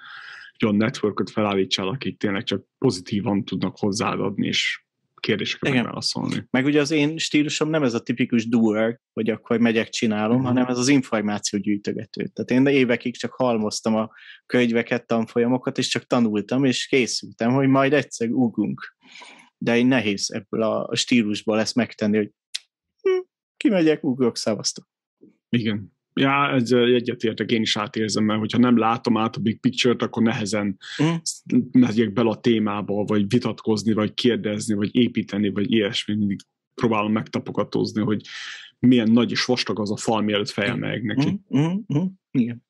olyan 0.64 0.76
networköt 0.76 1.30
felállítsál, 1.30 1.88
akik 1.88 2.18
tényleg 2.18 2.44
csak 2.44 2.64
pozitívan 2.78 3.44
tudnak 3.44 3.78
hozzáad 3.78 4.20
adni, 4.20 4.46
és 4.46 4.82
kérdésekre 5.20 5.70
megválaszolni. 5.70 6.46
Meg 6.50 6.64
ugye 6.64 6.80
az 6.80 6.90
én 6.90 7.18
stílusom 7.18 7.70
nem 7.70 7.82
ez 7.82 7.94
a 7.94 8.00
tipikus 8.00 8.48
doer, 8.48 9.00
hogy 9.12 9.30
akkor 9.30 9.58
megyek, 9.58 9.88
csinálom, 9.88 10.36
uh-huh. 10.36 10.46
hanem 10.46 10.66
ez 10.66 10.78
az 10.78 10.88
információ 10.88 11.58
gyűjtögető. 11.58 12.26
Tehát 12.26 12.50
én 12.50 12.74
évekig 12.74 13.16
csak 13.16 13.32
halmoztam 13.32 13.94
a 13.94 14.10
könyveket, 14.46 15.06
tanfolyamokat, 15.06 15.78
és 15.78 15.88
csak 15.88 16.04
tanultam, 16.04 16.64
és 16.64 16.86
készültem, 16.86 17.52
hogy 17.52 17.68
majd 17.68 17.92
egyszer 17.92 18.28
ugunk. 18.28 18.96
De 19.58 19.76
én 19.76 19.86
nehéz 19.86 20.30
ebből 20.30 20.62
a 20.62 20.96
stílusból 20.96 21.60
ezt 21.60 21.74
megtenni, 21.74 22.16
hogy 22.16 22.30
hm, 23.02 23.20
kimegyek, 23.56 24.04
ugrok, 24.04 24.36
szavaztok. 24.36 24.88
Igen. 25.48 25.97
Ja, 26.18 26.50
ezzel 26.50 26.94
egyetértek, 26.94 27.50
én 27.50 27.60
is 27.60 27.76
átérzem, 27.76 28.24
mert 28.24 28.38
hogyha 28.38 28.58
nem 28.58 28.78
látom 28.78 29.16
át 29.16 29.36
a 29.36 29.40
big 29.40 29.60
picture-t, 29.60 30.02
akkor 30.02 30.22
nehezen 30.22 30.78
mm. 31.02 31.14
megyek 31.72 32.12
bele 32.12 32.30
a 32.30 32.40
témába, 32.40 33.04
vagy 33.04 33.28
vitatkozni, 33.28 33.92
vagy 33.92 34.14
kérdezni, 34.14 34.74
vagy 34.74 34.96
építeni, 34.96 35.50
vagy 35.50 35.72
ilyesmi. 35.72 36.14
Mindig 36.14 36.40
próbálom 36.74 37.12
megtapogatózni, 37.12 38.02
hogy 38.02 38.22
milyen 38.78 39.10
nagy 39.10 39.30
és 39.30 39.44
vastag 39.44 39.80
az 39.80 39.90
a 39.90 39.96
fal, 39.96 40.20
mielőtt 40.20 40.50
fejemeljek 40.50 41.02
neki. 41.02 41.40
Mm, 41.56 41.60
mm, 41.60 41.98
mm, 41.98 42.06
igen. 42.30 42.66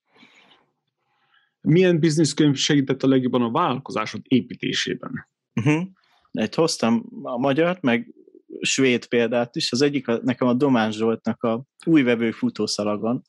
Milyen 1.60 1.98
bizniszkönyv 1.98 2.54
segített 2.54 3.02
a 3.02 3.08
legjobban 3.08 3.42
a 3.42 3.50
vállalkozásod 3.50 4.20
építésében? 4.24 5.28
Uh-huh. 5.54 5.86
Egy 6.32 6.54
hoztam 6.54 7.04
a 7.22 7.38
magyart, 7.38 7.82
meg 7.82 8.14
svéd 8.60 9.06
példát 9.06 9.56
is. 9.56 9.72
Az 9.72 9.82
egyik 9.82 10.08
a, 10.08 10.20
nekem 10.22 10.48
a 10.48 10.54
Domán 10.54 10.92
Zsoltnak 10.92 11.42
a 11.42 11.64
új 11.86 12.02
vevő 12.02 12.30
futószalagon, 12.30 13.22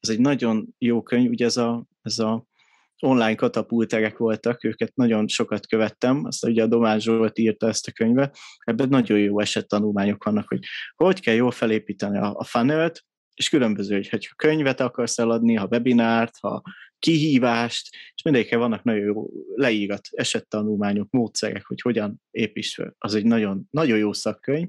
ez 0.00 0.08
egy 0.08 0.20
nagyon 0.20 0.74
jó 0.78 1.02
könyv, 1.02 1.30
ugye 1.30 1.44
ez 1.44 1.56
a, 1.56 1.86
ez 2.02 2.18
a 2.18 2.46
online 2.98 3.34
katapulterek 3.34 4.16
voltak, 4.16 4.64
őket 4.64 4.94
nagyon 4.94 5.28
sokat 5.28 5.66
követtem, 5.66 6.24
azt 6.24 6.44
ugye 6.44 6.62
a 6.62 6.66
Domán 6.66 7.00
Zsolt 7.00 7.38
írta 7.38 7.68
ezt 7.68 7.88
a 7.88 7.92
könyvet, 7.92 8.36
ebben 8.58 8.88
nagyon 8.88 9.18
jó 9.18 9.40
esettanulmányok 9.40 10.24
vannak, 10.24 10.48
hogy 10.48 10.60
hogy 10.94 11.20
kell 11.20 11.34
jól 11.34 11.50
felépíteni 11.50 12.18
a, 12.18 12.34
a 12.36 12.44
funnelt, 12.44 13.04
és 13.34 13.48
különböző, 13.48 13.94
hogy, 13.94 14.08
hogyha 14.08 14.34
könyvet 14.34 14.80
akarsz 14.80 15.18
eladni, 15.18 15.54
ha 15.54 15.66
webinárt, 15.70 16.38
ha 16.40 16.62
kihívást, 16.98 17.88
és 18.14 18.22
mindegyikkel 18.22 18.58
vannak 18.58 18.82
nagyon 18.82 19.04
jó 19.04 19.28
leírat 19.54 20.08
esettanulmányok, 20.10 21.10
módszerek, 21.10 21.66
hogy 21.66 21.80
hogyan 21.80 22.22
építs 22.30 22.74
fel. 22.74 22.94
Az 22.98 23.14
egy 23.14 23.24
nagyon, 23.24 23.66
nagyon 23.70 23.98
jó 23.98 24.12
szakkönyv. 24.12 24.68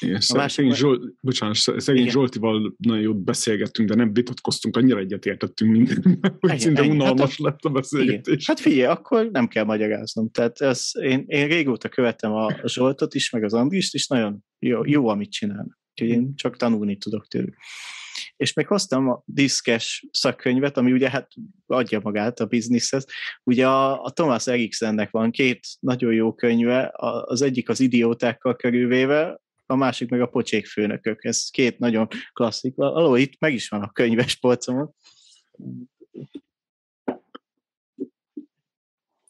Igen, 0.00 0.20
a 0.28 0.36
másik, 0.36 0.74
Zsolt, 0.74 1.14
bocsánat, 1.20 1.56
szegény 1.56 2.00
igen. 2.00 2.12
Zsoltival 2.12 2.74
nagyon 2.78 3.02
jót 3.02 3.24
beszélgettünk, 3.24 3.88
de 3.88 3.94
nem 3.94 4.12
vitatkoztunk, 4.12 4.76
annyira 4.76 4.98
egyetértettünk 4.98 5.70
minden, 5.70 6.20
hogy 6.40 6.58
szinte 6.58 6.82
unalmas 6.82 7.30
hát 7.30 7.38
lett 7.38 7.64
a 7.64 7.68
beszélgetés. 7.68 8.34
Igen. 8.34 8.44
Hát 8.46 8.60
figyelj, 8.60 8.84
akkor 8.84 9.30
nem 9.30 9.48
kell 9.48 9.64
magyaráznom. 9.64 10.30
Tehát 10.30 10.60
ez, 10.60 10.90
én, 11.00 11.24
én 11.26 11.46
régóta 11.46 11.88
követem 11.88 12.32
a 12.32 12.68
Zsoltot 12.68 13.14
is, 13.14 13.30
meg 13.30 13.44
az 13.44 13.54
Andrist 13.54 13.94
is, 13.94 14.06
nagyon 14.06 14.44
jó, 14.58 14.84
jó 14.84 15.08
amit 15.08 15.32
csinálnak. 15.32 15.78
Úgyhogy 15.90 16.08
én 16.08 16.34
csak 16.34 16.56
tanulni 16.56 16.96
tudok 16.96 17.26
tőlük. 17.26 17.56
És 18.36 18.52
még 18.52 18.66
hoztam 18.66 19.08
a 19.08 19.22
diszkes 19.24 20.06
szakkönyvet, 20.10 20.76
ami 20.76 20.92
ugye 20.92 21.10
hát 21.10 21.28
adja 21.66 22.00
magát 22.02 22.40
a 22.40 22.46
bizniszhez. 22.46 23.06
Ugye 23.42 23.66
a, 23.66 24.02
a 24.02 24.10
Thomas 24.10 24.46
Eriksennek 24.46 25.10
van 25.10 25.30
két 25.30 25.66
nagyon 25.80 26.12
jó 26.12 26.34
könyve, 26.34 26.90
az 27.24 27.42
egyik 27.42 27.68
az 27.68 27.80
idiótákkal 27.80 28.56
körülvéve, 28.56 29.40
a 29.66 29.76
másik 29.76 30.10
meg 30.10 30.20
a 30.20 30.26
pocsék 30.26 30.66
főnökök. 30.66 31.24
Ez 31.24 31.48
két 31.50 31.78
nagyon 31.78 32.08
klasszik. 32.32 32.72
Aló, 32.76 33.16
itt 33.16 33.38
meg 33.38 33.52
is 33.52 33.68
van 33.68 33.82
a 33.82 33.92
könyves 33.92 34.36
polcomon. 34.36 34.94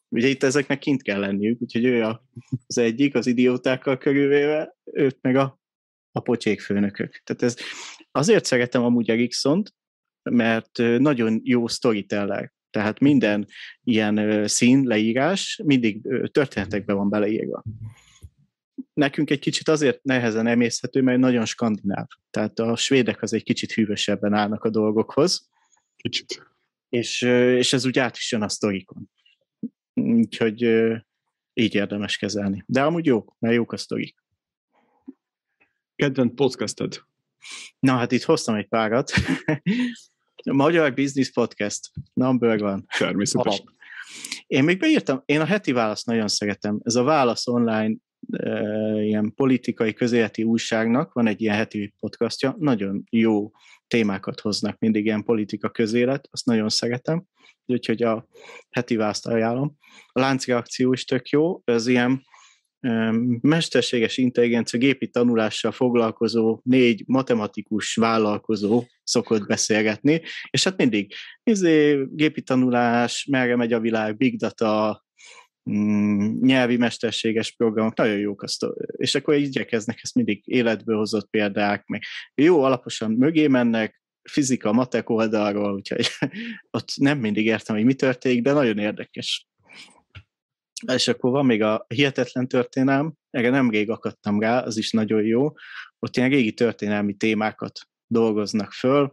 Ugye 0.09 0.29
itt 0.29 0.43
ezeknek 0.43 0.79
kint 0.79 1.03
kell 1.03 1.21
lenniük, 1.21 1.63
úgyhogy 1.63 1.85
ő 1.85 2.03
az 2.67 2.79
egyik, 2.79 3.15
az 3.15 3.27
idiótákkal 3.27 3.99
körülvéve, 3.99 4.77
őt 4.85 5.19
meg 5.21 5.37
a, 5.37 5.61
a 6.13 6.21
pocsék 6.21 6.61
főnökök. 6.61 7.23
Tehát 7.25 7.43
ez, 7.43 7.57
azért 8.13 8.45
szeretem 8.45 8.85
amúgy 8.85 9.11
Eriksont, 9.11 9.75
mert 10.23 10.79
nagyon 10.99 11.41
jó 11.45 11.67
storyteller. 11.67 12.53
Tehát 12.71 12.99
minden 12.99 13.47
ilyen 13.85 14.49
szín, 14.49 14.83
leírás 14.87 15.61
mindig 15.65 16.01
történetekbe 16.31 16.93
van 16.93 17.11
beleírva. 17.11 17.63
Nekünk 18.97 19.31
egy 19.31 19.39
kicsit 19.39 19.69
azért 19.69 20.03
nehezen 20.03 20.47
emészhető, 20.47 21.03
mert 21.03 21.19
nagyon 21.19 21.45
skandináv. 21.45 22.07
Tehát 22.31 22.59
a 22.59 22.77
svédek 22.77 23.23
az 23.23 23.33
egy 23.33 23.43
kicsit 23.43 23.73
hűvösebben 23.73 24.35
állnak 24.35 24.65
a 24.65 24.71
dolgokhoz. 24.71 25.49
Kicsit. 25.97 26.47
És, 26.89 27.23
és 27.23 27.73
ez 27.73 27.87
úgy 27.87 27.99
át 27.99 28.17
is 28.17 28.33
jön 28.33 28.43
a 28.43 28.49
sztorikon. 28.49 29.11
Úgyhogy 29.95 30.63
így 31.55 31.75
érdemes 31.75 32.17
kezelni. 32.17 32.65
De 32.67 32.83
amúgy 32.83 33.07
jó, 33.07 33.25
mert 33.39 33.55
jók 33.55 33.73
a 33.73 33.77
sztorik. 33.77 34.17
Kedvenc 35.97 36.35
podcasted? 36.35 37.03
Na 37.79 37.97
hát 37.97 38.13
itt 38.13 38.23
hoztam 38.23 38.55
egy 38.55 38.69
párat. 38.69 39.13
Magyar 40.45 40.95
Business 40.95 41.31
Podcast. 41.31 41.91
Number 42.13 42.63
one. 42.63 42.83
Természetesen. 42.99 43.61
Alap. 43.61 43.75
Én 44.47 44.65
még 44.65 44.79
beírtam, 44.79 45.23
én 45.25 45.41
a 45.41 45.45
heti 45.45 45.73
választ 45.73 46.07
nagyon 46.07 46.29
szeretem. 46.29 46.81
Ez 46.83 46.95
a 46.95 47.03
Válasz 47.03 47.47
online 47.47 47.95
ilyen 49.03 49.33
politikai 49.35 49.93
közéleti 49.93 50.43
újságnak 50.43 51.13
van 51.13 51.27
egy 51.27 51.41
ilyen 51.41 51.57
heti 51.57 51.95
podcastja, 52.01 52.57
nagyon 52.59 53.05
jó 53.11 53.51
témákat 53.87 54.41
hoznak 54.41 54.79
mindig 54.79 55.05
ilyen 55.05 55.25
politika 55.25 55.71
közélet, 55.71 56.29
azt 56.31 56.47
nagyon 56.47 56.69
szeretem 56.69 57.25
úgyhogy 57.67 58.03
a 58.03 58.27
heti 58.71 58.97
választ 58.97 59.27
ajánlom. 59.27 59.77
A 60.07 60.21
láncreakció 60.21 60.93
is 60.93 61.05
tök 61.05 61.29
jó, 61.29 61.61
ez 61.65 61.87
ilyen 61.87 62.25
mesterséges 63.41 64.17
intelligencia 64.17 64.79
gépi 64.79 65.09
tanulással 65.09 65.73
foglalkozó 65.73 66.61
négy 66.63 67.03
matematikus 67.07 67.95
vállalkozó 67.95 68.85
szokott 69.03 69.47
beszélgetni, 69.47 70.23
és 70.51 70.65
hát 70.65 70.77
mindig 70.77 71.13
izé, 71.43 72.07
gépi 72.11 72.43
tanulás, 72.43 73.27
merre 73.31 73.57
megy 73.57 73.73
a 73.73 73.81
világ, 73.81 74.17
big 74.17 74.39
data, 74.39 75.05
nyelvi 76.41 76.77
mesterséges 76.77 77.53
programok, 77.53 77.97
nagyon 77.97 78.19
jók 78.19 78.43
azt, 78.43 78.67
és 78.97 79.15
akkor 79.15 79.35
igyekeznek 79.35 79.99
ezt 80.03 80.15
mindig 80.15 80.43
életbe 80.45 80.95
hozott 80.95 81.31
példák, 81.31 81.87
meg 81.87 82.03
jó 82.35 82.63
alaposan 82.63 83.11
mögé 83.11 83.47
mennek, 83.47 84.01
fizika, 84.23 84.73
matek 84.73 85.11
oldalról, 85.11 85.75
úgyhogy 85.75 86.07
ott 86.77 86.93
nem 86.97 87.19
mindig 87.19 87.47
értem, 87.47 87.77
hogy 87.77 87.85
mi 87.85 87.95
történik, 87.95 88.43
de 88.43 88.53
nagyon 88.53 88.79
érdekes. 88.79 89.49
És 90.93 91.09
akkor 91.09 91.31
van 91.31 91.47
még 91.47 91.63
a 91.63 91.85
hihetetlen 91.89 92.49
történelm, 92.49 93.15
erre 93.31 93.51
nem 93.51 93.71
rég 93.71 93.91
akadtam 93.91 94.41
rá, 94.41 94.63
az 94.63 94.77
is 94.77 94.91
nagyon 94.91 95.23
jó. 95.23 95.53
Ott 95.99 96.17
ilyen 96.17 96.29
régi 96.29 96.53
történelmi 96.53 97.15
témákat 97.15 97.81
dolgoznak 98.07 98.73
föl. 98.73 99.13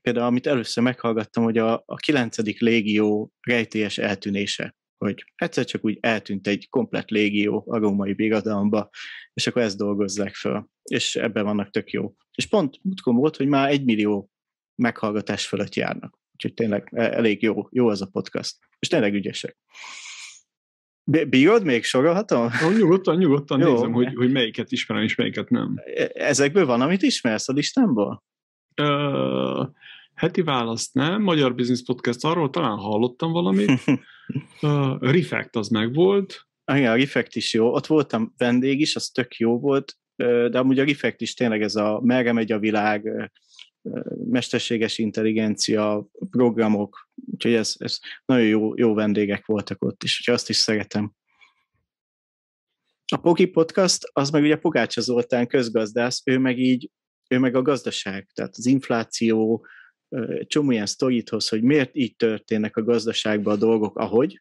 Például, 0.00 0.26
amit 0.26 0.46
először 0.46 0.82
meghallgattam, 0.82 1.44
hogy 1.44 1.58
a, 1.58 1.82
a 1.86 1.96
9. 1.96 2.36
légió 2.58 3.32
rejtélyes 3.40 3.98
eltűnése, 3.98 4.74
hogy 4.98 5.24
egyszer 5.34 5.64
csak 5.64 5.84
úgy 5.84 5.98
eltűnt 6.00 6.46
egy 6.46 6.68
komplet 6.68 7.10
légió 7.10 7.64
a 7.66 7.78
római 7.78 8.12
birodalomba, 8.12 8.90
és 9.34 9.46
akkor 9.46 9.62
ezt 9.62 9.76
dolgozzák 9.76 10.34
föl, 10.34 10.68
és 10.82 11.16
ebben 11.16 11.44
vannak 11.44 11.70
tök 11.70 11.90
jó. 11.90 12.14
És 12.34 12.46
pont 12.46 12.78
múltkor 12.82 13.14
volt, 13.14 13.36
hogy 13.36 13.46
már 13.46 13.70
egy 13.70 13.84
millió 13.84 14.30
meghallgatás 14.74 15.46
fölött 15.46 15.74
járnak. 15.74 16.18
Úgyhogy 16.32 16.54
tényleg 16.54 16.90
e, 16.92 17.02
elég 17.02 17.42
jó, 17.42 17.68
jó 17.70 17.88
az 17.88 18.02
a 18.02 18.06
podcast. 18.06 18.56
És 18.78 18.88
tényleg 18.88 19.14
ügyesek. 19.14 19.56
Bírod 21.28 21.64
még 21.64 21.84
sorolhatom? 21.84 22.44
Oh, 22.44 22.76
nyugodtan, 22.78 23.16
nyugodtan 23.16 23.60
Jó, 23.60 23.72
nézem, 23.72 23.92
hogy, 23.92 24.14
hogy 24.14 24.32
melyiket 24.32 24.72
ismerem 24.72 25.04
és 25.04 25.14
melyiket 25.14 25.50
nem. 25.50 25.74
E, 25.76 26.10
ezekből 26.14 26.66
van, 26.66 26.80
amit 26.80 27.02
ismersz 27.02 27.48
a 27.48 27.52
listámból? 27.52 28.24
Uh, 28.82 29.68
heti 30.14 30.42
választ 30.42 30.94
nem, 30.94 31.22
Magyar 31.22 31.54
Business 31.54 31.82
Podcast, 31.82 32.24
arról 32.24 32.50
talán 32.50 32.76
hallottam 32.76 33.32
valamit. 33.32 33.70
uh, 34.62 35.00
Refect 35.00 35.56
az 35.56 35.68
meg 35.68 35.94
volt. 35.94 36.46
Igen, 36.72 36.92
a 36.92 36.96
Refect 36.96 37.36
is 37.36 37.54
jó. 37.54 37.72
Ott 37.72 37.86
voltam 37.86 38.34
vendég 38.36 38.80
is, 38.80 38.96
az 38.96 39.08
tök 39.08 39.34
jó 39.34 39.58
volt, 39.58 39.96
de 40.16 40.58
amúgy 40.58 40.78
a 40.78 40.84
Refect 40.84 41.20
is 41.20 41.34
tényleg 41.34 41.62
ez 41.62 41.76
a 41.76 42.00
merre 42.02 42.32
megy 42.32 42.52
a 42.52 42.58
világ, 42.58 43.30
mesterséges 44.30 44.98
intelligencia, 44.98 46.08
programok, 46.30 47.08
úgyhogy 47.32 47.52
ez, 47.52 47.74
ez 47.78 47.98
nagyon 48.24 48.46
jó, 48.46 48.76
jó 48.76 48.94
vendégek 48.94 49.46
voltak 49.46 49.82
ott 49.82 50.02
is, 50.02 50.18
úgyhogy 50.18 50.34
azt 50.34 50.48
is 50.48 50.56
szeretem. 50.56 51.12
A 53.12 53.16
Poki 53.16 53.46
Podcast, 53.46 54.10
az 54.12 54.30
meg 54.30 54.42
ugye 54.42 54.56
Pogácsa 54.56 55.00
Zoltán 55.00 55.46
közgazdász, 55.46 56.22
ő 56.24 56.38
meg 56.38 56.58
így, 56.58 56.90
ő 57.28 57.38
meg 57.38 57.54
a 57.54 57.62
gazdaság, 57.62 58.28
tehát 58.34 58.54
az 58.56 58.66
infláció, 58.66 59.66
csomó 60.46 60.70
ilyen 60.70 60.86
sztorit 60.86 61.28
hogy 61.28 61.62
miért 61.62 61.96
így 61.96 62.16
történnek 62.16 62.76
a 62.76 62.82
gazdaságban 62.82 63.54
a 63.54 63.58
dolgok, 63.58 63.98
ahogy, 63.98 64.40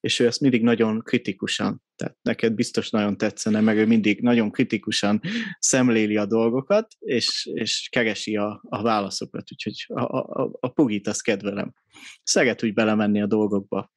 és 0.00 0.18
ő 0.18 0.26
ezt 0.26 0.40
mindig 0.40 0.62
nagyon 0.62 1.02
kritikusan, 1.02 1.82
tehát 1.96 2.16
neked 2.22 2.54
biztos 2.54 2.90
nagyon 2.90 3.16
tetszene, 3.16 3.60
meg 3.60 3.76
ő 3.76 3.86
mindig 3.86 4.20
nagyon 4.20 4.50
kritikusan 4.50 5.20
szemléli 5.58 6.16
a 6.16 6.26
dolgokat, 6.26 6.94
és, 6.98 7.50
és 7.52 7.88
keresi 7.90 8.36
a, 8.36 8.60
a 8.68 8.82
válaszokat, 8.82 9.52
úgyhogy 9.52 9.84
a, 9.86 10.16
a, 10.18 10.50
a 10.60 10.68
Pugit 10.68 11.06
azt 11.06 11.22
kedvelem. 11.22 11.74
Szeret 12.22 12.62
úgy 12.62 12.74
belemenni 12.74 13.22
a 13.22 13.26
dolgokba. 13.26 13.90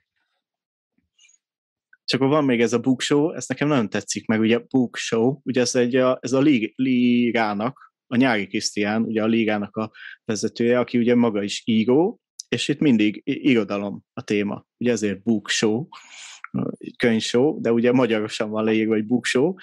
Csak 2.03 2.19
van 2.19 2.45
még 2.45 2.61
ez 2.61 2.73
a 2.73 2.79
book 2.79 3.01
show, 3.01 3.31
ez 3.31 3.47
nekem 3.47 3.67
nagyon 3.67 3.89
tetszik, 3.89 4.27
meg 4.27 4.39
ugye 4.39 4.59
book 4.59 4.95
show, 4.95 5.39
ugye 5.43 5.61
ez, 5.61 5.75
egy, 5.75 5.95
a, 5.95 6.17
ez 6.21 6.33
a 6.33 6.39
ligának, 6.75 7.90
a 8.11 8.15
nyári 8.15 8.47
Krisztián, 8.47 9.03
ugye 9.03 9.23
a 9.23 9.25
ligának 9.25 9.75
a 9.75 9.91
vezetője, 10.25 10.79
aki 10.79 10.97
ugye 10.97 11.15
maga 11.15 11.43
is 11.43 11.61
író, 11.65 12.19
és 12.49 12.67
itt 12.67 12.79
mindig 12.79 13.21
irodalom 13.23 14.03
a 14.13 14.21
téma. 14.23 14.65
Ugye 14.77 14.91
ezért 14.91 15.23
book 15.23 15.49
show, 15.49 15.87
könyvshow, 16.97 17.61
de 17.61 17.71
ugye 17.71 17.91
magyarosan 17.91 18.49
van 18.49 18.63
leírva, 18.63 18.93
hogy 18.93 19.05
book 19.05 19.25
show. 19.25 19.53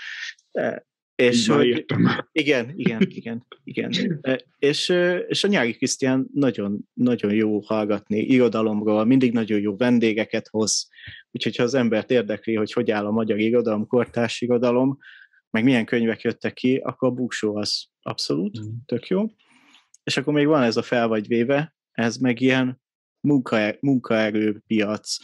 E, 0.52 0.86
és 1.14 1.48
hogy, 1.48 1.84
igen, 2.32 2.72
igen, 2.76 3.00
igen, 3.08 3.46
igen. 3.64 4.18
E, 4.20 4.44
és, 4.58 4.88
és 5.28 5.44
a 5.44 5.48
nyári 5.48 5.76
Krisztián 5.76 6.26
nagyon, 6.34 6.78
nagyon 6.92 7.34
jó 7.34 7.60
hallgatni 7.60 8.18
irodalomról, 8.18 9.04
mindig 9.04 9.32
nagyon 9.32 9.60
jó 9.60 9.76
vendégeket 9.76 10.48
hoz, 10.48 10.88
úgyhogy 11.30 11.56
ha 11.56 11.62
az 11.62 11.74
embert 11.74 12.10
érdekli, 12.10 12.54
hogy 12.54 12.72
hogy 12.72 12.90
áll 12.90 13.06
a 13.06 13.10
magyar 13.10 13.38
irodalom, 13.38 13.86
kortárs 13.86 14.40
irodalom, 14.40 14.98
meg 15.50 15.64
milyen 15.64 15.84
könyvek 15.84 16.20
jöttek 16.20 16.52
ki, 16.52 16.76
akkor 16.76 17.12
a 17.16 17.26
show 17.30 17.56
az 17.56 17.88
abszolút, 18.08 18.60
mm. 18.60 18.74
tök 18.86 19.06
jó. 19.06 19.26
És 20.02 20.16
akkor 20.16 20.32
még 20.32 20.46
van 20.46 20.62
ez 20.62 20.76
a 20.76 20.82
fel 20.82 21.08
vagy 21.08 21.26
véve, 21.26 21.74
ez 21.92 22.16
meg 22.16 22.40
ilyen 22.40 22.80
munkaer, 23.20 23.78
munkaerőpiac. 23.80 25.16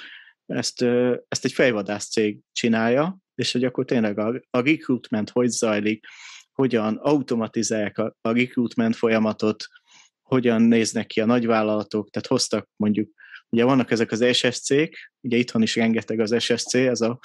Ezt, 0.46 0.82
ezt 1.28 1.44
egy 1.44 1.52
fejvadász 1.52 2.08
cég 2.08 2.40
csinálja, 2.52 3.18
és 3.34 3.52
hogy 3.52 3.64
akkor 3.64 3.84
tényleg 3.84 4.18
a, 4.18 4.42
a 4.50 4.60
recruitment 4.60 5.30
hogy 5.30 5.48
zajlik, 5.48 6.06
hogyan 6.52 6.96
automatizálják 6.96 7.98
a, 7.98 8.16
a 8.20 8.32
recruitment 8.32 8.96
folyamatot, 8.96 9.64
hogyan 10.22 10.62
néznek 10.62 11.06
ki 11.06 11.20
a 11.20 11.26
nagyvállalatok, 11.26 12.10
tehát 12.10 12.28
hoztak 12.28 12.68
mondjuk, 12.76 13.10
ugye 13.48 13.64
vannak 13.64 13.90
ezek 13.90 14.10
az 14.10 14.24
SSC-k, 14.32 15.12
ugye 15.20 15.36
itthon 15.36 15.62
is 15.62 15.76
rengeteg 15.76 16.20
az 16.20 16.42
SSC, 16.42 16.74
ez 16.74 17.00
a, 17.00 17.18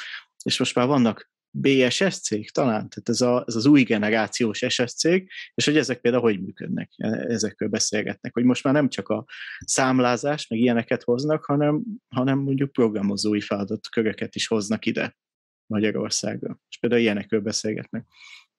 és 0.44 0.60
most 0.60 0.76
már 0.76 0.88
vannak 0.88 1.30
BSS 1.51 2.19
cég 2.19 2.51
talán, 2.51 2.89
tehát 2.89 3.09
ez, 3.09 3.21
a, 3.21 3.43
ez 3.47 3.55
az 3.55 3.65
új 3.65 3.84
generációs 3.84 4.65
SS 4.67 4.93
cég, 4.93 5.30
és 5.53 5.65
hogy 5.65 5.77
ezek 5.77 5.99
például 5.99 6.23
hogy 6.23 6.41
működnek, 6.41 6.91
ezekről 7.27 7.69
beszélgetnek, 7.69 8.34
hogy 8.34 8.43
most 8.43 8.63
már 8.63 8.73
nem 8.73 8.89
csak 8.89 9.09
a 9.09 9.26
számlázás, 9.59 10.47
meg 10.47 10.59
ilyeneket 10.59 11.03
hoznak, 11.03 11.45
hanem, 11.45 11.84
hanem 12.07 12.39
mondjuk 12.39 12.71
programozói 12.71 13.41
feladat 13.41 13.89
köröket 13.89 14.35
is 14.35 14.47
hoznak 14.47 14.85
ide 14.85 15.17
Magyarországra, 15.65 16.59
és 16.69 16.77
például 16.77 17.01
ilyenekről 17.01 17.41
beszélgetnek. 17.41 18.05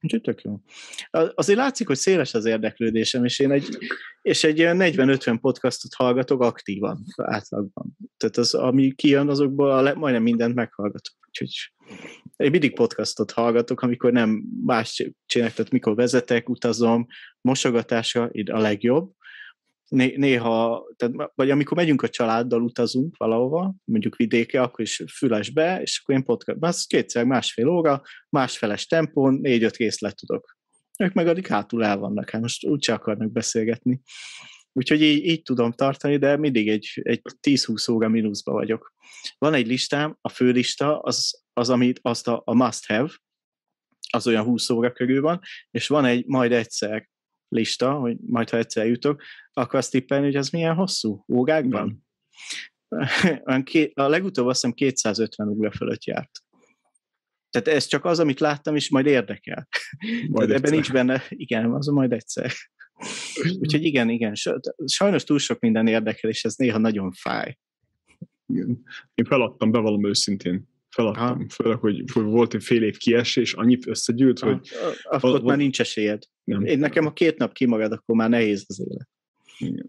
Úgyhogy 0.02 0.20
tök 0.20 0.42
jó. 0.42 0.60
Azért 1.34 1.58
látszik, 1.58 1.86
hogy 1.86 1.96
széles 1.96 2.34
az 2.34 2.44
érdeklődésem, 2.44 3.24
és 3.24 3.38
én 3.38 3.50
egy, 3.50 3.78
és 4.22 4.44
egy 4.44 4.58
40-50 4.58 5.38
podcastot 5.40 5.94
hallgatok 5.94 6.42
aktívan, 6.42 7.04
átlagban. 7.16 7.96
Tehát 8.16 8.36
az, 8.36 8.54
ami 8.54 8.94
kijön, 8.94 9.28
azokból 9.28 9.70
a 9.70 9.80
le, 9.80 9.94
majdnem 9.94 10.22
mindent 10.22 10.54
meghallgatok. 10.54 11.14
Úgyhogy 11.26 11.72
én 12.36 12.50
mindig 12.50 12.74
podcastot 12.74 13.30
hallgatok, 13.30 13.80
amikor 13.80 14.12
nem 14.12 14.42
más 14.66 15.12
csinálok, 15.26 15.54
tehát 15.54 15.72
mikor 15.72 15.94
vezetek, 15.94 16.48
utazom, 16.48 17.06
mosogatásra, 17.40 18.28
itt 18.32 18.48
a 18.48 18.58
legjobb, 18.58 19.12
né- 19.90 20.16
néha, 20.16 20.84
tehát, 20.96 21.32
vagy 21.34 21.50
amikor 21.50 21.76
megyünk 21.76 22.02
a 22.02 22.08
családdal, 22.08 22.62
utazunk 22.62 23.16
valahova, 23.16 23.74
mondjuk 23.84 24.16
vidéke, 24.16 24.62
akkor 24.62 24.80
is 24.80 25.02
fülesbe, 25.16 25.80
és 25.80 26.00
akkor 26.02 26.14
én 26.14 26.24
podcast, 26.24 26.58
az 26.60 26.84
kétszer 26.86 27.24
másfél 27.24 27.68
óra, 27.68 28.02
másfeles 28.28 28.86
tempón, 28.86 29.34
négy-öt 29.34 29.76
részlet 29.76 30.16
tudok. 30.16 30.58
Ők 30.98 31.12
meg 31.12 31.26
addig 31.26 31.46
hátul 31.46 31.84
el 31.84 31.98
vannak, 31.98 32.30
hát 32.30 32.40
most 32.40 32.66
úgyse 32.66 32.92
akarnak 32.92 33.32
beszélgetni. 33.32 34.00
Úgyhogy 34.72 35.02
így, 35.02 35.24
így 35.24 35.42
tudom 35.42 35.72
tartani, 35.72 36.16
de 36.16 36.36
mindig 36.36 36.68
egy, 36.68 37.00
egy 37.02 37.20
10-20 37.48 37.92
óra 37.92 38.08
mínuszba 38.08 38.52
vagyok. 38.52 38.94
Van 39.38 39.54
egy 39.54 39.66
listám, 39.66 40.16
a 40.20 40.28
főlista, 40.28 40.98
az, 40.98 41.42
az 41.52 41.70
amit 41.70 41.98
azt 42.02 42.28
a, 42.28 42.42
a 42.44 42.54
must 42.54 42.86
have, 42.86 43.10
az 44.12 44.26
olyan 44.26 44.44
20 44.44 44.70
óra 44.70 44.92
körül 44.92 45.20
van, 45.20 45.40
és 45.70 45.86
van 45.86 46.04
egy 46.04 46.26
majd 46.26 46.52
egyszer 46.52 47.08
lista, 47.50 47.92
hogy 47.92 48.16
majd 48.26 48.50
ha 48.50 48.56
egyszer 48.56 48.86
jutok, 48.86 49.22
akkor 49.52 49.78
azt 49.78 49.90
tippelni, 49.90 50.24
hogy 50.24 50.36
az 50.36 50.50
milyen 50.50 50.74
hosszú? 50.74 51.24
Órákban? 51.32 52.06
a 53.94 54.08
legutóbb 54.08 54.46
azt 54.46 54.60
hiszem 54.60 54.72
250 54.72 55.48
óra 55.48 55.70
fölött 55.70 56.04
járt. 56.04 56.30
Tehát 57.50 57.68
ez 57.68 57.86
csak 57.86 58.04
az, 58.04 58.18
amit 58.18 58.40
láttam, 58.40 58.76
és 58.76 58.90
majd 58.90 59.06
érdekel. 59.06 59.68
Majd 60.28 60.48
Tehát 60.48 60.50
ebben 60.50 60.72
nincs 60.72 60.92
benne, 60.92 61.22
igen, 61.28 61.72
az 61.72 61.86
majd 61.86 62.12
egyszer. 62.12 62.52
Úgyhogy 63.58 63.84
igen, 63.84 64.08
igen, 64.08 64.32
sajnos 64.84 65.24
túl 65.24 65.38
sok 65.38 65.60
minden 65.60 65.86
érdekel, 65.86 66.30
és 66.30 66.44
ez 66.44 66.54
néha 66.54 66.78
nagyon 66.78 67.12
fáj. 67.12 67.58
Igen. 68.46 68.82
Én 69.14 69.24
feladtam, 69.24 69.70
bevallom 69.70 70.06
őszintén. 70.06 70.68
Feladtam. 70.90 71.38
Ha. 71.38 71.44
Főleg, 71.48 71.78
hogy, 71.78 72.04
hogy 72.12 72.24
volt 72.24 72.54
egy 72.54 72.62
fél 72.62 72.82
év 72.82 72.96
kiesés, 72.96 73.52
annyi 73.52 73.78
összegyűlt, 73.86 74.38
ha. 74.38 74.46
hogy... 74.46 74.68
Akkor 75.02 75.34
ott 75.34 75.42
már 75.42 75.56
nincs 75.56 75.80
esélyed. 75.80 76.22
Nem. 76.44 76.64
Én 76.64 76.78
nekem 76.78 77.06
a 77.06 77.12
két 77.12 77.38
nap 77.38 77.52
kimarad, 77.52 77.92
akkor 77.92 78.16
már 78.16 78.28
nehéz 78.28 78.64
az 78.68 78.80
élet. 78.80 79.08
Igen. 79.58 79.86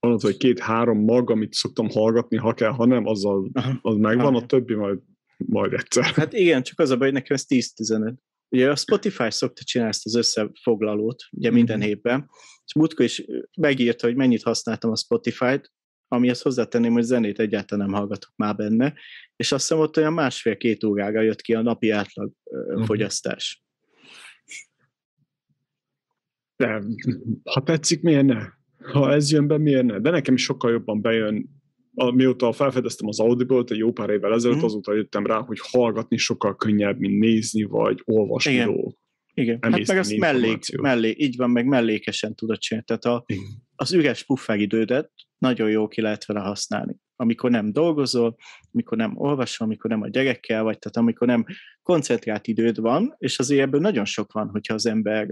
Van 0.00 0.12
az, 0.12 0.22
hogy 0.22 0.36
két-három 0.36 0.98
mag, 0.98 1.30
amit 1.30 1.52
szoktam 1.52 1.88
hallgatni, 1.88 2.36
ha 2.36 2.54
kell, 2.54 2.70
ha 2.70 2.86
nem, 2.86 3.06
azzal, 3.06 3.50
az 3.82 3.96
megvan, 3.96 4.34
a 4.34 4.46
többi 4.46 4.74
majd, 4.74 4.98
majd 5.36 5.72
egyszer. 5.72 6.04
Hát 6.14 6.32
igen, 6.32 6.62
csak 6.62 6.78
az 6.78 6.90
a 6.90 6.96
baj, 6.96 7.10
hogy 7.10 7.16
nekem 7.16 7.36
ez 7.36 7.44
10-15. 7.48 8.14
Ugye 8.48 8.70
a 8.70 8.76
Spotify 8.76 9.30
szokta 9.30 9.62
csinálni 9.64 9.92
ezt 9.92 10.06
az 10.06 10.14
összefoglalót, 10.14 11.22
ugye 11.30 11.50
minden 11.50 11.78
mm-hmm. 11.78 11.88
évben, 11.88 12.30
és 12.64 12.74
múltkor 12.74 13.04
is 13.04 13.24
megírta, 13.56 14.06
hogy 14.06 14.16
mennyit 14.16 14.42
használtam 14.42 14.90
a 14.90 14.96
Spotify-t, 14.96 15.72
amihez 16.12 16.42
hozzátenném, 16.42 16.92
hogy 16.92 17.02
zenét 17.02 17.38
egyáltalán 17.38 17.86
nem 17.86 17.98
hallgatok 17.98 18.32
már 18.36 18.56
benne, 18.56 18.94
és 19.36 19.52
azt 19.52 19.68
hiszem 19.68 19.82
ott 19.82 19.96
olyan 19.96 20.12
másfél-két 20.12 20.84
órára 20.84 21.20
jött 21.20 21.40
ki 21.40 21.54
a 21.54 21.62
napi 21.62 21.90
átlag 21.90 22.32
uh-huh. 22.44 22.84
fogyasztás. 22.84 23.64
De, 26.56 26.82
ha 27.44 27.62
tetszik, 27.62 28.02
miért 28.02 28.24
ne? 28.24 28.46
Ha 28.92 29.12
ez 29.12 29.32
jön 29.32 29.46
be, 29.46 29.58
miért 29.58 29.84
ne? 29.84 29.98
De 29.98 30.10
nekem 30.10 30.34
is 30.34 30.42
sokkal 30.42 30.70
jobban 30.70 31.00
bejön, 31.00 31.60
mióta 31.94 32.52
felfedeztem 32.52 33.08
az 33.08 33.20
Audible-t 33.20 33.70
egy 33.70 33.78
jó 33.78 33.92
pár 33.92 34.10
évvel 34.10 34.32
ezelőtt, 34.32 34.60
mm. 34.60 34.64
azóta 34.64 34.94
jöttem 34.94 35.26
rá, 35.26 35.38
hogy 35.38 35.58
hallgatni 35.60 36.16
sokkal 36.16 36.56
könnyebb, 36.56 36.98
mint 36.98 37.18
nézni, 37.18 37.62
vagy 37.62 38.02
olvasni 38.04 38.52
Igen. 38.52 38.66
dolgok. 38.66 38.98
Igen, 39.34 39.58
hát 39.60 39.86
meg 39.86 39.98
azt 39.98 40.16
mellék, 40.16 40.80
mellé, 40.80 41.14
így 41.18 41.36
van, 41.36 41.50
meg 41.50 41.66
mellékesen 41.66 42.34
tudod 42.34 42.58
csinálni. 42.58 42.86
Tehát 42.86 43.04
a, 43.04 43.24
az 43.74 43.92
üres 43.92 44.24
pufferidődet 44.24 45.12
nagyon 45.40 45.70
jó 45.70 45.88
ki 45.88 46.00
lehet 46.00 46.26
vele 46.26 46.40
használni. 46.40 46.96
Amikor 47.16 47.50
nem 47.50 47.72
dolgozol, 47.72 48.36
amikor 48.72 48.98
nem 48.98 49.12
olvasol, 49.16 49.66
amikor 49.66 49.90
nem 49.90 50.02
a 50.02 50.08
gyerekkel 50.08 50.62
vagy, 50.62 50.78
tehát 50.78 50.96
amikor 50.96 51.26
nem 51.26 51.44
koncentrált 51.82 52.46
időd 52.46 52.80
van, 52.80 53.14
és 53.18 53.38
azért 53.38 53.62
ebből 53.62 53.80
nagyon 53.80 54.04
sok 54.04 54.32
van, 54.32 54.48
hogyha 54.48 54.74
az 54.74 54.86
ember 54.86 55.28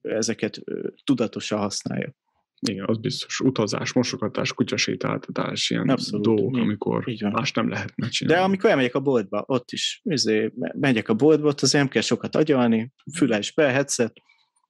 ezeket 0.00 0.60
tudatosan 1.04 1.58
használja. 1.58 2.14
Igen, 2.60 2.84
az 2.88 2.98
biztos. 2.98 3.40
Utazás, 3.40 3.92
mosogatás, 3.92 4.52
kutyasétáltatás, 4.52 5.70
ilyen 5.70 5.88
Abszolút. 5.88 6.26
dolgok, 6.26 6.56
amikor 6.56 7.04
más 7.20 7.52
nem 7.52 7.68
lehet 7.68 7.92
megcsinálni. 7.96 8.40
De 8.40 8.46
amikor 8.46 8.70
elmegyek 8.70 8.94
a 8.94 9.00
boltba, 9.00 9.44
ott 9.46 9.70
is 9.70 10.00
izé, 10.04 10.52
megyek 10.56 11.08
a 11.08 11.14
boltba, 11.14 11.48
ott 11.48 11.60
azért 11.60 11.82
nem 11.82 11.92
kell 11.92 12.02
sokat 12.02 12.36
agyalni, 12.36 12.92
füles 13.16 13.52
be, 13.54 13.70
headset, 13.70 14.12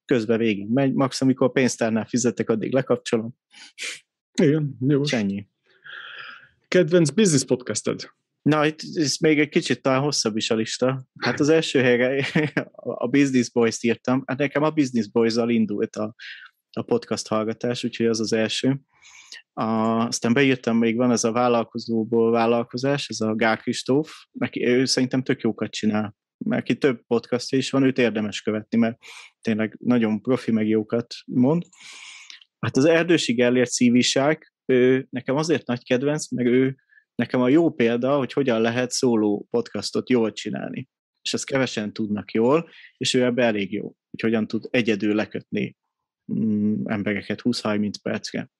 közben 0.04 0.38
végig 0.38 0.68
megy, 0.68 0.92
max 0.92 1.20
amikor 1.20 1.46
a 1.46 1.50
pénztárnál 1.50 2.06
fizetek, 2.06 2.50
addig 2.50 2.72
lekapcsolom. 2.72 3.34
Igen, 4.42 4.76
jó. 4.80 5.02
ennyi. 5.10 5.46
Kedvenc 6.68 7.10
business 7.10 7.44
podcasted? 7.44 8.10
Na, 8.42 8.66
itt 8.66 8.80
ez 8.94 9.16
még 9.16 9.40
egy 9.40 9.48
kicsit 9.48 9.82
talán 9.82 10.00
hosszabb 10.00 10.36
is 10.36 10.50
a 10.50 10.54
lista. 10.54 11.06
Hát 11.18 11.40
az 11.40 11.48
első 11.48 11.80
helyre 11.80 12.26
a 12.82 13.06
Business 13.06 13.50
Boys-t 13.50 13.82
írtam. 13.82 14.22
Hát 14.26 14.38
nekem 14.38 14.62
a 14.62 14.70
Business 14.70 15.08
Boys-zal 15.08 15.50
indult 15.50 15.96
a, 15.96 16.14
a 16.72 16.82
podcast 16.82 17.28
hallgatás, 17.28 17.84
úgyhogy 17.84 18.06
az 18.06 18.20
az 18.20 18.32
első. 18.32 18.80
A, 19.52 19.64
aztán 20.06 20.32
beírtam, 20.32 20.76
még 20.76 20.96
van 20.96 21.10
ez 21.10 21.24
a 21.24 21.32
vállalkozóból 21.32 22.30
vállalkozás, 22.30 23.08
ez 23.08 23.20
a 23.20 23.34
Gál 23.34 23.56
Kristóf, 23.56 24.12
neki, 24.32 24.66
ő 24.66 24.84
szerintem 24.84 25.22
tök 25.22 25.40
jókat 25.40 25.70
csinál. 25.70 26.16
Mert 26.44 26.64
ki 26.64 26.76
több 26.76 27.02
podcastja 27.06 27.58
is 27.58 27.70
van, 27.70 27.82
őt 27.82 27.98
érdemes 27.98 28.40
követni, 28.40 28.78
mert 28.78 28.98
tényleg 29.40 29.76
nagyon 29.80 30.22
profi 30.22 30.50
meg 30.50 30.68
jókat 30.68 31.14
mond. 31.26 31.62
Hát 32.60 32.76
az 32.76 32.84
Erdősi 32.84 33.32
Gellért 33.32 33.70
szíviság, 33.70 34.52
ő 34.66 35.06
nekem 35.10 35.36
azért 35.36 35.66
nagy 35.66 35.84
kedvenc, 35.84 36.30
meg 36.30 36.46
ő 36.46 36.76
nekem 37.14 37.40
a 37.40 37.48
jó 37.48 37.70
példa, 37.70 38.16
hogy 38.16 38.32
hogyan 38.32 38.60
lehet 38.60 38.90
szóló 38.90 39.46
podcastot 39.50 40.10
jól 40.10 40.32
csinálni. 40.32 40.88
És 41.22 41.34
ezt 41.34 41.44
kevesen 41.44 41.92
tudnak 41.92 42.30
jól, 42.30 42.68
és 42.96 43.14
ő 43.14 43.24
ebbe 43.24 43.44
elég 43.44 43.72
jó, 43.72 43.82
hogy 43.82 44.20
hogyan 44.20 44.46
tud 44.46 44.66
egyedül 44.70 45.14
lekötni 45.14 45.76
mm, 46.32 46.82
embereket 46.84 47.40
20-30 47.42 47.92
percre. 48.02 48.50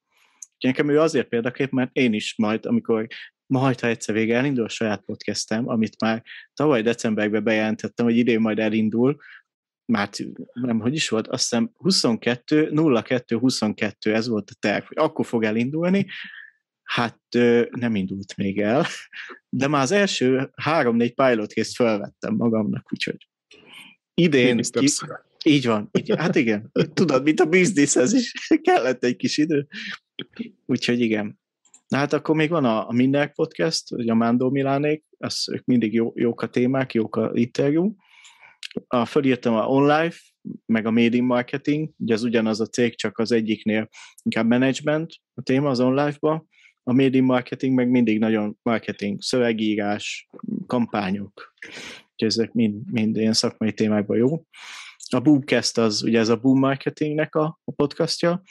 Úgyhogy 0.53 0.77
nekem 0.77 0.89
ő 0.89 0.99
azért 0.99 1.27
példakép, 1.27 1.71
mert 1.71 1.89
én 1.93 2.13
is 2.13 2.35
majd, 2.37 2.65
amikor 2.65 3.07
majd, 3.45 3.79
ha 3.79 3.87
egyszer 3.87 4.15
vége 4.15 4.35
elindul 4.35 4.63
a 4.63 4.69
saját 4.69 5.01
podcastem, 5.01 5.69
amit 5.69 6.01
már 6.01 6.23
tavaly 6.53 6.81
decemberben 6.81 7.43
bejelentettem, 7.43 8.05
hogy 8.05 8.17
idén 8.17 8.39
majd 8.39 8.59
elindul, 8.59 9.17
már 9.89 10.09
nem, 10.53 10.79
hogy 10.79 10.93
is 10.93 11.09
volt, 11.09 11.27
azt 11.27 11.41
hiszem 11.41 11.71
22, 11.77 12.71
02, 12.71 13.37
22, 13.39 14.13
ez 14.13 14.27
volt 14.27 14.49
a 14.49 14.57
terv, 14.59 14.85
hogy 14.85 14.97
akkor 14.97 15.25
fog 15.25 15.43
elindulni, 15.43 16.07
hát 16.83 17.19
nem 17.69 17.95
indult 17.95 18.37
még 18.37 18.59
el, 18.59 18.85
de 19.49 19.67
már 19.67 19.81
az 19.81 19.91
első 19.91 20.51
három-négy 20.55 21.13
pilot 21.13 21.53
részt 21.53 21.75
felvettem 21.75 22.35
magamnak, 22.35 22.93
úgyhogy 22.93 23.27
idén, 24.13 24.57
ki, 24.57 24.87
így 25.45 25.65
van, 25.65 25.89
így, 25.99 26.15
hát 26.17 26.35
igen, 26.35 26.71
tudod, 26.93 27.23
mint 27.23 27.39
a 27.39 27.45
bizniszhez 27.45 28.13
is 28.13 28.33
kellett 28.61 29.03
egy 29.03 29.15
kis 29.15 29.37
idő, 29.37 29.67
úgyhogy 30.65 30.99
igen. 30.99 31.39
Na 31.87 31.97
hát 31.97 32.13
akkor 32.13 32.35
még 32.35 32.49
van 32.49 32.65
a, 32.65 32.87
a 32.87 32.91
Minden 32.91 33.31
Podcast, 33.33 33.91
a 33.91 34.13
Mándó 34.13 34.49
Milánék, 34.49 35.03
az, 35.17 35.49
ők 35.51 35.65
mindig 35.65 35.93
jó, 35.93 36.11
jók 36.15 36.41
a 36.41 36.47
témák, 36.47 36.93
jók 36.93 37.15
a 37.15 37.31
interjú, 37.33 37.95
a, 38.87 39.05
fölírtam 39.05 39.53
a 39.53 39.65
online, 39.65 40.13
meg 40.65 40.85
a 40.85 40.91
Made 40.91 41.15
in 41.15 41.23
Marketing, 41.23 41.89
ugye 41.97 42.13
az 42.13 42.23
ugyanaz 42.23 42.61
a 42.61 42.65
cég, 42.65 42.95
csak 42.95 43.17
az 43.17 43.31
egyiknél 43.31 43.89
inkább 44.23 44.47
management 44.47 45.15
a 45.33 45.41
téma 45.41 45.69
az 45.69 45.79
online-ba, 45.79 46.45
a 46.83 46.93
Made 46.93 47.17
in 47.17 47.23
Marketing 47.23 47.75
meg 47.75 47.89
mindig 47.89 48.19
nagyon 48.19 48.57
marketing, 48.61 49.21
szövegírás, 49.21 50.27
kampányok, 50.67 51.53
úgyhogy 52.11 52.27
ezek 52.27 52.51
mind, 52.51 52.91
mind 52.91 53.15
ilyen 53.15 53.33
szakmai 53.33 53.73
témákban 53.73 54.17
jó. 54.17 54.43
A 55.11 55.19
Boomcast 55.19 55.77
az, 55.77 56.03
ugye 56.03 56.19
ez 56.19 56.29
a 56.29 56.37
Boom 56.37 56.59
Marketingnek 56.59 57.35
a, 57.35 57.59
a 57.63 57.71
podcastja, 57.71 58.41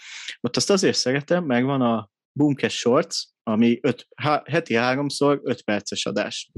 ott 0.40 0.56
azt 0.56 0.70
azért 0.70 0.96
szeretem, 0.96 1.44
meg 1.44 1.64
van 1.64 1.80
a 1.80 2.10
Boomcast 2.32 2.76
Shorts, 2.76 3.16
ami 3.42 3.78
öt, 3.82 4.08
há, 4.16 4.42
heti 4.46 4.74
háromszor 4.74 5.40
öt 5.44 5.62
perces 5.62 6.06
adás. 6.06 6.50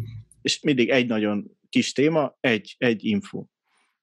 És 0.43 0.61
mindig 0.61 0.89
egy 0.89 1.07
nagyon 1.07 1.51
kis 1.69 1.93
téma, 1.93 2.37
egy, 2.41 2.75
egy 2.79 3.05
info. 3.05 3.45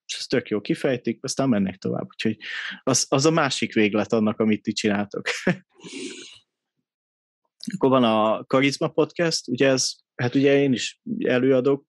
És 0.07 0.17
ez 0.17 0.25
tök 0.25 0.47
jó 0.49 0.61
kifejtik, 0.61 1.19
aztán 1.21 1.49
mennek 1.49 1.77
tovább. 1.77 2.05
Úgyhogy 2.05 2.37
az, 2.83 3.05
az 3.09 3.25
a 3.25 3.31
másik 3.31 3.73
véglet 3.73 4.13
annak, 4.13 4.39
amit 4.39 4.61
ti 4.61 4.71
csináltok. 4.71 5.27
Akkor 7.73 7.89
van 7.89 8.03
a 8.03 8.43
Karizma 8.43 8.87
Podcast, 8.87 9.47
ugye 9.47 9.67
ez, 9.67 9.95
hát 10.15 10.35
ugye 10.35 10.59
én 10.59 10.73
is 10.73 11.01
előadok 11.19 11.85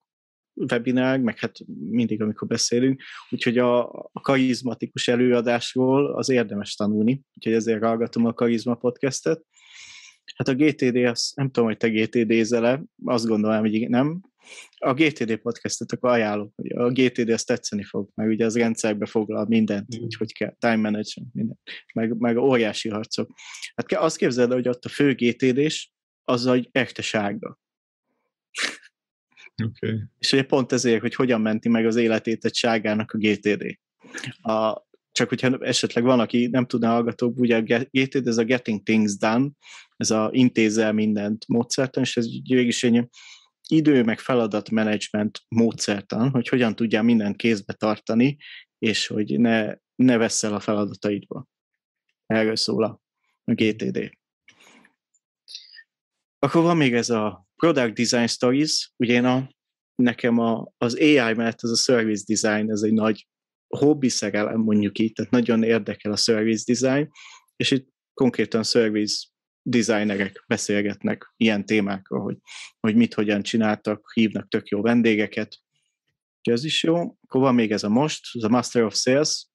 webinár, 0.70 1.18
meg 1.18 1.38
hát 1.38 1.58
mindig, 1.90 2.22
amikor 2.22 2.48
beszélünk, 2.48 3.02
úgyhogy 3.30 3.58
a, 3.58 3.88
a 3.88 4.20
karizmatikus 4.20 5.08
előadásról 5.08 6.14
az 6.14 6.28
érdemes 6.28 6.74
tanulni, 6.74 7.22
úgyhogy 7.34 7.52
ezért 7.52 7.82
hallgatom 7.82 8.26
a 8.26 8.32
Karizma 8.32 8.74
Podcastet. 8.74 9.44
Hát 10.36 10.48
a 10.48 10.54
GTD, 10.54 10.96
az, 10.96 11.32
nem 11.34 11.50
tudom, 11.50 11.68
hogy 11.68 11.76
te 11.76 11.88
GTD-zele, 11.88 12.82
azt 13.04 13.26
gondolom, 13.26 13.60
hogy 13.60 13.88
nem, 13.88 14.20
a 14.78 14.94
GTD 14.94 15.36
podcastot 15.36 15.92
akkor 15.92 16.10
ajánlom, 16.10 16.52
hogy 16.56 16.72
a 16.72 16.90
GTD 16.90 17.28
azt 17.28 17.46
tetszeni 17.46 17.82
fog, 17.82 18.08
meg 18.14 18.28
ugye 18.28 18.44
az 18.44 18.56
rendszerbe 18.56 19.06
foglal 19.06 19.46
mindent, 19.48 19.96
mm. 19.96 20.00
hogy 20.00 20.14
hogy 20.14 20.32
kell, 20.32 20.54
time 20.58 20.76
management, 20.76 21.34
minden, 21.34 21.58
meg, 21.94 22.18
meg 22.18 22.36
óriási 22.36 22.88
harcok. 22.88 23.30
Hát 23.74 23.92
azt 23.92 24.16
képzeld, 24.16 24.52
hogy 24.52 24.68
ott 24.68 24.84
a 24.84 24.88
fő 24.88 25.14
GTD-s, 25.14 25.90
az 26.24 26.46
egy 26.46 26.68
echte 26.72 27.02
sárga. 27.02 27.58
Okay. 29.64 29.98
És 30.18 30.32
ugye 30.32 30.42
pont 30.42 30.72
ezért, 30.72 31.00
hogy 31.00 31.14
hogyan 31.14 31.40
menti 31.40 31.68
meg 31.68 31.86
az 31.86 31.96
életét 31.96 32.44
egy 32.44 32.54
sárgának 32.54 33.12
a 33.12 33.18
GTD. 33.18 33.78
A 34.40 34.87
csak 35.18 35.28
hogyha 35.28 35.58
esetleg 35.58 36.04
van, 36.04 36.20
aki 36.20 36.46
nem 36.46 36.66
tudna 36.66 36.88
hallgatók, 36.88 37.38
ugye 37.38 37.56
a 37.56 37.62
Gated, 37.90 38.26
ez 38.26 38.36
a 38.36 38.44
Getting 38.44 38.82
Things 38.82 39.16
Done, 39.16 39.50
ez 39.96 40.10
a 40.10 40.28
intézel 40.32 40.92
mindent 40.92 41.48
módszertan, 41.48 42.02
és 42.02 42.16
ez 42.16 42.26
végig 42.48 42.74
egy 42.80 43.08
idő 43.68 44.02
meg 44.02 44.18
management 44.70 45.40
módszertan, 45.48 46.30
hogy 46.30 46.48
hogyan 46.48 46.74
tudjál 46.74 47.02
mindent 47.02 47.36
kézbe 47.36 47.72
tartani, 47.72 48.36
és 48.78 49.06
hogy 49.06 49.40
ne, 49.40 49.74
ne 49.94 50.16
vesszel 50.16 50.54
a 50.54 50.60
feladataidba. 50.60 51.46
Erről 52.26 52.56
szól 52.56 52.84
a 52.84 53.00
GTD. 53.44 54.10
Akkor 56.38 56.62
van 56.62 56.76
még 56.76 56.94
ez 56.94 57.10
a 57.10 57.46
Product 57.56 57.94
Design 57.94 58.26
Stories, 58.26 58.92
ugye 58.96 59.14
én 59.14 59.24
a, 59.24 59.48
nekem 59.94 60.38
a, 60.38 60.72
az 60.76 60.94
AI 60.94 61.34
mellett 61.34 61.62
ez 61.62 61.70
a 61.70 61.76
Service 61.76 62.24
Design, 62.26 62.70
ez 62.70 62.82
egy 62.82 62.92
nagy 62.92 63.26
hobbi 63.68 64.08
szerelem, 64.08 64.60
mondjuk 64.60 64.98
így, 64.98 65.12
tehát 65.12 65.30
nagyon 65.30 65.62
érdekel 65.62 66.12
a 66.12 66.16
Service 66.16 66.72
Design, 66.72 67.10
és 67.56 67.70
itt 67.70 67.88
konkrétan 68.14 68.62
Service 68.62 69.26
designerek 69.62 70.44
beszélgetnek 70.46 71.32
ilyen 71.36 71.66
témákról, 71.66 72.20
hogy, 72.20 72.36
hogy 72.80 72.96
mit, 72.96 73.14
hogyan 73.14 73.42
csináltak, 73.42 74.12
hívnak 74.14 74.48
tök 74.48 74.68
jó 74.68 74.80
vendégeket. 74.80 75.58
Úgyhogy 76.36 76.52
ez 76.52 76.64
is 76.64 76.82
jó. 76.82 76.96
Akkor 76.96 77.40
van 77.40 77.54
még 77.54 77.72
ez 77.72 77.84
a 77.84 77.88
most, 77.88 78.26
ez 78.32 78.42
a 78.42 78.48
Master 78.48 78.82
of 78.82 78.94
Sales, 78.94 79.46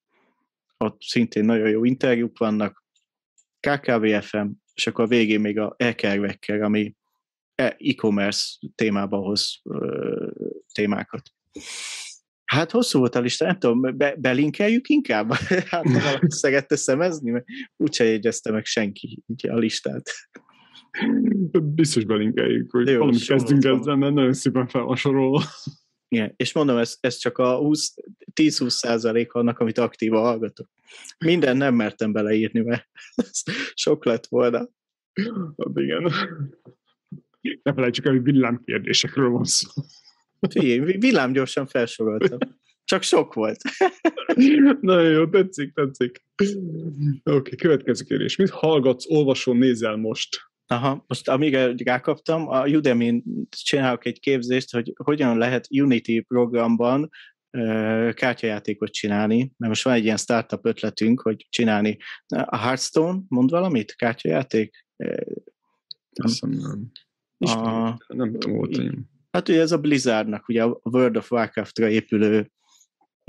ott 0.78 1.02
szintén 1.02 1.46
nagyon 1.46 1.70
jó 1.70 1.84
interjúk 1.84 2.38
vannak, 2.38 2.84
KKVFM, 3.60 4.48
és 4.74 4.88
akkor 4.88 5.04
a 5.04 5.08
végén 5.08 5.40
még 5.40 5.60
a 5.60 5.76
e 5.78 5.96
ami 6.62 6.96
e-commerce 7.56 8.58
témába 8.76 9.18
hoz 9.18 9.60
ö, 9.64 10.32
témákat. 10.74 11.22
Hát 12.54 12.72
hosszú 12.72 13.00
volt 13.00 13.16
a 13.16 13.20
lista, 13.20 13.46
nem 13.46 13.60
tudom, 13.60 13.98
be, 13.98 14.16
belinkeljük 14.18 14.90
inkább? 14.90 15.32
Hát 15.70 15.86
szerette 16.42 16.76
szemezni, 16.76 17.32
mert 17.32 17.46
úgyse 17.78 18.04
jegyezte 18.04 18.52
meg 18.52 18.66
senki 18.66 19.24
a 19.50 19.56
listát. 19.56 20.10
Biztos 21.62 22.04
belinkeljük, 22.06 22.72
hogy 22.72 22.88
Jó, 22.88 22.98
valamit 22.98 23.26
kezdünk 23.26 23.64
ezzel, 23.64 23.96
mert 23.96 24.14
nagyon 24.14 24.34
szépen 24.34 24.68
fel 24.68 24.82
van 24.82 24.96
sorolva. 24.96 25.44
Igen, 26.08 26.34
és 26.36 26.54
mondom, 26.54 26.78
ez, 26.78 26.98
ez 27.00 27.18
csak 27.18 27.38
a 27.38 27.60
10-20 27.60 28.70
százalék 28.70 29.34
annak, 29.34 29.60
amit 29.60 29.78
aktíva 29.78 30.20
hallgatok. 30.20 30.70
Minden 31.26 31.58
nem 31.58 31.76
mertem 31.76 32.12
beleírni, 32.12 32.60
mert 32.60 32.90
sok 33.74 34.06
lett 34.06 34.28
volna. 34.28 34.70
Hát 35.58 35.76
igen. 35.76 36.12
Ne 37.64 37.74
felejtsük 37.74 38.06
el, 38.06 38.12
hogy 38.12 38.24
villámkérdésekről 38.24 39.30
van 39.30 39.44
szó. 39.44 39.70
Figyelj, 40.50 40.98
villám 40.98 41.32
gyorsan 41.32 41.68
felsoroltam. 41.68 42.38
Csak 42.84 43.02
sok 43.02 43.34
volt. 43.34 43.62
Nagyon 44.82 45.12
jó, 45.12 45.28
tetszik, 45.30 45.74
tetszik. 45.74 46.26
Oké, 46.38 46.52
okay, 47.24 47.56
következő 47.56 48.04
kérdés. 48.04 48.36
Mit 48.36 48.50
hallgatsz, 48.50 49.06
olvasol, 49.10 49.56
nézel 49.58 49.96
most? 49.96 50.52
Aha, 50.68 51.04
most 51.08 51.30
amíg 51.30 51.54
rákaptam, 51.84 52.48
a 52.48 52.68
Udemy-n 52.68 53.24
csinálok 53.50 54.06
egy 54.06 54.20
képzést, 54.20 54.72
hogy 54.72 54.94
hogyan 54.96 55.38
lehet 55.38 55.68
Unity 55.70 56.20
programban 56.28 57.10
kártyajátékot 58.14 58.92
csinálni, 58.92 59.38
mert 59.38 59.72
most 59.72 59.84
van 59.84 59.94
egy 59.94 60.04
ilyen 60.04 60.18
startup 60.18 60.66
ötletünk, 60.66 61.22
hogy 61.22 61.48
csinálni. 61.50 61.98
A 62.28 62.58
Hearthstone, 62.58 63.20
mond 63.28 63.50
valamit? 63.50 63.96
Kártyajáték? 63.96 64.86
Azt 66.14 66.46
nem. 66.46 66.92
A, 67.38 67.98
nem 68.08 68.32
tudom, 68.32 68.58
volt 68.58 68.82
Hát 69.34 69.50
ugye 69.50 69.62
ez 69.62 69.72
a 69.72 69.78
Blizzardnak, 69.78 70.48
ugye 70.48 70.64
a 70.64 70.80
World 70.84 71.18
of 71.18 71.32
Warcraft-ra 71.32 71.90
épülő 71.90 72.52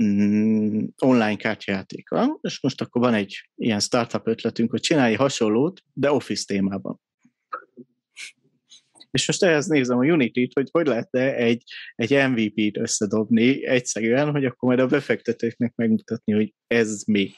mm, 0.03 0.83
online 0.97 1.35
kártyajáték 1.35 2.09
van, 2.09 2.37
és 2.41 2.61
most 2.61 2.81
akkor 2.81 3.01
van 3.01 3.13
egy 3.13 3.49
ilyen 3.55 3.79
startup 3.79 4.27
ötletünk, 4.27 4.71
hogy 4.71 4.79
csinálj 4.79 5.15
hasonlót, 5.15 5.81
de 5.93 6.11
Office 6.11 6.43
témában. 6.47 6.99
És 9.11 9.27
most 9.27 9.43
ehhez 9.43 9.65
nézem 9.65 9.97
a 9.97 10.05
Unity-t, 10.05 10.53
hogy 10.53 10.69
hogy 10.71 10.87
lehetne 10.87 11.35
egy, 11.35 11.63
egy 11.95 12.29
MVP-t 12.29 12.77
összedobni 12.77 13.65
egyszerűen, 13.65 14.31
hogy 14.31 14.45
akkor 14.45 14.75
majd 14.75 14.79
a 14.79 14.87
befektetőknek 14.87 15.75
megmutatni, 15.75 16.33
hogy 16.33 16.53
ez 16.67 17.03
mi. 17.03 17.31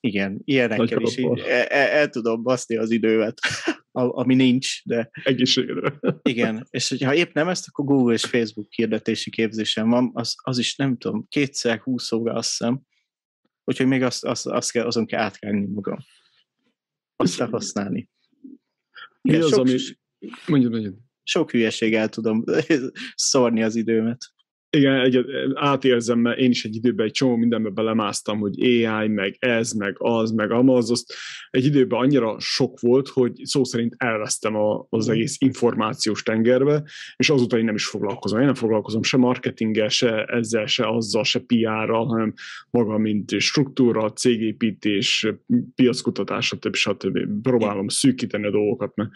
Igen, 0.00 0.40
ilyenekkel 0.44 1.00
is 1.00 1.16
így 1.16 1.38
el, 1.38 1.66
el, 1.66 1.88
el 1.88 2.08
tudom 2.08 2.42
baszni 2.42 2.76
az 2.76 2.90
idővet, 2.90 3.40
ami 3.92 4.34
nincs, 4.34 4.84
de... 4.84 5.10
Egészségedre. 5.24 5.98
Igen, 6.22 6.66
és 6.70 6.88
hogyha 6.88 7.14
épp 7.14 7.32
nem 7.32 7.48
ezt, 7.48 7.68
akkor 7.68 7.84
Google 7.84 8.14
és 8.14 8.24
Facebook 8.24 8.72
hirdetési 8.72 9.30
képzésem 9.30 9.88
van, 9.88 10.10
az, 10.14 10.34
az 10.42 10.58
is 10.58 10.76
nem 10.76 10.96
tudom, 10.96 11.26
kétszer 11.28 11.78
húsz 11.78 12.12
óra 12.12 12.32
azt 12.32 12.48
hiszem, 12.48 12.80
úgyhogy 13.64 13.86
még 13.86 14.02
azt, 14.02 14.24
azt, 14.24 14.46
azt 14.46 14.70
kell, 14.70 14.86
azon 14.86 15.06
kell 15.06 15.20
átrágni 15.20 15.66
magam. 15.66 15.98
Azt 17.16 17.36
kell 17.36 17.48
használni. 17.48 18.10
Mi 19.22 19.36
az, 19.36 19.48
sok, 19.48 19.58
ami... 19.58 19.76
Mondjad, 20.46 20.72
mondjad. 20.72 20.94
Sok 21.22 21.50
hülyeséggel 21.50 22.08
tudom 22.08 22.44
szórni 23.14 23.62
az 23.62 23.76
időmet. 23.76 24.18
Igen, 24.72 25.00
egy, 25.00 25.24
átérzem, 25.54 26.18
mert 26.18 26.38
én 26.38 26.50
is 26.50 26.64
egy 26.64 26.74
időben 26.74 27.06
egy 27.06 27.12
csomó 27.12 27.36
mindenbe 27.36 27.68
belemásztam, 27.68 28.38
hogy 28.38 28.62
AI, 28.62 29.08
meg 29.08 29.36
ez, 29.38 29.72
meg 29.72 29.94
az, 29.98 30.30
meg 30.30 30.50
amaz, 30.50 30.90
azt 30.90 31.14
egy 31.50 31.64
időben 31.64 32.00
annyira 32.00 32.36
sok 32.38 32.80
volt, 32.80 33.08
hogy 33.08 33.40
szó 33.44 33.64
szerint 33.64 33.94
elvesztem 33.96 34.56
a, 34.56 34.86
az 34.88 35.06
mhm. 35.06 35.14
egész 35.14 35.36
információs 35.40 36.22
tengerbe, 36.22 36.82
és 37.16 37.30
azóta 37.30 37.58
én 37.58 37.64
nem 37.64 37.74
is 37.74 37.86
foglalkozom. 37.86 38.38
Én 38.38 38.44
nem 38.44 38.54
foglalkozom 38.54 39.02
se 39.02 39.16
marketinggel, 39.16 39.88
se 39.88 40.24
ezzel, 40.24 40.66
se 40.66 40.88
azzal, 40.88 41.24
se 41.24 41.38
PR-ral, 41.38 42.06
hanem 42.06 42.34
maga, 42.70 42.98
mint 42.98 43.40
struktúra, 43.40 44.12
cégépítés, 44.12 45.26
piackutatás, 45.74 46.46
stb. 46.46 46.74
stb. 46.74 47.18
Próbálom 47.42 47.88
szűkíteni 47.88 48.46
a 48.46 48.50
dolgokat, 48.50 48.94
mert 48.94 49.10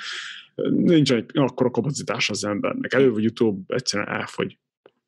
nincs 0.71 1.13
egy 1.13 1.25
akkora 1.33 1.71
kapacitás 1.71 2.31
az 2.31 2.45
embernek. 2.45 2.93
Elő 2.93 3.11
vagy 3.11 3.27
utóbb 3.27 3.65
egyszerűen 3.67 4.09
elfogy 4.09 4.59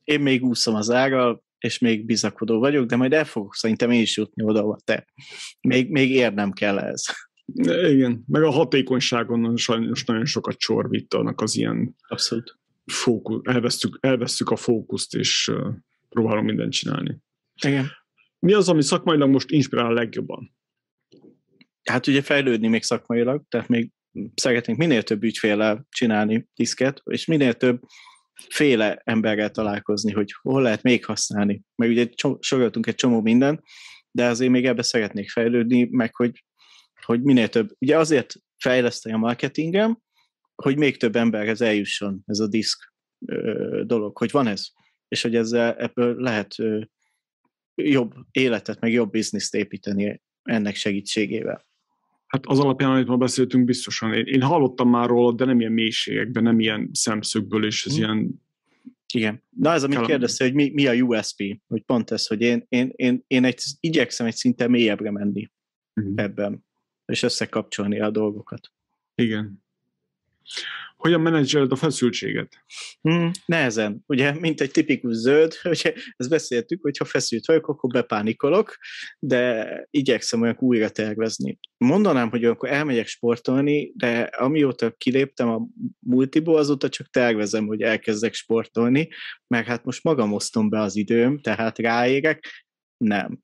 én 0.07 0.21
még 0.21 0.45
úszom 0.45 0.75
az 0.75 0.91
ággal, 0.91 1.45
és 1.59 1.79
még 1.79 2.05
bizakodó 2.05 2.59
vagyok, 2.59 2.87
de 2.87 2.97
majd 2.97 3.13
el 3.13 3.25
fogok 3.25 3.55
szerintem 3.55 3.91
én 3.91 4.01
is 4.01 4.17
jutni 4.17 4.45
oda, 4.45 4.61
ahol 4.61 4.79
te. 4.85 5.07
Még, 5.61 5.91
még 5.91 6.11
érnem 6.11 6.53
kell 6.53 6.79
ez. 6.79 7.03
Igen, 7.91 8.25
meg 8.27 8.43
a 8.43 8.51
hatékonyságon 8.51 9.57
sajnos 9.57 10.05
nagyon 10.05 10.25
sokat 10.25 10.57
csorvítanak 10.57 11.41
az 11.41 11.57
ilyen 11.57 11.97
Abszolút. 12.09 12.59
Fókusz, 12.87 13.41
elvesztük, 13.45 13.99
elvesztük 14.01 14.51
a 14.51 14.57
fókuszt, 14.57 15.15
és 15.15 15.49
uh, 15.49 15.75
próbálom 16.09 16.45
mindent 16.45 16.73
csinálni. 16.73 17.19
Igen. 17.63 17.91
Mi 18.39 18.53
az, 18.53 18.69
ami 18.69 18.83
szakmailag 18.83 19.31
most 19.31 19.51
inspirál 19.51 19.87
a 19.87 19.93
legjobban? 19.93 20.55
Hát 21.83 22.07
ugye 22.07 22.23
fejlődni 22.23 22.69
még 22.69 22.83
szakmailag, 22.83 23.43
tehát 23.49 23.69
még 23.69 23.91
szeretnénk 24.35 24.79
minél 24.79 25.03
több 25.03 25.23
ügyféle 25.23 25.85
csinálni 25.89 26.49
diszket, 26.55 27.03
és 27.05 27.25
minél 27.25 27.55
több 27.55 27.81
féle 28.49 29.01
emberrel 29.05 29.51
találkozni, 29.51 30.13
hogy 30.13 30.35
hol 30.43 30.63
lehet 30.63 30.83
még 30.83 31.05
használni. 31.05 31.63
Meg 31.75 31.89
ugye 31.89 32.09
soroltunk 32.41 32.87
egy 32.87 32.95
csomó 32.95 33.21
mindent, 33.21 33.63
de 34.11 34.27
azért 34.27 34.51
még 34.51 34.67
ebbe 34.67 34.83
szeretnék 34.83 35.31
fejlődni, 35.31 35.89
meg 35.91 36.15
hogy, 36.15 36.45
hogy 37.05 37.23
minél 37.23 37.49
több. 37.49 37.71
Ugye 37.79 37.99
azért 37.99 38.35
fejleszteni 38.57 39.15
a 39.15 39.19
marketingem, 39.19 39.99
hogy 40.55 40.77
még 40.77 40.97
több 40.97 41.17
emberhez 41.17 41.61
eljusson 41.61 42.23
ez 42.27 42.39
a 42.39 42.47
diszk 42.47 42.93
dolog, 43.83 44.19
hogy 44.19 44.31
van 44.31 44.47
ez, 44.47 44.67
és 45.09 45.23
hogy 45.23 45.35
ezzel 45.35 45.77
ebből 45.77 46.21
lehet 46.21 46.55
jobb 47.75 48.15
életet, 48.31 48.81
meg 48.81 48.93
jobb 48.93 49.11
bizniszt 49.11 49.55
építeni 49.55 50.23
ennek 50.43 50.75
segítségével. 50.75 51.67
Hát 52.27 52.47
az 52.47 52.59
alapján, 52.59 52.91
amit 52.91 53.07
ma 53.07 53.17
beszéltünk, 53.17 53.65
biztosan. 53.65 54.13
Én, 54.13 54.25
én 54.25 54.43
hallottam 54.43 54.91
már 54.91 55.09
róla, 55.09 55.33
de 55.33 55.45
nem 55.45 55.61
ilyen 55.61 55.73
mélységekben, 55.73 56.43
nem 56.43 56.61
ilyen 56.61 56.91
szemszögből, 56.93 57.65
és 57.65 57.87
ez 57.87 57.93
hmm. 57.93 58.03
ilyen... 58.03 58.45
Igen. 59.15 59.43
Na 59.51 59.73
ez, 59.73 59.83
amit 59.83 60.01
kérdezte, 60.01 60.45
hogy 60.45 60.55
mi, 60.55 60.71
mi 60.71 60.87
a 60.87 60.93
USP, 60.93 61.61
hogy 61.67 61.83
pont 61.83 62.11
ez, 62.11 62.27
hogy 62.27 62.41
én, 62.41 62.65
én, 62.69 62.93
én, 62.97 63.25
én 63.27 63.45
egy, 63.45 63.63
igyekszem 63.81 64.27
egy 64.27 64.35
szinte 64.35 64.69
mélyebbre 64.69 65.11
menni 65.11 65.51
hmm. 65.93 66.13
ebben, 66.17 66.65
és 67.05 67.23
összekapcsolni 67.23 68.01
a 68.01 68.11
dolgokat. 68.11 68.73
Igen. 69.15 69.65
Hogyan 70.97 71.21
menedzseled 71.21 71.73
a 71.73 71.77
feszültséget? 71.77 72.65
Hmm, 73.01 73.31
nehezen. 73.47 74.03
Ugye, 74.07 74.33
mint 74.33 74.61
egy 74.61 74.71
tipikus 74.71 75.15
zöld, 75.15 75.55
ugye, 75.65 75.93
ezt 76.17 76.31
beszéltük, 76.31 76.83
hogy 76.83 76.97
ha 76.97 77.05
feszült 77.05 77.47
vagyok, 77.47 77.69
akkor 77.69 77.91
bepánikolok, 77.91 78.77
de 79.19 79.67
igyekszem 79.91 80.41
olyan 80.41 80.57
újra 80.59 80.89
tervezni. 80.89 81.59
Mondanám, 81.77 82.31
hogy 82.31 82.45
akkor 82.45 82.69
elmegyek 82.69 83.07
sportolni, 83.07 83.93
de 83.95 84.21
amióta 84.21 84.91
kiléptem 84.91 85.49
a 85.49 85.67
multiból, 85.99 86.57
azóta 86.59 86.89
csak 86.89 87.11
tervezem, 87.11 87.67
hogy 87.67 87.83
elkezdek 87.83 88.35
sportolni, 88.35 89.09
mert 89.47 89.67
hát 89.67 89.85
most 89.85 90.05
magam 90.05 90.33
osztom 90.33 90.69
be 90.69 90.81
az 90.81 90.97
időm, 90.97 91.41
tehát 91.41 91.79
ráérek, 91.79 92.65
nem. 92.97 93.39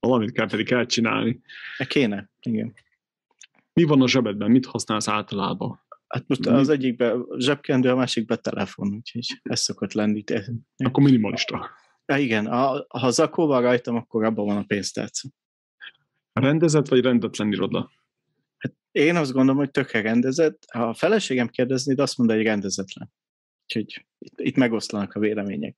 Valamit 0.00 0.32
kell 0.32 0.48
pedig 0.48 0.72
elcsinálni. 0.72 1.40
Kéne, 1.86 2.30
igen. 2.40 2.74
Mi 3.78 3.84
van 3.84 4.02
a 4.02 4.08
zsebedben? 4.08 4.50
Mit 4.50 4.66
használsz 4.66 5.08
általában? 5.08 5.80
Hát 6.08 6.28
most 6.28 6.44
Mi? 6.44 6.50
az 6.50 6.68
egyikben 6.68 7.26
zsebkendő, 7.38 7.90
a 7.90 7.96
másikben 7.96 8.38
telefon, 8.42 8.94
úgyhogy 8.94 9.40
ez 9.42 9.60
szokott 9.60 9.92
lenni. 9.92 10.24
Akkor 10.76 11.02
minimalista. 11.02 11.70
Ja, 12.06 12.16
igen, 12.16 12.46
ha, 12.46 12.86
ha 12.88 13.10
zakó 13.10 13.46
van 13.46 13.62
rajtam, 13.62 13.96
akkor 13.96 14.24
abban 14.24 14.46
van 14.46 14.56
a 14.56 14.64
pénztárca. 14.64 15.28
Rendezett 16.32 16.88
vagy 16.88 17.00
rendetlen 17.00 17.52
iroda? 17.52 17.90
Hát 18.58 18.74
én 18.90 19.16
azt 19.16 19.32
gondolom, 19.32 19.56
hogy 19.56 19.70
tökre 19.70 20.00
rendezett. 20.00 20.62
Ha 20.72 20.88
a 20.88 20.94
feleségem 20.94 21.48
kérdezni, 21.48 21.94
de 21.94 22.02
azt 22.02 22.18
mondja, 22.18 22.36
hogy 22.36 22.44
rendezetlen. 22.44 23.12
Úgyhogy 23.62 24.06
itt, 24.18 24.40
itt 24.40 24.56
megoszlanak 24.56 25.14
a 25.14 25.20
vélemények. 25.20 25.76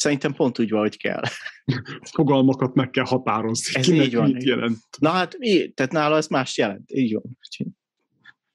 Szerintem 0.00 0.34
pont 0.34 0.58
úgy 0.58 0.70
van, 0.70 0.80
hogy 0.80 0.96
kell. 0.96 1.22
Fogalmakat 2.14 2.74
meg 2.74 2.90
kell 2.90 3.04
határozni. 3.04 3.78
Ez 3.78 3.84
Kinek 3.84 4.06
így 4.06 4.14
van, 4.14 4.30
mit 4.30 4.42
jelent? 4.42 4.78
Na 4.98 5.10
hát, 5.10 5.36
így, 5.40 5.74
tehát 5.74 5.92
nála 5.92 6.16
ez 6.16 6.26
más 6.26 6.56
jelent. 6.56 6.90
Így 6.90 7.12
van. 7.12 7.38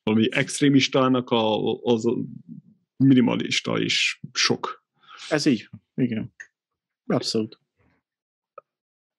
Valami 0.04 0.28
extrémistának 0.32 1.30
a, 1.30 1.74
az 1.74 2.06
a 2.06 2.16
minimalista 2.98 3.80
is 3.80 4.22
sok. 4.34 4.86
Ez 5.30 5.46
így. 5.46 5.70
Igen. 5.96 6.34
Abszolút. 7.08 7.60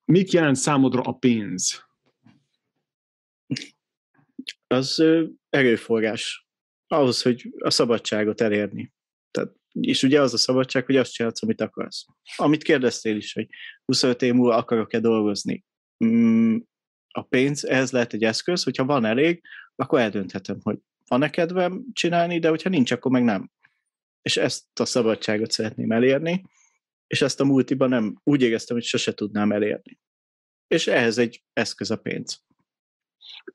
Mit 0.04 0.32
jelent 0.32 0.56
számodra 0.56 1.00
a 1.00 1.12
pénz? 1.12 1.84
Az 4.66 5.02
erőforrás. 5.48 6.46
Ahhoz, 6.86 7.22
hogy 7.22 7.54
a 7.58 7.70
szabadságot 7.70 8.40
elérni. 8.40 8.94
És 9.80 10.02
ugye 10.02 10.20
az 10.20 10.34
a 10.34 10.36
szabadság, 10.36 10.84
hogy 10.84 10.96
azt 10.96 11.12
csinálsz, 11.12 11.42
amit 11.42 11.60
akarsz. 11.60 12.06
Amit 12.36 12.62
kérdeztél 12.62 13.16
is, 13.16 13.32
hogy 13.32 13.48
25 13.84 14.22
év 14.22 14.34
múlva 14.34 14.56
akarok-e 14.56 15.00
dolgozni. 15.00 15.64
Mm, 16.04 16.56
a 17.08 17.22
pénz, 17.22 17.64
ehhez 17.64 17.90
lehet 17.90 18.12
egy 18.12 18.24
eszköz, 18.24 18.62
hogyha 18.62 18.84
van 18.84 19.04
elég, 19.04 19.42
akkor 19.74 20.00
eldönthetem, 20.00 20.58
hogy 20.62 20.78
van-e 21.08 21.30
kedvem 21.30 21.84
csinálni, 21.92 22.38
de 22.38 22.48
hogyha 22.48 22.68
nincs, 22.68 22.90
akkor 22.90 23.10
meg 23.10 23.24
nem. 23.24 23.50
És 24.22 24.36
ezt 24.36 24.80
a 24.80 24.84
szabadságot 24.84 25.50
szeretném 25.50 25.90
elérni, 25.90 26.44
és 27.06 27.22
ezt 27.22 27.40
a 27.40 27.44
multiban 27.44 27.88
nem 27.88 28.20
úgy 28.24 28.42
éreztem, 28.42 28.76
hogy 28.76 28.84
sose 28.84 29.14
tudnám 29.14 29.52
elérni. 29.52 29.98
És 30.68 30.86
ehhez 30.86 31.18
egy 31.18 31.42
eszköz 31.52 31.90
a 31.90 31.96
pénz. 31.96 32.44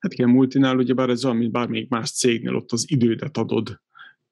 Hát 0.00 0.12
igen, 0.12 0.28
multinál 0.28 0.76
ugyebár 0.76 1.08
ez 1.08 1.24
olyan, 1.24 1.36
mint 1.36 1.52
bármelyik 1.52 1.88
más 1.88 2.10
cégnél, 2.10 2.56
ott 2.56 2.72
az 2.72 2.90
idődet 2.90 3.36
adod 3.36 3.80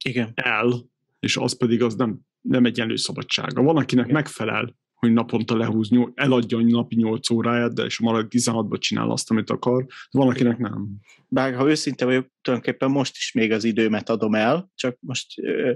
Igen. 0.04 0.32
el, 0.34 0.90
és 1.20 1.36
az 1.36 1.56
pedig 1.56 1.82
az 1.82 1.94
nem, 1.94 2.20
nem 2.40 2.64
egyenlő 2.64 2.96
szabadsága. 2.96 3.62
Van, 3.62 3.76
akinek 3.76 4.04
Igen. 4.04 4.16
megfelel, 4.16 4.78
hogy 5.00 5.12
naponta 5.12 5.56
lehúz, 5.56 5.88
eladja 6.14 6.58
a 6.58 6.62
napi 6.62 6.96
8 6.96 7.30
óráját, 7.30 7.74
de 7.74 7.82
és 7.82 7.98
marad 7.98 8.26
16-ban 8.30 8.78
csinál 8.78 9.10
azt, 9.10 9.30
amit 9.30 9.50
akar. 9.50 9.86
Van, 10.10 10.28
akinek 10.28 10.58
nem. 10.58 10.88
Bár 11.28 11.54
ha 11.54 11.68
őszinte 11.68 12.04
vagyok, 12.04 12.26
tulajdonképpen 12.40 12.90
most 12.90 13.16
is 13.16 13.32
még 13.32 13.52
az 13.52 13.64
időmet 13.64 14.08
adom 14.08 14.34
el, 14.34 14.70
csak 14.74 14.96
most 15.00 15.38
ö, 15.38 15.72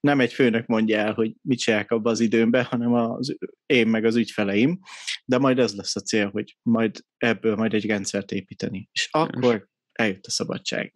nem 0.00 0.20
egy 0.20 0.32
főnök 0.32 0.66
mondja 0.66 0.98
el, 0.98 1.12
hogy 1.12 1.34
mit 1.42 1.58
csinálják 1.58 1.90
abban 1.90 2.12
az 2.12 2.20
időmben, 2.20 2.64
hanem 2.64 2.92
az, 2.92 3.36
én 3.66 3.88
meg 3.88 4.04
az 4.04 4.16
ügyfeleim, 4.16 4.78
de 5.24 5.38
majd 5.38 5.58
ez 5.58 5.74
lesz 5.74 5.96
a 5.96 6.00
cél, 6.00 6.30
hogy 6.30 6.56
majd 6.62 7.04
ebből 7.16 7.56
majd 7.56 7.74
egy 7.74 7.86
rendszert 7.86 8.32
építeni. 8.32 8.88
És 8.92 9.08
akkor 9.10 9.68
eljött 9.92 10.26
a 10.26 10.30
szabadság. 10.30 10.92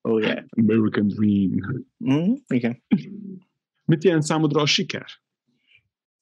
Oh 0.00 0.20
yeah. 0.20 0.44
American 0.56 1.08
Dream. 1.08 1.84
Mm, 2.04 2.34
igen. 2.46 2.82
Mit 3.84 4.04
jelent 4.04 4.22
számodra 4.22 4.60
a 4.60 4.66
siker? 4.66 5.06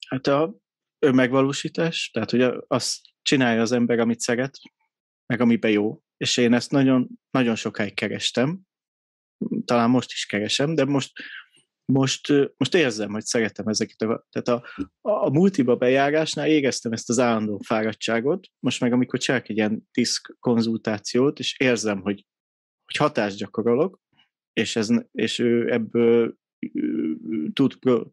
Hát 0.07 0.27
a 0.27 0.55
önmegvalósítás, 0.99 2.09
tehát 2.13 2.31
hogy 2.31 2.41
azt 2.67 2.99
csinálja 3.21 3.61
az 3.61 3.71
ember, 3.71 3.99
amit 3.99 4.19
szeret, 4.19 4.57
meg 5.25 5.41
amiben 5.41 5.71
jó. 5.71 6.01
És 6.17 6.37
én 6.37 6.53
ezt 6.53 6.71
nagyon, 6.71 7.09
nagyon 7.31 7.55
sokáig 7.55 7.93
kerestem. 7.93 8.61
Talán 9.65 9.89
most 9.89 10.11
is 10.11 10.25
keresem, 10.25 10.75
de 10.75 10.85
most, 10.85 11.11
most, 11.85 12.33
most 12.57 12.75
érzem, 12.75 13.11
hogy 13.11 13.23
szeretem 13.23 13.67
ezeket. 13.67 14.01
A, 14.01 14.27
tehát 14.29 14.47
a, 14.47 14.83
a, 15.01 15.25
a 15.25 15.29
multiba 15.29 15.75
bejárásnál 15.75 16.47
éreztem 16.47 16.91
ezt 16.91 17.09
az 17.09 17.19
állandó 17.19 17.59
fáradtságot, 17.65 18.47
most 18.59 18.81
meg 18.81 18.93
amikor 18.93 19.19
csinálok 19.19 19.49
egy 19.49 19.57
ilyen 19.57 19.87
diszk 19.91 20.35
konzultációt, 20.39 21.39
és 21.39 21.59
érzem, 21.59 22.01
hogy, 22.01 22.25
hogy 22.89 23.07
hatást 23.07 23.37
gyakorolok, 23.37 23.99
és, 24.53 24.75
ez, 24.75 24.89
és 25.11 25.39
ő 25.39 25.71
ebből 25.71 26.37
tud 27.53 27.75
pro, 27.75 28.05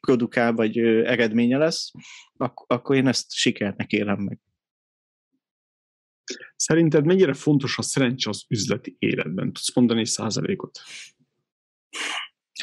produkál, 0.00 0.52
vagy 0.52 0.78
eredménye 0.78 1.58
lesz, 1.58 1.90
ak- 2.36 2.64
akkor 2.66 2.96
én 2.96 3.06
ezt 3.06 3.32
sikernek 3.32 3.92
élem 3.92 4.20
meg. 4.20 4.38
Szerinted 6.56 7.04
mennyire 7.04 7.34
fontos 7.34 7.78
a 7.78 7.82
szerencse 7.82 8.30
az 8.30 8.44
üzleti 8.48 8.96
életben? 8.98 9.52
Tudsz 9.52 9.74
mondani 9.74 10.06
százalékot? 10.06 10.80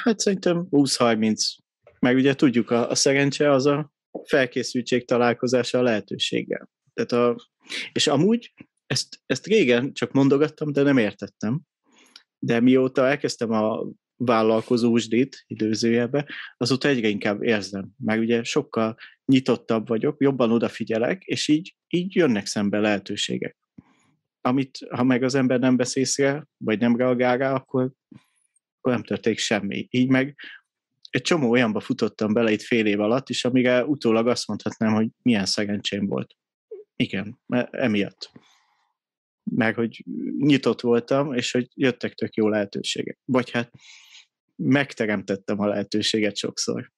Hát 0.01 0.19
szerintem 0.19 0.67
20-30. 0.71 1.57
Meg 1.99 2.15
ugye 2.15 2.35
tudjuk, 2.35 2.69
a, 2.69 2.89
a 2.89 2.95
szerencse 2.95 3.51
az 3.51 3.65
a 3.65 3.91
felkészültség 4.23 5.05
találkozása 5.05 5.77
a 5.77 5.81
lehetőséggel. 5.81 6.69
Tehát 6.93 7.11
a, 7.11 7.47
és 7.91 8.07
amúgy 8.07 8.53
ezt, 8.89 9.19
ezt 9.25 9.45
régen 9.45 9.93
csak 9.93 10.11
mondogattam, 10.11 10.71
de 10.71 10.81
nem 10.81 10.97
értettem. 10.97 11.61
De 12.39 12.59
mióta 12.59 13.07
elkezdtem 13.07 13.51
a 13.51 13.85
vállalkozósdit 14.15 15.43
időzőjelbe, 15.47 16.25
azóta 16.57 16.87
egyre 16.87 17.07
inkább 17.07 17.43
érzem. 17.43 17.89
Meg 17.97 18.19
ugye 18.19 18.43
sokkal 18.43 18.95
nyitottabb 19.25 19.87
vagyok, 19.87 20.21
jobban 20.21 20.51
odafigyelek, 20.51 21.23
és 21.23 21.47
így, 21.47 21.75
így 21.87 22.15
jönnek 22.15 22.45
szembe 22.45 22.79
lehetőségek. 22.79 23.57
Amit, 24.41 24.77
ha 24.89 25.03
meg 25.03 25.23
az 25.23 25.35
ember 25.35 25.59
nem 25.59 25.77
vesz 25.77 25.95
észre, 25.95 26.47
vagy 26.57 26.79
nem 26.79 26.95
reagál 26.95 27.37
rá, 27.37 27.53
akkor, 27.53 27.91
akkor 28.77 28.93
nem 28.93 29.03
történik 29.03 29.39
semmi. 29.39 29.87
Így 29.89 30.09
meg 30.09 30.35
egy 31.09 31.21
csomó 31.21 31.49
olyanba 31.49 31.79
futottam 31.79 32.33
bele 32.33 32.51
itt 32.51 32.61
fél 32.61 32.85
év 32.85 32.99
alatt, 32.99 33.29
és 33.29 33.45
amire 33.45 33.85
utólag 33.85 34.27
azt 34.27 34.47
mondhatnám, 34.47 34.93
hogy 34.93 35.09
milyen 35.21 35.45
szerencsém 35.45 36.07
volt. 36.07 36.35
Igen, 36.95 37.39
mert 37.45 37.73
emiatt. 37.73 38.31
Meg, 39.55 39.75
hogy 39.75 40.03
nyitott 40.37 40.81
voltam, 40.81 41.33
és 41.33 41.51
hogy 41.51 41.67
jöttek 41.73 42.13
tök 42.13 42.35
jó 42.35 42.47
lehetőségek. 42.47 43.19
Vagy 43.25 43.49
hát 43.49 43.71
megteremtettem 44.55 45.59
a 45.59 45.67
lehetőséget 45.67 46.37
sokszor. 46.37 46.91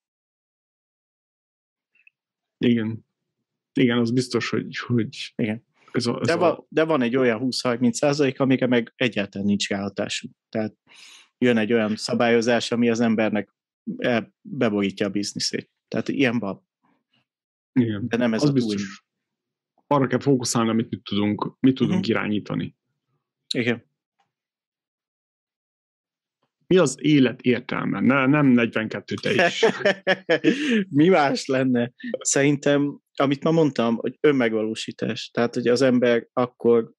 Igen. 2.57 3.05
Igen, 3.73 3.97
az 3.97 4.11
biztos, 4.11 4.49
hogy, 4.49 4.77
hogy 4.77 5.33
Igen. 5.35 5.63
ez 5.91 6.05
a, 6.05 6.19
ez 6.19 6.27
De, 6.27 6.33
a, 6.33 6.37
va, 6.37 6.65
de 6.69 6.83
van 6.83 7.01
egy 7.01 7.15
olyan 7.15 7.39
20-30 7.43 7.91
százalék, 7.91 8.39
amire 8.39 8.67
meg 8.67 8.93
egyáltalán 8.95 9.47
nincs 9.47 9.69
ráhatásunk. 9.69 10.33
Tehát 10.49 10.75
jön 11.37 11.57
egy 11.57 11.73
olyan 11.73 11.95
szabályozás, 11.95 12.71
ami 12.71 12.89
az 12.89 12.99
embernek 12.99 13.53
beborítja 14.41 15.05
a 15.05 15.09
bizniszét. 15.09 15.69
Tehát 15.87 16.07
ilyen 16.07 16.39
van, 16.39 16.67
igen. 17.73 18.07
de 18.07 18.17
nem 18.17 18.33
ez 18.33 18.43
az 18.43 18.49
a 18.49 18.53
biztos. 18.53 19.03
Arra 19.91 20.07
kell 20.07 20.19
fókuszálni, 20.19 20.69
amit 20.69 20.89
mit 20.89 21.03
tudunk, 21.03 21.55
mit 21.59 21.75
tudunk 21.75 21.99
Mhm. 22.01 22.09
irányítani. 22.09 22.75
Igen. 23.53 23.83
Mi 26.67 26.77
az 26.77 26.95
élet 26.99 27.41
értelme? 27.41 27.99
Ne, 27.99 28.25
nem 28.25 28.45
42 28.45 29.15
te 29.15 29.45
is. 29.47 29.65
Mi 30.97 31.07
más 31.07 31.45
lenne? 31.45 31.91
Szerintem, 32.19 32.99
amit 33.15 33.43
ma 33.43 33.51
mondtam, 33.51 33.95
hogy 33.95 34.17
önmegvalósítás. 34.19 35.29
Tehát, 35.33 35.53
hogy 35.53 35.67
az 35.67 35.81
ember 35.81 36.27
akkor 36.33 36.93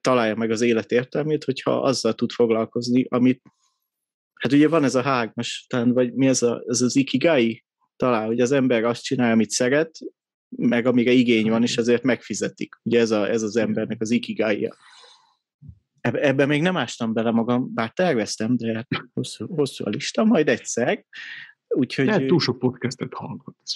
találja 0.00 0.34
meg 0.34 0.50
az 0.50 0.60
élet 0.60 0.92
értelmét, 0.92 1.44
hogyha 1.44 1.80
azzal 1.80 2.14
tud 2.14 2.30
foglalkozni, 2.32 3.04
amit 3.08 3.42
hát 4.34 4.52
ugye 4.52 4.68
van 4.68 4.84
ez 4.84 4.94
a 4.94 5.02
hágmas, 5.02 5.66
vagy 5.68 6.14
mi 6.14 6.26
ez, 6.26 6.42
a, 6.42 6.62
ez 6.66 6.80
az 6.80 6.96
ikigai? 6.96 7.64
Talán, 7.96 8.26
hogy 8.26 8.40
az 8.40 8.52
ember 8.52 8.84
azt 8.84 9.02
csinálja, 9.02 9.32
amit 9.32 9.50
szeret, 9.50 9.98
meg 10.48 10.86
amire 10.86 11.10
igény 11.10 11.50
van, 11.50 11.62
és 11.62 11.76
ezért 11.76 12.02
megfizetik. 12.02 12.80
Ugye 12.82 13.00
ez, 13.00 13.10
a, 13.10 13.28
ez 13.28 13.42
az 13.42 13.56
embernek 13.56 14.00
az 14.00 14.10
ikigai 14.10 14.70
Eb- 16.00 16.16
ebben 16.16 16.48
még 16.48 16.62
nem 16.62 16.76
ástam 16.76 17.12
bele 17.12 17.30
magam, 17.30 17.74
bár 17.74 17.92
terveztem, 17.92 18.56
de 18.56 18.86
hosszú, 19.14 19.46
hosszú 19.46 19.84
a 19.86 19.88
lista, 19.88 20.24
majd 20.24 20.48
egyszer. 20.48 21.04
Úgyhogy, 21.68 22.06
Lehet 22.06 22.26
túl 22.26 22.40
sok 22.40 22.58
podcastet 22.58 23.14
hallgatsz. 23.14 23.74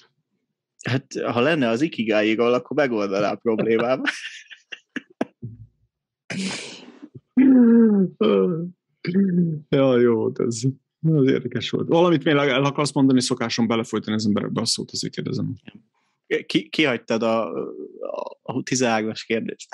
hát 0.88 1.06
ha 1.24 1.40
lenne 1.40 1.68
az 1.68 1.80
ikigáiról, 1.80 2.54
akkor 2.54 2.76
megoldaná 2.76 3.32
a 3.32 3.36
problémám. 3.36 4.02
ja, 9.68 9.98
jó, 9.98 10.32
ez, 10.36 10.60
ez 11.00 11.28
érdekes 11.28 11.70
volt. 11.70 11.88
Valamit 11.88 12.24
még 12.24 12.34
el 12.34 12.64
akarsz 12.64 12.92
mondani, 12.92 13.20
szokásom 13.20 13.66
belefolytani 13.66 14.16
az 14.16 14.26
emberekbe 14.26 14.60
a 14.60 14.66
szót, 14.66 14.90
azért 14.90 15.14
kérdezem. 15.14 15.54
Ki, 16.46 16.68
kihagytad 16.68 17.22
a, 17.22 17.52
a, 18.00 18.38
a 18.42 18.62
13-as 18.62 19.22
kérdést. 19.26 19.68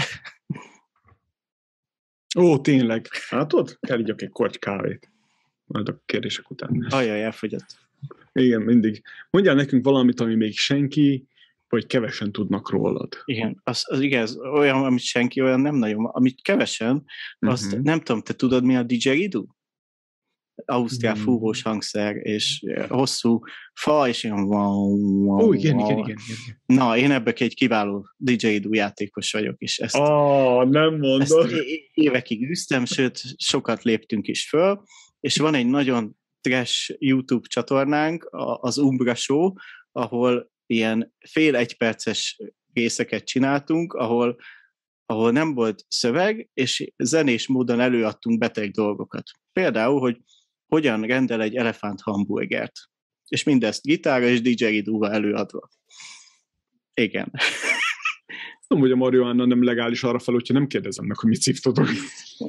Ó, 2.39 2.59
tényleg. 2.61 3.07
Hát 3.29 3.53
ott 3.53 3.79
kell 3.81 3.99
egy 3.99 4.29
korty 4.29 4.59
kávét. 4.59 5.11
Majd 5.65 5.89
a 5.89 6.03
kérdések 6.07 6.51
után. 6.51 6.87
Ajaj, 6.91 7.23
elfogyott. 7.23 7.79
Igen, 8.33 8.63
mindig. 8.63 9.03
Mondjál 9.31 9.55
nekünk 9.55 9.85
valamit, 9.85 10.21
ami 10.21 10.35
még 10.35 10.59
senki, 10.59 11.27
vagy 11.69 11.87
kevesen 11.87 12.33
tudnak 12.33 12.71
rólad. 12.71 13.23
Igen, 13.25 13.61
az, 13.65 13.83
az 13.87 14.01
igen, 14.01 14.23
az 14.23 14.37
olyan, 14.37 14.85
amit 14.85 15.01
senki 15.01 15.41
olyan 15.41 15.61
nem 15.61 15.75
nagyon, 15.75 16.05
amit 16.05 16.43
kevesen, 16.43 17.05
azt 17.39 17.67
uh-huh. 17.67 17.83
nem 17.83 18.01
tudom, 18.01 18.23
te 18.23 18.35
tudod, 18.35 18.65
mi 18.65 18.77
a 18.77 18.83
didgeridoo? 18.83 19.47
Ausztrál 20.69 21.15
Mm. 21.15 21.19
fúvós 21.19 21.63
hangszer, 21.63 22.17
és 22.17 22.65
hosszú 22.89 23.41
fa, 23.75 24.09
és 24.09 24.25
ilyen 24.25 24.39
Ó, 24.39 25.53
igen, 25.53 25.79
igen, 25.79 25.99
igen. 25.99 25.99
igen. 25.99 26.17
Na, 26.67 26.97
én 26.97 27.11
ebből 27.11 27.35
egy 27.37 27.55
kiváló 27.55 28.07
DJ-dú 28.17 28.73
játékos 28.75 29.33
vagyok, 29.33 29.55
és 29.59 29.79
ezt, 29.79 29.95
Ah, 29.95 30.69
nem 30.69 31.03
ezt 31.03 31.33
mondod. 31.33 31.51
é- 31.53 31.91
évekig 31.95 32.49
üztem, 32.51 32.85
sőt, 32.85 33.21
sokat 33.37 33.83
léptünk 33.83 34.27
is 34.27 34.49
föl, 34.49 34.83
és 35.21 35.37
van 35.37 35.55
egy 35.55 35.67
nagyon 35.67 36.17
trash 36.41 36.95
YouTube 36.99 37.49
csatornánk, 37.49 38.29
az 38.61 38.79
Umbra 38.79 39.15
Show, 39.15 39.53
ahol 39.93 40.51
ilyen 40.67 41.15
fél 41.31 41.57
egyperces 41.57 42.41
részeket 42.73 43.25
csináltunk, 43.25 43.93
ahol, 43.93 44.37
ahol 45.07 45.31
nem 45.31 45.55
volt 45.55 45.85
szöveg, 45.89 46.49
és 46.55 46.93
zenés 46.97 47.47
módon 47.47 47.81
előadtunk 47.81 48.39
beteg 48.39 48.71
dolgokat. 48.71 49.23
Például, 49.53 50.01
hogy 50.01 50.19
hogyan 50.69 51.03
rendel 51.03 51.43
egy 51.43 51.57
elefánt 51.57 52.01
hamburgert. 52.01 52.73
És 53.29 53.43
mindezt 53.43 53.83
gitára 53.83 54.27
és 54.27 54.41
didgeridóval 54.41 55.13
előadva. 55.13 55.69
Igen. 56.95 57.33
Nem, 58.67 58.79
hogy 58.81 58.91
a 58.91 58.97
marihuana 58.97 59.45
nem 59.45 59.65
legális 59.65 60.03
arra 60.03 60.19
fel, 60.19 60.35
hogyha 60.35 60.55
nem 60.55 60.67
kérdezem 60.67 61.05
meg, 61.05 61.17
hogy 61.17 61.29
mit 61.29 61.41
szívtatok. 61.41 61.89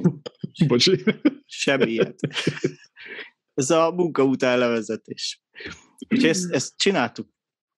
Bocsi. 0.68 1.04
Semmi 1.46 1.92
ilyet. 1.92 2.20
Ez 3.54 3.70
a 3.70 3.92
munka 3.92 4.24
után 4.24 4.58
levezetés. 4.60 5.42
Úgyhogy 6.10 6.30
ezt, 6.30 6.52
ezt 6.52 6.78
csináltuk 6.78 7.28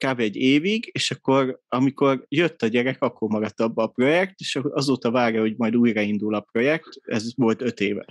kb. 0.05 0.19
egy 0.19 0.35
évig, 0.35 0.89
és 0.91 1.11
akkor, 1.11 1.61
amikor 1.67 2.25
jött 2.29 2.61
a 2.61 2.67
gyerek, 2.67 3.01
akkor 3.01 3.29
maradt 3.29 3.59
abba 3.59 3.83
a 3.83 3.87
projekt, 3.87 4.39
és 4.39 4.59
azóta 4.63 5.11
várja, 5.11 5.41
hogy 5.41 5.57
majd 5.57 5.75
újraindul 5.75 6.35
a 6.35 6.39
projekt, 6.39 6.87
ez 7.01 7.35
volt 7.35 7.61
öt 7.61 7.79
éve. 7.79 8.05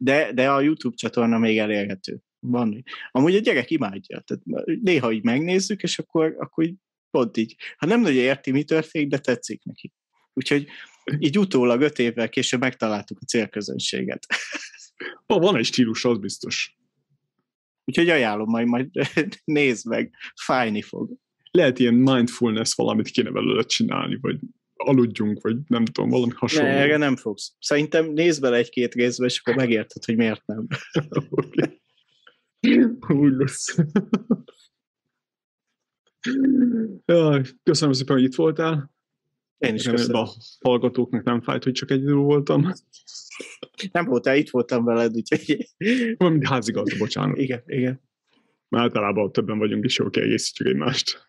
De, 0.00 0.32
de 0.32 0.50
a 0.50 0.60
YouTube 0.60 0.96
csatorna 0.96 1.38
még 1.38 1.58
elérhető. 1.58 2.20
Van. 2.40 2.84
Amúgy 3.10 3.34
a 3.34 3.40
gyerek 3.40 3.70
imádja. 3.70 4.20
Tehát 4.20 4.42
néha 4.82 5.12
így 5.12 5.22
megnézzük, 5.22 5.82
és 5.82 5.98
akkor, 5.98 6.34
akkor 6.38 6.64
így 6.64 6.74
pont 7.10 7.36
így. 7.36 7.56
Ha 7.76 7.86
nem 7.86 8.00
nagyon 8.00 8.22
érti, 8.22 8.50
mi 8.50 8.64
történik, 8.64 9.08
de 9.08 9.18
tetszik 9.18 9.62
neki. 9.64 9.92
Úgyhogy 10.32 10.66
így 11.18 11.38
utólag 11.38 11.80
öt 11.80 11.98
évvel 11.98 12.28
később 12.28 12.60
megtaláltuk 12.60 13.18
a 13.20 13.24
célközönséget. 13.24 14.26
Ha 15.26 15.38
van 15.38 15.56
egy 15.56 15.64
stílus, 15.64 16.04
az 16.04 16.18
biztos. 16.18 16.76
Úgyhogy 17.84 18.08
ajánlom, 18.08 18.48
majd, 18.48 18.66
majd 18.66 18.90
nézd 19.44 19.86
meg, 19.86 20.14
fájni 20.44 20.82
fog. 20.82 21.16
Lehet 21.50 21.78
ilyen 21.78 21.94
mindfulness 21.94 22.74
valamit 22.74 23.08
kéne 23.08 23.30
belőle 23.30 23.62
csinálni, 23.62 24.18
vagy 24.20 24.38
aludjunk, 24.84 25.40
vagy 25.42 25.56
nem 25.66 25.84
tudom, 25.84 26.10
valami 26.10 26.30
Ne, 26.32 26.38
hasonló. 26.38 26.68
erre 26.70 26.96
nem 26.96 27.16
fogsz. 27.16 27.54
Szerintem 27.60 28.10
nézd 28.10 28.40
bele 28.40 28.56
egy-két 28.56 28.94
részbe, 28.94 29.24
és 29.26 29.38
akkor 29.40 29.54
megérted, 29.54 30.04
hogy 30.04 30.16
miért 30.16 30.46
nem. 30.46 30.66
Oké. 31.30 31.80
Úgy 33.08 33.32
lesz. 33.32 33.76
Jaj, 37.04 37.42
köszönöm 37.62 37.92
szépen, 37.94 38.16
hogy 38.16 38.24
itt 38.24 38.34
voltál. 38.34 38.90
Én 39.58 39.74
is 39.74 39.84
Remélem, 39.84 40.06
köszönöm. 40.06 40.22
a 40.22 40.28
hallgatóknak 40.68 41.24
nem 41.24 41.40
fájt, 41.40 41.64
hogy 41.64 41.72
csak 41.72 41.90
egyedül 41.90 42.16
voltam. 42.16 42.72
Nem 43.92 44.04
voltál, 44.04 44.36
itt 44.36 44.50
voltam 44.50 44.84
veled, 44.84 45.14
úgyhogy 45.16 45.68
Valamint 46.16 46.46
házigazda, 46.46 46.96
bocsánat. 46.98 47.38
igen, 47.38 47.62
igen. 47.66 48.00
Mert 48.68 48.84
általában 48.84 49.32
többen 49.32 49.58
vagyunk, 49.58 49.84
és 49.84 49.98
jó 49.98 50.08
kiegészítjük 50.10 50.68
egymást. 50.68 51.28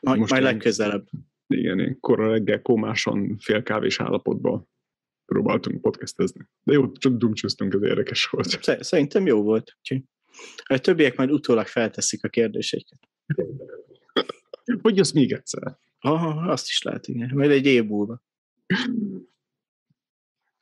Majd, 0.00 0.18
Most 0.18 0.30
majd 0.30 0.42
legközelebb. 0.42 1.08
Igen, 1.46 1.80
én 1.80 2.00
korra 2.00 2.30
reggel 2.30 2.62
komásan, 2.62 3.36
fél 3.38 3.62
kávés 3.62 4.00
állapotban 4.00 4.68
próbáltunk 5.24 5.80
podcastezni. 5.80 6.48
De 6.62 6.72
jó, 6.72 6.92
csak 6.92 7.12
dumcsúztunk, 7.12 7.74
ez 7.74 7.82
érdekes 7.82 8.26
volt. 8.26 8.62
Sze- 8.62 8.82
Szerintem 8.82 9.26
jó 9.26 9.42
volt. 9.42 9.76
Úgyhogy 9.78 10.02
a 10.64 10.78
többiek 10.78 11.16
majd 11.16 11.30
utólag 11.30 11.66
felteszik 11.66 12.24
a 12.24 12.28
kérdéseiket. 12.28 12.98
Vagy 14.82 14.98
azt 14.98 15.14
még 15.14 15.32
egyszer. 15.32 15.78
Aha, 15.98 16.50
azt 16.50 16.68
is 16.68 16.82
lehet, 16.82 17.06
igen. 17.06 17.30
Majd 17.34 17.50
egy 17.50 17.66
év 17.66 17.84
múlva. 17.84 18.22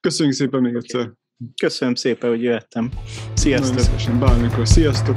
Köszönjük 0.00 0.34
szépen 0.34 0.62
még 0.62 0.74
egyszer. 0.74 1.12
Köszönöm 1.60 1.94
szépen, 1.94 2.30
hogy 2.30 2.42
jöttem. 2.42 2.90
Sziasztok! 3.34 4.18
bármikor. 4.18 4.68
Sziasztok! 4.68 5.16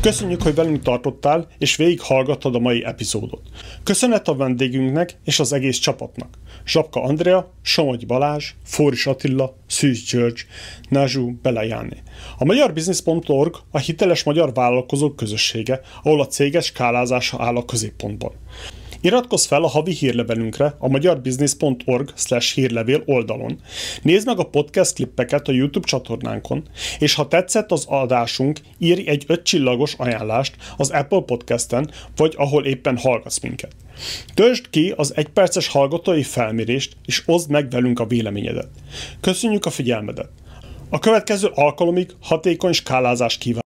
Köszönjük, 0.00 0.42
hogy 0.42 0.54
velünk 0.54 0.82
tartottál, 0.82 1.46
és 1.58 1.76
végighallgattad 1.76 2.54
a 2.54 2.58
mai 2.58 2.84
epizódot. 2.84 3.42
Köszönet 3.82 4.28
a 4.28 4.34
vendégünknek 4.34 5.18
és 5.24 5.40
az 5.40 5.52
egész 5.52 5.78
csapatnak. 5.78 6.38
Zsapka 6.66 7.02
Andrea, 7.02 7.52
Somogy 7.62 8.06
Balázs, 8.06 8.54
Fóris 8.64 9.06
Attila, 9.06 9.56
Szűz 9.66 10.04
György, 10.10 10.44
Nazsú 10.88 11.38
Belejáné. 11.42 12.02
A 12.38 12.44
magyarbusiness.org 12.44 13.56
a 13.70 13.78
hiteles 13.78 14.22
magyar 14.22 14.52
vállalkozók 14.54 15.16
közössége, 15.16 15.80
ahol 16.02 16.20
a 16.20 16.26
céges 16.26 16.64
skálázása 16.64 17.36
áll 17.40 17.56
a 17.56 17.64
középpontban. 17.64 18.32
Iratkozz 19.00 19.46
fel 19.46 19.62
a 19.62 19.68
havi 19.68 19.92
hírlevelünkre 19.92 20.76
a 20.78 20.88
magyarbusiness.org 20.88 22.12
hírlevél 22.54 23.02
oldalon, 23.06 23.60
nézd 24.02 24.26
meg 24.26 24.38
a 24.38 24.44
podcast 24.44 24.94
klippeket 24.94 25.48
a 25.48 25.52
YouTube 25.52 25.86
csatornánkon, 25.86 26.62
és 26.98 27.14
ha 27.14 27.28
tetszett 27.28 27.72
az 27.72 27.84
adásunk, 27.88 28.60
írj 28.78 29.08
egy 29.08 29.24
ötcsillagos 29.26 29.94
ajánlást 29.94 30.56
az 30.76 30.90
Apple 30.90 31.20
Podcasten, 31.20 31.90
vagy 32.16 32.34
ahol 32.36 32.64
éppen 32.64 32.96
hallgatsz 32.96 33.40
minket. 33.40 33.72
Töltsd 34.34 34.70
ki 34.70 34.92
az 34.96 35.12
egyperces 35.16 35.68
hallgatói 35.68 36.22
felmérést, 36.22 36.96
és 37.06 37.22
oszd 37.26 37.50
meg 37.50 37.70
velünk 37.70 38.00
a 38.00 38.06
véleményedet. 38.06 38.68
Köszönjük 39.20 39.66
a 39.66 39.70
figyelmedet! 39.70 40.28
A 40.90 40.98
következő 40.98 41.50
alkalomig 41.54 42.10
hatékony 42.20 42.72
skálázást 42.72 43.38
kívánunk! 43.38 43.67